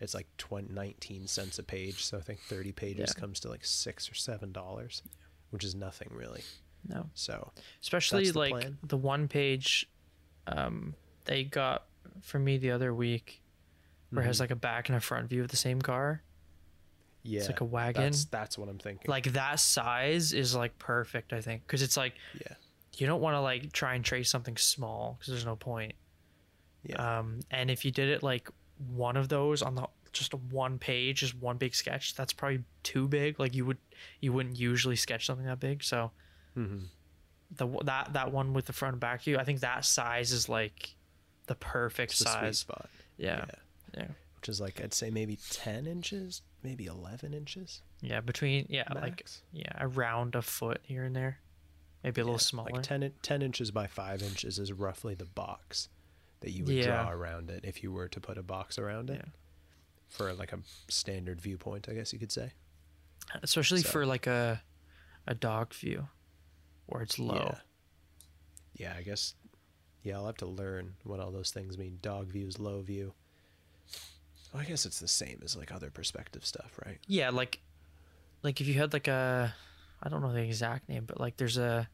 It's 0.00 0.14
like 0.14 0.26
20, 0.38 0.72
19 0.72 1.26
cents 1.26 1.58
a 1.58 1.62
page, 1.62 2.04
so 2.04 2.16
I 2.16 2.20
think 2.22 2.40
30 2.40 2.72
pages 2.72 3.12
Yeah. 3.14 3.20
comes 3.20 3.40
to 3.40 3.48
like 3.50 3.64
six 3.64 4.10
or 4.10 4.14
seven 4.14 4.50
dollars, 4.52 5.02
which 5.50 5.62
is 5.64 5.74
nothing 5.74 6.08
really. 6.10 6.42
No, 6.88 7.10
So 7.12 7.52
especially 7.82 8.30
the 8.30 8.38
like 8.38 8.52
plan. 8.52 8.78
the 8.82 8.96
one 8.96 9.28
page 9.28 9.86
um, 10.46 10.94
they 11.26 11.44
got 11.44 11.84
for 12.22 12.38
me 12.38 12.56
the 12.56 12.70
other 12.70 12.94
week, 12.94 13.42
where 14.08 14.22
it 14.24 14.26
has 14.26 14.38
Mhm. 14.38 14.40
like 14.40 14.50
a 14.52 14.56
back 14.56 14.88
and 14.88 14.96
a 14.96 15.00
front 15.00 15.28
view 15.28 15.42
of 15.42 15.48
the 15.48 15.56
same 15.56 15.82
car. 15.82 16.22
yeah, 17.22 17.40
It's 17.40 17.48
like 17.50 17.60
a 17.60 17.64
wagon. 17.66 18.04
That's, 18.04 18.24
that's 18.24 18.56
what 18.56 18.70
I'm 18.70 18.78
thinking. 18.78 19.10
Like 19.10 19.34
that 19.34 19.60
size 19.60 20.32
is 20.32 20.54
like 20.54 20.78
perfect, 20.78 21.34
I 21.34 21.42
think, 21.42 21.66
because 21.66 21.82
it's 21.82 21.98
like 21.98 22.14
yeah, 22.40 22.54
you 23.00 23.06
don't 23.06 23.20
want 23.20 23.34
to 23.34 23.40
like 23.40 23.72
try 23.72 23.94
and 23.94 24.04
trace 24.04 24.30
something 24.30 24.56
small 24.56 25.16
because 25.18 25.32
there's 25.32 25.46
no 25.46 25.56
point. 25.56 25.94
yeah, 26.84 27.18
Um, 27.20 27.40
and 27.50 27.70
if 27.70 27.84
you 27.84 27.90
did 27.90 28.08
it 28.08 28.22
like 28.22 28.48
one 28.94 29.16
of 29.16 29.28
those 29.28 29.62
on 29.62 29.74
the 29.74 29.86
just 30.12 30.34
one 30.34 30.78
page, 30.78 31.20
just 31.20 31.34
one 31.36 31.56
big 31.56 31.74
sketch, 31.74 32.14
that's 32.14 32.32
probably 32.32 32.64
too 32.82 33.06
big. 33.08 33.38
Like 33.38 33.54
you 33.54 33.64
would 33.66 33.78
you 34.20 34.32
wouldn't 34.32 34.58
usually 34.58 34.96
sketch 34.96 35.26
something 35.26 35.46
that 35.46 35.60
big. 35.60 35.82
So 35.84 36.10
hmm 36.54 36.84
the 37.56 37.66
that 37.84 38.12
that 38.12 38.30
one 38.32 38.52
with 38.52 38.66
the 38.66 38.72
front 38.72 38.94
and 38.94 39.00
back 39.00 39.22
view, 39.22 39.36
I 39.38 39.44
think 39.44 39.60
that 39.60 39.84
size 39.84 40.30
is 40.32 40.48
like 40.48 40.94
the 41.46 41.54
perfect 41.56 42.12
it's 42.12 42.20
size. 42.20 42.58
spot. 42.58 42.88
Yeah. 43.16 43.44
yeah, 43.96 44.06
which 44.36 44.48
is 44.48 44.60
like 44.60 44.80
I'd 44.80 44.94
say 44.94 45.10
maybe 45.10 45.36
ten 45.50 45.86
inches, 45.86 46.42
maybe 46.62 46.86
eleven 46.86 47.34
inches. 47.34 47.82
yeah, 48.00 48.20
Between 48.20 48.66
yeah, 48.68 48.84
like 48.94 49.26
yeah, 49.52 49.72
around 49.80 50.34
a 50.36 50.42
foot 50.42 50.80
here 50.84 51.02
and 51.04 51.14
there, 51.14 51.38
maybe 52.02 52.20
a 52.20 52.24
little 52.24 52.34
Yeah, 52.34 52.38
smaller. 52.38 52.70
Like 52.72 52.82
10, 52.82 53.12
10 53.22 53.42
inches 53.42 53.70
by 53.70 53.86
five 53.86 54.22
inches 54.22 54.58
is 54.58 54.72
roughly 54.72 55.14
the 55.14 55.24
box 55.26 55.88
that 56.40 56.50
you 56.52 56.64
would 56.64 56.74
Yeah. 56.74 56.86
draw 56.86 57.10
around 57.10 57.50
it 57.50 57.64
if 57.64 57.82
you 57.82 57.92
were 57.92 58.08
to 58.08 58.20
put 58.20 58.38
a 58.38 58.42
box 58.42 58.78
around 58.78 59.10
it 59.10 59.22
Yeah. 59.24 59.30
for 60.08 60.32
like 60.32 60.52
a 60.52 60.60
standard 60.88 61.40
viewpoint, 61.40 61.88
I 61.88 61.94
guess 61.94 62.12
you 62.12 62.18
could 62.18 62.32
say. 62.32 62.52
especially 63.42 63.82
So- 63.82 63.90
for 63.90 64.06
like 64.06 64.26
a 64.26 64.62
a 65.26 65.34
dog 65.34 65.72
view 65.74 66.08
where 66.86 67.02
it's 67.02 67.18
low. 67.18 67.54
Yeah. 67.54 67.60
Yeah, 68.74 68.94
I 68.96 69.02
guess. 69.02 69.34
Yeah, 70.02 70.16
I'll 70.16 70.26
have 70.26 70.38
to 70.38 70.46
learn 70.46 70.96
what 71.04 71.20
all 71.20 71.30
those 71.30 71.50
things 71.52 71.76
mean. 71.78 71.98
Dog 72.02 72.28
views, 72.32 72.58
low 72.58 72.80
view. 72.80 73.14
Well, 74.52 74.62
I 74.62 74.64
guess 74.64 74.84
it's 74.86 74.98
the 74.98 75.06
same 75.06 75.40
as 75.44 75.54
like 75.56 75.70
other 75.70 75.90
perspective 75.90 76.44
stuff, 76.44 76.76
right? 76.84 76.98
Yeah, 77.06 77.30
like 77.30 77.60
like 78.42 78.60
if 78.60 78.66
you 78.66 78.74
had 78.74 78.92
like 78.92 79.06
a 79.06 79.54
I 80.02 80.08
don't 80.08 80.22
know 80.22 80.32
the 80.32 80.40
exact 80.42 80.88
name, 80.88 81.04
but 81.06 81.20
like 81.20 81.36
there's 81.36 81.58
a 81.58 81.88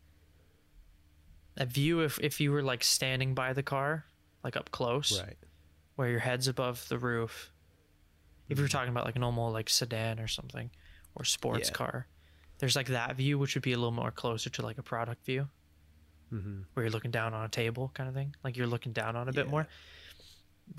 a 1.56 1.66
view 1.66 2.00
if 2.00 2.18
if 2.20 2.40
you 2.40 2.52
were 2.52 2.62
like 2.62 2.84
standing 2.84 3.34
by 3.34 3.52
the 3.52 3.62
car, 3.62 4.04
like 4.44 4.56
up 4.56 4.70
close, 4.70 5.20
Right. 5.22 5.36
where 5.96 6.08
your 6.08 6.20
head's 6.20 6.48
above 6.48 6.86
the 6.88 6.98
roof. 6.98 7.52
If 8.48 8.54
Mm-hmm. 8.54 8.60
you're 8.62 8.68
talking 8.68 8.90
about 8.90 9.04
like 9.06 9.16
a 9.16 9.18
normal 9.18 9.50
like 9.50 9.68
sedan 9.70 10.20
or 10.20 10.28
something 10.28 10.70
or 11.14 11.24
sports 11.24 11.68
Yeah. 11.70 11.74
car, 11.74 12.06
there's 12.58 12.76
like 12.76 12.88
that 12.88 13.16
view 13.16 13.38
which 13.38 13.54
would 13.54 13.62
be 13.64 13.72
a 13.72 13.76
little 13.76 13.90
more 13.90 14.10
closer 14.12 14.50
to 14.50 14.62
like 14.62 14.78
a 14.78 14.82
product 14.82 15.24
view 15.24 15.48
Mm-hmm. 16.32 16.62
where 16.74 16.84
you're 16.84 16.90
looking 16.92 17.10
down 17.12 17.34
on 17.34 17.44
a 17.44 17.48
table 17.48 17.90
kind 17.94 18.08
of 18.08 18.14
thing. 18.14 18.34
Like 18.44 18.56
you're 18.56 18.66
looking 18.66 18.92
down 18.92 19.14
on 19.16 19.28
a 19.28 19.32
bit 19.32 19.48
more. 19.48 19.66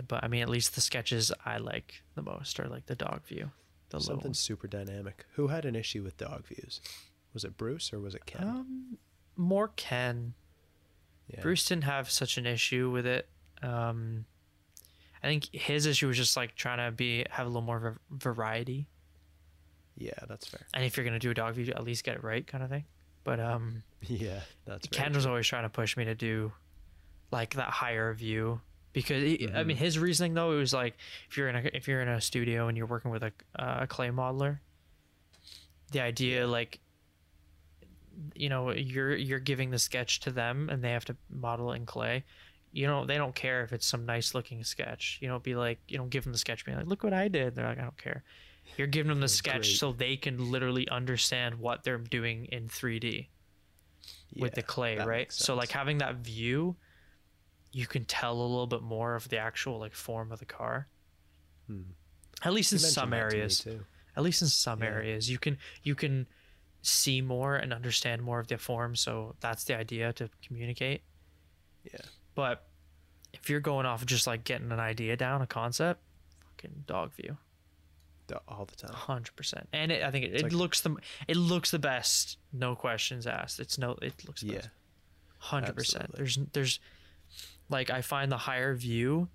But 0.07 0.21
I 0.23 0.27
mean, 0.27 0.41
at 0.41 0.49
least 0.49 0.75
the 0.75 0.81
sketches 0.81 1.31
I 1.45 1.57
like 1.57 2.03
the 2.15 2.21
most 2.21 2.59
are 2.59 2.67
like 2.67 2.85
the 2.87 2.95
dog 2.95 3.25
view, 3.25 3.51
the 3.89 4.01
Something 4.01 4.33
super 4.33 4.67
dynamic. 4.67 5.25
Who 5.35 5.47
had 5.47 5.63
an 5.65 5.75
issue 5.75 6.03
with 6.03 6.17
dog 6.17 6.45
views? 6.45 6.81
Was 7.37 7.43
it 7.43 7.55
Bruce 7.55 7.93
or 7.93 7.99
was 7.99 8.15
it 8.15 8.25
Ken? 8.25 8.41
Um, 8.47 8.97
more 9.35 9.67
Ken. 9.75 10.33
yeah. 11.31 11.39
Bruce 11.41 11.63
didn't 11.65 11.83
have 11.83 12.09
such 12.09 12.39
an 12.39 12.47
issue 12.47 12.89
with 12.89 13.05
it. 13.05 13.29
Um, 13.61 14.25
I 15.21 15.27
think 15.27 15.49
his 15.53 15.85
issue 15.85 16.07
was 16.07 16.17
just 16.17 16.35
like 16.35 16.55
trying 16.55 16.79
to 16.83 16.91
be 16.95 17.23
have 17.29 17.45
a 17.45 17.49
little 17.49 17.61
more 17.61 17.77
va- 17.79 17.99
variety. 18.09 18.87
Yeah, 19.99 20.13
that's 20.27 20.47
fair. 20.47 20.65
And 20.73 20.83
if 20.83 20.97
you're 20.97 21.05
gonna 21.05 21.19
do 21.19 21.29
a 21.29 21.35
dog 21.35 21.53
view, 21.53 21.71
at 21.75 21.83
least 21.83 22.03
get 22.03 22.15
it 22.15 22.23
right, 22.23 22.45
kind 22.47 22.63
of 22.63 22.71
thing. 22.71 22.85
But 23.23 23.39
um, 23.39 23.83
Yeah, 24.01 24.39
that's 24.65 24.87
Ken 24.87 25.13
was 25.13 25.27
always 25.27 25.45
trying 25.45 25.61
to 25.63 25.69
push 25.69 25.95
me 25.95 26.05
to 26.05 26.15
do 26.15 26.51
like 27.29 27.53
that 27.53 27.69
higher 27.69 28.15
view 28.15 28.61
because 28.93 29.21
he, 29.21 29.47
I 29.53 29.61
Mhm. 29.61 29.65
mean 29.67 29.77
his 29.77 29.99
reasoning 29.99 30.33
though 30.33 30.53
it 30.53 30.57
was 30.57 30.73
like 30.73 30.97
if 31.29 31.37
you're 31.37 31.49
in 31.49 31.55
a 31.55 31.69
if 31.71 31.87
you're 31.87 32.01
in 32.01 32.07
a 32.07 32.19
studio 32.19 32.67
and 32.67 32.75
you're 32.75 32.87
working 32.87 33.11
with 33.11 33.21
a 33.21 33.31
uh, 33.59 33.81
a 33.81 33.87
clay 33.87 34.09
modeler, 34.09 34.57
the 35.91 36.01
idea 36.01 36.47
like 36.47 36.79
you 38.35 38.49
know 38.49 38.71
you're 38.71 39.15
you're 39.15 39.39
giving 39.39 39.69
the 39.71 39.79
sketch 39.79 40.19
to 40.21 40.31
them 40.31 40.69
and 40.69 40.83
they 40.83 40.91
have 40.91 41.05
to 41.05 41.15
model 41.29 41.71
it 41.71 41.75
in 41.77 41.85
clay. 41.85 42.23
You 42.71 42.87
know 42.87 43.05
they 43.05 43.17
don't 43.17 43.35
care 43.35 43.63
if 43.63 43.71
it's 43.73 43.85
some 43.85 44.05
nice 44.05 44.33
looking 44.33 44.63
sketch. 44.63 45.17
You 45.21 45.27
don't 45.27 45.43
be 45.43 45.55
like 45.55 45.79
you 45.87 45.97
don't 45.97 46.09
give 46.09 46.23
them 46.23 46.33
the 46.33 46.39
sketch 46.39 46.65
being 46.65 46.77
like 46.77 46.87
look 46.87 47.03
what 47.03 47.13
I 47.13 47.27
did. 47.27 47.55
They're 47.55 47.67
like 47.67 47.79
I 47.79 47.83
don't 47.83 47.97
care. 47.97 48.23
You're 48.77 48.87
giving 48.87 49.09
them 49.09 49.21
the 49.21 49.29
sketch 49.29 49.67
Great. 49.67 49.77
so 49.77 49.93
they 49.93 50.17
can 50.17 50.51
literally 50.51 50.87
understand 50.89 51.55
what 51.55 51.83
they're 51.85 51.97
doing 51.97 52.45
in 52.51 52.67
3D 52.67 53.27
with 54.35 54.55
the 54.55 54.61
clay, 54.61 54.97
right? 54.97 55.31
So 55.31 55.55
like 55.55 55.71
having 55.71 55.99
that 55.99 56.17
view, 56.17 56.75
you 57.71 57.87
can 57.87 58.03
tell 58.05 58.33
a 58.33 58.41
little 58.43 58.67
bit 58.67 58.81
more 58.81 59.15
of 59.15 59.29
the 59.29 59.37
actual 59.37 59.79
like 59.79 59.93
form 59.93 60.31
of 60.33 60.39
the 60.39 60.45
car. 60.45 60.87
Hmm. 61.67 61.81
At 62.43 62.53
least 62.53 62.71
You 62.73 62.75
in 62.75 62.79
some 62.79 63.09
mentioned 63.11 63.31
that 63.31 63.61
to 63.61 63.67
me, 63.69 63.71
areas. 63.75 63.83
At 64.17 64.23
least 64.23 64.41
in 64.41 64.47
some 64.49 64.79
Yeah. 64.81 64.89
areas, 64.89 65.29
you 65.29 65.37
can 65.39 65.57
you 65.83 65.95
can 65.95 66.27
see 66.81 67.21
more 67.21 67.55
and 67.55 67.73
understand 67.73 68.21
more 68.21 68.39
of 68.39 68.47
the 68.47 68.57
form. 68.57 68.95
So 68.95 69.35
that's 69.39 69.63
the 69.65 69.77
idea 69.77 70.13
to 70.13 70.29
communicate. 70.45 71.01
Yeah. 71.83 71.99
But 72.35 72.63
if 73.33 73.49
you're 73.49 73.59
going 73.59 73.85
off 73.85 74.05
just 74.05 74.27
like 74.27 74.43
getting 74.43 74.71
an 74.71 74.79
idea 74.79 75.15
down, 75.17 75.41
a 75.41 75.47
concept, 75.47 76.01
fucking 76.39 76.83
dog 76.87 77.13
view, 77.13 77.37
all 78.47 78.65
the 78.65 78.75
time. 78.75 78.93
hundred 78.93 79.35
percent. 79.35 79.67
And 79.71 79.91
it, 79.91 80.03
I 80.03 80.11
think 80.11 80.25
it, 80.25 80.35
it 80.35 80.43
like- 80.43 80.51
looks 80.51 80.81
the 80.81 80.95
it 81.27 81.37
looks 81.37 81.71
the 81.71 81.79
best. 81.79 82.37
No 82.51 82.75
questions 82.75 83.25
asked. 83.25 83.59
It's 83.59 83.77
no. 83.77 83.97
It 84.01 84.13
looks 84.25 84.43
Yeah. 84.43 84.61
Hundred 85.39 85.75
percent. 85.75 86.13
There's 86.15 86.37
there's 86.53 86.79
like 87.69 87.89
I 87.89 88.01
find 88.01 88.31
the 88.31 88.37
higher 88.37 88.75
view, 88.75 89.29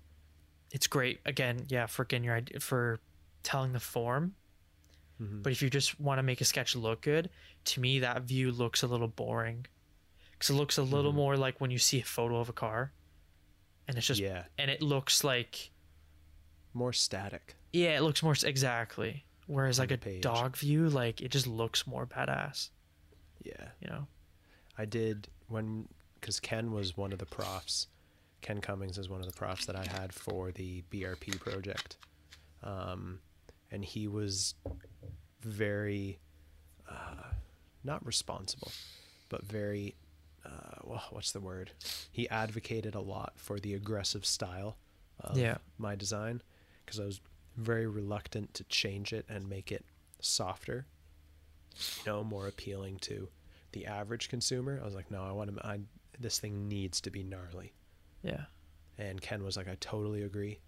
it's 0.71 0.87
great. 0.87 1.19
Again, 1.25 1.65
yeah, 1.69 1.85
for 1.85 2.03
getting 2.05 2.23
your 2.23 2.35
idea 2.35 2.59
for 2.59 2.99
telling 3.41 3.73
the 3.73 3.79
form. 3.79 4.35
Mhm. 5.23 5.43
But 5.43 5.51
if 5.51 5.61
you 5.61 5.69
just 5.69 5.99
want 5.99 6.19
to 6.19 6.23
make 6.23 6.41
a 6.41 6.45
sketch 6.45 6.75
look 6.75 7.01
good, 7.01 7.29
to 7.65 7.79
me 7.79 7.99
that 7.99 8.23
view 8.23 8.51
looks 8.51 8.83
a 8.83 8.87
little 8.87 9.07
boring. 9.07 9.65
Cuz 10.39 10.49
it 10.49 10.53
looks 10.53 10.77
a 10.77 10.83
little 10.83 11.11
Mhm. 11.13 11.15
more 11.15 11.37
like 11.37 11.61
when 11.61 11.71
you 11.71 11.77
see 11.79 11.99
a 12.01 12.03
photo 12.05 12.37
of 12.39 12.49
a 12.49 12.53
car 12.53 12.91
and 13.87 13.97
it's 13.97 14.07
just 14.07 14.19
yeah, 14.19 14.45
and 14.57 14.69
it 14.69 14.81
looks 14.81 15.23
like 15.23 15.71
more 16.73 16.91
static. 16.93 17.55
yeah, 17.71 17.97
it 17.97 18.01
looks 18.01 18.21
more 18.23 18.35
exactly. 18.43 19.25
Whereas 19.47 19.79
On 19.79 19.83
like 19.83 19.91
a 19.91 19.97
page. 19.97 20.21
dog 20.21 20.55
view 20.57 20.89
like 20.89 21.21
it 21.21 21.29
just 21.29 21.47
looks 21.47 21.85
more 21.87 22.05
badass, 22.07 22.69
Yeah, 23.43 23.71
you 23.81 23.87
know. 23.89 24.07
I 24.77 24.85
did 24.85 25.27
when 25.47 25.87
because 26.19 26.39
Ken 26.39 26.71
was 26.71 26.95
one 26.97 27.11
of 27.13 27.19
the 27.19 27.25
profs. 27.25 27.87
Ken 28.41 28.59
Cummings 28.61 28.97
is 28.97 29.07
one 29.09 29.19
of 29.21 29.27
the 29.27 29.33
profs 29.37 29.65
that 29.67 29.75
I 29.75 29.85
had 29.85 30.13
for 30.13 30.51
the 30.51 30.81
BRP 30.83 31.37
project, 31.39 31.97
um, 32.61 33.21
and 33.73 33.83
he 33.83 34.07
was 34.07 34.55
very 35.41 36.19
uh, 36.89 37.31
not 37.83 38.05
responsible, 38.05 38.71
but 39.29 39.43
very 39.43 39.95
uh, 40.45 40.79
well, 40.83 41.03
what's 41.11 41.31
the 41.31 41.39
word? 41.39 41.71
He 42.11 42.27
advocated 42.29 42.95
a 42.95 42.99
lot 43.01 43.33
for 43.37 43.59
the 43.59 43.73
aggressive 43.73 44.25
style 44.25 44.77
of 45.21 45.37
Yeah. 45.37 45.57
my 45.77 45.95
design 45.95 46.41
because 46.85 46.99
I 46.99 47.05
was 47.05 47.21
very 47.55 47.87
reluctant 47.87 48.53
to 48.55 48.63
change 48.65 49.13
it 49.13 49.25
and 49.29 49.47
make 49.49 49.71
it 49.71 49.85
softer, 50.19 50.85
you 52.05 52.11
know, 52.11 52.23
more 52.25 52.47
appealing 52.47 52.97
to 52.99 53.29
the 53.71 53.85
average 53.85 54.27
consumer. 54.29 54.79
I 54.81 54.85
was 54.85 54.95
like, 54.95 55.09
no, 55.11 55.23
I 55.23 55.31
want 55.31 55.55
to. 55.55 55.65
I 55.65 55.79
this 56.19 56.39
thing 56.39 56.67
needs 56.67 56.99
to 57.01 57.09
be 57.09 57.23
gnarly. 57.23 57.73
Yeah. 58.21 58.45
And 58.97 59.19
Ken 59.21 59.43
was 59.43 59.57
like, 59.57 59.67
I 59.67 59.75
totally 59.79 60.21
agree. 60.23 60.59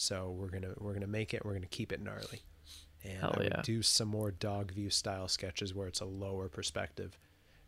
So 0.00 0.30
we're 0.30 0.48
gonna 0.48 0.74
we're 0.78 0.94
gonna 0.94 1.08
make 1.08 1.34
it. 1.34 1.44
We're 1.44 1.54
gonna 1.54 1.66
keep 1.66 1.92
it 1.92 2.00
gnarly. 2.00 2.42
And 3.02 3.18
Hell 3.18 3.32
I 3.34 3.38
would 3.38 3.52
yeah. 3.52 3.62
do 3.62 3.82
some 3.82 4.06
more 4.06 4.30
dog 4.30 4.70
view 4.70 4.90
style 4.90 5.26
sketches 5.26 5.74
where 5.74 5.88
it's 5.88 6.00
a 6.00 6.04
lower 6.04 6.48
perspective, 6.48 7.18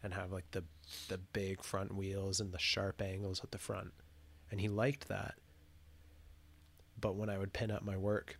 and 0.00 0.14
have 0.14 0.30
like 0.30 0.48
the 0.52 0.62
the 1.08 1.18
big 1.18 1.64
front 1.64 1.92
wheels 1.92 2.38
and 2.38 2.52
the 2.52 2.58
sharp 2.58 3.02
angles 3.02 3.40
at 3.42 3.50
the 3.50 3.58
front. 3.58 3.92
And 4.48 4.60
he 4.60 4.68
liked 4.68 5.08
that. 5.08 5.34
But 7.00 7.16
when 7.16 7.28
I 7.28 7.36
would 7.36 7.52
pin 7.52 7.72
up 7.72 7.82
my 7.82 7.96
work, 7.96 8.38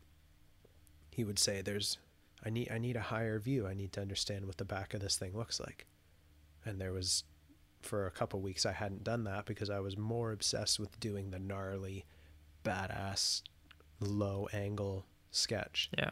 he 1.11 1.25
would 1.25 1.39
say, 1.41 1.61
"There's, 1.61 1.99
I 2.47 2.51
need 2.51 2.71
I 2.71 2.79
need 2.79 2.95
a 2.95 3.01
higher 3.01 3.41
view. 3.41 3.67
I 3.67 3.75
need 3.75 3.93
to 3.95 4.01
understand 4.01 4.47
what 4.47 4.59
the 4.59 4.65
back 4.65 4.95
of 4.95 5.01
this 5.01 5.17
thing 5.17 5.37
looks 5.37 5.59
like." 5.59 5.85
And 6.65 6.81
there 6.81 6.93
was 6.93 7.25
for 7.83 8.07
a 8.07 8.13
couple 8.13 8.41
weeks 8.41 8.65
I 8.65 8.73
hadn't 8.73 9.03
done 9.03 9.25
that 9.25 9.47
because 9.47 9.69
I 9.69 9.81
was 9.81 9.97
more 9.97 10.31
obsessed 10.31 10.79
with 10.79 11.01
doing 11.01 11.31
the 11.31 11.41
gnarly, 11.41 12.05
badass, 12.65 13.43
low 14.01 14.49
angle 14.53 15.05
sketch. 15.31 15.91
Yeah. 15.97 16.11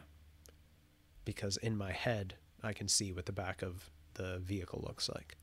Because 1.25 1.57
in 1.57 1.77
my 1.77 1.91
head, 1.91 2.35
I 2.63 2.73
can 2.73 2.87
see 2.87 3.11
what 3.11 3.25
the 3.25 3.31
back 3.31 3.61
of 3.61 3.89
the 4.15 4.39
vehicle 4.39 4.83
looks 4.85 5.09
like. 5.09 5.37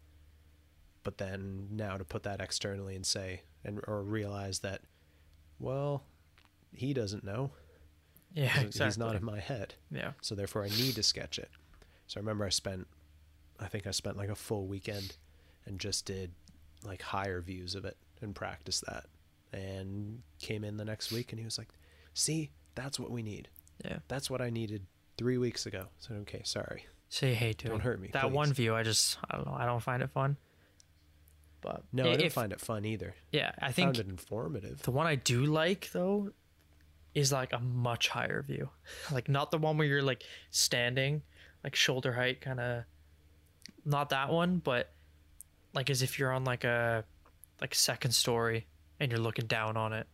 But 1.02 1.18
then 1.18 1.68
now 1.70 1.96
to 1.96 2.04
put 2.04 2.24
that 2.24 2.40
externally 2.40 2.96
and 2.96 3.06
say, 3.06 3.42
and 3.64 3.80
or 3.86 4.02
realize 4.02 4.60
that, 4.60 4.80
well, 5.60 6.02
he 6.72 6.92
doesn't 6.92 7.24
know. 7.24 7.52
Yeah, 8.34 8.48
He's- 8.48 8.64
exactly. 8.66 8.86
He's 8.86 8.98
not 8.98 9.16
in 9.16 9.24
my 9.24 9.40
head 9.40 9.74
yeah. 9.90 10.12
so 10.20 10.34
therefore 10.34 10.64
I 10.64 10.68
need 10.68 10.94
to 10.96 11.02
sketch 11.02 11.38
it. 11.38 11.50
So 12.06 12.18
I 12.18 12.20
remember 12.20 12.44
I 12.44 12.50
spent, 12.50 12.86
I 13.58 13.66
think 13.68 13.86
I 13.86 13.92
spent 13.92 14.16
like 14.16 14.28
a 14.28 14.34
full 14.34 14.66
weekend, 14.66 15.16
and 15.64 15.78
just 15.80 16.04
did 16.04 16.32
like 16.84 17.02
higher 17.02 17.40
views 17.40 17.74
of 17.74 17.84
it 17.84 17.96
and 18.20 18.34
practiced 18.34 18.84
that, 18.86 19.06
and 19.52 20.22
came 20.40 20.64
in 20.64 20.76
the 20.76 20.84
next 20.84 21.10
week 21.12 21.32
and 21.32 21.38
he 21.38 21.44
was 21.44 21.56
like, 21.58 21.68
"See, 22.16 22.50
that's 22.74 22.98
what 22.98 23.10
we 23.10 23.22
need. 23.22 23.48
Yeah. 23.84 23.98
That's 24.08 24.30
what 24.30 24.40
I 24.40 24.50
needed 24.50 24.86
three 25.18 25.38
weeks 25.38 25.66
ago." 25.66 25.86
So 25.98 26.14
okay, 26.22 26.40
sorry. 26.44 26.86
Say 27.08 27.34
hey 27.34 27.52
to 27.52 27.68
Don't 27.68 27.80
hurt 27.80 28.00
me, 28.00 28.08
That 28.12 28.22
please. 28.24 28.32
one 28.32 28.52
view, 28.52 28.74
I 28.74 28.82
just 28.82 29.18
I 29.30 29.36
don't 29.36 29.46
know. 29.46 29.54
I 29.54 29.66
don't 29.66 29.82
find 29.82 30.02
it 30.02 30.10
fun. 30.10 30.36
But 31.60 31.84
No, 31.92 32.04
i- 32.04 32.12
I 32.12 32.16
didn't 32.16 32.32
find 32.32 32.52
it 32.52 32.60
fun 32.60 32.84
either. 32.84 33.14
Yeah, 33.32 33.52
I 33.60 33.66
I 33.68 33.72
think 33.72 33.86
found 33.88 33.98
it 33.98 34.08
informative. 34.08 34.82
the 34.82 34.90
one 34.90 35.06
I 35.06 35.14
do 35.16 35.44
like 35.46 35.90
though 35.92 36.32
is 37.14 37.32
like 37.32 37.52
a 37.52 37.58
much 37.58 38.08
higher 38.08 38.42
view. 38.42 38.70
Like 39.10 39.28
not 39.28 39.50
the 39.50 39.58
one 39.58 39.76
where 39.78 39.86
you're 39.86 40.02
like 40.02 40.24
standing, 40.50 41.22
like 41.64 41.74
shoulder 41.76 42.12
height 42.12 42.40
kind 42.40 42.60
of 42.60 42.84
not 43.84 44.10
that 44.10 44.30
one, 44.30 44.58
but 44.58 44.92
like 45.74 45.90
as 45.90 46.02
if 46.02 46.18
you're 46.18 46.32
on 46.32 46.44
like 46.44 46.64
a 46.64 47.04
like 47.60 47.74
second 47.74 48.10
story 48.12 48.66
and 49.00 49.10
you're 49.12 49.20
looking 49.20 49.46
down 49.46 49.76
on 49.76 49.92
it. 49.92 50.06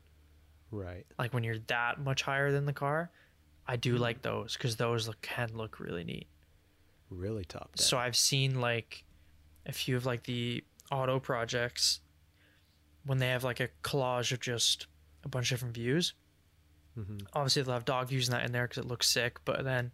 Right. 0.73 1.07
Like 1.19 1.33
when 1.33 1.45
you're 1.45 1.59
that 1.69 2.01
much 2.01 2.23
higher 2.23 2.51
than 2.51 2.65
the 2.67 2.73
car. 2.73 3.11
I 3.67 3.77
do 3.77 3.95
Hmm. 3.95 4.01
like 4.03 4.23
those 4.23 4.57
cuz 4.57 4.75
those 4.77 5.07
look, 5.07 5.21
can 5.21 5.51
look 5.57 5.79
really 5.79 6.03
neat. 6.03 6.27
Really 7.11 7.45
top 7.45 7.77
down. 7.77 7.85
So 7.87 7.99
I've 7.99 8.17
seen 8.17 8.61
like 8.61 9.05
a 9.67 9.73
few 9.73 9.97
of 9.97 10.05
like 10.07 10.25
the 10.25 10.65
auto 10.91 11.21
projects 11.21 12.01
when 13.05 13.19
they 13.19 13.29
have 13.29 13.45
like 13.45 13.61
a 13.61 13.69
collage 13.85 14.33
of 14.33 14.41
just 14.41 14.87
a 15.25 15.29
bunch 15.29 15.53
of 15.53 15.59
different 15.59 15.75
views. 15.75 16.15
hmm 16.95 17.19
Obviously, 17.35 17.63
they'll 17.63 17.75
have 17.75 17.85
dog 17.85 18.09
views 18.09 18.29
that 18.29 18.45
in 18.45 18.51
there 18.53 18.67
because 18.67 18.79
it 18.85 18.89
looks 18.89 19.09
sick, 19.09 19.39
but 19.45 19.63
then 19.65 19.93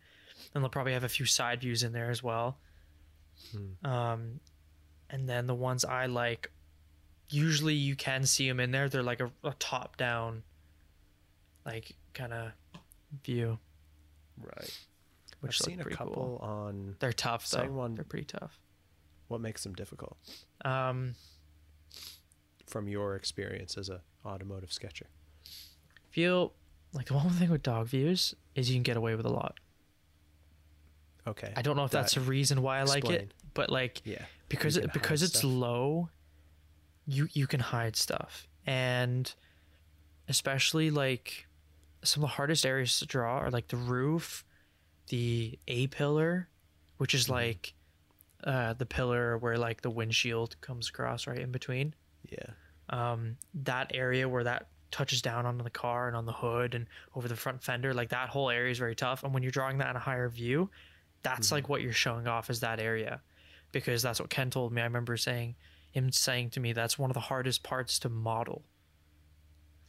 then 0.53 0.63
they'll 0.63 0.71
probably 0.71 0.93
have 0.95 1.05
a 1.05 1.09
few 1.09 1.27
side 1.27 1.61
views 1.61 1.83
in 1.83 1.93
there 1.93 2.11
as 2.11 2.23
well. 2.23 2.59
Hmm. 3.53 3.87
Um, 3.87 4.41
and 5.11 5.29
then 5.29 5.47
the 5.47 5.55
ones 5.55 5.85
I 5.85 6.07
like, 6.07 6.51
usually 7.29 7.75
you 7.75 7.97
can 7.97 8.25
see 8.25 8.49
them 8.49 8.61
in 8.61 8.71
there. 8.71 8.89
They're 8.89 9.03
like 9.03 9.21
a, 9.21 9.31
a 9.45 9.53
top 9.59 9.97
down, 9.97 10.43
like 11.73 11.97
kind 12.15 12.33
of 12.33 12.53
view, 13.25 13.59
Right. 14.37 14.79
which 15.41 15.61
I've 15.61 15.65
seen 15.67 15.81
a 15.81 15.85
couple 15.85 16.15
cool. 16.15 16.39
on 16.43 16.97
They're 16.99 17.13
tough 17.13 17.49
though. 17.51 17.59
Someone- 17.59 17.95
They're 17.95 18.05
pretty 18.05 18.25
tough. 18.27 18.59
what 19.29 19.41
makes 19.41 19.63
them 19.63 19.75
difficult 19.75 20.17
Um, 20.65 21.15
from 22.67 22.89
your 22.89 23.15
experience 23.17 23.77
as 23.77 23.89
a 23.91 24.03
automotive 24.25 24.73
sketcher. 24.73 25.07
feel 26.11 26.55
like 26.93 27.07
the 27.07 27.15
one 27.15 27.31
thing 27.31 27.51
with 27.51 27.63
dog 27.63 27.87
views 27.89 28.35
is 28.55 28.71
you 28.71 28.77
can 28.77 28.83
get 28.83 28.97
away 28.97 29.15
with 29.15 29.27
a 29.27 29.31
lot. 29.31 29.61
Okay. 31.27 31.53
I 31.55 31.61
don't 31.63 31.77
know 31.77 31.85
if 31.85 31.91
that's 31.91 32.17
a 32.17 32.21
reason 32.21 32.63
why 32.63 32.79
I 32.79 32.85
like 32.85 33.05
it, 33.11 33.35
but 33.55 33.69
like 33.71 34.01
Yeah. 34.05 34.25
because 34.49 34.77
it 34.79 34.93
because 34.95 35.23
it's 35.23 35.39
stuff. 35.41 35.51
low, 35.51 36.09
you 37.07 37.29
you 37.33 37.47
can 37.47 37.61
hide 37.61 37.97
stuff, 37.97 38.49
and 38.67 39.33
especially 40.27 40.91
like 40.91 41.47
some 42.03 42.23
of 42.23 42.31
the 42.31 42.35
hardest 42.37 42.65
areas 42.65 42.99
to 43.01 43.07
draw 43.07 43.39
are 43.39 43.51
like 43.51 43.69
the 43.69 43.77
roof, 43.77 44.45
the 45.09 45.59
A 45.69 45.87
pillar, 45.89 46.49
which 46.99 47.15
is 47.15 47.27
Mhm. 47.27 47.31
like 47.31 47.75
uh, 48.45 48.73
the 48.75 48.87
pillar 48.87 49.37
where 49.37 49.59
like 49.59 49.81
the 49.83 49.91
windshield 49.91 50.61
comes 50.61 50.89
across 50.89 51.27
right 51.27 51.41
in 51.41 51.51
between. 51.53 51.95
Yeah. 52.29 52.51
um, 52.91 53.37
that 53.53 53.91
area 53.95 54.27
where 54.29 54.45
that 54.45 54.69
touches 54.91 55.21
down 55.21 55.45
onto 55.45 55.63
the 55.63 55.69
car 55.71 56.07
and 56.09 56.17
on 56.17 56.25
the 56.25 56.33
hood 56.33 56.75
and 56.75 56.87
over 57.15 57.29
the 57.29 57.37
front 57.37 57.63
fender, 57.63 57.93
like 57.93 58.09
that 58.11 58.31
whole 58.31 58.49
area 58.49 58.71
is 58.71 58.79
very 58.79 58.95
tough. 58.95 59.23
And 59.25 59.35
when 59.35 59.43
you're 59.43 59.53
drawing 59.53 59.77
that 59.79 59.91
in 59.91 59.97
a 59.97 60.01
higher 60.01 60.29
view, 60.31 60.71
that's 61.23 61.49
Mhm. 61.49 61.53
like 61.53 61.69
what 61.69 61.83
you're 61.83 61.93
showing 61.93 62.27
off 62.27 62.49
is 62.49 62.61
that 62.61 62.81
area, 62.81 63.21
because 63.73 64.01
that's 64.03 64.21
what 64.21 64.31
Ken 64.31 64.49
told 64.51 64.73
me. 64.73 64.81
I 64.81 64.85
remember 64.85 65.17
saying 65.19 65.57
him 65.91 66.11
saying 66.13 66.51
to 66.51 66.61
me 66.61 66.73
that's 66.73 66.99
one 66.99 67.11
of 67.11 67.15
the 67.15 67.21
hardest 67.21 67.63
parts 67.63 67.99
to 67.99 68.09
model. 68.09 68.65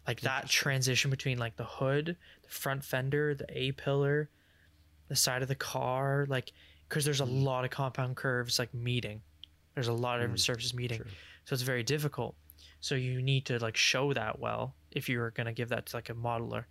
Like 0.09 0.21
that 0.21 0.49
transition 0.49 1.11
between 1.11 1.37
like 1.37 1.55
the 1.55 1.65
hood, 1.65 2.17
the 2.41 2.49
front 2.49 2.83
fender, 2.83 3.35
the 3.35 3.45
A 3.55 3.73
pillar, 3.73 4.31
the 5.07 5.15
side 5.15 5.43
of 5.43 5.47
the 5.47 5.53
car, 5.55 6.25
like 6.27 6.51
because 6.87 7.05
there's 7.05 7.21
a 7.21 7.25
Mhm. 7.25 7.43
lot 7.43 7.63
of 7.63 7.69
compound 7.69 8.15
curves 8.15 8.57
like 8.57 8.73
meeting. 8.73 9.21
There's 9.75 9.87
a 9.87 9.93
lot 9.93 10.15
of 10.17 10.21
different 10.23 10.39
Mm, 10.39 10.45
surfaces 10.45 10.73
meeting 10.73 10.97
True. 11.03 11.11
so 11.45 11.53
it's 11.53 11.61
very 11.61 11.83
difficult 11.83 12.35
so 12.81 12.95
you 12.95 13.21
need 13.21 13.45
to 13.45 13.59
like 13.59 13.77
show 13.77 14.13
that 14.13 14.39
well 14.39 14.75
if 14.91 15.07
you're 15.07 15.29
going 15.31 15.45
to 15.45 15.53
give 15.53 15.69
that 15.69 15.85
to 15.85 15.95
like 15.95 16.09
a 16.09 16.13
modeler 16.15 16.65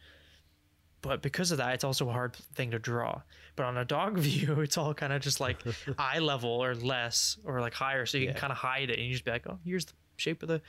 but 1.01 1.23
because 1.23 1.51
of 1.52 1.59
that 1.59 1.73
it's 1.74 1.85
also 1.85 2.09
a 2.09 2.12
hard 2.12 2.35
thing 2.55 2.70
to 2.73 2.78
draw 2.78 3.23
but 3.56 3.65
on 3.65 3.77
a 3.78 3.85
dog 3.85 4.19
view 4.28 4.60
it's 4.60 4.77
all 4.77 4.93
kind 4.94 5.12
of 5.12 5.23
just 5.23 5.40
like 5.40 5.59
eye 5.98 6.19
level 6.19 6.51
or 6.51 6.74
less 6.74 7.39
or 7.44 7.60
like 7.60 7.73
higher 7.74 8.05
so 8.05 8.19
you 8.19 8.24
Yeah. 8.27 8.32
can 8.32 8.40
kind 8.40 8.52
of 8.52 8.59
hide 8.59 8.90
it 8.90 8.98
and 8.98 9.06
you 9.06 9.12
just 9.12 9.24
be 9.24 9.31
like 9.31 9.47
oh 9.48 9.59
here's 9.65 9.86
the 9.86 9.93
shape 10.16 10.43
of 10.43 10.48
the 10.48 10.60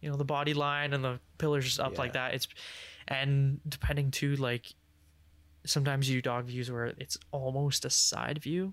you 0.00 0.10
know 0.10 0.16
the 0.16 0.24
body 0.24 0.54
line 0.54 0.92
and 0.92 1.04
the 1.04 1.18
pillars 1.38 1.64
just 1.64 1.80
up 1.80 1.98
like 1.98 2.12
that 2.14 2.34
it's 2.34 2.48
and 3.08 3.60
depending 3.68 4.10
too 4.10 4.36
like 4.36 4.72
sometimes 5.64 6.08
you 6.08 6.16
do 6.16 6.22
dog 6.22 6.44
views 6.46 6.70
where 6.70 6.86
it's 6.98 7.18
almost 7.32 7.84
a 7.84 7.90
side 7.90 8.38
view 8.38 8.72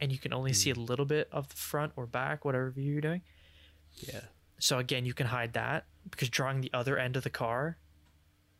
and 0.00 0.10
you 0.10 0.18
can 0.18 0.32
only 0.32 0.52
see 0.52 0.70
a 0.70 0.74
little 0.74 1.04
bit 1.04 1.28
of 1.32 1.48
the 1.48 1.56
front 1.56 1.92
or 1.96 2.06
back 2.06 2.44
whatever 2.44 2.70
view 2.70 2.92
you're 2.92 3.00
doing 3.00 3.20
Yeah. 4.12 4.20
so 4.58 4.78
again, 4.78 5.04
you 5.04 5.12
can 5.14 5.26
hide 5.26 5.52
that 5.52 5.84
because 6.10 6.28
drawing 6.30 6.60
the 6.62 6.70
other 6.72 6.96
end 6.98 7.16
of 7.16 7.24
the 7.24 7.30
car 7.30 7.76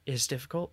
is 0.06 0.26
difficult. 0.26 0.72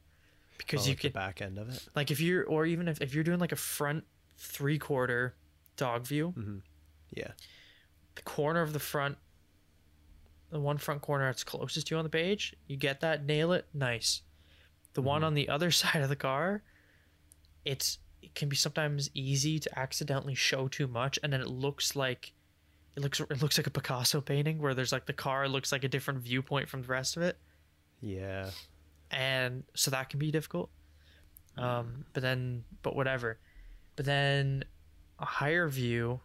because 0.58 0.82
Oh, 0.82 0.84
you 0.86 0.90
like 0.92 1.02
the 1.02 1.08
can 1.10 1.12
back 1.12 1.42
end 1.42 1.58
of 1.58 1.68
it. 1.68 1.86
like 1.94 2.10
if 2.10 2.20
you're 2.20 2.44
or 2.44 2.64
even 2.66 2.88
if, 2.88 3.00
if 3.00 3.14
you're 3.14 3.24
doing 3.24 3.38
like 3.38 3.52
a 3.52 3.56
front 3.56 4.04
three 4.38 4.78
quarter 4.78 5.34
dog 5.76 6.06
view, 6.06 6.30
hmm 6.30 6.58
Yeah. 7.14 7.32
the 8.14 8.22
corner 8.22 8.62
of 8.62 8.72
the 8.72 8.78
front 8.80 9.18
the 10.52 10.60
one 10.60 10.78
front 10.78 11.00
corner 11.02 11.24
that's 11.26 11.42
closest 11.44 11.88
to 11.88 11.94
you 11.94 11.98
on 11.98 12.04
the 12.04 12.10
page, 12.10 12.54
you 12.68 12.76
get 12.76 13.00
that, 13.00 13.24
nail 13.24 13.52
it, 13.52 13.66
nice. 13.74 14.22
The 14.92 15.02
one 15.02 15.22
Mhm. 15.22 15.26
on 15.26 15.34
the 15.34 15.48
other 15.48 15.70
side 15.82 16.02
of 16.02 16.08
the 16.08 16.16
car, 16.16 16.62
it's 17.64 17.98
it 18.20 18.34
can 18.36 18.48
be 18.48 18.54
sometimes 18.54 19.10
easy 19.14 19.58
to 19.58 19.78
accidentally 19.78 20.34
show 20.36 20.68
too 20.68 20.86
much 20.86 21.18
and 21.24 21.32
then 21.32 21.40
it 21.40 21.48
looks 21.48 21.96
like 21.96 22.32
it 22.94 23.00
looks 23.00 23.18
it 23.18 23.42
looks 23.42 23.58
like 23.58 23.66
a 23.66 23.70
Picasso 23.70 24.20
painting 24.20 24.60
where 24.60 24.74
there's 24.74 24.92
like 24.92 25.06
the 25.06 25.12
car 25.12 25.48
looks 25.48 25.72
like 25.72 25.82
a 25.82 25.88
different 25.88 26.20
viewpoint 26.20 26.68
from 26.68 26.82
the 26.82 26.88
rest 26.88 27.16
of 27.16 27.22
it 27.24 27.36
Yeah. 28.00 28.50
and 29.10 29.64
so 29.74 29.90
that 29.90 30.08
can 30.08 30.20
be 30.20 30.30
difficult 30.30 30.70
um 31.58 32.04
but 32.12 32.22
then 32.22 32.62
but 32.82 32.94
whatever 32.94 33.38
but 33.96 34.04
then 34.06 34.64
a 35.18 35.24
higher 35.24 35.68
view 35.68 36.20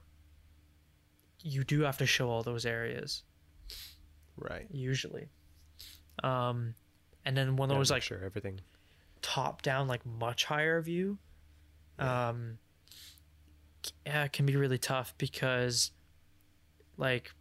you 1.41 1.63
do 1.63 1.81
have 1.81 1.97
to 1.97 2.05
show 2.05 2.29
all 2.29 2.43
those 2.43 2.65
areas 2.65 3.23
Right. 4.37 4.67
usually 4.71 5.27
um 6.23 6.73
and 7.25 7.35
then 7.35 7.55
one 7.57 7.69
Gotta 7.69 7.79
those 7.79 7.91
like 7.91 8.01
sure 8.03 8.23
everything. 8.23 8.59
top 9.21 9.61
down 9.61 9.87
like 9.87 10.05
much 10.05 10.45
higher 10.45 10.81
view 10.81 11.17
Yeah. 11.99 12.29
um 12.29 12.57
yeah 14.05 14.23
it 14.25 14.33
can 14.33 14.45
be 14.45 14.55
really 14.55 14.77
tough 14.77 15.13
because 15.17 15.91
like 16.97 17.31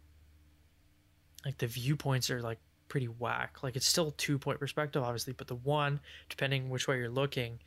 like 1.45 1.57
the 1.57 1.67
viewpoints 1.67 2.29
are 2.29 2.41
like 2.41 2.59
pretty 2.89 3.07
whack 3.07 3.63
like 3.63 3.75
it's 3.75 3.85
still 3.87 4.11
two 4.17 4.37
point 4.39 4.59
perspective 4.59 5.03
obviously 5.03 5.33
but 5.33 5.47
the 5.47 5.55
one 5.55 5.99
depending 6.29 6.69
which 6.69 6.87
way 6.87 6.97
you're 6.97 7.09
looking 7.09 7.59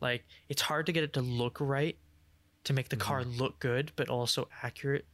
like 0.00 0.24
it's 0.48 0.62
hard 0.62 0.86
to 0.86 0.92
get 0.92 1.02
it 1.02 1.12
to 1.12 1.20
look 1.20 1.58
right 1.60 1.96
to 2.64 2.72
make 2.72 2.88
the 2.88 2.96
car 2.96 3.22
Mm-hmm. 3.22 3.38
look 3.40 3.58
good 3.58 3.92
but 3.96 4.08
also 4.08 4.48
accurate 4.62 5.06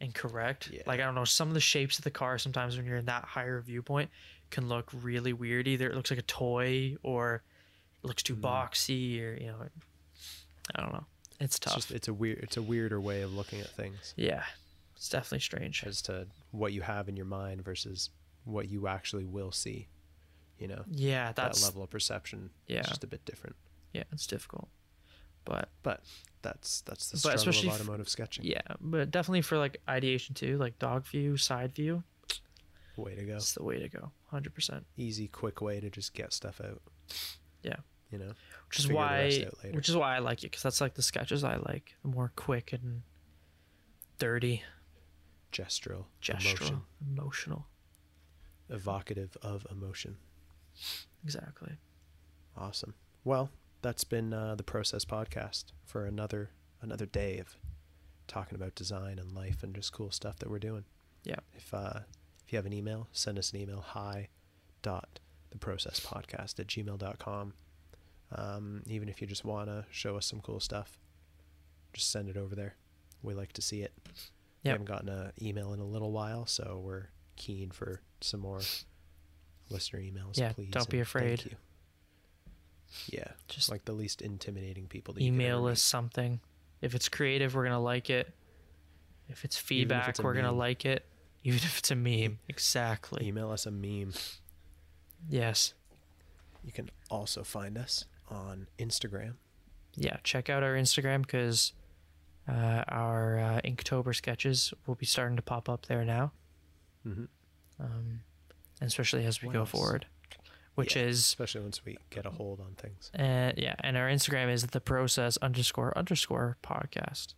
and 0.00 0.14
correct 0.14 0.70
Yeah. 0.72 0.82
like 0.86 1.00
i 1.00 1.04
don't 1.04 1.14
know 1.14 1.24
some 1.24 1.48
of 1.48 1.54
the 1.54 1.60
shapes 1.60 1.98
of 1.98 2.04
the 2.04 2.10
car 2.10 2.38
sometimes 2.38 2.76
when 2.76 2.86
you're 2.86 2.96
in 2.98 3.06
that 3.06 3.24
higher 3.24 3.60
viewpoint 3.60 4.10
can 4.50 4.68
look 4.68 4.90
really 4.92 5.32
weird 5.32 5.66
either 5.68 5.88
it 5.90 5.94
looks 5.96 6.10
like 6.10 6.20
a 6.20 6.22
toy 6.22 6.96
or 7.02 7.42
it 8.02 8.06
looks 8.06 8.22
too 8.22 8.36
Mhm. 8.36 8.40
boxy 8.42 9.20
or 9.22 9.34
you 9.40 9.46
know 9.48 9.58
i 10.74 10.80
don't 10.80 10.92
know 10.92 11.04
it's 11.40 11.56
It's 11.56 11.58
tough 11.58 11.74
just 11.74 11.90
it's 11.90 12.08
a 12.08 12.14
weird 12.14 12.38
it's 12.38 12.56
a 12.56 12.62
weirder 12.62 13.00
way 13.00 13.22
of 13.22 13.32
looking 13.32 13.60
at 13.60 13.70
things 13.70 14.14
yeah 14.16 14.44
it's 14.96 15.08
definitely 15.08 15.40
strange 15.40 15.84
as 15.84 16.02
to 16.02 16.26
what 16.50 16.72
you 16.72 16.82
have 16.82 17.08
in 17.08 17.16
your 17.16 17.26
mind 17.26 17.64
versus 17.64 18.10
what 18.44 18.68
you 18.68 18.88
actually 18.88 19.24
will 19.24 19.52
see. 19.52 19.86
You 20.58 20.66
know, 20.66 20.82
yeah 20.90 21.30
that's 21.32 21.60
that 21.60 21.66
level 21.66 21.84
of 21.84 21.90
perception 21.90 22.50
yeah. 22.66 22.80
is 22.80 22.88
just 22.88 23.04
a 23.04 23.06
bit 23.06 23.24
different. 23.24 23.54
yeah 23.92 24.02
it's 24.10 24.26
difficult 24.26 24.68
but 25.44 25.68
But 25.82 26.02
that's 26.42 26.82
that's 26.82 27.08
the 27.10 27.14
But 27.16 27.18
struggle 27.20 27.36
especially 27.38 27.68
of 27.68 27.74
automotive 27.74 28.08
sketching. 28.08 28.44
yeah 28.44 28.60
but 28.80 29.10
definitely 29.10 29.42
for 29.42 29.58
like 29.58 29.80
ideation 29.88 30.34
too 30.34 30.56
like 30.58 30.78
dog 30.78 31.04
view 31.06 31.36
side 31.36 31.72
view 31.74 32.02
Way 32.96 33.14
to 33.14 33.22
go. 33.24 33.36
it's 33.36 33.54
the 33.54 33.62
way 33.62 33.78
to 33.78 33.88
go 33.88 34.10
100% 34.32 34.84
Easy, 34.96 35.28
quick 35.28 35.60
way 35.60 35.78
to 35.80 35.88
just 35.88 36.14
get 36.14 36.32
stuff 36.32 36.60
out. 36.60 36.82
Yeah. 37.62 37.76
You 38.10 38.18
know. 38.18 38.32
which 38.68 38.78
is 38.80 38.86
Figure 38.86 38.96
the 38.96 39.00
rest 39.04 39.40
why 39.64 39.70
which 39.70 39.88
is 39.88 39.96
why 39.96 40.16
i 40.16 40.18
like 40.18 40.38
it 40.42 40.50
because 40.50 40.62
that's 40.62 40.80
like 40.80 40.94
the 40.94 41.02
sketches 41.02 41.44
i 41.44 41.56
like 41.56 41.94
the 42.02 42.08
more 42.08 42.32
quick 42.36 42.72
and 42.72 43.02
dirty 44.18 44.62
Gestural. 45.52 46.04
gestural 46.22 46.58
Emotion. 46.60 46.80
emotional 47.06 47.66
Evocative 48.70 49.36
of 49.42 49.66
emotion. 49.70 50.16
exactly 51.24 51.72
Awesome. 52.56 52.94
Well, 53.24 53.50
that's 53.82 54.04
been 54.04 54.32
uh, 54.32 54.54
the 54.54 54.62
Process 54.62 55.04
Podcast 55.04 55.66
for 55.84 56.04
another 56.04 56.50
another 56.80 57.06
day 57.06 57.38
of 57.38 57.56
talking 58.26 58.54
about 58.56 58.74
design 58.74 59.18
and 59.18 59.32
life 59.32 59.62
and 59.62 59.74
just 59.74 59.92
cool 59.92 60.10
stuff 60.10 60.38
that 60.38 60.50
we're 60.50 60.58
doing. 60.58 60.84
Yeah. 61.24 61.36
If 61.56 61.72
uh, 61.74 62.00
if 62.46 62.52
you 62.52 62.56
have 62.56 62.66
an 62.66 62.72
email, 62.72 63.08
send 63.12 63.38
us 63.38 63.52
an 63.52 63.60
email 63.60 63.80
hi 63.80 64.28
dot 64.82 65.20
the 65.50 65.58
process 65.58 65.98
podcast 66.00 66.58
at 66.60 66.66
gmail.com. 66.66 67.54
Um, 68.32 68.82
even 68.86 69.08
if 69.08 69.20
you 69.22 69.26
just 69.26 69.44
want 69.44 69.68
to 69.68 69.86
show 69.90 70.16
us 70.16 70.26
some 70.26 70.40
cool 70.40 70.60
stuff, 70.60 70.98
just 71.94 72.10
send 72.10 72.28
it 72.28 72.36
over 72.36 72.54
there. 72.54 72.74
We 73.22 73.32
like 73.34 73.52
to 73.54 73.62
see 73.62 73.80
it. 73.82 73.92
We 74.06 74.12
Yep. 74.70 74.72
haven't 74.74 74.86
gotten 74.86 75.08
an 75.08 75.32
email 75.40 75.72
in 75.72 75.80
a 75.80 75.84
little 75.86 76.12
while, 76.12 76.44
so 76.44 76.80
we're 76.84 77.06
keen 77.36 77.70
for 77.70 78.02
some 78.20 78.40
more 78.40 78.60
listener 79.70 80.00
emails. 80.00 80.36
Yeah, 80.36 80.52
please. 80.52 80.70
don't 80.70 80.90
be 80.90 81.00
afraid. 81.00 81.56
Yeah, 83.08 83.28
just 83.48 83.70
like 83.70 83.84
the 83.84 83.92
least 83.92 84.22
intimidating 84.22 84.86
people 84.86 85.14
that 85.14 85.22
email 85.22 85.66
us 85.66 85.82
something. 85.82 86.40
If 86.80 86.94
it's 86.94 87.08
creative 87.08 87.54
we're 87.54 87.64
gonna 87.64 87.80
like 87.80 88.08
it. 88.10 88.32
If 89.28 89.44
it's 89.44 89.56
feedback 89.58 90.08
it's 90.10 90.20
we're 90.20 90.34
gonna 90.34 90.52
like 90.52 90.84
it. 90.84 91.04
Even 91.44 91.58
if 91.58 91.78
it's 91.78 91.90
a 91.90 91.94
meme. 91.96 92.38
Exactly. 92.48 93.26
Email 93.26 93.50
us 93.50 93.66
a 93.66 93.70
meme. 93.70 94.12
yes. 95.28 95.74
You 96.64 96.72
can 96.72 96.90
also 97.10 97.42
find 97.44 97.78
us 97.78 98.04
on 98.30 98.66
Instagram. 98.78 99.34
yeah 99.96 100.16
check 100.22 100.50
out 100.50 100.62
our 100.62 100.74
instagram 100.74 101.22
because 101.22 101.72
uh, 102.48 102.84
our 102.88 103.38
uh, 103.38 103.60
inktober 103.64 104.14
sketches 104.14 104.72
will 104.86 104.94
be 104.94 105.06
starting 105.06 105.36
to 105.36 105.42
pop 105.42 105.68
up 105.68 105.86
there 105.86 106.04
now. 106.04 106.32
Mm-hmm. 107.06 107.24
um, 107.80 108.20
especially 108.80 109.24
as 109.24 109.40
we 109.42 109.48
What 109.48 109.52
go 109.54 109.60
else? 109.60 109.70
forward 109.70 110.06
which 110.78 110.96
Yeah, 110.96 111.02
is 111.02 111.18
especially 111.18 111.62
once 111.62 111.84
we 111.84 111.98
get 112.10 112.24
a 112.26 112.30
hold 112.30 112.60
on 112.60 112.74
things. 112.76 113.10
uh, 113.18 113.52
yeah 113.56 113.74
and 113.80 113.96
our 113.96 114.08
instagram 114.08 114.50
is 114.50 114.62
the 114.68 114.80
process 114.80 115.36
underscore 115.38 115.96
underscore 115.98 116.56
podcast 116.62 117.34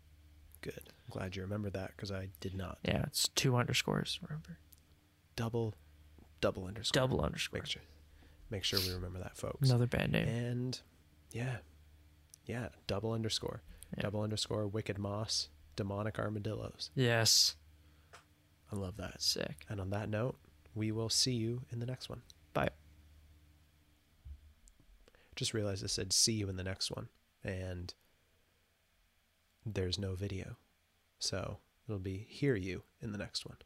Good. 0.63 0.83
I'm 0.89 1.11
glad 1.19 1.37
you 1.37 1.43
remembered 1.43 1.73
that 1.73 1.93
because 1.97 2.13
I 2.13 2.29
did 2.41 2.55
not. 2.55 2.79
yeah 2.85 3.03
it's 3.07 3.29
two 3.29 3.57
underscores 3.57 4.19
remember 4.23 4.59
Double, 5.37 5.75
double 6.43 6.67
underscore. 6.67 7.01
double 7.01 7.21
underscore 7.23 7.61
Make 7.61 7.67
sure, 7.67 7.83
make 8.51 8.65
sure 8.65 8.79
we 8.81 8.93
remember 8.93 9.19
that, 9.21 9.37
folks. 9.37 9.69
another 9.71 9.87
band 9.87 10.13
name 10.13 10.29
And 10.29 10.81
yeah, 11.33 11.57
yeah, 12.45 12.69
double 12.87 13.13
underscore, 13.13 13.63
Yeah. 13.97 14.03
double 14.03 14.21
underscore, 14.23 14.67
wicked 14.67 14.99
moss, 14.99 15.49
demonic 15.77 16.19
armadillos. 16.19 16.91
yes 16.95 17.57
I 18.73 18.77
love 18.77 18.97
that. 18.99 19.23
sick 19.23 19.65
And 19.71 19.81
on 19.81 19.91
that 19.91 20.09
note, 20.11 20.37
we 20.75 20.93
will 20.93 21.09
see 21.09 21.33
you 21.33 21.63
in 21.73 21.81
the 21.81 21.87
next 21.87 22.09
one. 22.11 22.21
bye 22.53 22.69
Just 25.41 25.55
realized 25.55 25.83
I 25.83 25.87
said 25.87 26.13
see 26.13 26.35
you 26.35 26.51
in 26.51 26.57
the 26.57 26.63
next 26.63 26.91
one, 26.91 27.09
and 27.43 27.95
there's 29.65 29.99
no 29.99 30.15
video. 30.15 30.59
So 31.19 31.61
it'll 31.89 31.99
be 31.99 32.27
hear 32.29 32.57
you 32.57 32.83
in 33.01 33.13
the 33.13 33.17
next 33.17 33.47
one. 33.47 33.57